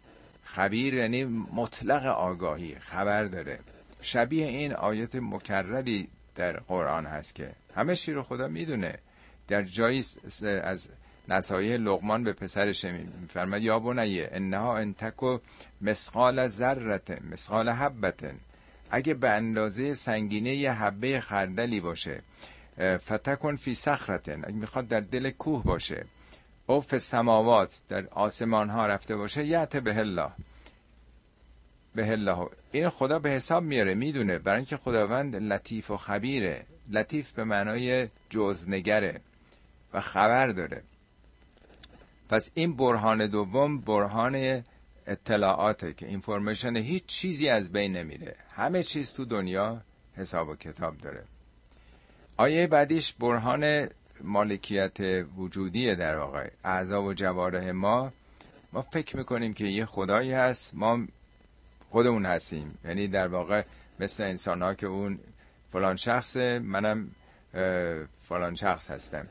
خبیر 0.45 0.95
یعنی 0.95 1.25
مطلق 1.53 2.07
آگاهی 2.07 2.75
خبر 2.75 3.25
داره. 3.25 3.59
شبیه 4.07 4.47
این 4.47 4.73
آیت 4.75 5.17
مکرری 5.17 6.09
در 6.35 6.53
قرآن 6.53 7.07
هست 7.07 7.35
که 7.35 7.53
همه 7.75 7.97
چی 7.97 8.13
رو 8.13 8.23
خدا 8.23 8.49
می‌دونه. 8.49 8.99
در 9.49 9.63
جایی 9.63 10.05
از 10.63 10.89
نصایح 11.29 11.77
لغمان 11.77 12.25
به 12.25 12.33
پسرش 12.33 12.85
میفرماد 12.85 13.63
یا 13.63 13.79
بنیه 13.79 14.29
انها 14.33 14.79
انتکو 14.79 15.39
مسقال 15.81 16.47
ذرت 16.47 17.23
مسقال 17.23 17.69
حبتن 17.69 18.35
اگه 18.91 19.15
به 19.15 19.31
اندازه 19.31 19.95
سنگینه 19.95 20.55
یه 20.55 20.73
حبه 20.73 21.21
خردلی 21.21 21.81
باشه 21.81 22.23
فتکن 22.81 23.57
فی 23.57 23.75
سخرتن 23.75 24.45
اگه 24.45 24.55
می‌خواد 24.57 24.89
در 24.89 25.01
دل 25.01 25.31
کوه 25.31 25.63
باشه 25.65 26.05
او 26.67 26.83
سماوات 26.99 27.81
در 27.89 28.07
آسمان 28.11 28.71
ها 28.71 28.87
رفته 28.87 29.17
باشه 29.17 29.47
یعت 29.47 29.77
به 29.77 29.99
الله 29.99 30.31
به 31.95 32.13
الله 32.13 32.49
این 32.77 32.89
خدا 32.89 33.19
به 33.19 33.31
حساب 33.31 33.63
میاره 33.63 33.95
می‌دونه. 33.95 34.39
برای 34.39 34.57
اینکه 34.57 34.77
خداوند 34.77 35.37
لطیف 35.37 35.91
و 35.91 35.97
خبیره. 35.97 36.67
لطیف 36.91 37.33
به 37.33 37.45
معنای 37.45 38.09
جزنگره 38.31 39.21
و 39.93 40.01
خبر 40.01 40.47
داره. 40.47 40.83
پس 42.29 42.51
این 42.55 42.77
برهان 42.77 43.27
دوم 43.27 43.79
برهان 43.81 44.65
اطلاعاته 45.07 45.93
که 45.93 46.07
اینفورمیشن 46.07 46.77
هیچ 46.77 47.07
چیزی 47.07 47.49
از 47.49 47.73
بین 47.73 47.97
نمیره. 47.97 48.37
همه 48.55 48.83
چیز 48.83 49.13
تو 49.13 49.25
دنیا 49.25 49.81
حساب 50.17 50.49
و 50.49 50.57
کتاب 50.57 50.99
داره. 50.99 51.23
آیه 52.37 52.67
بعدیش 52.67 53.13
برهان 53.13 53.89
مالکیت 54.21 54.97
وجودیه 55.37 55.95
در 55.95 56.17
واقع. 56.17 56.51
اعضا 56.65 57.03
و 57.03 57.15
جواره 57.15 57.73
ما 57.73 58.13
ما 58.73 58.83
فکر 58.83 59.17
می‌کنیم 59.17 59.55
که 59.55 59.65
یه 59.65 59.85
خدایی 59.85 60.33
هست. 60.33 60.71
ما 60.75 61.07
خودمون 61.91 62.27
هستیم. 62.27 62.79
یعنی 62.85 63.09
در 63.09 63.29
واقع 63.29 63.63
مثل 64.01 64.23
انسان 64.23 64.63
ها 64.63 64.75
که 64.75 64.87
اون 64.87 65.19
فلان 65.73 65.97
شخص 65.97 66.37
منم 66.37 67.11
فلان 68.29 68.55
شخص 68.55 68.91
هستم. 68.91 69.29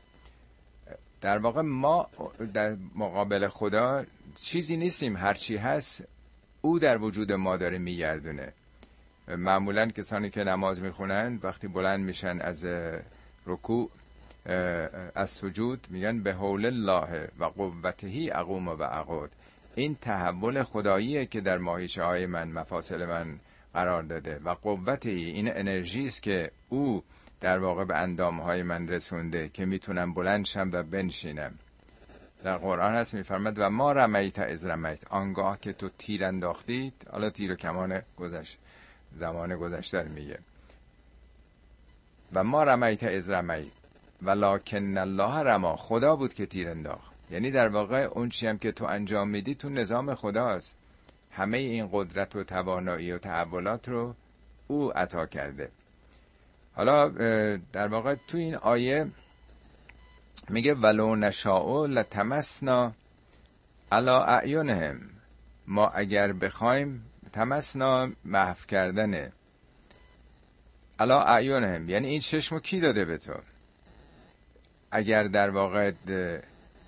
در 1.20 1.38
واقع 1.38 1.60
ما 1.60 2.08
در 2.54 2.76
مقابل 2.94 3.48
خدا 3.48 4.04
چیزی 4.34 4.76
نیستیم. 4.76 5.16
هرچی 5.16 5.56
هست 5.56 6.04
او 6.62 6.78
در 6.78 6.98
وجود 6.98 7.32
ما 7.32 7.56
داره 7.56 7.78
میگردونه. 7.78 8.52
معمولا 9.28 9.86
کسانی 9.86 10.30
که 10.30 10.44
نماز 10.44 10.82
می‌خونن 10.82 11.38
وقتی 11.42 11.68
بلند 11.68 12.04
میشن 12.04 12.40
از 12.40 12.66
رکوع 13.46 13.90
از 15.14 15.30
سجود 15.30 15.86
میگن 15.90 16.22
به 16.22 16.32
حول 16.34 16.66
الله 16.66 17.28
و 17.38 17.44
قوتهی 17.44 18.30
اقوم 18.30 18.68
و 18.68 18.82
اقود 18.82 19.30
این 19.78 19.94
تحول 19.94 20.62
خداییه 20.62 21.26
که 21.26 21.40
در 21.40 21.58
ماهیچه 21.58 22.02
های 22.02 22.26
من 22.26 22.48
مفاصل 22.48 23.06
من 23.06 23.40
قرار 23.74 24.02
داده 24.02 24.40
و 24.44 24.50
قوت 24.50 25.06
این 25.06 25.56
انرژی 25.56 26.06
است 26.06 26.22
که 26.22 26.50
او 26.68 27.02
در 27.40 27.58
واقع 27.58 27.84
به 27.84 27.96
اندام 27.96 28.40
های 28.40 28.62
من 28.62 28.88
رسونده 28.88 29.48
که 29.48 29.64
می‌تونم 29.64 30.14
بلند 30.14 30.44
شم 30.44 30.70
و 30.72 30.82
بنشینم. 30.82 31.58
در 32.44 32.56
قرآن 32.56 32.94
هست 32.94 33.14
میفرماد 33.14 33.54
و 33.58 33.70
ما 33.70 33.92
رمیت 33.92 34.38
از 34.38 34.66
رمیت. 34.66 35.00
آنگاه 35.10 35.60
که 35.60 35.72
تو 35.72 35.88
تیر 35.98 36.24
انداختید 36.24 36.94
حالا 37.10 37.30
تیر 37.30 37.52
و 37.52 37.54
کمان 37.54 38.02
گذشت 38.18 38.58
زمان 39.14 39.56
گذشته 39.56 40.02
میگه. 40.02 40.38
و 42.32 42.44
ما 42.44 42.64
رمیت 42.64 43.02
از 43.02 43.30
رمیت. 43.30 43.72
ولکن 44.22 44.98
الله 44.98 45.38
رما. 45.38 45.76
خدا 45.76 46.16
بود 46.16 46.34
که 46.34 46.46
تیر 46.46 46.68
انداخت. 46.68 47.15
یعنی 47.30 47.50
در 47.50 47.68
واقع 47.68 47.98
اون 47.98 48.28
چی 48.28 48.46
هم 48.46 48.58
که 48.58 48.72
تو 48.72 48.84
انجام 48.84 49.28
میدی 49.28 49.54
تو 49.54 49.68
نظام 49.68 50.14
خداست. 50.14 50.76
همه 51.30 51.56
این 51.58 51.88
قدرت 51.92 52.36
و 52.36 52.44
توانایی 52.44 53.12
و 53.12 53.18
تحولات 53.18 53.88
رو 53.88 54.14
او 54.68 54.98
عطا 54.98 55.26
کرده. 55.26 55.70
حالا 56.74 57.08
در 57.72 57.88
واقع 57.88 58.14
تو 58.28 58.38
این 58.38 58.54
آیه 58.54 59.06
میگه 60.48 60.74
ولو 60.74 61.16
نشاء 61.16 61.86
لتمسنا 61.86 62.92
علا 63.92 64.24
اعینهم. 64.24 65.00
ما 65.66 65.88
اگر 65.88 66.32
بخوایم 66.32 67.04
تمسنا 67.32 68.08
محو 68.24 68.66
کردنه 68.68 69.32
علا 70.98 71.22
اعینهم. 71.22 71.88
یعنی 71.88 72.06
این 72.06 72.20
چشمو 72.20 72.58
کی 72.60 72.80
داده 72.80 73.04
به 73.04 73.18
تو؟ 73.18 73.32
اگر 74.90 75.22
در 75.22 75.50
واقع 75.50 75.92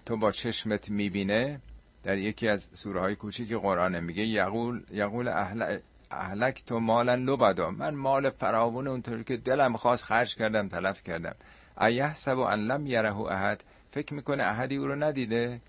تو 0.09 0.17
با 0.17 0.31
چشمت 0.31 0.91
می‌بینه؟ 0.91 1.61
در 2.03 2.19
یکی 2.19 2.49
از 2.49 2.69
سوره 2.73 3.01
های 3.01 3.15
کوچیک 3.15 3.53
قرآن 3.53 4.01
میگه 4.01 4.23
یقول 4.23 4.83
یقول 4.93 5.29
اهل 5.29 5.79
اهلک 6.11 6.65
تو 6.67 6.81
مالا 6.81 7.15
لبدا. 7.15 7.71
من 7.71 7.95
مال 7.95 8.31
فراوون 8.31 8.87
اونطوری 8.87 9.25
که 9.25 9.37
دلم 9.37 9.77
خواست 9.77 10.05
خرج 10.05 10.37
کردم 10.37 10.69
تلف 10.69 11.03
کردم. 11.03 11.35
ایه 11.81 12.15
سب 12.15 12.39
ان 12.39 12.67
لم 12.67 12.87
یره 12.87 13.17
احد. 13.21 13.65
فکر 13.91 14.15
می‌کنه 14.15 14.43
احدی 14.43 14.77
او 14.77 14.87
رو 14.87 14.95
ندیده. 14.95 15.61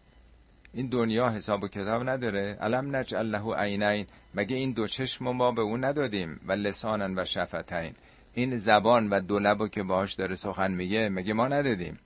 این 0.74 0.88
دنیا 0.88 1.30
حساب 1.30 1.64
و 1.64 1.68
کتاب 1.68 2.10
نداره. 2.10 2.57
علم 2.61 2.95
نجعل 2.95 3.26
له 3.26 3.56
عینین. 3.56 4.06
مگه 4.34 4.56
این 4.56 4.72
دو 4.72 4.88
چشم 4.88 5.26
ما 5.26 5.52
به 5.52 5.61
اون 5.61 5.84
ندادیم؟ 5.84 6.40
و 6.48 6.52
لسانن 6.52 7.20
و 7.20 7.26
شفتین. 7.26 7.94
این 8.34 8.57
زبان 8.57 9.10
و 9.10 9.20
دو 9.20 9.40
لبو 9.40 9.68
که 9.68 9.84
باهاش 9.84 10.14
داره 10.14 10.36
سخن 10.36 10.72
میگه 10.72 11.10
مگه 11.10 11.34
ما 11.34 11.48
ندادیم؟ 11.48 11.99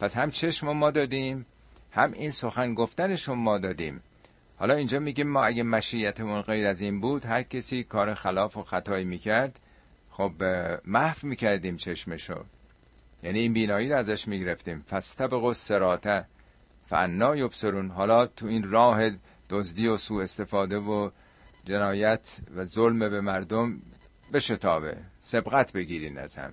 پس 0.00 0.16
هم 0.16 0.30
چشم 0.30 0.72
ما 0.72 0.90
دادیم 0.90 1.46
هم 1.92 2.12
این 2.12 2.30
سخن 2.30 2.74
گفتنشون 2.74 3.38
ما 3.38 3.58
دادیم. 3.58 4.00
حالا 4.56 4.74
اینجا 4.74 4.98
میگه 4.98 5.24
ما 5.24 5.44
اگه 5.44 5.62
مشیتمون 5.62 6.42
غیر 6.42 6.66
از 6.66 6.80
این 6.80 7.00
بود 7.00 7.24
هر 7.24 7.42
کسی 7.42 7.84
کار 7.84 8.14
خلاف 8.14 8.56
و 8.56 8.62
خطایی 8.62 9.04
می‌کرد 9.04 9.60
خب 10.10 10.32
محو 10.84 11.16
می‌کردیم 11.22 11.76
چشمشو. 11.76 12.44
یعنی 13.22 13.38
این 13.38 13.52
بینایی 13.52 13.88
رو 13.88 13.96
ازش 13.96 14.28
می‌گرفتیم. 14.28 14.84
فستبق 14.90 15.44
و 15.44 15.52
سراته 15.52 16.24
فعنا 16.86 17.36
یبصرون. 17.36 17.88
حالا 17.88 18.26
تو 18.26 18.46
این 18.46 18.70
راه 18.70 19.10
دزدی 19.50 19.86
و 19.86 19.96
سوء 19.96 20.22
استفاده 20.22 20.78
و 20.78 21.10
جنایت 21.64 22.38
و 22.56 22.64
ظلم 22.64 22.98
به 22.98 23.20
مردم 23.20 23.82
شتابه 24.38 24.96
سبقت 25.22 25.72
بگیرین 25.72 26.18
از 26.18 26.36
هم. 26.36 26.52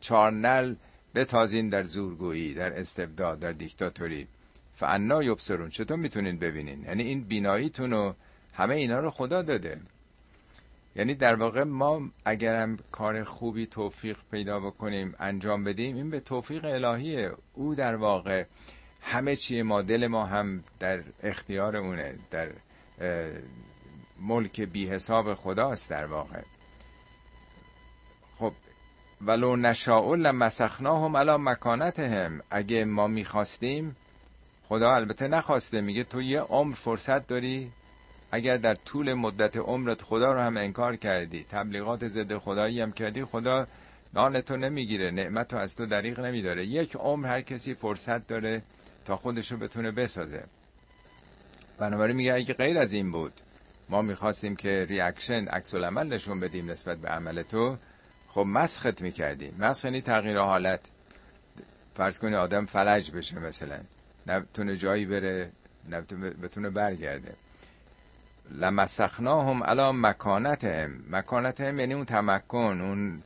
چارنل 0.00 0.74
بتازین 1.14 1.68
در 1.68 1.82
زورگویی 1.82 2.54
در 2.54 2.80
استبداد 2.80 3.38
در 3.38 3.52
دیکتاتوری. 3.52 4.28
فعنا 4.76 5.22
یبصرون. 5.22 5.70
چطور 5.70 5.96
می‌تونین 5.96 6.38
ببینین؟ 6.38 6.84
یعنی 6.84 7.02
این 7.02 7.20
بیناییتون 7.24 7.92
و 7.92 8.12
همه 8.54 8.74
اینا 8.74 9.00
رو 9.00 9.10
خدا 9.10 9.42
داده. 9.42 9.80
یعنی 10.96 11.14
در 11.14 11.34
واقع 11.34 11.62
ما 11.62 12.10
اگرم 12.24 12.78
کار 12.92 13.24
خوبی 13.24 13.66
توفیق 13.66 14.18
پیدا 14.30 14.60
بکنیم 14.60 15.14
انجام 15.18 15.64
بدیم 15.64 15.96
این 15.96 16.10
به 16.10 16.20
توفیق 16.20 16.64
الهیه. 16.64 17.32
او 17.54 17.74
در 17.74 17.96
واقع 17.96 18.44
همه 19.02 19.36
چیه 19.36 19.62
ما 19.62 19.82
دل 19.82 20.06
ما 20.06 20.26
هم 20.26 20.64
در 20.78 21.02
اختیار 21.22 21.76
اونه 21.76 22.14
در 22.30 22.48
ملک 24.20 24.60
بی 24.60 24.88
حساب 24.88 25.34
خداست 25.34 25.90
در 25.90 26.06
واقع. 26.06 26.40
خب 28.38 28.52
ولو 29.26 29.56
نشاء 29.56 30.14
لمسخناهم 30.14 31.16
علی 31.16 31.36
مکانتهم. 31.36 32.40
اگه 32.50 32.84
ما 32.84 33.06
می‌خواستیم 33.06 33.96
خدا 34.68 34.94
البته 34.94 35.28
نخواسته 35.28 35.80
میگه 35.80 36.04
تو 36.04 36.22
یه 36.22 36.40
عمر 36.40 36.74
فرصت 36.74 37.26
داری؟ 37.26 37.72
اگر 38.32 38.56
در 38.56 38.74
طول 38.74 39.14
مدت 39.14 39.56
عمرت 39.56 40.02
خدا 40.02 40.32
رو 40.32 40.40
هم 40.40 40.56
انکار 40.56 40.96
کردی 40.96 41.46
تبلیغات 41.50 42.08
ضد 42.08 42.38
خدایی 42.38 42.80
هم 42.80 42.92
کردی 42.92 43.24
خدا 43.24 43.66
نان 44.14 44.40
تو 44.40 44.56
نمی‌گیره 44.56 45.10
نعمت 45.10 45.48
تو 45.48 45.56
از 45.56 45.76
تو 45.76 45.86
دریغ 45.86 46.20
نمیداره. 46.20 46.66
یک 46.66 46.96
عمر 46.96 47.26
هر 47.26 47.40
کسی 47.40 47.74
فرصت 47.74 48.26
داره 48.26 48.62
تا 49.04 49.16
خودش 49.16 49.52
رو 49.52 49.58
بتونه 49.58 49.90
بسازه. 49.90 50.44
بنابراین 51.78 52.16
میگه 52.16 52.34
اگه 52.34 52.54
غیر 52.54 52.78
از 52.78 52.92
این 52.92 53.12
بود 53.12 53.32
ما 53.88 54.02
می‌خواستیم 54.02 54.56
که 54.56 54.86
ریاکشن 54.88 55.48
عکس 55.48 55.74
العمل 55.74 56.06
نشون 56.06 56.40
بدیم 56.40 56.70
نسبت 56.70 56.98
به 56.98 57.08
عمل 57.08 57.42
تو. 57.42 57.76
خب 58.28 58.40
مسخت 58.40 59.02
می‌کردیم. 59.02 59.56
مسخ 59.58 59.84
یعنی 59.84 60.00
تغییر 60.00 60.38
حالت. 60.38 60.80
فرض 61.96 62.18
کنی 62.18 62.34
آدم 62.34 62.66
فلج 62.66 63.10
بشه 63.10 63.38
مثلا. 63.38 63.78
نتونه 64.26 64.76
جایی 64.76 65.06
بره 65.06 65.52
بتونه 66.42 66.70
برگرده. 66.70 67.34
لمسخناهم 68.50 69.62
علا 69.64 69.92
مکانتهم. 69.92 70.90
مکانتهم 71.10 71.80
یعنی 71.80 71.94
اون 71.94 72.04
تمکن 72.04 72.80
اون 72.80 73.22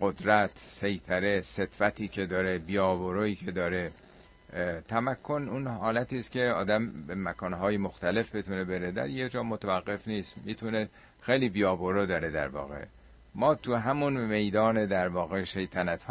قدرت 0.00 0.50
سیطره 0.54 1.40
ستفتی 1.40 2.08
که 2.08 2.26
داره 2.26 2.58
بیاورویی 2.58 3.34
که 3.34 3.50
داره. 3.50 3.90
تمکن 4.88 5.48
اون 5.48 5.66
حالتی 5.66 6.18
است 6.18 6.32
که 6.32 6.44
آدم 6.44 6.90
به 7.06 7.14
مکانهای 7.14 7.76
مختلف 7.76 8.34
بتونه 8.34 8.64
بره. 8.64 8.90
در 8.90 9.08
یه 9.08 9.28
جا 9.28 9.42
متوقف 9.42 10.08
نیست. 10.08 10.36
می‌تونه 10.44 10.88
خیلی 11.20 11.48
بیابرو 11.48 12.06
داره 12.06 12.30
در 12.30 12.48
واقع. 12.48 12.84
ما 13.34 13.54
تو 13.54 13.74
همون 13.74 14.16
میدان 14.20 14.86
در 14.86 15.08
واقع 15.08 15.44
شیطنت 15.44 16.04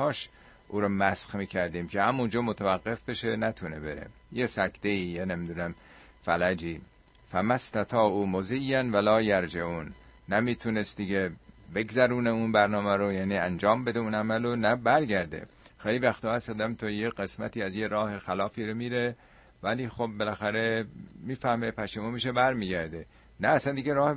او 0.68 0.82
رو 0.82 0.90
مسخ 0.90 1.36
می‌کردیم 1.36 1.88
که 1.88 2.02
همونجا 2.02 2.42
متوقف 2.42 3.10
بشه 3.10 3.36
نتونه 3.36 3.80
بره. 3.80 4.08
یه 4.32 4.46
سکته 4.46 4.90
ای 4.90 4.98
یه 4.98 5.26
نمی‌دونم 5.26 5.76
فلجی. 6.24 6.82
فمستتا 7.30 8.02
او 8.02 8.28
مزین 8.28 8.92
ولا 8.92 9.22
یرجعون. 9.22 9.94
نمی‌تونست 10.30 10.98
دیگه 10.98 11.32
بگذرونه 11.76 12.30
اون 12.30 12.52
برنامه 12.52 12.96
رو 12.96 13.14
یعنی 13.14 13.38
انجام 13.38 13.86
بده 13.86 14.00
اون 14.00 14.16
عمل 14.16 14.44
رو 14.44 14.56
نه 14.56 14.76
برگرده. 14.76 15.46
خیلی 15.78 16.00
وقتا 16.00 16.34
هست 16.34 16.50
آدم 16.50 16.74
تو 16.74 16.90
یه 16.90 17.10
قسمتی 17.10 17.62
از 17.62 17.76
یه 17.76 17.88
راه 17.88 18.20
خلافی 18.20 18.66
رو 18.66 18.74
میره 18.74 19.16
ولی 19.64 19.90
خب 19.90 20.10
بالاخره 20.20 20.86
می‌فهمه 21.24 21.72
پشیمون 21.72 22.14
میشه 22.14 22.32
برمیگرده. 22.32 23.06
نه 23.40 23.48
اصلا 23.48 23.74
دیگه 23.74 23.94
راه 23.94 24.16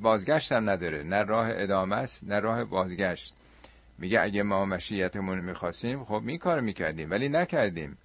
بازگشت 0.00 0.52
هم 0.52 0.70
نداره. 0.70 1.02
نه 1.02 1.22
راه 1.22 1.48
ادامه 1.50 1.96
است 1.96 2.24
نه 2.24 2.40
راه 2.40 2.64
بازگشت. 2.64 3.34
میگه 4.00 4.20
اگه 4.20 4.42
ما 4.42 4.64
مشیتمون 4.64 5.40
می‌خواستیم 5.40 6.04
خب 6.04 6.22
این 6.26 6.38
کار 6.38 6.60
می‌کردیم 6.60 7.10
ولی 7.10 7.28
نکردیم. 7.28 7.98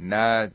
نه 0.00 0.50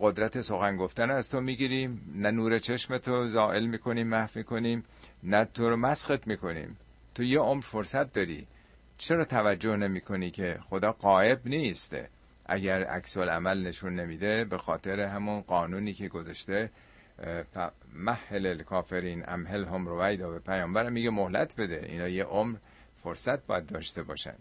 قدرت 0.00 0.40
سخن 0.40 0.76
گفتن 0.76 1.10
از 1.10 1.30
تو 1.30 1.40
می‌گیریم 1.40 2.12
نه 2.14 2.30
نور 2.30 2.58
چشم 2.58 2.98
تو 2.98 3.26
زائل 3.26 3.66
می‌کنیم 3.66 4.06
محو 4.06 4.30
می‌کنیم 4.34 4.84
نه 5.22 5.44
تو 5.44 5.70
رو 5.70 5.76
مسخت 5.76 6.26
می‌کنیم. 6.26 6.76
تو 7.14 7.22
یه 7.22 7.38
عمر 7.38 7.62
فرصت 7.62 8.12
داری. 8.12 8.46
چرا 8.98 9.24
توجه 9.24 9.76
نمی 9.76 10.00
کنی 10.00 10.30
که 10.30 10.58
خدا 10.62 10.92
قائب 10.92 11.40
نیسته؟ 11.44 12.08
اگر 12.46 12.84
عکس 12.84 13.16
عمل 13.16 13.62
نشون 13.62 13.96
نمیده 13.96 14.44
به 14.44 14.58
خاطر 14.58 15.00
همون 15.00 15.40
قانونی 15.40 15.92
که 15.92 16.08
گذاشته 16.08 16.70
محل 17.92 18.46
الکافرین 18.46 19.24
امهل 19.28 19.64
هم 19.64 19.88
رویدا 19.88 20.30
به 20.30 20.38
پیامبر 20.38 20.90
میگه 20.90 21.10
مهلت 21.10 21.56
بده. 21.56 21.86
اینا 21.88 22.08
یه 22.08 22.24
عمر 22.24 22.56
فرصت 23.04 23.46
باید 23.46 23.66
داشته 23.66 24.02
باشن. 24.02 24.34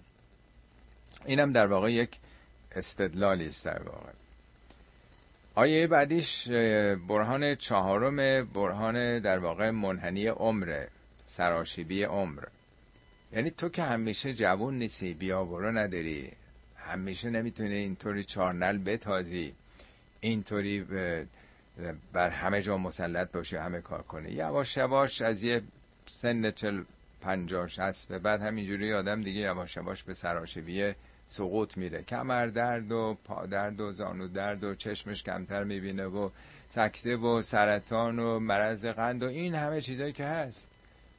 اینم 1.26 1.52
در 1.52 1.68
واقع 1.68 1.92
یک 1.92 2.18
استدلالی 2.76 3.46
است 3.46 3.66
در 3.66 3.84
واقع. 3.84 4.12
آیه 5.56 5.88
بعدیش 5.88 6.48
برهان 7.08 7.56
چهارم 7.56 8.46
برهان 8.46 9.20
در 9.20 9.40
واقع 9.40 9.70
منحنی 9.70 10.28
عمر 10.28 10.86
سراشیبی 11.28 12.04
عمر. 12.04 12.44
یعنی 13.34 13.50
تو 13.50 13.70
که 13.70 13.84
همیشه 13.84 14.34
جوون 14.34 14.80
نیستی 14.80 15.14
بیا 15.14 15.44
برو 15.46 15.72
نداری. 15.72 16.32
همیشه 16.78 17.30
نمی‌تونی 17.30 17.76
اینطوری 17.76 18.24
چارنل 18.24 18.78
بتازی 18.78 19.54
اینطوری 20.22 20.88
بر 22.14 22.30
همه 22.30 22.62
جا 22.62 22.78
مسلط 22.78 23.32
باشی 23.32 23.56
همه 23.56 23.82
کار 23.82 24.02
کنی. 24.02 24.32
یواش 24.32 24.78
یواش 24.78 25.22
از 25.22 25.44
یه 25.44 25.62
سن 26.08 26.52
چل 26.52 26.84
پنجاه 27.22 27.68
شست 27.68 28.08
به 28.08 28.20
بعد 28.20 28.42
همینجوری 28.42 28.94
آدم 28.94 29.22
دیگه 29.22 29.40
یواش 29.40 29.76
یواش 29.76 30.04
به 30.04 30.14
سراشویه 30.14 30.96
سقوط 31.28 31.78
میره. 31.78 32.02
کمر 32.04 32.48
درد 32.48 32.92
و 32.92 33.18
پا 33.26 33.46
درد 33.46 33.82
و 33.82 33.92
زانو 33.92 34.28
درد 34.28 34.64
و 34.64 34.76
چشمش 34.76 35.24
کمتر 35.24 35.64
می‌بینه 35.64 36.06
و 36.06 36.30
سکته 36.70 37.16
و 37.16 37.42
سرطان 37.42 38.20
و 38.20 38.40
مرض 38.40 38.86
قند 38.86 39.24
و 39.24 39.28
این 39.28 39.56
همه 39.56 39.82
چیزایی 39.82 40.14
که 40.14 40.26
هست. 40.26 40.68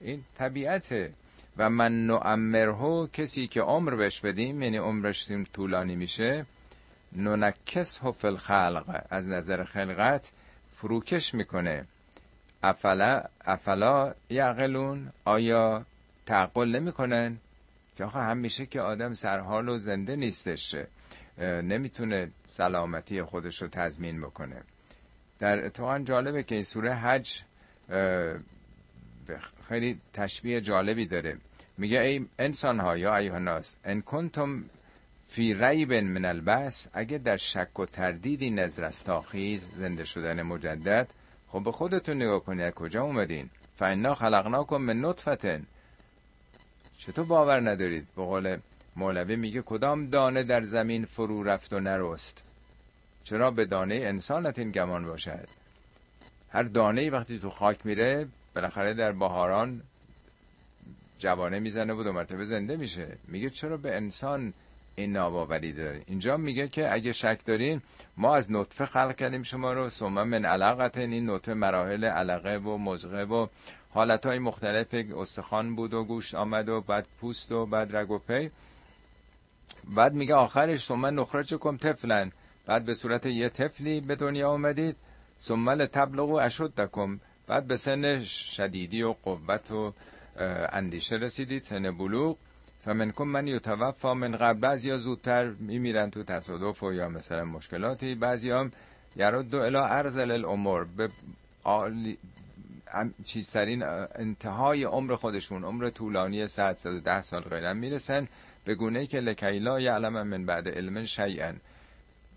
این 0.00 0.24
طبیعته. 0.38 1.12
و 1.56 1.70
من 1.70 2.06
نعمره 2.06 3.06
کسی 3.12 3.46
که 3.46 3.60
عمر 3.60 3.94
بهش 3.94 4.20
بدیم 4.20 4.62
یعنی 4.62 4.76
عمرش 4.76 5.28
طولانی 5.52 5.96
میشه 5.96 6.46
نونکس 7.12 8.00
فی 8.00 8.26
الخلق. 8.26 9.04
از 9.10 9.28
نظر 9.28 9.64
خلقت 9.64 10.32
فروکش 10.76 11.34
می‌کنه. 11.34 11.84
افلا 12.62 13.22
افلا 13.44 14.14
یعقلون 14.30 15.12
آیا 15.24 15.84
تعقل 16.26 16.68
نمی‌کنن؟ 16.68 17.36
که 17.96 18.04
آخه 18.04 18.18
همیشه 18.18 18.66
که 18.66 18.80
آدم 18.80 19.14
سرحال 19.14 19.68
و 19.68 19.78
زنده 19.78 20.16
نیستش 20.16 20.76
نمی‌تونه 21.38 22.30
سلامتی 22.44 23.22
خودش 23.22 23.62
رو 23.62 23.68
تضمین 23.68 24.20
بکنه. 24.20 24.56
در 25.38 25.64
اتفاقا 25.64 25.98
جالبه 25.98 26.42
که 26.42 26.54
این 26.54 26.64
سوره 26.64 26.94
حج 26.94 27.42
خیلی 29.68 30.00
تشبیه 30.12 30.60
جالبی 30.60 31.06
داره. 31.06 31.36
میگه 31.78 32.00
ای 32.00 32.26
انسان 32.38 32.80
ها 32.80 32.96
یا 32.96 33.16
ایها 33.16 33.34
الناس 33.34 33.76
ان 33.84 34.00
کنتم 34.00 34.64
فی 35.28 35.54
ریب 35.54 35.92
من 35.92 36.24
البس 36.24 36.88
اگه 36.92 37.18
در 37.18 37.36
شک 37.36 37.78
و 37.78 37.86
تردیدی 37.86 38.50
نظر 38.50 38.84
استاخیز 38.84 39.68
زنده 39.76 40.04
شدن 40.04 40.42
مجدد 40.42 41.08
خب 41.48 41.62
به 41.64 41.72
خودتون 41.72 42.16
نگاه 42.16 42.44
کنید 42.44 42.74
کجا 42.74 43.02
اومدین؟ 43.02 43.50
فانا 43.76 44.14
خلقناکم 44.14 44.76
من 44.76 45.04
نطفتن 45.04 45.66
چطور 46.98 47.24
باور 47.24 47.70
ندارید؟ 47.70 48.06
به 48.16 48.22
قول 48.22 48.58
مولوی 48.96 49.36
میگه 49.36 49.62
کدام 49.62 50.06
دانه 50.06 50.42
در 50.42 50.62
زمین 50.62 51.04
فرو 51.04 51.42
رفت 51.42 51.72
و 51.72 51.80
نرست؟ 51.80 52.42
چرا 53.24 53.50
به 53.50 53.64
دانه 53.64 53.94
انسانت 53.94 54.58
این 54.58 54.70
گمان 54.70 55.06
باشد؟ 55.06 55.48
هر 56.50 56.62
دانه 56.62 57.10
وقتی 57.10 57.38
تو 57.38 57.50
خاک 57.50 57.86
میره 57.86 58.26
بالاخره 58.54 58.94
در 58.94 59.12
بهاران 59.12 59.82
جوانه 61.18 61.58
می‌زنه 61.58 61.92
و 61.92 62.02
دو 62.02 62.12
مرتبه 62.12 62.44
زنده 62.44 62.76
میشه. 62.76 63.16
میگه 63.28 63.50
چرا 63.50 63.76
به 63.76 63.96
انسان 63.96 64.52
این 64.96 65.12
ناباوری 65.12 65.72
داره 65.72 66.02
اینجا 66.06 66.36
میگه 66.36 66.68
که 66.68 66.92
اگه 66.92 67.12
شک 67.12 67.40
دارین 67.44 67.82
ما 68.16 68.36
از 68.36 68.52
نطفه 68.52 68.86
خلق 68.86 69.16
کردیم 69.16 69.42
شما 69.42 69.72
رو 69.72 69.88
ثم 69.88 70.22
من 70.22 70.44
علقت 70.44 70.98
این 70.98 71.30
نطفه 71.30 71.54
مراحل 71.54 72.04
علقه 72.04 72.56
و 72.56 72.78
مزغه 72.78 73.24
و 73.24 73.46
حالت 73.94 74.26
های 74.26 74.38
مختلف 74.38 74.94
استخوان 75.16 75.76
بود 75.76 75.94
و 75.94 76.04
گوشت 76.04 76.34
آمد 76.34 76.68
و 76.68 76.80
بعد 76.80 77.06
پوست 77.20 77.52
و 77.52 77.66
بعد 77.66 77.96
رگ 77.96 78.10
و 78.10 78.18
پی. 78.18 78.50
بعد 79.84 80.14
میگه 80.14 80.34
آخرش 80.34 80.84
ثم 80.84 81.06
نخرج 81.06 81.54
کم 81.54 81.76
تفلن 81.76 82.32
بعد 82.66 82.84
به 82.84 82.94
صورت 82.94 83.26
یه 83.26 83.48
تفلی 83.48 84.00
به 84.00 84.14
دنیا 84.14 84.50
آمدید 84.50 84.96
ثم 85.40 85.84
تبلغ 85.86 86.30
اشدکم. 86.30 87.20
بعد 87.46 87.66
به 87.66 87.76
سن 87.76 88.24
شدیدی 88.24 89.02
و 89.02 89.12
قوت 89.12 89.70
و 89.70 89.92
اندیشه 90.72 91.16
رسیدید 91.16 91.62
سن 91.62 91.98
بلوغ. 91.98 92.36
فمنکم 92.80 93.24
من 93.24 93.46
یتوفا 93.46 94.14
من 94.14 94.36
قبل. 94.36 94.60
بعضی 94.60 94.90
ها 94.90 94.98
زودتر 94.98 95.44
میمیرن 95.44 96.10
تو 96.10 96.22
تصادف 96.22 96.82
و 96.82 96.92
یا 96.92 97.08
مثلا 97.08 97.44
مشکلاتی. 97.44 98.14
بعضی 98.14 98.50
هم 98.50 98.72
یرد 99.16 99.54
الا 99.54 99.86
ارزل 99.86 100.30
الامور. 100.30 100.84
به 100.84 101.08
چیزترین 103.24 103.82
انتهای 103.82 104.84
عمر 104.84 105.16
خودشون 105.16 105.64
عمر 105.64 105.90
طولانی 105.90 106.48
100 106.48 106.76
110 106.76 107.22
سال 107.22 107.42
غیرم 107.42 107.76
می‌رسن 107.76 108.28
به 108.64 108.74
گونه 108.74 109.06
که 109.06 109.20
لکیلا 109.20 109.80
یعلم 109.80 110.22
من 110.22 110.46
بعد 110.46 110.68
علم 110.68 111.04
شیئا 111.04 111.52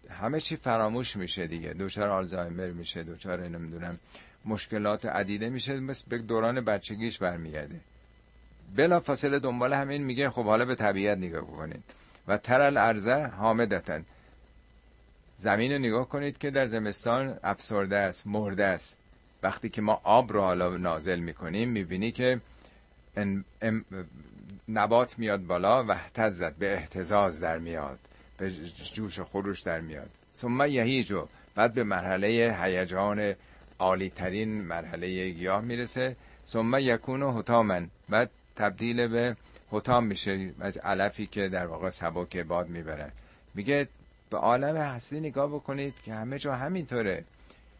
همه 0.09 0.39
چی 0.39 0.55
فراموش 0.55 1.15
میشه 1.15 1.47
دیگه. 1.47 1.73
دوچار 1.73 2.09
آلزایمر 2.09 2.67
میشه 2.67 3.03
دوچار 3.03 3.47
نمی‌دونم 3.47 3.99
مشکلات 4.45 5.05
عدیده 5.05 5.49
میشه 5.49 5.79
مثل 5.79 6.03
به 6.07 6.17
دوران 6.17 6.61
بچگیش 6.61 7.17
برمیگرده. 7.17 7.79
بلا 8.75 8.99
فاصله 8.99 9.39
دنبال 9.39 9.73
همین 9.73 10.03
میگه 10.03 10.29
خب 10.29 10.43
حالا 10.45 10.65
به 10.65 10.75
طبیعت 10.75 11.17
نگاه 11.17 11.47
کنید 11.47 11.83
و 12.27 12.37
ترل 12.37 12.77
ارزه 12.77 13.15
حامدتن. 13.15 14.05
زمین 15.37 15.71
رو 15.71 15.77
نگاه 15.77 16.09
کنید 16.09 16.37
که 16.37 16.51
در 16.51 16.65
زمستان 16.65 17.37
افسرده 17.43 17.97
است 17.97 18.27
مرده 18.27 18.65
است. 18.65 18.97
وقتی 19.43 19.69
که 19.69 19.81
ما 19.81 20.01
آب 20.03 20.33
رو 20.33 20.41
حالا 20.41 20.77
نازل 20.77 21.19
می‌کنیم 21.19 21.69
می‌بینی 21.69 22.11
که 22.11 22.41
نبات 24.69 25.19
میاد 25.19 25.45
بالا 25.45 25.83
و 25.83 25.91
احتزت 25.91 26.53
به 26.53 26.73
احتزاز 26.73 27.39
در 27.39 27.57
میاد 27.57 27.99
به 28.37 28.51
جوش 28.93 29.19
خروش 29.19 29.61
در 29.61 29.79
میاد. 29.79 30.09
ثم 30.35 30.65
یهیجو 30.65 31.27
بعد 31.55 31.73
به 31.73 31.83
مرحله 31.83 32.57
هیجان 32.61 33.33
عالی 33.79 34.09
ترین 34.09 34.61
مرحله 34.61 35.29
گیاه 35.29 35.61
می‌رسه. 35.61 36.15
ثم 36.47 36.75
یکون 36.79 37.23
و 37.23 37.39
حتامن 37.39 37.89
بعد 38.09 38.29
تبدیل 38.55 39.07
به 39.07 39.35
حتام 39.71 40.05
میشه 40.05 40.53
از 40.59 40.77
علفی 40.77 41.27
که 41.27 41.49
در 41.49 41.65
واقع 41.65 41.89
سبک 41.89 42.37
باد 42.37 42.69
می‌بره. 42.69 43.11
میگه 43.55 43.87
به 44.29 44.37
عالم 44.37 44.75
هستی 44.75 45.19
نگاه 45.19 45.47
بکنید 45.47 45.93
که 46.05 46.13
همه 46.13 46.39
جا 46.39 46.55
همینطوره. 46.55 47.23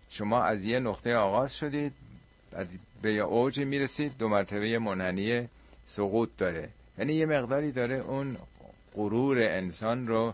شما 0.09 0.43
از 0.43 0.63
یه 0.63 0.79
نقطه 0.79 1.15
آغاز 1.15 1.57
شدید 1.57 1.93
بعد 2.51 2.69
به 3.01 3.09
اوج 3.09 3.59
می‌رسید 3.59 4.17
دو 4.17 4.27
مرتبه 4.27 4.79
منحنی 4.79 5.47
سقوط 5.85 6.29
داره. 6.37 6.69
یعنی 6.97 7.13
یه 7.13 7.25
مقداری 7.25 7.71
داره 7.71 7.95
اون 7.95 8.37
غرور 8.95 9.37
انسان 9.39 10.07
رو 10.07 10.33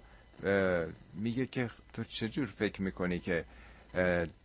میگه 1.13 1.45
که 1.45 1.69
تو 1.93 2.03
چجور 2.03 2.45
فکر 2.45 2.81
می‌کنی 2.81 3.19
که 3.19 3.45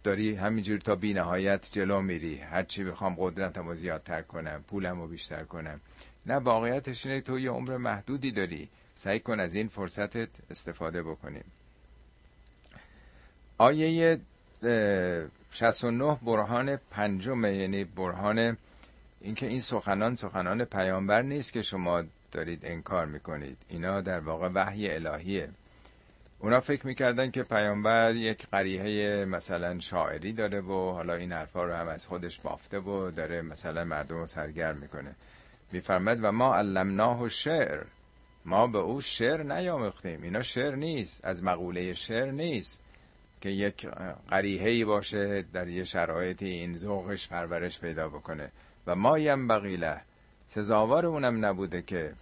داری 0.04 0.34
همینجور 0.34 0.78
تا 0.78 0.94
بی 0.94 1.14
نهایت 1.14 1.68
جلو 1.72 2.00
میری؟ 2.00 2.36
هرچی 2.36 2.84
بخوام 2.84 3.14
قدرتم 3.18 3.68
رو 3.68 3.74
زیادتر 3.74 4.22
کنم 4.22 4.64
پولم 4.68 5.00
رو 5.00 5.06
بیشتر 5.06 5.44
کنم. 5.44 5.80
نه 6.26 6.34
واقعیتش 6.34 7.06
اینه 7.06 7.20
تو 7.20 7.38
یه 7.38 7.50
عمر 7.50 7.76
محدودی 7.76 8.30
داری. 8.30 8.68
سعی 8.94 9.20
کن 9.20 9.40
از 9.40 9.54
این 9.54 9.68
فرصتت 9.68 10.28
استفاده 10.50 11.02
بکنیم 11.02 11.44
آیه 13.58 14.20
69 14.62 16.18
برهان 16.22 16.76
پنجم 16.90 17.44
یعنی 17.44 17.84
برهان 17.84 18.56
اینکه 19.20 19.46
این 19.46 19.60
سخنان 19.60 20.16
سخنان 20.16 20.64
پیامبر 20.64 21.22
نیست 21.22 21.52
که 21.52 21.62
شما 21.62 22.02
دارید 22.32 22.60
انکار 22.62 23.06
می‌کنید. 23.06 23.56
اینا 23.68 24.00
در 24.00 24.20
واقع 24.20 24.48
وحی 24.54 24.90
الهیه. 24.90 25.48
اونا 26.38 26.60
فکر 26.60 26.86
می‌کردن 26.86 27.30
که 27.30 27.42
پیامبر 27.42 28.14
یک 28.14 28.46
قریحه 28.46 29.24
مثلا 29.24 29.80
شاعری 29.80 30.32
داره 30.32 30.60
و 30.60 30.92
حالا 30.92 31.14
این 31.14 31.32
حرفا 31.32 31.64
رو 31.64 31.72
هم 31.74 31.88
از 31.88 32.06
خودش 32.06 32.38
بافته 32.38 32.78
و 32.78 33.10
داره 33.10 33.42
مثلا 33.42 33.84
مردم 33.84 34.16
رو 34.16 34.26
سرگرم 34.26 34.76
می‌کنه. 34.76 35.14
میفرمد 35.72 36.18
و 36.22 36.32
ما 36.32 36.56
علمناه 36.56 37.28
شعر 37.28 37.82
ما 38.44 38.66
به 38.66 38.78
او 38.78 39.00
شعر 39.00 39.42
نیاموختیم. 39.42 40.22
اینا 40.22 40.42
شعر 40.42 40.74
نیست. 40.74 41.24
از 41.24 41.44
مقوله 41.44 41.94
شعر 41.94 42.30
نیست. 42.30 42.80
که 43.40 43.48
یک 43.48 43.86
قریحه‌ای 44.28 44.84
باشه 44.84 45.44
در 45.52 45.68
یه 45.68 45.84
شرایطی 45.84 46.46
این 46.46 46.76
ذوقش 46.76 47.28
پرورش 47.28 47.80
پیدا 47.80 48.08
بکنه. 48.08 48.52
و 48.86 48.94
ما 48.94 49.18
یم 49.18 49.48
بقیله 49.48 50.00
سزاوار 50.48 51.06
اونم 51.06 51.44
نبوده 51.44 51.82
که 51.82 52.12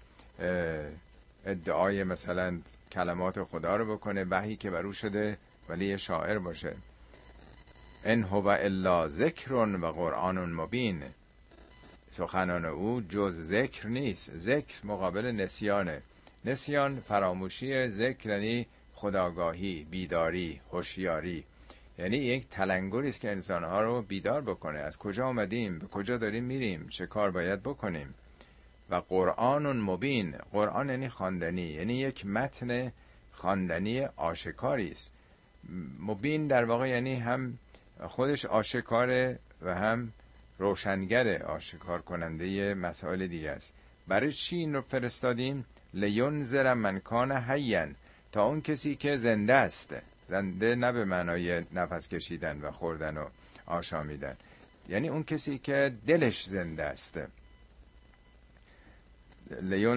ادعای 1.47 2.05
مثلا 2.05 2.59
کلمات 2.93 3.43
خدا 3.43 3.77
رو 3.77 3.97
بکنه 3.97 4.25
وحی 4.25 4.57
که 4.57 4.71
برو 4.71 4.93
شده 4.93 5.39
ولی 5.69 5.87
یه 5.87 5.97
شاعر 5.97 6.39
باشه. 6.39 6.77
ان 8.05 8.23
هو 8.23 8.47
الا 8.47 9.09
ذکر 9.09 9.53
و 9.53 9.87
قرآن 9.87 10.53
مبین. 10.53 11.03
سخنان 12.11 12.65
او 12.65 13.01
جز 13.09 13.41
ذکر 13.41 13.89
نیست. 13.89 14.39
ذکر 14.39 14.87
مقابل 14.87 15.27
نسیانه. 15.27 16.03
نسیان 16.45 17.01
فراموشی 17.09 17.89
ذکر 17.89 18.29
یعنی 18.29 18.67
خداگاهی 19.05 19.87
بیداری 19.91 20.61
هوشیاری. 20.73 21.45
یعنی 21.99 22.17
یک 22.17 22.49
تلنگری 22.49 23.09
است 23.09 23.21
که 23.21 23.31
انسانها 23.31 23.83
رو 23.83 24.03
بیدار 24.03 24.41
بکنه. 24.41 24.79
از 24.79 24.99
کجا 24.99 25.27
آمدیم؟ 25.27 25.79
به 25.79 25.87
کجا 25.87 26.17
داریم 26.17 26.45
میریم؟ 26.45 26.89
چه 26.89 27.07
کار 27.07 27.31
باید 27.31 27.63
بکنیم؟ 27.63 28.15
و 28.91 28.95
قرآن 28.95 29.81
مبین. 29.81 30.35
قرآن 30.53 30.89
یعنی 30.89 31.09
خواندنی. 31.09 31.63
یعنی 31.63 31.95
یک 31.95 32.27
متن 32.27 32.93
خواندنی 33.33 34.01
آشکاری 34.01 34.91
است. 34.91 35.13
مبین 36.01 36.47
در 36.47 36.65
واقع 36.65 36.89
یعنی 36.89 37.15
هم 37.15 37.59
خودش 38.03 38.47
آشکاره 38.47 39.39
و 39.63 39.75
هم 39.75 40.13
روشنگر 40.59 41.43
آشکار 41.43 42.03
کننده 42.03 42.75
مسائل 42.75 43.27
دیگه 43.27 43.51
است. 43.51 43.75
برای 44.09 44.33
چی 44.33 44.57
این 44.57 44.75
رو 44.75 44.81
فرستادیم؟ 44.81 45.65
زر 46.41 46.75
من 46.75 46.99
کان 46.99 47.33
حین 47.33 47.95
تا 48.35 48.45
اون 48.47 48.61
کسی 48.61 48.95
که 48.95 49.17
زنده 49.17 49.55
است. 49.55 49.95
زنده 50.29 50.75
نه 50.75 50.93
به 50.93 51.05
معنای 51.05 51.63
نفس 51.73 52.09
کشیدن 52.09 52.61
و 52.61 52.71
خوردن 52.71 53.17
و 53.17 53.27
آشامیدن. 53.67 54.37
یعنی 54.89 55.09
اون 55.09 55.23
کسی 55.23 55.59
که 55.59 55.93
دلش 56.07 56.45
زنده 56.45 56.85
است. 56.85 57.19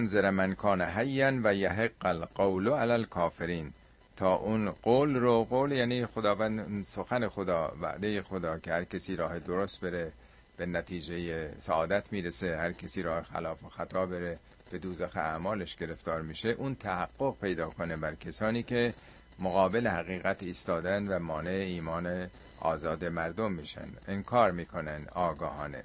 زر 0.04 0.30
من 0.30 0.54
کان 0.54 0.82
حین 0.82 1.40
و 1.44 1.54
یحق 1.54 2.06
القول 2.06 2.68
علی 2.68 2.92
الکافرین. 2.92 3.72
تا 4.16 4.34
اون 4.34 4.70
قول 4.70 5.16
رو 5.16 5.44
قول 5.44 5.72
یعنی 5.72 6.06
خداوند 6.06 6.84
سخن 6.84 7.28
خدا 7.28 7.76
وعده 7.80 8.22
خدا 8.22 8.58
که 8.58 8.72
هر 8.72 8.84
کسی 8.84 9.16
راه 9.16 9.38
درست 9.38 9.80
بره 9.80 10.12
به 10.56 10.66
نتیجه 10.66 11.50
سعادت 11.58 12.12
می‌رسه 12.12 12.56
هر 12.56 12.72
کسی 12.72 13.02
راه 13.02 13.22
خلاف 13.22 13.64
و 13.64 13.68
خطا 13.68 14.06
بره. 14.06 14.38
به 14.70 14.78
دوزخ 14.78 15.16
اعمالش 15.16 15.76
گرفتار 15.76 16.22
میشه 16.22 16.48
اون 16.48 16.74
تحقق 16.74 17.34
پیدا 17.40 17.70
کنه 17.70 17.96
بر 17.96 18.14
کسانی 18.14 18.62
که 18.62 18.94
مقابل 19.38 19.88
حقیقت 19.88 20.42
ایستادن 20.42 21.08
و 21.08 21.18
مانع 21.18 21.50
ایمان 21.50 22.30
آزاد 22.60 23.04
مردم 23.04 23.52
میشن. 23.52 23.88
انکار 24.08 24.50
می‌کنن 24.50 25.06
آگاهانه. 25.12 25.82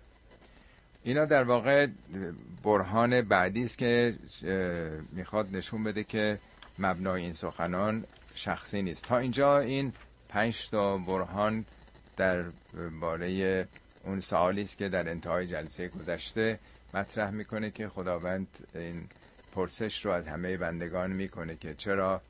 اینا 1.03 1.25
در 1.25 1.43
واقع 1.43 1.87
برهان 2.63 3.21
بعدی 3.21 3.63
است 3.63 3.77
که 3.77 4.15
می‌خواد 5.11 5.55
نشون 5.55 5.83
بده 5.83 6.03
که 6.03 6.39
مبنای 6.79 7.21
این 7.21 7.33
سخنان 7.33 8.03
شخصی 8.35 8.81
نیست. 8.81 9.05
تا 9.05 9.17
اینجا 9.17 9.59
این 9.59 9.93
پنج 10.29 10.69
تا 10.69 10.97
برهان 10.97 11.65
در 12.17 12.43
باره 13.01 13.67
اون 14.03 14.19
سوالی 14.19 14.61
است 14.61 14.77
که 14.77 14.89
در 14.89 15.09
انتهای 15.09 15.47
جلسه 15.47 15.87
گذشته 15.87 16.59
مطرح 16.93 17.31
می‌کنه 17.31 17.71
که 17.71 17.87
خداوند 17.87 18.47
این 18.75 19.07
پرسش 19.55 20.05
رو 20.05 20.11
از 20.11 20.27
همه 20.27 20.57
بندگان 20.57 21.11
می‌کنه 21.11 21.55
که 21.55 21.73
چرا 21.73 22.21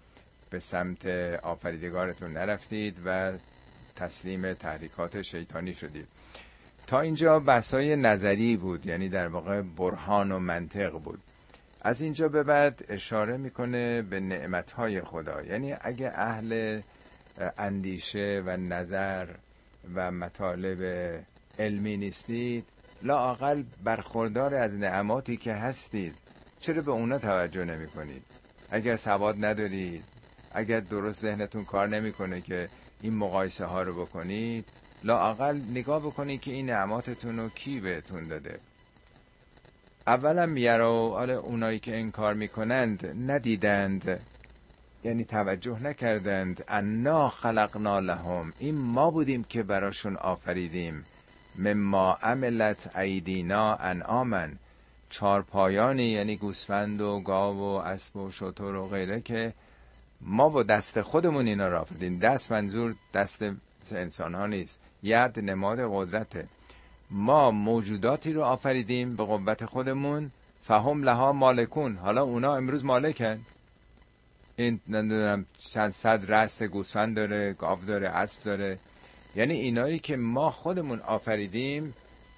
به 0.49 0.59
سمت 0.59 1.05
آفریدگارتون 1.43 2.33
نرفتید 2.33 2.97
و 3.05 3.31
تسلیم 3.95 4.53
تحریکات 4.53 5.21
شیطانی 5.21 5.73
شدید. 5.73 6.07
تا 6.87 6.99
اینجا 7.01 7.39
بحثای 7.39 7.95
نظری 7.95 8.57
بود 8.57 8.85
یعنی 8.85 9.09
در 9.09 9.27
واقع 9.27 9.61
برهان 9.61 10.31
و 10.31 10.39
منطق 10.39 10.91
بود. 10.91 11.19
از 11.81 12.01
اینجا 12.01 12.29
به 12.29 12.43
بعد 12.43 12.85
اشاره 12.89 13.37
می‌کنه 13.37 14.01
به 14.01 14.19
نعمتهای 14.19 15.01
خدا. 15.01 15.41
یعنی 15.41 15.75
اگه 15.81 16.11
اهل 16.15 16.81
اندیشه 17.57 18.43
و 18.45 18.57
نظر 18.57 19.27
و 19.95 20.11
مطالب 20.11 20.83
علمی 21.59 21.97
نیستید 21.97 22.65
لاقل 23.03 23.63
برخوردار 23.83 24.55
از 24.55 24.77
نعماتی 24.77 25.37
که 25.37 25.53
هستید 25.53 26.15
چرا 26.59 26.81
به 26.81 26.91
اونا 26.91 27.19
توجه 27.19 27.65
نمی 27.65 27.87
کنید 27.87 28.23
اگر 28.69 28.95
سواد 28.95 29.45
ندارید 29.45 30.03
اگر 30.51 30.79
درست 30.79 31.21
ذهنتون 31.21 31.65
کار 31.65 31.87
نمی‌کنه 31.87 32.41
که 32.41 32.69
این 33.01 33.13
مقایسه 33.13 33.65
ها 33.65 33.81
رو 33.81 34.05
بکنید 34.05 34.65
لاقل 35.03 35.57
نگاه 35.57 35.99
بکنید 35.99 36.41
که 36.41 36.51
این 36.51 36.65
نعماتتون 36.65 37.39
رو 37.39 37.49
کی 37.49 37.79
بهتون 37.79 38.27
داده. 38.27 38.59
اولا 40.07 40.45
میارو 40.45 41.09
حالا 41.09 41.39
اونایی 41.39 41.79
که 41.79 41.95
این 41.95 42.11
کار 42.11 42.33
می‌کنند 42.33 43.31
ندیدند 43.31 44.27
یعنی 45.03 45.25
توجه 45.25 45.79
نکردند 45.79 46.63
انا 46.67 47.29
خلقنا 47.29 47.99
لهم 47.99 48.53
این 48.57 48.75
ما 48.75 49.11
بودیم 49.11 49.43
که 49.43 49.63
براشون 49.63 50.15
آفریدیم. 50.15 51.05
مما 51.55 52.17
عملت 52.23 52.97
ایدینا 52.97 53.75
انعامن 53.75 54.51
چارپایانی 55.09 56.03
یعنی 56.03 56.37
گوسفند 56.37 57.01
و 57.01 57.19
گاو 57.19 57.57
و 57.57 57.63
اسب 57.63 58.15
و 58.15 58.31
شتر 58.31 58.63
و 58.63 58.87
غیره 58.87 59.21
که 59.21 59.53
ما 60.21 60.49
با 60.49 60.63
دست 60.63 61.01
خودمون 61.01 61.47
اینا 61.47 61.67
را 61.67 61.81
آفریدیم. 61.81 62.17
دست 62.17 62.51
منظور 62.51 62.95
دست 63.13 63.45
انسان 63.91 64.35
ها 64.35 64.47
نیست. 64.47 64.79
ید 65.03 65.39
نماد 65.39 65.79
قدرته. 65.81 66.47
ما 67.11 67.51
موجوداتی 67.51 68.33
رو 68.33 68.43
آفریدیم 68.43 69.15
به 69.15 69.23
قوت 69.23 69.65
خودمون. 69.65 70.31
فهم 70.63 71.03
لها 71.03 71.33
مالکون. 71.33 71.97
حالا 71.97 72.23
اونا 72.23 72.55
امروز 72.55 72.85
مالکن. 72.85 73.39
این 74.55 74.79
نمی‌دونم 74.87 75.45
چند 75.57 75.91
صد 75.91 76.31
رس 76.31 76.63
گوسفند 76.63 77.15
داره 77.15 77.53
گاو 77.53 77.79
داره 77.85 78.09
اسب 78.09 78.43
داره. 78.43 78.79
یعنی 79.35 79.53
اینایی 79.53 79.99
که 79.99 80.17
ما 80.17 80.51
خودمون 80.51 80.99
آفریدیم 80.99 81.93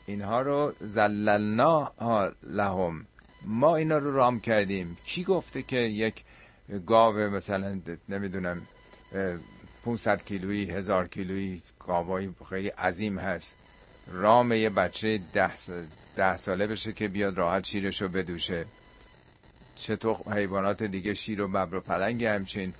اینها 0.06 0.42
رو 0.42 0.74
زللنا 0.82 1.92
لهم. 2.44 3.06
ما 3.42 3.76
اینا 3.76 3.98
رو 3.98 4.16
رام 4.16 4.40
کردیم. 4.40 4.98
کی 5.06 5.24
گفته 5.24 5.62
که 5.62 5.78
یک 5.78 6.24
گاو 6.86 7.16
مثلا 7.18 7.82
نمی‌دونم 8.10 8.62
500 9.86 10.24
کیلویی 10.26 10.66
هزار 10.66 11.08
کیلویی 11.08 11.62
گاوای 11.88 12.30
خیلی 12.50 12.68
عظیم 12.68 13.20
هست. 13.20 13.56
رام 14.08 14.52
یه 14.52 14.70
بچه 14.70 15.20
ده, 15.34 15.52
ده 16.16 16.38
ساله 16.38 16.68
بشه 16.68 16.94
که 16.94 17.08
بیاد 17.08 17.38
راحت 17.38 17.66
شیرش 17.66 18.02
رو 18.02 18.08
بدوشه. 18.08 18.66
چطور 19.76 20.16
حیوانات 20.34 20.84
دیگه 20.84 21.14
شیر 21.14 21.42
و 21.42 21.48
ببر 21.48 21.76
و 21.76 21.80
پلنگ 21.80 22.24
همچین 22.24 22.74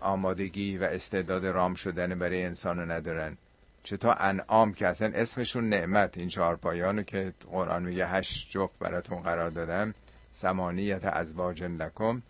آمادگی 0.00 0.78
و 0.78 0.84
استعداد 0.84 1.46
رام 1.46 1.74
شدن 1.74 2.18
برای 2.18 2.44
انسان 2.44 2.78
رو 2.78 2.90
ندارن 2.92 3.36
چطور 3.82 4.16
انعام 4.18 4.72
که 4.72 4.86
اصلا 4.86 5.12
اسمشون 5.14 5.68
نعمت. 5.68 6.18
این 6.18 6.28
چهار 6.28 6.56
پایانو 6.56 7.02
که 7.02 7.32
قرآن 7.50 7.82
میگه 7.82 8.06
هشت 8.06 8.50
جفت 8.50 8.78
براتون 8.78 9.18
قرار 9.20 9.50
دادم. 9.50 9.94
سمانیت 10.32 11.04
ازواج 11.04 11.62
لکم. 11.62 12.22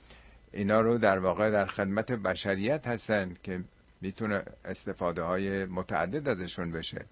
اینا 0.53 0.81
رو 0.81 0.99
در 0.99 1.19
واقع 1.19 1.51
در 1.51 1.67
خدمت 1.67 2.13
بشریت 2.13 2.87
هستن 2.87 3.35
که 3.43 3.61
می‌تونه 4.01 4.43
استفاده 4.65 5.23
های 5.23 5.65
متعدد 5.65 6.29
ازشون 6.29 6.71
بشه. 6.71 7.05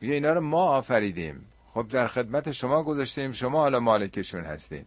میگه 0.00 0.14
اینا 0.14 0.32
رو 0.32 0.40
ما 0.40 0.64
آفریدیم. 0.64 1.46
خب 1.74 1.88
در 1.88 2.06
خدمت 2.06 2.52
شما 2.52 2.82
گذاشتیم. 2.82 3.32
شما 3.32 3.58
حالا 3.60 3.80
مالکشون 3.80 4.44
هستید 4.44 4.86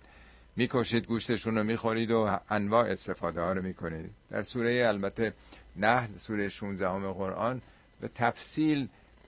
می‌کشید 0.56 1.08
گوشتشون 1.08 1.58
رو 1.58 1.64
می‌خورید 1.64 2.12
و 2.12 2.40
انواع 2.50 2.86
استفاده 2.86 3.42
ها 3.42 3.54
رو 3.54 3.62
می‌کنید. 3.62 4.12
در 4.30 4.42
سوره 4.42 4.88
البته 4.88 5.34
نه 5.76 6.10
سوره 6.18 6.50
16 6.50 6.90
همه 6.90 7.14
قرآن 7.14 7.62
به 8.02 8.08
تفصیل 8.16 8.88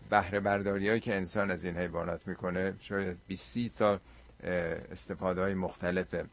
بهره 0.09 0.39
برداری 0.39 0.99
که 0.99 1.15
انسان 1.15 1.51
از 1.51 1.65
این 1.65 1.77
حیوانات 1.77 2.27
می‌کنه 2.27 2.73
شاید 2.79 3.17
20 3.27 3.77
تا 3.77 3.99
استفاده 4.91 5.41
های 5.41 5.53
مختلفه. 5.53 6.25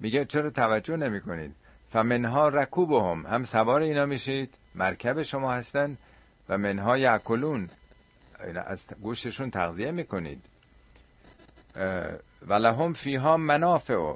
میگه 0.00 0.24
چرا 0.24 0.50
توجه 0.50 0.96
نمی 0.96 1.20
کنید 1.20 1.54
فمنها 1.90 2.48
رکوبهم 2.48 3.26
هم 3.26 3.44
سوار 3.44 3.80
اینا 3.80 4.06
میشید 4.06 4.54
مرکب 4.74 5.22
شما 5.22 5.52
هستن 5.52 5.96
و 6.48 6.58
منها 6.58 6.98
یعکلون 6.98 7.70
از 8.66 8.86
گوشتشون 9.02 9.50
تغذیه 9.50 9.90
می‌کنید. 9.90 10.44
و 12.46 12.54
لهم 12.54 12.92
فیها 12.92 13.36
منافع 13.36 14.14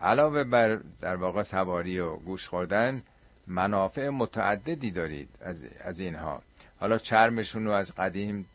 علاوه 0.00 0.44
بر 0.44 0.80
در 1.00 1.16
واقع 1.16 1.42
سواری 1.42 1.98
و 2.00 2.16
گوش 2.16 2.48
خوردن 2.48 3.02
منافع 3.46 4.08
متعددی 4.08 4.90
دارید 4.90 5.28
از, 5.40 5.64
از 5.80 6.00
اینها. 6.00 6.42
حالا 6.80 6.98
چرمشون 6.98 7.64
رو 7.64 7.70
از 7.70 7.94
قدیم 7.94 8.46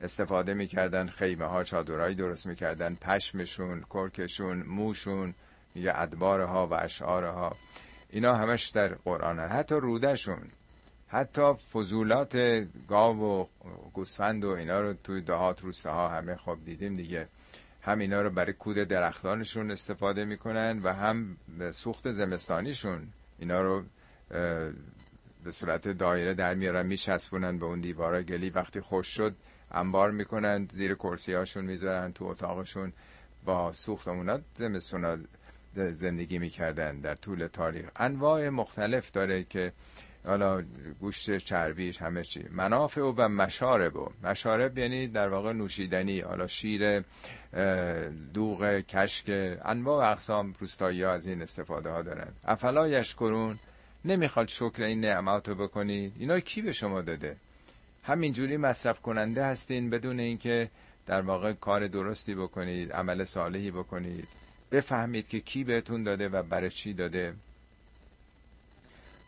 استفاده 0.00 0.54
می‌کردن 0.54 1.06
خیمه 1.06 1.44
ها 1.44 1.64
چادرهایی 1.64 2.14
درست 2.14 2.46
می‌کردن 2.46 2.94
پشمشون 2.94 3.84
کرکشون 3.90 4.62
موشون 4.62 5.34
میگه 5.74 5.92
ادبارها 6.00 6.66
و 6.66 6.74
اشعارها. 6.74 7.56
اینا 8.10 8.34
همش 8.34 8.68
در 8.68 8.88
قرآن 8.88 9.38
هست. 9.38 9.52
حتی 9.54 9.74
رودشون 9.74 10.42
حتی 11.08 11.54
فضولات 11.72 12.36
گاو 12.88 13.20
و 13.22 13.46
گوسفند 13.92 14.44
و 14.44 14.48
اینا 14.48 14.80
رو 14.80 14.94
توی 15.04 15.20
دهات 15.20 15.60
روستاها 15.60 16.08
همه 16.08 16.36
خوب 16.36 16.64
دیدیم 16.64 16.96
دیگه. 16.96 17.28
هم 17.86 17.98
اینا 17.98 18.20
رو 18.22 18.30
برای 18.30 18.52
کود 18.52 18.76
درختانشون 18.76 19.70
استفاده 19.70 20.24
می‌کنن 20.24 20.80
و 20.82 20.92
هم 20.92 21.36
سوخت 21.70 22.10
زمستانیشون. 22.10 23.08
اینا 23.38 23.60
رو 23.62 23.84
به 25.44 25.50
صورت 25.50 25.88
دایره 25.88 26.34
در 26.34 26.54
میارن 26.54 26.86
میشسبونن 26.86 27.58
به 27.58 27.66
اون 27.66 27.80
دیوارا. 27.80 28.22
گلی 28.22 28.50
وقتی 28.50 28.80
خوش 28.80 29.06
شد 29.06 29.34
انبار 29.70 30.10
می‌کنن 30.10 30.68
زیر 30.72 30.94
کرسی 30.94 31.32
هاشون 31.32 31.64
می‌ذارن 31.64 32.12
تو 32.12 32.24
اتاقشون. 32.24 32.92
با 33.44 33.72
سوخت 33.72 34.08
اونا 34.08 34.40
زمستونا 34.54 35.16
زندگی 35.90 36.38
می‌کردن 36.38 37.00
در 37.00 37.14
طول 37.14 37.46
تاریخ. 37.46 37.88
انواع 37.96 38.48
مختلف 38.48 39.10
داره 39.10 39.44
که 39.44 39.72
حالا 40.26 40.62
گوشت 41.00 41.36
چربیش 41.36 42.02
همه 42.02 42.22
چی. 42.22 42.44
منافع 42.50 43.00
و 43.00 43.28
مشارب 43.28 43.96
و. 43.96 44.08
مشارب 44.22 44.78
یعنی 44.78 45.06
در 45.06 45.28
واقع 45.28 45.52
نوشیدنی. 45.52 46.20
حالا 46.20 46.46
شیر 46.46 47.04
دوغ 48.34 48.64
کشک 48.88 49.58
انواع 49.64 50.10
اقسام 50.10 50.54
روستایی 50.58 51.04
از 51.04 51.26
این 51.26 51.42
استفاده 51.42 51.90
ها 51.90 52.02
دارن. 52.02 52.28
افلا 52.44 52.88
یشکرون. 52.88 53.58
نمی‌خواد 54.04 54.48
شکر 54.48 54.82
این 54.82 55.00
نعمت 55.00 55.48
رو 55.48 55.54
بکنید 55.54 56.12
اینا 56.18 56.40
کی 56.40 56.62
به 56.62 56.72
شما 56.72 57.02
داده؟ 57.02 57.36
همینجوری 58.04 58.56
مصرف 58.56 59.00
کننده 59.00 59.44
هستین 59.44 59.90
بدون 59.90 60.20
اینکه 60.20 60.70
در 61.06 61.20
واقع 61.20 61.52
کار 61.52 61.86
درستی 61.86 62.34
بکنید 62.34 62.92
عمل 62.92 63.24
صالحی 63.24 63.70
بکنید. 63.70 64.28
بفهمید 64.72 65.28
که 65.28 65.40
کی 65.40 65.64
بهتون 65.64 66.02
داده 66.04 66.28
و 66.28 66.42
برای 66.42 66.70
چی 66.70 66.92
داده. 66.92 67.34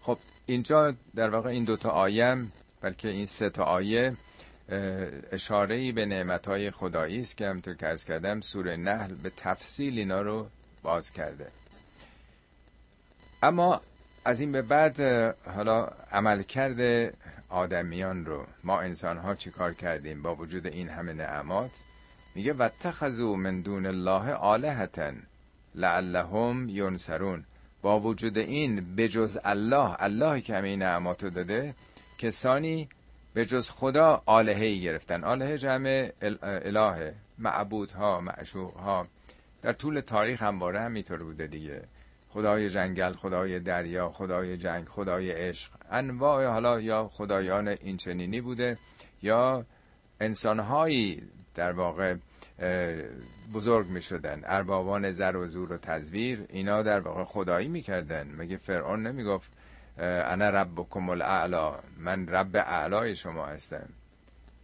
خب 0.02 0.18
اینجا 0.48 0.94
در 1.14 1.30
واقع 1.30 1.50
این 1.50 1.64
دوتا 1.64 1.90
آیم 1.90 2.52
بلکه 2.80 3.08
این 3.08 3.26
سه 3.26 3.50
تا 3.50 3.64
آیه 3.64 4.16
اشاره 5.32 5.74
ای 5.74 5.92
به 5.92 6.06
نعمت 6.06 6.70
خدایی 6.70 7.20
است 7.20 7.36
که 7.36 7.48
همطور 7.48 7.74
که 7.74 7.88
ارز 7.88 8.04
کردم 8.04 8.40
سوره 8.40 8.76
نحل 8.76 9.14
به 9.14 9.30
تفصیل 9.36 9.98
اینا 9.98 10.20
رو 10.20 10.48
باز 10.82 11.12
کرده. 11.12 11.46
اما 13.42 13.80
از 14.24 14.40
این 14.40 14.52
به 14.52 14.62
بعد 14.62 15.00
حالا 15.54 15.88
عمل 16.12 16.42
کرده 16.42 17.12
آدمیان 17.48 18.26
رو. 18.26 18.46
ما 18.64 18.80
انسان 18.80 19.18
ها 19.18 19.34
چی 19.34 19.50
کار 19.50 19.74
کردیم؟ 19.74 20.22
با 20.22 20.34
وجود 20.34 20.66
این 20.66 20.88
همه 20.88 21.12
نعمات 21.12 21.70
میگه 22.34 22.52
و 22.52 22.68
تخذو 22.80 23.36
من 23.36 23.60
دون 23.60 23.86
الله 23.86 24.32
آلهتن 24.32 25.22
لعلهم 25.74 26.68
ینصرون. 26.68 27.44
با 27.82 28.00
وجود 28.00 28.38
این 28.38 28.96
بجز 28.96 29.38
الله 29.44 29.96
الله 30.02 30.40
که 30.40 30.56
همه 30.56 30.76
نعمات 30.76 31.24
رو 31.24 31.30
داده 31.30 31.74
کسانی 32.18 32.88
به 33.34 33.44
جز 33.44 33.70
خدا 33.70 34.22
آلهه 34.26 34.76
گرفتن. 34.76 35.24
آلهه 35.24 35.58
جمع 35.58 36.10
اله 36.42 37.14
معبودها 37.38 38.20
معشوقها. 38.20 39.06
در 39.62 39.72
طول 39.72 40.00
تاریخ 40.00 40.42
همواره 40.42 40.80
همینطور 40.80 41.22
بوده 41.22 41.46
دیگه. 41.46 41.82
خدای 42.30 42.70
جنگل 42.70 43.12
خدای 43.12 43.60
دریا 43.60 44.08
خدای 44.08 44.56
جنگ 44.56 44.88
خدای 44.88 45.30
عشق. 45.30 45.70
انواع 45.90 46.46
حالا 46.46 46.80
یا 46.80 47.10
خدایان 47.14 47.68
اینچنینی 47.68 48.40
بوده 48.40 48.78
یا 49.22 49.64
انسانهایی 50.20 51.22
در 51.54 51.72
واقع 51.72 52.14
بزرگ 53.54 53.86
می 53.86 54.02
شدن 54.02 54.42
اربابان 54.44 55.12
زر 55.12 55.36
و 55.36 55.46
زور 55.46 55.72
و 55.72 55.76
تزویر 55.76 56.46
اینا 56.48 56.82
در 56.82 57.00
واقع 57.00 57.24
خدایی 57.24 57.68
می‌کردن. 57.68 58.34
مگه 58.38 58.56
فرعون 58.56 59.06
نمی‌گفت 59.06 59.50
انا 59.98 60.50
ربکم 60.50 61.08
الاعلا 61.08 61.74
من 61.98 62.28
رب 62.28 62.56
اعلای 62.56 63.16
شما 63.16 63.46
هستم. 63.46 63.88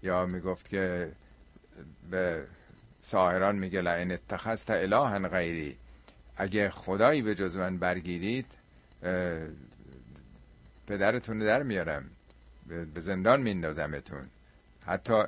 یا 0.03 0.27
می‌گفت 0.27 0.69
که 0.69 1.13
به 2.11 2.45
ساهران 3.03 3.57
میگه 3.57 3.81
لئن 3.81 4.11
اتخذت 4.11 4.71
الها 4.71 5.29
غیری 5.29 5.77
اگه 6.37 6.71
خدایی 6.71 7.23
به 7.23 7.35
جز 7.35 7.57
من 7.57 7.79
برگیرید 7.79 8.47
پدرتون 10.87 11.39
در 11.39 11.63
میارم. 11.63 12.05
به 12.95 13.01
زندان 13.01 13.43
میندازمتون 13.43 14.29
حتی 14.87 15.23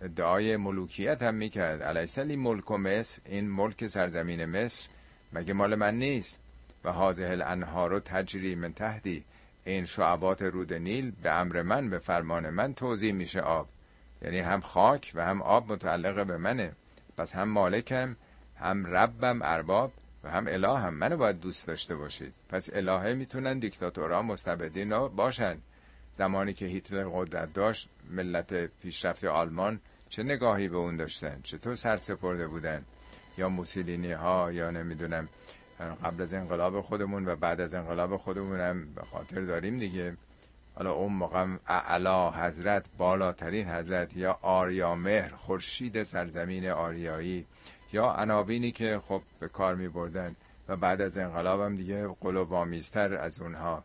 ادعای 0.00 0.56
ملوکیت 0.56 1.22
هم 1.22 1.34
می‌کرد. 1.34 1.82
علیسلی 1.82 2.36
ملک 2.36 2.70
و 2.70 2.76
مصر 2.76 3.20
این 3.24 3.50
ملک 3.50 3.86
سرزمین 3.86 4.44
مصر 4.44 4.88
مگه 5.32 5.52
مال 5.52 5.74
من 5.74 5.94
نیست؟ 5.94 6.40
و 6.84 6.92
حاضه 6.92 7.24
الانهار 7.24 7.98
تجری 8.00 8.54
من 8.54 8.72
تحتی. 8.72 9.24
این 9.64 9.84
شعبات 9.84 10.42
رود 10.42 10.72
نیل 10.72 11.12
به 11.22 11.30
امر 11.30 11.62
من 11.62 11.90
به 11.90 11.98
فرمان 11.98 12.50
من 12.50 12.74
توضیح 12.74 13.12
میشه 13.12 13.40
آب. 13.40 13.68
یعنی 14.22 14.38
هم 14.38 14.60
خاک 14.60 15.12
و 15.14 15.24
هم 15.24 15.42
آب 15.42 15.72
متعلق 15.72 16.26
به 16.26 16.36
منه. 16.36 16.72
پس 17.16 17.34
هم 17.34 17.48
مالکم 17.48 18.16
هم 18.56 18.86
ربم 18.86 19.40
ارباب 19.42 19.92
و 20.24 20.30
هم 20.30 20.46
اله 20.46 20.78
هم 20.78 20.94
منو 20.94 21.16
باید 21.16 21.40
دوست 21.40 21.66
داشته 21.66 21.96
باشید. 21.96 22.32
پس 22.48 22.70
الهه 22.72 23.14
می‌تونن 23.14 23.58
دیکتاتورها 23.58 24.22
مستبدین 24.22 25.08
باشن. 25.08 25.58
زمانی 26.12 26.52
که 26.52 26.66
هیتلر 26.66 27.08
قدرت 27.08 27.54
داشت 27.54 27.88
ملت 28.10 28.54
پیشرفت 28.54 29.24
آلمان 29.24 29.80
چه 30.08 30.22
نگاهی 30.22 30.68
به 30.68 30.76
اون 30.76 30.96
داشتن؟ 30.96 31.40
چطور 31.42 31.74
سرسپرده 31.74 32.48
بودن؟ 32.48 32.84
یا 33.38 33.48
موسولینی 33.48 34.12
ها 34.12 34.52
یا 34.52 34.70
نمی‌دونم 34.70 35.28
قبل 36.04 36.22
از 36.22 36.34
انقلاب 36.34 36.80
خودمون 36.80 37.28
و 37.28 37.36
بعد 37.36 37.60
از 37.60 37.74
انقلاب 37.74 38.16
خودمون 38.16 38.60
هم 38.60 38.94
به 38.94 39.02
خاطر 39.02 39.40
داریم 39.40 39.78
دیگه. 39.78 40.16
حالا 40.74 40.92
اون 40.92 41.12
موقع 41.12 41.46
اعلا 41.66 42.30
حضرت 42.30 42.86
بالاترین 42.98 43.68
حضرت 43.68 44.16
یا 44.16 44.38
آریا 44.42 44.94
مهر 44.94 45.28
خورشید 45.28 46.02
سرزمین 46.02 46.68
آریایی 46.68 47.46
یا 47.92 48.12
عناوینی 48.12 48.72
که 48.72 49.00
خب 49.04 49.22
به 49.40 49.48
کار 49.48 49.74
می 49.74 49.88
بردن 49.88 50.36
و 50.68 50.76
بعد 50.76 51.00
از 51.00 51.18
انقلاب 51.18 51.60
هم 51.60 51.76
دیگه 51.76 52.08
قلوب 52.20 52.52
آمیزتر 52.52 53.14
از 53.14 53.40
اونها. 53.40 53.84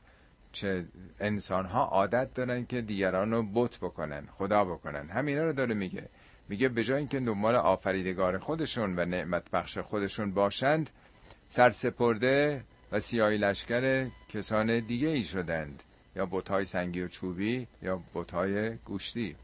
چه 0.55 0.85
انسان 1.19 1.65
ها 1.65 1.83
عادت 1.85 2.33
دارن 2.33 2.65
که 2.65 2.81
دیگران 2.81 3.31
رو 3.31 3.43
بت 3.53 3.77
بکنن 3.77 4.27
خدا 4.37 4.65
بکنن. 4.65 5.09
همینا 5.09 5.43
رو 5.43 5.53
داره 5.53 5.73
میگه. 5.75 6.09
میگه 6.49 6.69
به 6.69 6.83
جای 6.83 6.97
اینکه 6.97 7.19
دنبال 7.19 7.55
آفریدگار 7.55 8.37
خودشون 8.37 8.99
و 8.99 9.05
نعمت 9.05 9.51
بخش 9.51 9.77
خودشون 9.77 10.31
باشند 10.31 10.89
سرسپرده 11.49 12.63
و 12.91 12.99
سیاهی 12.99 13.37
لشکر 13.37 14.07
کسان 14.29 14.79
دیگه 14.79 15.07
ای 15.07 15.23
شدند. 15.23 15.83
یا 16.15 16.25
بوتای 16.25 16.65
سنگی 16.65 17.01
و 17.01 17.07
چوبی 17.07 17.67
یا 17.81 18.01
بوتای 18.13 18.75
گوشتی. 18.75 19.35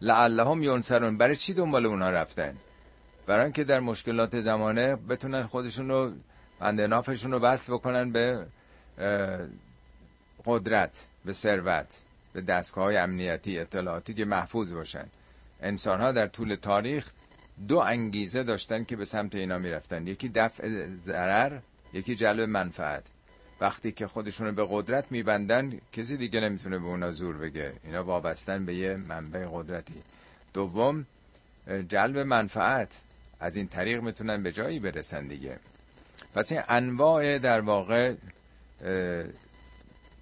لعلهم 0.00 0.62
ینصرون. 0.62 1.16
برای 1.16 1.36
چی 1.36 1.54
دنبال 1.54 1.86
اونها 1.86 2.10
رفتن؟ 2.10 2.56
برای 3.26 3.44
اینکه 3.44 3.64
در 3.64 3.80
مشکلات 3.80 4.40
زمانه 4.40 4.96
بتونن 4.96 5.42
خودشون 5.42 5.88
رو 5.88 6.12
نافشون 6.62 7.32
رو 7.32 7.38
وصل 7.38 7.72
بکنن 7.72 8.12
به 8.12 8.46
قدرت 10.44 11.06
به 11.24 11.32
ثروت 11.32 12.00
به 12.32 12.40
دستگاه 12.40 12.84
های 12.84 12.96
امنیتی 12.96 13.58
اطلاعاتی 13.58 14.14
که 14.14 14.24
محفوظ 14.24 14.72
باشن. 14.72 15.06
انسان 15.60 16.00
ها 16.00 16.12
در 16.12 16.26
طول 16.26 16.54
تاریخ 16.54 17.10
دو 17.68 17.78
انگیزه 17.78 18.42
داشتن 18.42 18.84
که 18.84 18.96
به 18.96 19.04
سمت 19.04 19.34
اینا 19.34 19.58
می‌رفتن. 19.58 20.06
یکی 20.06 20.28
دفع 20.28 20.86
ضرر 20.96 21.58
یکی 21.92 22.14
جلب 22.14 22.40
منفعت. 22.40 23.04
وقتی 23.60 23.92
که 23.92 24.06
خودشون 24.06 24.46
رو 24.46 24.52
به 24.52 24.66
قدرت 24.70 25.12
میبندن 25.12 25.80
کسی 25.92 26.16
دیگه 26.16 26.40
نمی‌تونه 26.40 26.78
به 26.78 26.86
اونا 26.86 27.10
زور 27.10 27.36
بگه. 27.36 27.72
اینا 27.84 28.04
وابستن 28.04 28.64
به 28.64 28.74
یه 28.74 28.96
منبع 28.96 29.46
قدرتی. 29.52 30.02
دوم 30.54 31.06
جلب 31.88 32.18
منفعت. 32.18 33.00
از 33.40 33.56
این 33.56 33.68
طریق 33.68 34.00
می‌تونن 34.00 34.42
به 34.42 34.52
جایی 34.52 34.78
برسن 34.78 35.26
دیگه. 35.26 35.58
پس 36.34 36.52
این 36.52 36.62
انواع 36.68 37.38
در 37.38 37.60
واقع 37.60 38.14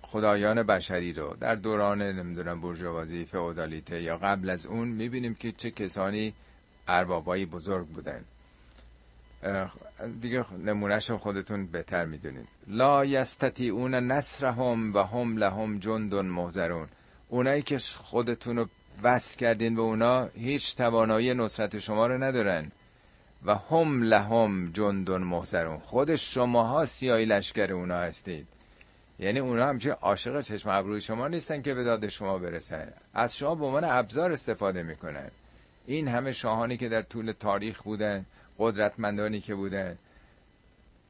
خدایان 0.02 0.62
بشری 0.62 1.12
رو 1.12 1.36
در 1.40 1.54
دوران 1.54 2.02
نمی‌دونم 2.02 2.60
برجوازی 2.60 3.24
فئودالیته 3.24 4.02
یا 4.02 4.16
قبل 4.16 4.50
از 4.50 4.66
اون 4.66 4.88
می‌بینیم 4.88 5.34
که 5.34 5.52
چه 5.52 5.70
کسانی 5.70 6.34
اربابایی 6.88 7.46
بزرگ 7.46 7.86
بودن. 7.86 8.24
دیگه 10.20 10.44
نمونهش 10.64 11.10
خودتون 11.10 11.66
بهتر 11.66 12.04
می‌دونید. 12.04 12.48
لا 12.68 13.04
یستطیعون 13.04 13.94
نصرهم 13.94 14.94
و 14.94 14.98
هم 14.98 15.36
لهم 15.36 15.78
جند 15.78 16.14
محضرون. 16.14 16.88
اونایی 17.28 17.62
که 17.62 17.78
خودتون 17.78 18.56
رو 18.56 18.68
وصل 19.02 19.36
کردین 19.36 19.74
به 19.74 19.82
اونا 19.82 20.24
هیچ 20.24 20.76
توانایی 20.76 21.34
نصرت 21.34 21.78
شما 21.78 22.06
رو 22.06 22.24
ندارن. 22.24 22.72
و 23.44 23.54
هم 23.54 24.02
لهم 24.02 24.70
جند 24.72 25.10
محضرون. 25.10 25.78
خود 25.78 26.16
شماها 26.16 26.86
سیاهی 26.86 27.24
لشکر 27.24 27.72
اونا 27.72 27.98
هستید. 27.98 28.46
یعنی 29.18 29.38
اونا 29.38 29.66
همچه 29.66 29.92
عاشق 29.92 30.40
چشم 30.40 30.68
ابروی 30.68 31.00
شما 31.00 31.28
نیستن 31.28 31.62
که 31.62 31.74
به 31.74 31.84
داد 31.84 32.08
شما 32.08 32.38
برسن. 32.38 32.92
از 33.14 33.36
شما 33.36 33.54
به 33.54 33.66
عنوان 33.66 33.84
ابزار 33.84 34.32
استفاده 34.32 34.82
می‌کنن. 34.82 35.30
این 35.86 36.08
همه 36.08 36.32
شاهانی 36.32 36.76
که 36.76 36.88
در 36.88 37.02
طول 37.02 37.32
تاریخ 37.32 37.82
بودن 37.82 38.24
قدرتمندانی 38.58 39.40
که 39.40 39.54
بودن 39.54 39.98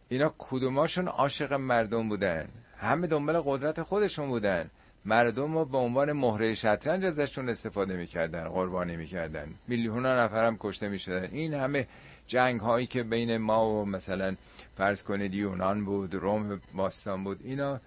اینا 0.09 0.35
کدوماشون 0.39 1.09
عاشق 1.09 1.52
مردم 1.52 2.09
بودن؟ 2.09 2.48
همه 2.77 3.07
دنبال 3.07 3.40
قدرت 3.40 3.82
خودشون 3.82 4.28
بودن. 4.28 4.70
مردم 5.05 5.55
رو 5.55 5.65
به 5.65 5.78
عنوان 5.78 6.12
مهره 6.12 6.55
شطرنج 6.55 7.05
ازشون 7.05 7.48
استفاده 7.48 7.97
می‌کردن 7.97 8.48
قربانی 8.48 8.97
می‌کردن. 8.97 9.55
میلیون 9.69 10.07
نفر 10.07 10.44
هم 10.44 10.57
کشته 10.61 10.89
می‌شدن. 10.89 11.28
این 11.32 11.55
همه 11.55 11.86
جنگ 12.31 12.61
هایی 12.61 12.86
که 12.86 13.02
بین 13.02 13.36
ما 13.36 13.70
و 13.70 13.85
مثلا 13.85 14.36
فرض 14.77 15.02
کنید 15.02 15.35
یونان 15.35 15.85
بود 15.85 16.15
روم 16.15 16.61
باستان 16.74 17.24
بود 17.24 17.40
اینا 17.44 17.81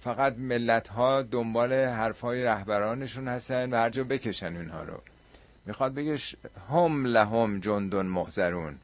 فقط 0.00 0.36
ملت 0.36 0.88
ها 0.88 1.22
دنبال 1.22 1.72
حرف 1.72 2.20
های 2.20 2.44
رهبرانشون 2.44 3.28
هستن 3.28 3.70
و 3.70 3.76
هر 3.76 3.90
جا 3.90 4.04
بکشن 4.04 4.56
اونها 4.56 4.82
رو. 4.82 5.00
می‌خواد 5.66 5.94
بگه 5.94 6.18
هم 6.70 7.06
لهم 7.06 7.60
جندون 7.60 8.06
محضرون 8.06 8.78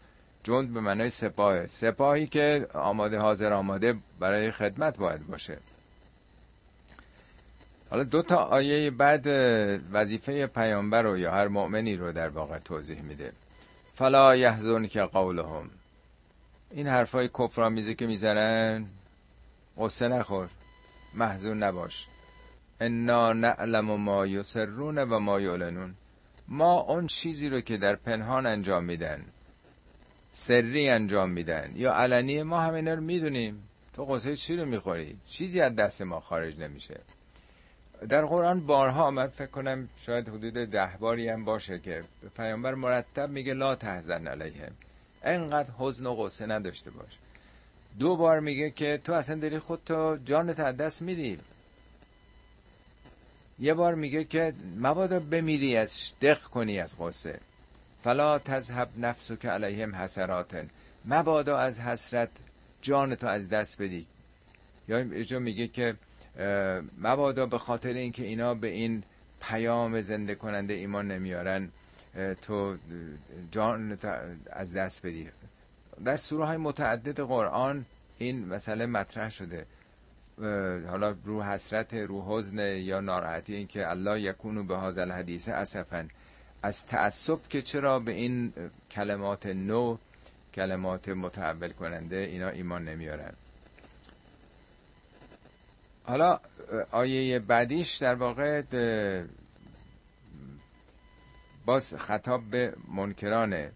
جند 0.44 0.74
به 0.74 0.80
معنای 0.80 1.10
سپاه 1.10 1.66
سپاهی 1.66 2.26
که 2.26 2.66
آماده 2.74 3.18
حاضر 3.18 3.52
آماده 3.52 3.94
برای 4.18 4.50
خدمت 4.50 4.98
باید 4.98 5.26
باشه. 5.26 5.58
حالا 7.90 8.04
دو 8.04 8.22
تا 8.22 8.36
آیه 8.36 8.90
بعد 8.90 9.26
وظیفه 9.92 10.46
پیامبر 10.46 11.02
رو 11.02 11.18
یا 11.18 11.32
هر 11.32 11.48
مؤمنی 11.48 11.96
رو 11.96 12.12
در 12.12 12.28
واقع 12.28 12.58
توضیح 12.58 13.02
میده. 13.02 13.32
فلا 14.00 14.36
یحزن 14.36 14.86
که 14.86 15.02
قولهم. 15.02 15.70
این 16.70 16.86
حرفای 16.86 17.28
کفرآمیزی 17.28 17.94
که 17.94 18.06
می‌زنن 18.06 18.86
قصه 19.78 20.08
نخور 20.08 20.48
محزون 21.14 21.62
نباش. 21.62 22.06
انا 22.80 23.32
نعلم 23.32 23.84
ما 23.84 24.26
یسرون 24.26 24.98
و 24.98 25.18
ما 25.18 25.40
یعلنون. 25.40 25.94
ما 26.48 26.80
اون 26.80 27.06
چیزی 27.06 27.48
رو 27.48 27.60
که 27.60 27.76
در 27.76 27.96
پنهان 27.96 28.46
انجام 28.46 28.84
میدن 28.84 29.24
سری 30.32 30.88
انجام 30.88 31.30
میدن 31.30 31.72
یا 31.76 31.94
علنی 31.94 32.42
ما 32.42 32.60
همینا 32.60 32.94
رو 32.94 33.00
می‌دونیم. 33.00 33.68
تو 33.92 34.04
قصه 34.04 34.36
چی 34.36 34.56
رو 34.56 34.66
می‌خوری؟ 34.66 35.18
چیزی 35.26 35.60
از 35.60 35.76
دست 35.76 36.02
ما 36.02 36.20
خارج 36.20 36.58
نمیشه. 36.58 37.00
در 38.08 38.24
قرآن 38.24 38.60
بارها 38.60 39.10
من 39.10 39.26
فکر 39.26 39.46
کنم 39.46 39.88
شاید 39.96 40.28
حدود 40.28 40.52
ده 40.52 40.90
باری 41.00 41.28
هم 41.28 41.44
باشه 41.44 41.78
که 41.78 42.04
پیامبر 42.36 42.74
مرتب 42.74 43.30
میگه 43.30 43.54
لا 43.54 43.74
تحزن 43.74 44.26
علیهم 44.26 44.72
انقدر 45.22 45.70
حزن 45.78 46.06
و 46.06 46.14
قصه 46.14 46.46
نداشته 46.46 46.90
باش. 46.90 47.12
دو 47.98 48.16
بار 48.16 48.40
میگه 48.40 48.70
که 48.70 49.00
تو 49.04 49.12
اصلا 49.12 49.36
داری 49.36 49.58
خودتو 49.58 50.16
جانت 50.16 50.60
از 50.60 50.76
دست 50.76 51.02
میدی. 51.02 51.38
یه 53.58 53.74
بار 53.74 53.94
میگه 53.94 54.24
که 54.24 54.54
مبادا 54.76 55.20
بمیری 55.20 55.76
از 55.76 56.12
دق 56.22 56.42
کنی 56.42 56.80
از 56.80 56.96
قصه 57.00 57.40
فلا 58.02 58.38
تذهب 58.38 58.88
نفسو 58.98 59.36
که 59.36 59.48
علیهم 59.48 59.94
حسراتن. 59.94 60.70
مبادا 61.04 61.58
از 61.58 61.80
حسرت 61.80 62.28
جانتو 62.82 63.26
از 63.26 63.48
دست 63.48 63.82
بدی. 63.82 64.06
یا 64.88 64.98
اینجا 64.98 65.38
میگه 65.38 65.68
که 65.68 65.96
مبادا 66.98 67.46
به 67.46 67.58
خاطر 67.58 67.92
اینکه 67.92 68.24
اینا 68.24 68.54
به 68.54 68.68
این 68.68 69.02
پیام 69.40 70.00
زنده 70.00 70.34
کننده 70.34 70.74
ایمان 70.74 71.10
نمیارن 71.10 71.68
تو 72.42 72.76
جان 73.50 73.98
از 74.50 74.74
دست 74.76 75.06
بدی. 75.06 75.28
در 76.04 76.16
سوره 76.16 76.44
های 76.44 76.56
متعدد 76.56 77.20
قرآن 77.20 77.84
این 78.18 78.46
مسئله 78.46 78.86
مطرح 78.86 79.30
شده. 79.30 79.66
حالا 80.88 81.14
رو 81.24 81.42
حسرت 81.42 81.94
رو 81.94 82.22
حزن 82.28 82.58
یا 82.58 83.00
ناراحتی 83.00 83.54
این 83.54 83.66
که 83.66 83.90
الله 83.90 84.20
یکونو 84.20 84.64
به 84.64 84.78
هذا 84.78 85.02
الحدیث 85.02 85.48
اسفن. 85.48 86.08
از 86.62 86.86
تعصب 86.86 87.38
که 87.48 87.62
چرا 87.62 87.98
به 87.98 88.12
این 88.12 88.52
کلمات 88.90 89.46
نو 89.46 89.96
کلمات 90.54 91.08
متحول 91.08 91.72
کننده 91.72 92.16
اینا 92.16 92.48
ایمان 92.48 92.84
نمیارن. 92.84 93.32
حالا 96.02 96.40
آیه 96.90 97.38
بعدیش 97.38 97.96
در 97.96 98.14
واقع 98.14 98.62
باز 101.64 101.94
خطاب 101.94 102.42
به 102.50 102.72
منکرانه 102.94 103.72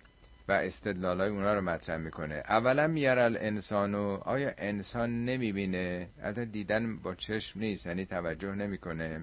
و 0.49 0.53
استدلالای 0.53 1.29
اونا 1.29 1.55
رو 1.55 1.61
مطرح 1.61 1.97
می‌کنه. 1.97 2.35
اولا 2.35 2.87
میارل 2.87 3.37
انسانو 3.41 4.15
آیا 4.25 4.55
انسان 4.59 5.25
نمی‌بینه؟ 5.25 6.09
حتی 6.23 6.45
دیدن 6.45 6.97
با 6.97 7.15
چشم 7.15 7.61
نیست 7.61 7.87
یعنی 7.87 8.07
توجه 8.07 8.55
نمی‌کنه. 8.55 9.23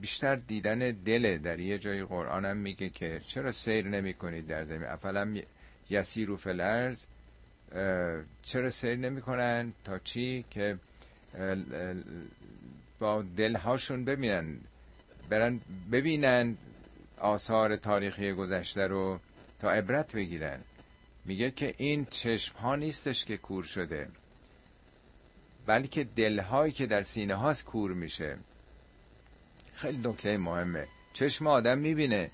بیشتر 0.00 0.36
دیدن 0.36 0.78
دل 0.78 1.38
در 1.38 1.60
یه 1.60 1.78
جای 1.78 2.04
قرآن 2.04 2.44
هم 2.44 2.56
میگه 2.56 2.88
که 2.88 3.20
چرا 3.26 3.52
سیر 3.52 3.88
نمی 3.88 4.14
کنید 4.14 4.46
در 4.46 4.64
زمین؟ 4.64 4.84
افلا 4.84 5.34
یسیر 5.90 6.30
و 6.30 6.36
فلرز 6.36 7.06
چرا 8.42 8.70
سیر 8.70 8.96
نمی‌کنن؟ 8.96 9.72
تا 9.84 9.98
چی؟ 9.98 10.44
که 10.50 10.78
با 12.98 13.22
دلهاشون 13.36 14.04
ببینن 14.04 14.56
برن 15.28 15.60
ببینن 15.92 16.56
آثار 17.18 17.76
تاریخی 17.76 18.32
گذشته 18.32 18.86
رو 18.86 19.20
تا 19.60 19.70
عبرت 19.70 20.16
بگیرن. 20.16 20.60
میگه 21.24 21.50
که 21.50 21.74
این 21.78 22.04
چشم 22.04 22.58
ها 22.58 22.76
نیستش 22.76 23.24
که 23.24 23.36
کور 23.36 23.64
شده 23.64 24.08
بلکه 25.66 26.04
دلهایی 26.04 26.72
که 26.72 26.86
در 26.86 27.02
سینه 27.02 27.34
هاست 27.34 27.64
کور 27.64 27.92
میشه. 27.92 28.36
خیلی 29.74 30.08
نکته 30.08 30.38
مهمه. 30.38 30.86
چشم 31.12 31.46
آدم 31.46 31.78
می‌بینه 31.78 32.30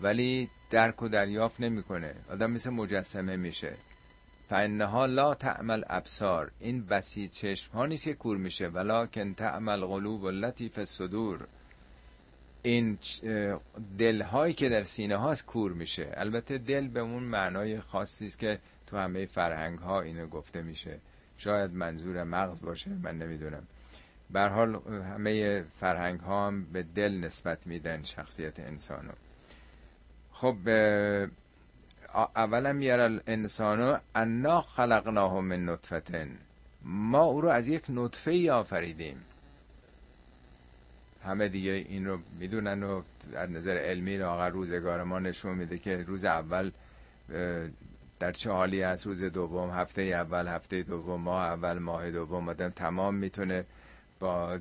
ولی 0.00 0.50
درک 0.70 1.02
و 1.02 1.08
دریافت 1.08 1.60
نمی‌کنه. 1.60 2.14
آدم 2.30 2.50
مثل 2.50 2.70
مجسمه 2.70 3.36
میشه. 3.36 3.76
فانها 4.52 5.06
لا 5.06 5.34
تعمل 5.34 5.84
ابصار 5.88 6.50
این 6.60 6.86
بسی 6.86 7.28
چشم 7.28 7.72
ها 7.72 7.86
نیست 7.86 8.04
که 8.04 8.14
کور 8.14 8.36
میشه. 8.36 8.68
ولکن 8.68 9.34
تعمل 9.34 9.80
قلوب 9.80 10.24
التي 10.24 10.68
فی 10.68 10.80
الصدور. 10.80 11.46
این 12.62 12.98
دل 13.98 14.22
هایی 14.22 14.54
که 14.54 14.68
در 14.68 14.82
سینه 14.82 15.16
هاست 15.16 15.46
کور 15.46 15.72
میشه. 15.72 16.12
البته 16.14 16.58
دل 16.58 16.88
به 16.88 17.00
اون 17.00 17.22
معنای 17.22 17.80
خاصی 17.80 18.24
است 18.26 18.38
که 18.38 18.58
تو 18.86 18.96
همه 18.96 19.26
فرهنگ 19.26 19.78
ها 19.78 20.00
اینو 20.00 20.26
گفته 20.26 20.62
میشه. 20.62 20.98
شاید 21.36 21.74
منظور 21.74 22.24
مغز 22.24 22.62
باشه 22.64 22.90
من 22.90 23.18
نمی‌دونم. 23.18 23.62
بر 24.30 24.48
حال 24.48 24.74
همه 25.14 25.62
فرهنگ 25.80 26.20
ها 26.20 26.46
هم 26.46 26.64
به 26.64 26.82
دل 26.82 27.12
نسبت 27.12 27.66
میدن 27.66 28.02
شخصیت 28.02 28.60
انسانو. 28.60 29.12
خب 30.32 30.56
اولا 32.14 32.72
میاره 32.72 33.02
الانسانو 33.02 33.98
انا 34.14 34.60
خلقناه 34.60 35.40
من 35.40 35.68
نطفتن 35.68 36.28
ما 36.84 37.22
او 37.22 37.40
رو 37.40 37.48
از 37.48 37.68
یک 37.68 37.84
نطفه 37.88 38.52
آفریدیم. 38.52 39.24
همه 41.24 41.48
دیگه 41.48 41.70
این 41.70 42.06
رو 42.06 42.18
می‌دونن 42.38 42.82
و 42.82 43.02
در 43.32 43.46
نظر 43.46 43.76
علمی 43.76 44.16
لاغر 44.16 44.48
روزگار 44.48 45.02
ما 45.02 45.18
نشون 45.18 45.54
میده 45.54 45.78
که 45.78 45.96
روز 45.96 46.24
اول 46.24 46.70
در 48.18 48.32
چه 48.32 48.50
حالی 48.50 48.82
است 48.82 49.06
روز 49.06 49.22
دوم 49.22 49.70
هفته 49.70 50.02
اول 50.02 50.48
هفته 50.48 50.82
دوم 50.82 51.20
ماه 51.20 51.44
اول 51.44 51.78
ماه 51.78 52.10
دوم. 52.10 52.48
آدم 52.48 52.68
تمام 52.68 53.14
می‌تونه 53.14 53.64
با 54.20 54.58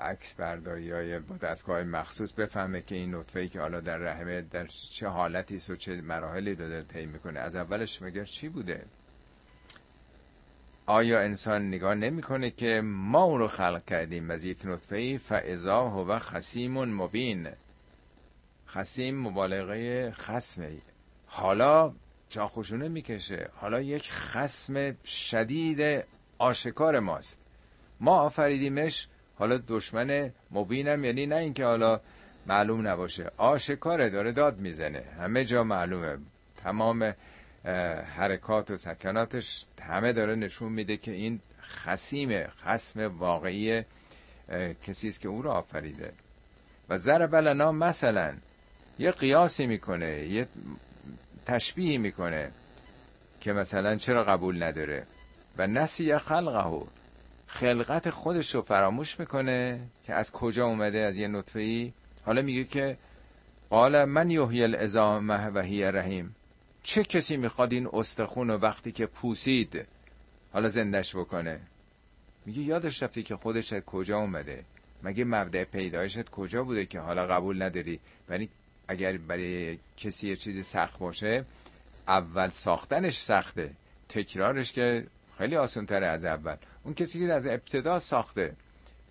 عکس 0.00 0.34
برداری 0.34 0.90
های 0.90 1.18
با 1.18 1.36
دستگاه 1.36 1.82
مخصوص 1.82 2.32
بفهمه 2.32 2.82
که 2.82 2.94
این 2.94 3.14
نطفه 3.14 3.40
ای 3.40 3.48
که 3.48 3.60
حالا 3.60 3.80
در 3.80 3.96
رحمه 3.96 4.42
در 4.42 4.66
چه 4.66 5.08
حالتی 5.08 5.72
و 5.72 5.76
چه 5.76 6.00
مراحلی 6.00 6.54
رو 6.54 6.68
داره 6.68 6.82
طی 6.82 7.06
می‌کنه. 7.06 7.40
از 7.40 7.56
اولش 7.56 8.02
مگر 8.02 8.24
چی 8.24 8.48
بوده؟ 8.48 8.84
آیا 10.86 11.20
انسان 11.20 11.68
نگاه 11.68 11.94
نمی‌کنه 11.94 12.50
که 12.50 12.80
ما 12.84 13.22
اون 13.22 13.38
رو 13.38 13.48
خلق 13.48 13.84
کردیم؟ 13.84 14.30
از 14.30 14.44
یک 14.44 14.58
نطفه 14.64 14.96
ای 14.96 15.18
فاذا 15.18 15.88
هو 15.88 16.18
خسیم 16.18 16.84
مبین. 16.84 17.48
خسیم 18.68 19.20
مبالغه 19.20 20.10
خسمه 20.10 20.72
حالا 21.26 21.94
چاخوشونه 22.28 22.88
می‌کشه. 22.88 23.50
حالا 23.54 23.80
یک 23.80 24.12
خسم 24.12 24.96
شدید 25.04 26.04
آشکار 26.38 27.00
ماست. 27.00 27.40
ما 28.00 28.20
آفریدیمش 28.20 29.08
حالا 29.38 29.60
دشمن 29.68 30.32
مبینم 30.50 31.04
یعنی 31.04 31.26
نه 31.26 31.36
اینکه 31.36 31.64
حالا 31.64 32.00
معلوم 32.46 32.88
نباشه. 32.88 33.30
آشکاره 33.36 34.10
داره 34.10 34.32
داد 34.32 34.58
می‌زنه. 34.58 35.04
همه 35.20 35.44
جا 35.44 35.64
معلومه. 35.64 36.18
تمام 36.62 37.14
حرکات 38.16 38.70
و 38.70 38.76
سکناتش 38.76 39.64
همه 39.82 40.12
داره 40.12 40.34
نشون 40.34 40.72
میده 40.72 40.96
که 40.96 41.10
این 41.10 41.40
خسیم 41.62 42.46
خسم 42.46 43.18
واقعی 43.18 43.82
کسی 44.86 45.08
است 45.08 45.20
که 45.20 45.28
او 45.28 45.42
رو 45.42 45.50
آفریده. 45.50 46.12
و 46.88 46.96
ضرب 46.96 47.34
لنا 47.34 47.72
مثلا 47.72 48.34
یه 48.98 49.10
قیاسی 49.10 49.66
می‌کنه 49.66 50.18
یه 50.18 50.48
تشبیهی 51.46 51.98
می‌کنه 51.98 52.50
که 53.40 53.52
مثلا 53.52 53.96
چرا 53.96 54.24
قبول 54.24 54.62
نداره. 54.62 55.06
و 55.58 55.66
نسی 55.66 56.18
خلقه 56.18 56.86
خلقت 57.54 58.10
خودش 58.10 58.54
رو 58.54 58.62
فراموش 58.62 59.20
می‌کنه 59.20 59.80
که 60.06 60.14
از 60.14 60.32
کجا 60.32 60.66
اومده 60.66 60.98
از 60.98 61.16
یه 61.16 61.28
نطفه 61.28 61.60
ای 61.60 61.92
حالا 62.24 62.42
میگه 62.42 62.64
که 62.64 62.96
قال 63.70 64.04
من 64.04 64.30
یحیی 64.30 64.62
العظام 64.62 65.30
و 65.30 65.60
هی 65.62 65.84
رحیم. 65.84 66.34
چه 66.82 67.04
کسی 67.04 67.36
می‌خواد 67.36 67.72
این 67.72 67.88
استخون 67.92 68.50
و 68.50 68.58
وقتی 68.58 68.92
که 68.92 69.06
پوسید 69.06 69.86
حالا 70.52 70.68
زندش 70.68 71.16
بکنه؟ 71.16 71.60
میگه 72.46 72.62
یادش 72.62 73.02
رفتی 73.02 73.22
که 73.22 73.36
خودش 73.36 73.72
از 73.72 73.82
کجا 73.82 74.18
اومده. 74.18 74.64
مگه 75.02 75.24
مبدع 75.24 75.64
پیدایشت 75.64 76.30
کجا 76.30 76.64
بوده 76.64 76.86
که 76.86 77.00
حالا 77.00 77.26
قبول 77.26 77.62
نداری؟ 77.62 78.00
ولی 78.28 78.48
اگر 78.88 79.16
برای 79.16 79.78
کسی 79.96 80.28
یه 80.28 80.36
چیزی 80.36 80.62
سخت 80.62 80.98
باشه 80.98 81.44
اول 82.08 82.48
ساختنش 82.48 83.18
سخته. 83.18 83.70
تکرارش 84.08 84.72
که 84.72 85.06
خیلی 85.38 85.56
آسان 85.56 85.86
تره 85.86 86.06
از 86.06 86.24
اول. 86.24 86.56
اون 86.84 86.94
کسی 86.94 87.26
که 87.26 87.32
از 87.32 87.46
ابتدا 87.46 87.98
ساخته 87.98 88.52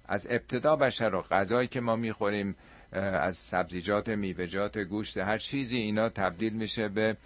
از 0.08 0.28
ابتدا 0.30 0.76
بشر 0.76 1.10
رو 1.10 1.22
غذایی 1.22 1.68
که 1.68 1.82
ما 1.82 1.95
می‌خوریم 1.95 2.56
از 2.91 3.38
سبزیجات 3.38 4.10
میوهجات 4.10 4.78
گوشت 4.78 5.18
هر 5.18 5.38
چیزی 5.38 5.78
اینا 5.78 6.10
تبدیل 6.10 6.54
میشه 6.54 6.88
به 6.88 7.18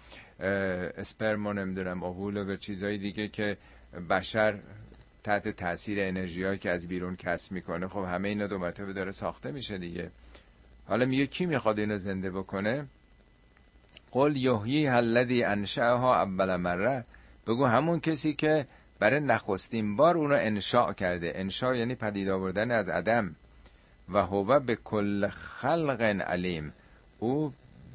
اسپرم 0.98 1.48
نمی‌دونم 1.48 2.02
اوهول 2.02 2.36
و 2.36 2.44
به 2.44 2.56
چیزهای 2.56 2.98
دیگه 2.98 3.28
که 3.28 3.56
بشر 4.10 4.58
تحت 5.24 5.48
تاثیر 5.48 5.98
انرژی 6.00 6.58
که 6.58 6.70
از 6.70 6.88
بیرون 6.88 7.16
کسب 7.16 7.52
می‌کنه 7.52 7.88
خب 7.88 8.04
همه 8.04 8.28
اینا 8.28 8.46
دو 8.46 8.58
مرتبه 8.58 8.92
داره 8.92 9.12
ساخته 9.12 9.50
میشه 9.50 9.78
دیگه. 9.78 10.10
حالا 10.86 11.04
میگه 11.04 11.26
کی 11.26 11.46
می‌خواد 11.46 11.78
اینو 11.78 11.98
زنده 11.98 12.30
بکنه؟ 12.30 12.86
قل 14.10 14.36
یحیی 14.36 14.86
الذی 14.86 15.44
انشأها 15.44 16.22
اول 16.22 16.56
مره. 16.56 17.04
بگو 17.46 17.66
همون 17.66 18.00
کسی 18.00 18.34
که 18.34 18.66
برای 18.98 19.20
نخستین 19.20 19.96
بار 19.96 20.16
اونو 20.16 20.34
انشاء 20.34 20.92
کرده. 20.92 21.32
انشاء 21.34 21.74
یعنی 21.74 21.94
پدید 21.94 22.28
آوردن 22.28 22.70
از 22.70 22.88
عدم. 22.88 23.36
و 24.08 24.18
هو 24.18 24.60
به 24.60 24.76
کل 24.76 25.28
خلق 25.28 26.02
علیم. 26.02 26.72
او 27.18 27.52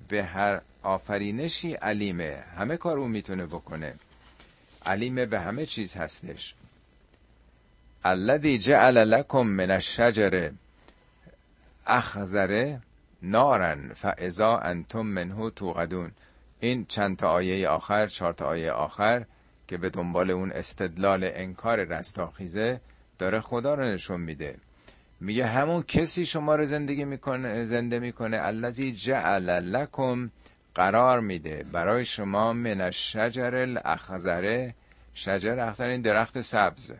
به 0.08 0.24
هر 0.24 0.62
آفرینشی 0.84 1.74
علیمه. 1.74 2.44
همه 2.58 2.78
کار 2.78 3.00
او 3.00 3.08
می‌تونه 3.08 3.46
بکنه. 3.46 3.94
علیمه 4.86 5.26
به 5.26 5.40
همه 5.40 5.66
چیز 5.66 5.96
هستش. 5.96 6.56
الذی 8.06 8.58
جعل 8.58 8.98
لکم 8.98 9.42
من 9.42 9.72
الشجر 9.72 10.52
اخزره 11.88 12.82
نارن 13.22 13.94
فاذا 13.94 14.58
انتم 14.58 15.02
منه 15.02 15.50
توقدون. 15.50 16.12
این 16.60 16.86
چند 16.86 17.18
تا 17.18 17.30
آیه 17.30 17.68
آخر 17.68 18.08
چهار 18.08 18.34
تا 18.34 18.46
آیه 18.46 18.72
آخر 18.72 19.26
که 19.74 19.78
به 19.78 19.90
دنبال 19.90 20.32
اون 20.32 20.52
استدلال 20.52 21.32
انکار 21.34 21.84
رستاخیزه 21.84 22.82
داره 23.20 23.40
خدا 23.40 23.74
رو 23.74 23.84
نشون 23.84 24.22
میده. 24.22 24.56
میگه 25.20 25.46
همون 25.46 25.82
کسی 25.82 26.26
شما 26.26 26.56
رو 26.56 26.66
زندگی 26.66 27.06
می‌کنه 27.06 27.66
زنده 27.66 28.00
می‌کنه 28.00 28.38
الذی 28.42 28.92
جعل 28.92 29.50
لکم 29.50 30.30
قرار 30.76 31.20
میده. 31.20 31.66
برای 31.72 32.06
شما 32.06 32.54
من 32.54 32.82
الشجر 32.82 33.56
الاخضره 33.56 34.76
شجر 35.14 35.60
اخضر 35.60 35.88
این 35.88 36.02
درخت 36.02 36.42
سبز. 36.42 36.92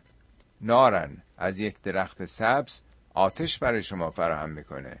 نارن. 0.60 1.16
از 1.38 1.58
یک 1.58 1.82
درخت 1.82 2.24
سبز 2.24 2.80
آتش 3.14 3.58
برای 3.58 3.82
شما 3.82 4.10
فراهم 4.10 4.50
می‌کنه. 4.50 4.96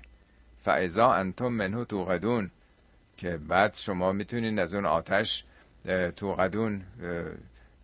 فعضا 0.62 1.12
انتم 1.12 1.48
منهو 1.48 1.84
توقدون. 1.84 2.50
که 3.16 3.36
بعد 3.36 3.74
شما 3.74 4.12
می‌تونید 4.12 4.58
از 4.58 4.74
اون 4.74 4.86
آتش 4.86 5.44
توقدون 6.16 6.82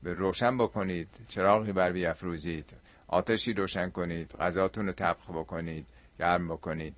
به 0.03 0.13
روشن 0.13 0.57
بکنید 0.57 1.09
چراغی 1.29 1.73
بر 1.73 1.93
بیافروزید 1.93 2.71
آتشی 3.09 3.53
روشن 3.53 3.91
کنید 3.91 4.33
غذاتون 4.33 4.87
رو 4.87 4.93
طبخ 4.93 5.31
بکنید 5.31 5.87
گرم 6.19 6.49
بکنید. 6.49 6.95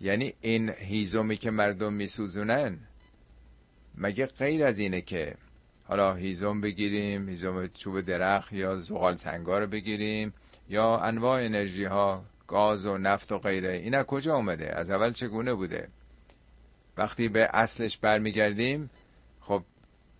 یعنی 0.00 0.34
این 0.40 0.70
هیزومی 0.70 1.36
که 1.36 1.50
مردم 1.50 1.92
میسوزونن 1.92 2.78
مگه 3.94 4.26
غیر 4.26 4.64
از 4.64 4.78
اینه 4.78 5.00
که 5.00 5.34
حالا 5.84 6.14
هیزم 6.14 6.60
بگیریم 6.60 7.28
هیزم 7.28 7.66
چوب 7.66 8.00
درخت 8.00 8.52
یا 8.52 8.76
زغال 8.76 9.16
سنگار 9.16 9.66
بگیریم 9.66 10.34
یا 10.68 10.98
انواع 10.98 11.44
انرژی 11.44 11.84
ها 11.84 12.24
گاز 12.46 12.86
و 12.86 12.98
نفت 12.98 13.32
و 13.32 13.38
غیره 13.38 13.72
این 13.72 13.94
از 13.94 14.04
کجا 14.04 14.34
اومده؟ 14.34 14.78
از 14.78 14.90
اول 14.90 15.12
چگونه 15.12 15.54
بوده؟ 15.54 15.88
وقتی 16.96 17.28
به 17.28 17.48
اصلش 17.52 17.98
برمیگردیم 17.98 18.90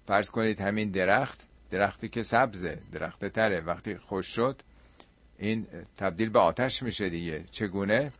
فرض 0.06 0.30
کنید 0.30 0.60
همین 0.60 0.90
درخت 0.90 1.40
درختی 1.70 2.08
که 2.08 2.22
سبزه 2.22 2.78
درخت 2.92 3.28
تره 3.28 3.60
وقتی 3.60 3.96
خوش 3.96 4.26
شد 4.26 4.62
این 5.38 5.66
تبدیل 5.98 6.28
به 6.28 6.38
آتش 6.38 6.82
میشه 6.82 7.08
دیگه. 7.08 7.44
چگونه؟ 7.50 8.12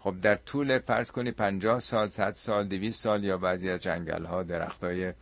خب 0.00 0.20
در 0.20 0.34
طول 0.34 0.78
فرض 0.78 1.10
کنید 1.10 1.34
50 1.34 1.80
سال 1.80 2.08
100 2.08 2.34
سال 2.34 2.68
200 2.68 3.00
سال 3.00 3.24
یا 3.24 3.38
بعضی 3.38 3.70
از 3.70 3.82
جنگل 3.82 4.24
ها 4.24 4.42
درخت 4.42 4.84
های 4.84 5.12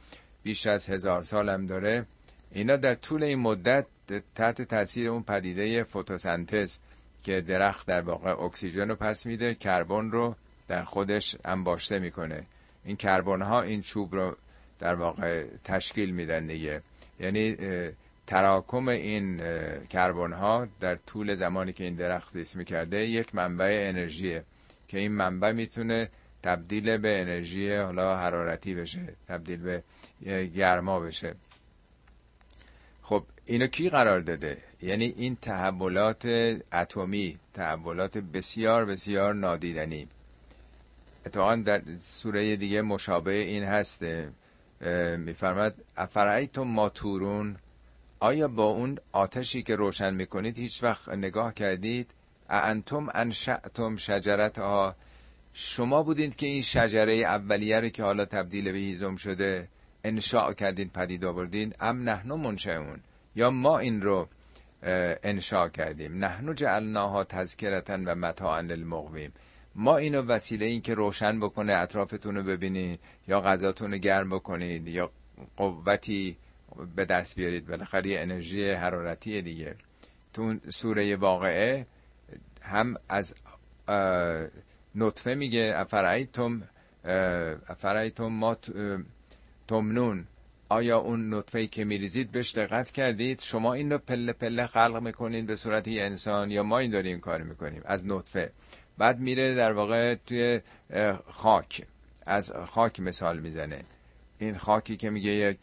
بیش 0.43 0.67
از 0.67 0.91
هزار 0.91 1.23
سال 1.23 1.49
هم 1.49 1.67
داره. 1.67 2.07
اینا 2.53 2.77
در 2.77 2.95
طول 2.95 3.23
این 3.23 3.39
مدت 3.39 3.87
تحت 4.35 4.63
تاثیر 4.63 5.09
اون 5.09 5.23
پدیده 5.23 5.83
فتوسنتز 5.83 6.79
که 7.25 7.41
درخت 7.41 7.87
در 7.87 8.01
واقع 8.01 8.31
اکسیژن 8.31 8.89
رو 8.89 8.95
پس 8.97 9.27
میده 9.27 9.55
کربن 9.55 10.11
رو 10.11 10.37
در 10.69 10.85
خودش 10.85 11.37
انباشته 11.45 11.99
می‌کنه. 11.99 12.47
این 12.85 12.97
کربن 12.97 13.43
ها 13.43 13.63
این 13.63 13.83
چوب 13.83 14.15
رو 14.15 14.37
در 14.79 14.95
واقع 14.95 15.45
تشکیل 15.65 16.11
میدن 16.11 16.47
دیگه. 16.47 16.83
یعنی 17.21 17.57
تراکم 18.27 18.89
این 18.89 19.43
کربن 19.91 20.33
ها 20.33 20.69
در 20.81 20.95
طول 20.95 21.35
زمانی 21.35 21.73
که 21.73 21.85
این 21.85 21.95
درخت 21.95 22.33
زیست 22.33 22.57
می‌کرده 22.57 23.07
یک 23.07 23.35
منبع 23.35 23.89
انرژیه 23.89 24.45
که 24.89 24.99
این 24.99 25.13
منبع 25.13 25.53
می‌تونه 25.53 26.09
تبدیل 26.43 26.97
به 26.97 27.21
انرژی 27.21 27.75
حالا 27.75 28.17
حرارتی 28.17 28.75
بشه 28.75 29.01
تبدیل 29.29 29.61
به 29.61 29.83
گرما 30.55 31.01
بشه. 31.01 31.35
خب 33.03 33.25
اینو 33.47 33.67
کی 33.67 33.89
قرار 33.89 34.21
داده؟ 34.21 34.59
یعنی 34.83 35.15
این 35.17 35.37
تحولات 35.37 36.27
اتمی 36.73 37.39
تحولات 37.55 38.19
بسیار 38.19 38.85
بسیار 38.85 39.35
نادیدنی. 39.35 40.09
اتفاقا 41.27 41.57
در 41.57 41.83
سوره 41.99 42.57
دیگه 42.57 42.83
مشابه 42.83 43.33
این 43.33 43.63
هسته. 43.63 44.29
میفرماد 45.19 45.75
افرعیتم 45.97 46.63
ما 46.63 46.89
تورون؟ 46.89 47.57
آیا 48.21 48.49
با 48.49 48.65
اون 48.65 48.99
آتشی 49.13 49.63
که 49.63 49.77
روشن 49.77 50.15
می‌کنید 50.15 50.59
هیچ 50.59 50.83
وقت 50.83 51.09
نگاه 51.09 51.55
کردید؟ 51.55 52.11
انتم 52.51 53.09
انشأتم 53.15 53.97
شجرت 53.97 54.59
ها 54.59 54.95
شما 55.53 56.03
بودید 56.03 56.37
که 56.37 56.47
این 56.47 56.63
شجره 56.63 57.13
اولیه 57.13 57.81
رو 57.81 57.89
که 57.89 58.03
حالا 58.03 58.25
تبدیل 58.25 58.73
به 58.73 58.79
هیزم 58.79 59.17
شده 59.17 59.69
انشاء 60.05 60.53
کردین 60.53 60.89
پدید 60.89 61.25
آوردین؟ 61.25 61.75
ام 61.81 62.09
نحنو 62.09 62.37
منشعون 62.37 63.01
یا 63.37 63.51
ما 63.51 63.79
این 63.79 64.03
رو 64.03 64.29
انشاء 65.23 65.69
کردیم. 65.69 66.19
نحنو 66.25 66.53
جعلناها 66.53 67.25
تذکرتن 67.25 68.05
و 68.05 68.15
متاعا 68.15 68.61
للمقویم. 68.61 69.33
ما 69.81 69.97
اینو 69.97 70.23
وسیله 70.23 70.67
این 70.67 70.81
که 70.81 70.95
روشن 70.95 71.41
بکنه 71.41 71.73
اطرافتون 71.73 72.37
رو 72.37 72.43
ببینید 72.43 73.01
یا 73.29 73.41
غذاتون 73.41 73.93
رو 73.93 73.99
گرم 73.99 74.31
بکنید 74.31 74.89
یا 74.89 75.11
قوتی 75.57 76.37
به 76.97 77.05
دست 77.05 77.37
بیارید. 77.37 77.67
بالاخره 77.67 78.11
یه 78.11 78.21
انرژی 78.21 78.71
حرارتی 78.71 79.43
دیگه. 79.43 79.75
تو 80.33 80.57
سوره 80.69 81.17
واقعه 81.17 81.87
هم 82.63 82.97
از 83.09 83.35
نطفه 84.95 85.35
میگه 85.35 85.73
افرایتم 85.77 86.63
افرایتم 87.69 88.27
ما 88.27 88.57
تمنون. 89.69 90.27
آیا 90.69 90.99
اون 90.99 91.35
نطفه 91.35 91.67
که 91.67 91.85
میریزید 91.85 92.33
بهش 92.33 92.55
دقت 92.55 92.91
کردید؟ 92.91 93.41
شما 93.41 93.75
این 93.75 93.93
رو 93.93 93.99
پله 93.99 94.33
پله 94.33 94.67
خلق 94.67 95.03
می‌کنید 95.03 95.47
به 95.47 95.57
صورت 95.57 95.89
انسان 95.89 96.51
یا 96.51 96.63
ما 96.63 96.79
این 96.79 96.91
داریم 96.91 97.21
کار 97.21 97.43
می‌کنیم 97.43 97.83
از 97.85 98.07
نطفه؟ 98.07 98.53
بعد 98.99 99.21
میره 99.21 99.55
در 99.55 99.73
واقع 99.73 100.15
توی 100.15 100.61
خاک. 101.29 101.87
از 102.27 102.53
خاک 102.53 103.01
مثال 103.01 103.39
می‌زنه. 103.39 103.81
این 104.39 104.59
خاکی 104.59 104.97
که 104.97 105.11
میگه 105.11 105.31
یک 105.31 105.59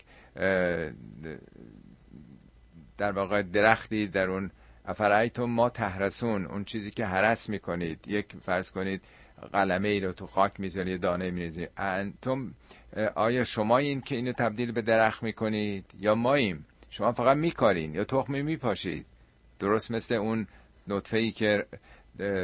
در 2.97 3.11
واقع 3.11 3.41
درختی 3.41 4.07
در 4.07 4.29
اون 4.29 4.51
افرایتون 4.85 5.49
ما 5.49 5.69
تهرسون 5.69 6.45
اون 6.45 6.65
چیزی 6.65 6.91
که 6.91 7.05
حرس 7.05 7.49
می‌کنید. 7.49 8.07
یک 8.07 8.25
فرض 8.45 8.71
کنید 8.71 9.01
قلمه 9.53 9.89
ای 9.89 9.99
رو 9.99 10.11
تو 10.11 10.27
خاک 10.27 10.59
می‌ذاری 10.59 10.97
دانه 10.97 11.31
میریزی. 11.31 11.67
انتم 11.77 12.53
آیا 13.15 13.43
شما 13.43 13.77
این 13.77 14.01
که 14.01 14.15
اینو 14.15 14.31
تبدیل 14.31 14.71
به 14.71 14.81
درخت 14.81 15.23
می‌کنید 15.23 15.85
یا 15.99 16.15
ماییم؟ 16.15 16.65
شما 16.89 17.11
فقط 17.11 17.37
میکارین 17.37 17.95
یا 17.95 18.03
تخمی 18.03 18.41
میپاشید؟ 18.41 19.05
درست 19.59 19.91
مثل 19.91 20.13
اون 20.13 20.47
نطفه 20.87 21.17
ای 21.17 21.31
که 21.31 21.65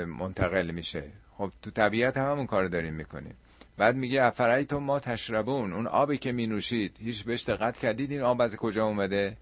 منتقل 0.05 0.71
میشه. 0.71 1.03
خب 1.37 1.51
تو 1.61 1.71
طبیعت 1.71 2.17
هم 2.17 2.31
همون 2.31 2.47
کار 2.47 2.67
داریم 2.67 2.93
می‌کنیم. 2.93 3.35
بعد 3.77 3.95
میگه 3.95 4.23
افرایتم 4.23 4.77
ما 4.77 4.99
تشربون 4.99 5.73
اون 5.73 5.87
آبی 5.87 6.17
که 6.17 6.31
مینوشید 6.31 6.97
هیچ 6.99 7.23
بهش 7.23 7.49
دقت 7.49 7.77
کردید 7.77 8.11
این 8.11 8.21
آب 8.21 8.41
از 8.41 8.55
کجا 8.55 8.85
اومده؟ 8.85 9.37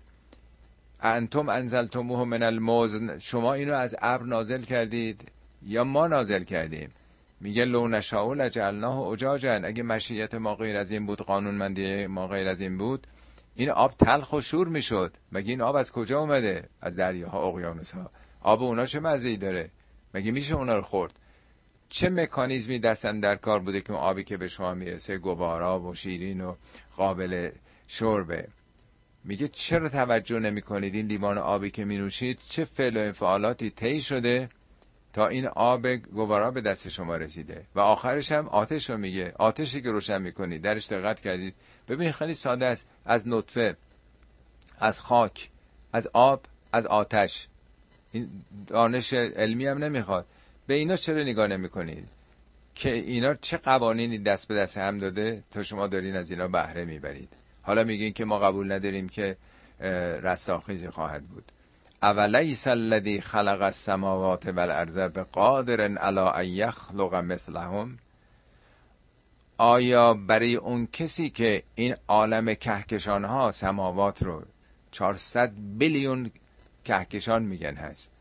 انتم 1.02 1.50
انزلتموه 1.50 2.26
من 2.26 2.44
المزن 2.44 3.20
شما 3.20 3.54
اینو 3.54 3.74
از 3.74 3.96
ابر 4.02 4.24
نازل 4.24 4.62
کردید 4.62 5.32
یا 5.66 5.84
ما 5.84 6.08
نازل 6.08 6.44
کردیم؟ 6.44 6.90
میگه 7.42 7.66
لو 7.66 7.88
نشاء 7.88 8.34
لجعلناه 8.34 9.00
اجاجا. 9.00 9.54
اگه 9.54 9.84
مشیت 9.84 10.36
ما 10.36 10.56
غیر 10.56 10.78
از 10.78 10.92
این 10.92 11.06
بود 11.06 11.22
قانون 11.22 11.56
مندی 11.56 12.08
ما 12.08 12.28
غیر 12.28 12.48
از 12.48 12.62
این 12.62 12.78
بود 12.78 13.08
این 13.56 13.70
آب 13.70 13.92
تلخ 13.92 14.34
و 14.34 14.42
شور 14.42 14.68
می‌شد. 14.68 15.14
مگه 15.32 15.50
این 15.50 15.62
آب 15.62 15.76
از 15.76 15.92
کجا 15.92 16.20
اومده؟ 16.20 16.70
از 16.82 16.96
دریاها 16.96 17.48
اقیانوس 17.48 17.92
ها 17.92 18.12
آب 18.42 18.64
اونا 18.64 18.86
چه 18.86 19.00
مزه‌ای 19.00 19.38
داره؟ 19.38 19.70
مگه 20.14 20.32
میشه 20.32 20.56
اونا 20.56 20.76
رو 20.76 20.82
خورد؟ 20.82 21.20
چه 21.90 22.10
مکانیزمی 22.10 22.80
دستن 22.80 23.20
در 23.20 23.36
کار 23.36 23.60
بوده 23.60 23.82
که 23.82 23.92
اون 23.92 24.02
آبی 24.02 24.24
که 24.24 24.38
به 24.38 24.48
شما 24.48 24.74
می‌رسه 24.74 25.18
گوارا 25.18 25.80
و 25.80 25.96
شیرین 25.96 26.42
و 26.42 26.56
قابل 26.98 27.52
شربه؟ 27.88 28.48
میگه 29.24 29.48
چرا 29.48 29.90
توجه 29.90 30.40
نمی 30.40 30.62
کنید 30.62 30.96
این 30.96 31.08
لیوان 31.08 31.38
آبی 31.38 31.72
که 31.72 31.86
می 31.86 31.98
نوشید 31.98 32.40
چه 32.50 32.66
فعل 32.66 32.98
و 32.98 33.00
انفعالاتی 33.00 33.70
طی 33.70 34.02
شده 34.02 34.50
تا 35.14 35.28
این 35.28 35.48
آب 35.48 35.88
گوارا 35.88 36.52
به 36.52 36.62
دست 36.62 36.90
شما 36.90 37.16
رسیده؟ 37.16 37.66
و 37.76 37.80
آخرش 37.80 38.32
هم 38.32 38.48
آتش 38.48 38.90
رو 38.90 38.98
میگه 38.98 39.34
آتشی 39.40 39.82
که 39.82 39.92
روشن 39.92 40.22
می‌کنید. 40.22 40.62
درش 40.62 40.88
دقت 40.88 41.20
کردید. 41.20 41.56
ببینید 41.88 42.14
خیلی 42.14 42.34
ساده 42.34 42.66
است. 42.66 42.88
از 43.06 43.28
نطفه 43.28 43.78
از 44.80 45.00
خاک 45.00 45.50
از 45.94 46.10
آب 46.14 46.46
از 46.74 46.86
آتش. 46.86 47.48
این 48.12 48.30
دانش 48.68 49.14
علمی 49.14 49.66
هم 49.66 49.84
نمی‌خواد. 49.84 50.26
به 50.68 50.74
اینا 50.74 50.96
چرا 50.96 51.24
نگاه 51.24 51.48
نمی‌کنید؟ 51.48 52.08
که 52.76 52.94
اینا 52.94 53.34
چه 53.34 53.58
قوانینی 53.58 54.18
دست 54.18 54.48
به 54.48 54.56
دست 54.56 54.78
هم 54.78 55.00
داده 55.00 55.44
تا 55.52 55.64
شما 55.64 55.88
دارین 55.88 56.16
از 56.16 56.32
اینا 56.32 56.48
بهره 56.48 56.86
می‌برید. 56.86 57.30
حالا 57.62 57.84
میگین 57.84 58.14
که 58.14 58.26
ما 58.26 58.40
قبول 58.40 58.72
نداریم 58.72 59.10
که 59.10 59.38
رستاخیزی 60.24 60.90
خواهد 60.90 61.24
بود. 61.24 61.52
اولیس 62.04 62.68
الذی 62.68 63.22
خلق 63.22 63.62
السماوات 63.62 64.48
والارض 64.48 64.98
بقادر 64.98 65.82
علی 65.82 66.20
ان 66.20 66.46
یخلق 66.46 67.16
مثلهم؟ 67.16 67.98
آیا 69.58 70.14
برای 70.14 70.56
اون 70.56 70.88
کسی 70.88 71.30
که 71.30 71.64
این 71.76 71.96
عالم 72.08 72.54
کهکشان 72.54 73.26
ها 73.26 73.52
سماوات 73.52 74.24
رو 74.24 74.44
400 74.92 75.52
بیلیون 75.78 76.32
کهکشان 76.84 77.44
میگن 77.44 77.76
هست. 77.76 78.12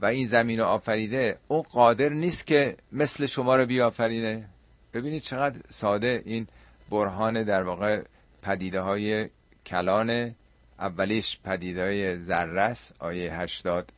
و 0.00 0.06
این 0.06 0.26
زمین 0.26 0.60
رو 0.60 0.66
آفریده 0.66 1.38
اون 1.48 1.62
قادر 1.62 2.08
نیست 2.08 2.46
که 2.46 2.76
مثل 2.92 3.26
شما 3.26 3.56
رو 3.56 3.66
بیافرینه. 3.66 4.48
ببینید 4.94 5.22
چقدر 5.22 5.60
ساده 5.68 6.22
این 6.24 6.46
برهان 6.90 7.42
در 7.42 7.62
واقع 7.62 8.02
پدیده 8.42 8.80
های 8.80 9.28
کلان 9.66 10.34
اولیش 10.78 11.38
پدیده 11.44 11.82
های 11.82 12.18
ذرس 12.18 12.92
آیه 12.98 13.34
80 13.34 13.92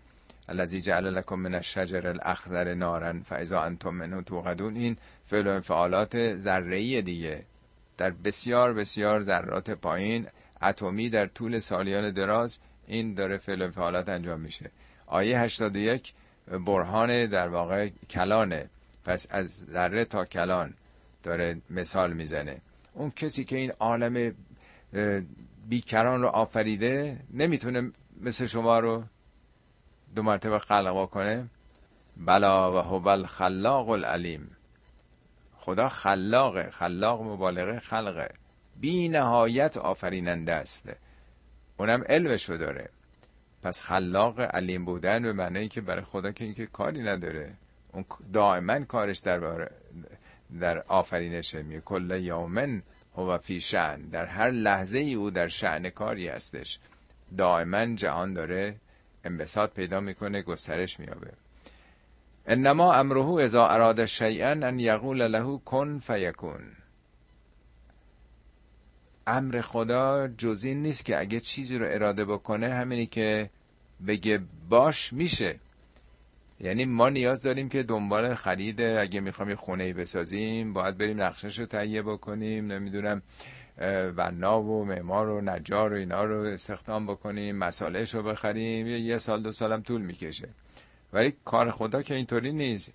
الذی 0.49 0.81
جعل 0.81 1.07
لکم 1.07 1.37
من 1.37 1.55
الشجر 1.55 2.09
الاخضر 2.09 2.75
نارا 2.75 3.15
فاذا 3.25 3.61
انتم 3.61 3.91
منه 3.91 4.23
توقدون. 4.23 4.77
این 4.77 4.97
فعل 5.27 5.47
و 5.47 5.51
انفعالات 5.51 6.41
ذره 6.41 7.03
دیگه. 7.03 7.43
در 7.99 8.11
بسیار 8.11 8.73
بسیار 8.73 9.23
ذرات 9.23 9.71
پایین 9.71 10.27
اتمی 10.63 11.09
در 11.09 11.27
طول 11.27 11.59
سالیان 11.59 12.11
دراز 12.11 12.59
این 12.93 13.15
داره 13.15 13.37
فعل 13.39 13.63
و 13.63 13.65
انفعالات 13.65 14.09
انجام 14.09 14.41
میشه. 14.41 14.71
آیه 15.07 15.41
81 15.41 16.13
برهان 16.67 17.27
در 17.27 17.49
واقع 17.49 17.89
کلانه. 18.11 18.71
پس 19.05 19.27
از 19.31 19.49
ذره 19.51 20.05
تا 20.05 20.25
کلان 20.25 20.75
داره 21.23 21.61
مثال 21.71 22.13
می‌زنه. 22.13 22.61
اون 22.95 23.11
کسی 23.11 23.45
که 23.45 23.57
این 23.57 23.73
عالم 23.81 24.35
بیکران 25.69 26.23
رو 26.23 26.29
آفریده 26.29 27.21
نمی‌تونه 27.31 27.93
مثل 28.21 28.47
شما 28.47 28.79
رو 28.79 29.05
دو 30.15 30.23
مرتبه 30.23 30.59
خلق 30.59 31.11
کنه 31.11 31.47
بلا 32.17 32.73
و 32.73 32.77
هو 32.77 33.09
الخلاق 33.09 33.89
العلیم. 33.89 34.57
خدا 35.57 35.89
خلاقه 35.89 36.71
خلاق 36.71 37.23
مبالغه 37.23 37.79
خلقه. 37.79 38.29
بی 38.81 39.09
نهایت 39.09 39.77
آفریننده 39.77 40.53
است. 40.53 40.89
اونم 41.83 42.05
علمشو 42.09 42.57
داره. 42.57 42.89
پس 43.63 43.83
خلاق 43.83 44.41
علیم 44.41 44.85
بودن 44.85 45.23
به 45.23 45.33
معنی 45.33 45.69
که 45.69 45.81
برای 45.81 46.05
خدا 46.05 46.33
که 46.33 46.45
اینکه 46.45 46.67
کاری 46.67 47.03
نداره. 47.03 47.55
اون 47.93 48.05
دائما 48.33 48.81
کارش 48.81 49.19
در 49.19 49.69
در 50.61 50.79
آفرینشه 50.79 51.63
می 51.63 51.81
کل 51.81 52.21
یومن 52.23 52.83
هو 53.17 53.39
فی 53.39 53.61
شعن 53.61 54.01
در 54.01 54.27
هر 54.27 54.51
لحظه 54.51 54.99
ای 54.99 55.15
او 55.15 55.31
در 55.31 55.49
شعن 55.49 55.91
کاری 55.91 56.29
هستش. 56.29 56.79
دائما 57.39 57.87
جهان 57.95 58.33
داره 58.35 58.75
انبساط 59.25 59.75
پیدا 59.75 60.01
می‌کنه 60.01 60.43
گسترش 60.43 61.01
میابه 61.01 61.33
انما 62.47 62.95
امره 62.95 63.45
اذا 63.45 63.67
اراد 63.67 64.05
شیئا 64.05 64.51
ان 64.51 64.79
یقول 64.79 65.27
له 65.27 65.59
کن 65.65 65.99
فیکون. 65.99 66.82
امر 69.27 69.61
خدا 69.61 70.29
جزی 70.29 70.75
نیست 70.75 71.05
که 71.05 71.21
اگه 71.21 71.41
چیزی 71.41 71.79
رو 71.79 71.87
اراده 71.89 72.25
بکنه 72.25 72.75
همینی 72.75 73.07
که 73.07 73.51
بگه 74.07 74.41
باش 74.69 75.13
میشه. 75.13 75.59
یعنی 76.61 76.85
ما 76.85 77.09
نیاز 77.09 77.43
داریم 77.43 77.69
که 77.69 77.83
دنبال 77.83 78.35
خرید 78.35 78.81
اگه 78.81 79.21
می‌خوام 79.21 79.49
یه 79.49 79.55
خونه 79.55 79.93
بسازیم 79.93 80.73
باید 80.73 80.99
بریم 80.99 81.23
نقشش 81.23 81.59
رو 81.59 81.67
تهیه 81.67 82.03
بکنیم 82.03 82.73
نمی‌دونم 82.73 83.23
بنا 84.17 84.63
و 84.63 84.85
معمار 84.85 85.29
و 85.29 85.41
نجار 85.41 85.93
و 85.93 85.97
اینا 85.97 86.25
رو 86.25 86.45
استخدام 86.45 87.07
بکنیم 87.07 87.57
مسالش 87.57 88.15
رو 88.15 88.23
بخریم 88.23 88.87
یه 88.87 89.19
سال 89.19 89.43
دو 89.43 89.53
سالم 89.53 89.83
طول 89.83 90.01
می‌کشه. 90.01 90.49
ولی 91.13 91.33
کار 91.45 91.71
خدا 91.71 92.03
که 92.03 92.15
اینطوری 92.15 92.53
نیست. 92.53 92.93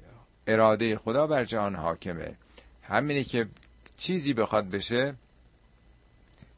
اراده 0.47 0.97
خدا 0.97 1.27
بر 1.27 1.45
جهان 1.45 1.75
حاکمه. 1.75 2.35
همینی 2.83 3.23
که 3.23 3.47
چیزی 3.97 4.33
بخواد 4.33 4.69
بشه 4.69 5.15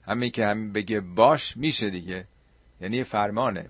همین 0.10 0.31
که 0.31 0.48
هم 0.48 0.72
بگه 0.73 0.99
باش 0.99 1.57
میشه 1.57 1.90
دیگه. 1.90 2.26
یعنی 2.81 3.03
فرمانه. 3.03 3.69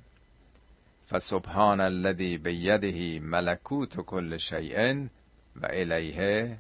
فسبحان 1.10 1.80
الذی 1.80 2.38
بیده 2.38 3.20
ملکوت 3.20 3.96
کل 4.02 4.38
شیء 4.38 4.94
و 5.56 5.68
الیه 5.70 6.58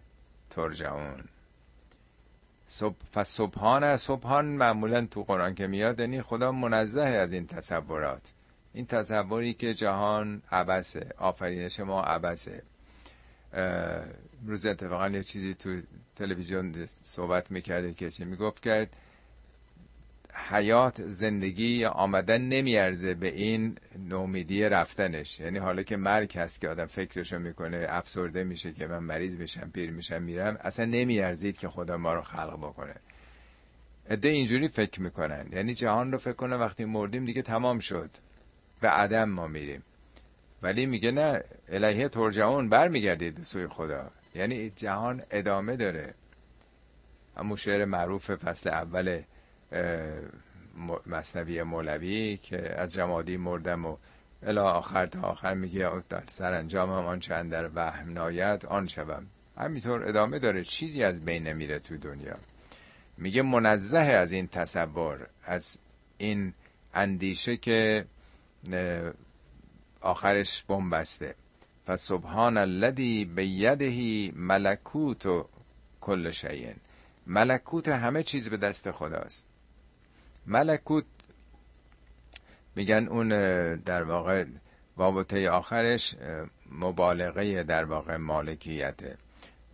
ترجعون. 0.49 1.23
فسبحان 3.13 3.97
سبحان 3.97 4.45
معمولا 4.45 5.05
تو 5.05 5.23
قرآن 5.23 5.55
که 5.55 5.67
میاد 5.67 5.99
یعنی 5.99 6.21
خدا 6.21 6.51
منزه 6.51 7.01
از 7.01 7.31
این 7.31 7.47
تصورات. 7.47 8.33
این 8.73 8.85
تصوری 8.85 9.53
که 9.53 9.73
جهان 9.73 10.41
عبسه 10.51 11.09
آفرینش 11.17 11.79
ما 11.79 12.03
عبسه 12.03 12.63
روز 14.45 14.65
اتفاقا 14.65 15.09
یه 15.09 15.23
چیزی 15.23 15.53
تو 15.53 15.81
تلویزیون 16.15 16.85
صحبت 17.03 17.51
می‌کرده 17.51 17.93
کسی 17.93 18.25
می‌گفت 18.25 18.63
کرد 18.63 18.95
حیات 20.49 21.01
زندگی 21.09 21.85
آمدن 21.85 22.41
نمیارزه 22.41 23.13
به 23.13 23.27
این 23.27 23.75
نومیدی 24.09 24.63
رفتنش. 24.63 25.39
یعنی 25.39 25.57
حالا 25.57 25.83
که 25.83 25.97
مرگ 25.97 26.37
هست 26.37 26.61
که 26.61 26.69
آدم 26.69 26.85
فکرشو 26.85 27.39
می‌کنه 27.39 27.85
افسرده 27.89 28.43
میشه 28.43 28.73
که 28.73 28.87
من 28.87 28.99
مریض 28.99 29.37
میشم 29.37 29.69
پیر 29.73 29.91
میشم 29.91 30.21
میرم 30.21 30.57
اصلا 30.61 30.85
نمیارزید 30.85 31.57
که 31.57 31.69
خدا 31.69 31.97
ما 31.97 32.13
رو 32.13 32.21
خلق 32.21 32.57
بکنه. 32.57 32.95
عده 34.09 34.29
اینجوری 34.29 34.67
فکر 34.67 35.01
می‌کنن. 35.01 35.45
یعنی 35.51 35.73
جهان 35.73 36.11
رو 36.11 36.17
فکر 36.17 36.33
کنه 36.33 36.55
وقتی 36.55 36.85
مردیم 36.85 37.25
دیگه 37.25 37.41
تمام 37.41 37.79
شد. 37.79 38.09
به 38.81 38.89
عدم 38.89 39.29
ما 39.29 39.47
میریم. 39.47 39.83
ولی 40.61 40.85
میگه 40.85 41.11
نه 41.11 41.43
الهیه 41.69 42.09
ترجعون 42.09 42.69
برمیگردید 42.69 43.35
به 43.35 43.43
سوی 43.43 43.67
خدا. 43.67 44.11
یعنی 44.35 44.69
جهان 44.69 45.21
ادامه 45.31 45.75
داره. 45.75 46.13
همون 47.37 47.57
شعر 47.57 47.85
معروف 47.85 48.31
فصل 48.31 48.69
اول 48.69 49.21
مصنوی 51.05 51.63
مولوی 51.63 52.37
که 52.37 52.79
از 52.79 52.93
جمادی 52.93 53.37
مردم 53.37 53.85
و 53.85 53.97
الا 54.43 54.71
آخر 54.71 55.05
تا 55.05 55.21
آخر 55.21 55.53
میگه 55.53 56.03
در 56.09 56.23
سرانجامم 56.27 57.05
آن 57.05 57.19
چند 57.19 57.51
در 57.51 57.69
وهم 57.75 58.13
ناید 58.13 58.65
آن 58.65 58.87
شوم. 58.87 59.27
همینطور 59.57 60.07
ادامه 60.07 60.39
داره 60.39 60.63
چیزی 60.63 61.03
از 61.03 61.21
بین 61.25 61.43
نمیره 61.43 61.79
تو 61.79 61.97
دنیا. 61.97 62.35
میگه 63.17 63.41
منزه 63.41 63.97
از 63.97 64.31
این 64.31 64.47
تصور 64.47 65.27
از 65.45 65.79
این 66.17 66.53
اندیشه 66.93 67.57
که 67.57 68.05
آخرش 70.01 70.63
بمبسته 70.63 71.35
فسبحان 71.87 72.57
الذی 72.57 73.25
بیده 73.25 74.31
ملکوت 74.35 75.25
و 75.25 75.47
کل 76.01 76.31
شیء. 76.31 76.73
ملکوت 77.27 77.87
همه 77.87 78.23
چیز 78.23 78.49
به 78.49 78.57
دست 78.57 78.91
خداست. 78.91 79.48
ملکوت. 80.49 81.05
میگن 82.75 83.07
اون 83.07 83.29
در 83.75 84.03
واقع 84.03 84.45
وابطه 84.97 85.49
آخرش 85.49 86.15
مبالغه 86.71 87.63
در 87.63 87.85
واقع 87.85 88.17
مالکیته. 88.17 89.17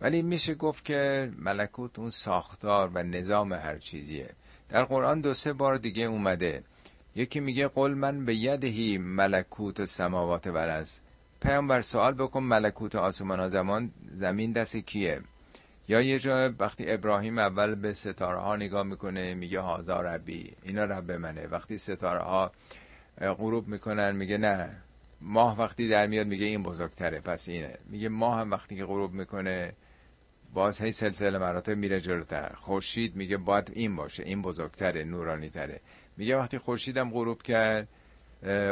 ولی 0.00 0.22
میشه 0.22 0.54
گفت 0.54 0.84
که 0.84 1.32
ملکوت 1.38 1.98
اون 1.98 2.10
ساختار 2.10 2.90
و 2.94 3.02
نظام 3.02 3.52
هر 3.52 3.78
چیزیه. 3.78 4.30
در 4.68 4.84
قرآن 4.84 5.20
دو 5.20 5.34
سه 5.34 5.52
بار 5.52 5.76
دیگه 5.76 6.04
اومده. 6.04 6.62
یکی 7.14 7.40
میگه 7.40 7.68
قل 7.68 7.90
من 7.90 8.24
به 8.24 8.34
یدهی 8.34 8.98
ملکوت 8.98 9.84
سماوات 9.84 10.46
و 10.46 10.56
از 10.56 11.00
پیامبر 11.42 11.80
سوال 11.80 12.14
بکن 12.14 12.42
ملکوت 12.42 12.94
آسمان 12.94 13.40
ها 13.40 13.48
زمان 13.48 13.90
زمین 14.12 14.52
دست 14.52 14.76
کیه؟ 14.76 15.20
یا 15.88 16.00
یه 16.00 16.18
جا 16.18 16.52
وقتی 16.58 16.92
ابراهیم 16.92 17.38
اول 17.38 17.74
به 17.74 17.92
ستاره 17.92 18.38
ها 18.38 18.56
نگاه 18.56 18.82
می‌کنه 18.82 19.34
میگه 19.34 19.60
هازا 19.60 20.00
ربی. 20.00 20.52
اینا 20.62 20.84
رب 20.84 21.12
منه. 21.12 21.46
وقتی 21.46 21.78
ستاره 21.78 22.20
ها 22.20 22.52
غروب 23.20 23.68
می‌کنن 23.68 24.16
میگه 24.16 24.38
نه. 24.38 24.82
ماه 25.20 25.58
وقتی 25.58 25.88
در 25.88 26.06
میاد 26.06 26.26
میگه 26.26 26.46
این 26.46 26.62
بزرگتره. 26.62 27.20
پس 27.20 27.48
اینه. 27.48 27.78
میگه 27.88 28.08
ماه 28.08 28.40
هم 28.40 28.50
وقتی 28.50 28.76
که 28.76 28.84
غروب 28.84 29.12
می‌کنه 29.12 29.72
باز 30.54 30.80
هی 30.80 30.92
سلسله 30.92 31.38
مراتب 31.38 31.76
میره 31.76 32.00
جلوتر. 32.00 32.52
خورشید 32.54 33.16
میگه 33.16 33.36
باید 33.36 33.70
این 33.74 33.96
باشه 33.96 34.22
این 34.22 34.42
بزرگتره 34.42 35.04
نورانی 35.04 35.48
تره 35.48 35.80
میگه 36.16 36.36
وقتی 36.36 36.58
خورشیدم 36.58 37.10
غروب 37.10 37.42
کرد 37.42 37.88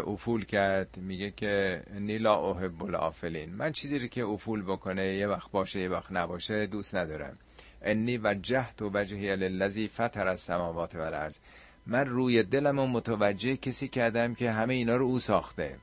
افول 0.07 0.45
کرد. 0.45 0.97
میگه 0.97 1.31
که 1.31 1.83
نیلا 1.95 2.51
احب 2.51 2.85
الافلین 2.85 3.55
من 3.55 3.73
چیزی 3.73 3.99
رو 3.99 4.07
که 4.07 4.25
افول 4.25 4.63
بکنه 4.63 5.07
یه 5.07 5.27
وقت 5.27 5.51
باشه 5.51 5.81
یه 5.81 5.89
وقت 5.89 6.13
نباشه 6.13 6.67
دوست 6.67 6.95
ندارم. 6.95 7.39
انی 7.83 8.19
وجهت 8.19 8.83
و 8.83 8.91
وجهی 8.95 9.37
للذی 9.37 9.89
فطر 9.89 10.29
السماوات 10.29 10.95
و 10.95 11.01
الارض 11.01 11.39
من 11.87 12.07
روی 12.07 12.43
دلم 12.43 12.79
و 12.79 12.87
متوجه 12.87 13.57
کسی 13.57 13.89
کردم 13.89 14.35
که 14.35 14.51
همه 14.51 14.75
اینا 14.75 14.97
رو 14.97 15.07
او 15.07 15.19
ساخته. 15.19 15.77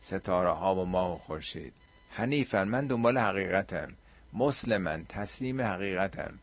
ستاره 0.00 0.50
ها 0.50 0.74
و 0.74 0.84
ماه 0.84 1.14
و 1.14 1.18
خورشید. 1.18 1.72
حنیفا 2.10 2.64
من 2.64 2.86
دنبال 2.86 3.18
حقیقتم. 3.18 3.88
مسلمن 4.32 5.04
تسلیم 5.08 5.60
حقیقتم. 5.60 6.38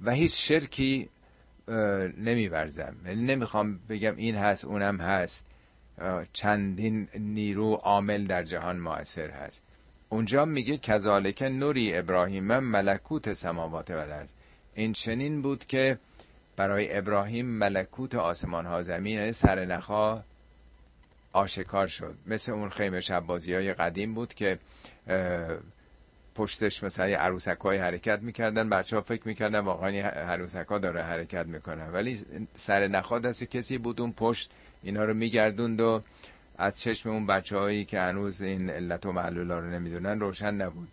و 0.00 0.10
هیچ 0.10 0.48
شرکی 0.48 1.08
نمیورزم. 2.18 2.96
یعنی 3.06 3.22
نمی‌خوام 3.22 3.80
بگم 3.88 4.16
این 4.16 4.36
هست 4.36 4.64
اونم 4.64 5.00
هست. 5.00 5.46
چندین 6.32 7.08
نیرو 7.14 7.74
عامل 7.74 8.24
در 8.24 8.42
جهان 8.42 8.78
مؤثر 8.78 9.30
هست. 9.30 9.62
اونجا 10.08 10.44
میگه 10.44 10.78
کذالک 10.78 11.42
نوری 11.42 11.96
ابراهیم 11.96 12.44
ملکوت 12.58 13.32
سماوات 13.32 13.90
و 13.90 13.96
الارض. 13.96 14.32
این 14.74 14.92
چنین 14.92 15.42
بود 15.42 15.66
که 15.66 15.98
برای 16.56 16.98
ابراهیم 16.98 17.46
ملکوت 17.46 18.14
آسمان 18.14 18.66
ها 18.66 18.82
زمین 18.82 19.18
یعنی 19.18 19.32
سر 19.32 19.64
نخا 19.64 20.22
آشکار 21.32 21.86
شد. 21.86 22.14
مثل 22.26 22.52
اون 22.52 22.68
خیمه 22.68 23.00
شبازی 23.00 23.54
های 23.54 23.74
قدیم 23.74 24.14
بود 24.14 24.34
که 24.34 24.58
پشتش 26.34 26.82
مثلا 26.84 27.16
عروسک 27.16 27.58
های 27.60 27.78
حرکت 27.78 28.22
می‌کردن 28.22 28.68
بچه 28.68 28.96
ها 28.96 29.02
فکر 29.02 29.28
می‌کردن 29.28 29.58
واقعا 29.58 29.90
عروسک 30.08 30.66
ها 30.66 30.78
داره 30.78 31.02
حرکت 31.02 31.46
می‌کنن. 31.46 31.92
ولی 31.92 32.24
سر 32.54 32.88
نخا 32.88 33.18
دست 33.18 33.44
کسی 33.44 33.78
بود 33.78 34.00
اون 34.00 34.12
پشت 34.12 34.50
اینا 34.82 35.04
رو 35.04 35.14
میگردوند 35.14 35.80
و 35.80 36.02
از 36.58 36.80
چشم 36.80 37.10
اون 37.10 37.26
بچه 37.26 37.58
هایی 37.58 37.84
که 37.84 38.00
هنوز 38.00 38.42
این 38.42 38.70
علت 38.70 39.06
و 39.06 39.12
معلولا 39.12 39.58
رو 39.58 39.70
نمی‌دونن 39.70 40.20
روشن 40.20 40.54
نبود. 40.54 40.88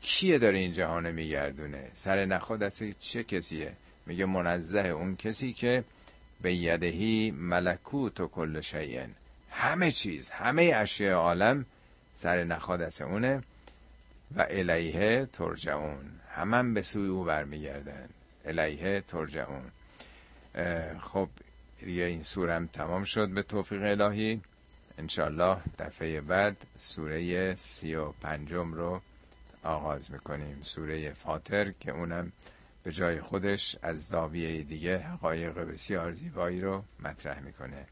کیه 0.00 0.38
داره 0.38 0.58
این 0.58 0.72
جهان 0.72 1.12
میگردونه؟ 1.12 1.90
سر 1.92 2.24
نخوا 2.24 2.56
دست 2.56 2.98
چه 2.98 3.22
کسیه؟ 3.22 3.72
میگه 4.06 4.24
منزه 4.24 4.78
اون 4.78 5.16
کسی 5.16 5.52
که 5.52 5.84
به 6.42 6.54
یدهی 6.54 7.30
ملکوت 7.30 8.20
و 8.20 8.28
کل 8.28 8.60
شیئن 8.60 9.10
همه 9.50 9.90
چیز 9.90 10.30
همه 10.30 10.72
اشیاء 10.76 11.20
عالم 11.20 11.66
سر 12.14 12.44
نخوا 12.44 12.76
دست 12.76 13.02
اونه 13.02 13.42
و 14.36 14.46
الیه 14.50 15.26
ترجعون. 15.32 16.10
همه 16.30 16.74
به 16.74 16.82
سوی 16.82 17.08
او 17.08 17.24
برمیگردن. 17.24 18.08
الیه 18.44 19.00
ترجعون. 19.00 19.70
خب 21.00 21.28
دیگه 21.78 22.02
این 22.02 22.22
سورم 22.22 22.66
تمام 22.66 23.04
شد 23.04 23.28
به 23.28 23.42
توفیق 23.42 23.82
الهی. 23.82 24.40
انشالله 24.98 25.56
دفعه 25.78 26.20
بعد 26.20 26.56
سوره 26.76 27.54
سی 27.54 27.94
و 27.94 28.08
پنجم 28.10 28.72
رو 28.72 29.00
آغاز 29.62 30.10
می‌کنیم. 30.10 30.58
سوره 30.62 31.12
فاتر 31.12 31.70
که 31.70 31.92
اونم 31.92 32.32
به 32.82 32.92
جای 32.92 33.20
خودش 33.20 33.76
از 33.82 34.08
زاویه 34.08 34.62
دیگه 34.62 34.98
حقایق 34.98 35.58
بسیار 35.58 36.12
زیبایی 36.12 36.60
رو 36.60 36.84
مطرح 37.00 37.40
می‌کنه. 37.40 37.86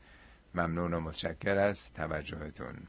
ممنون 0.55 0.95
و 0.95 1.01
متشکر 1.01 1.57
از 1.57 1.93
توجهتون. 1.93 2.87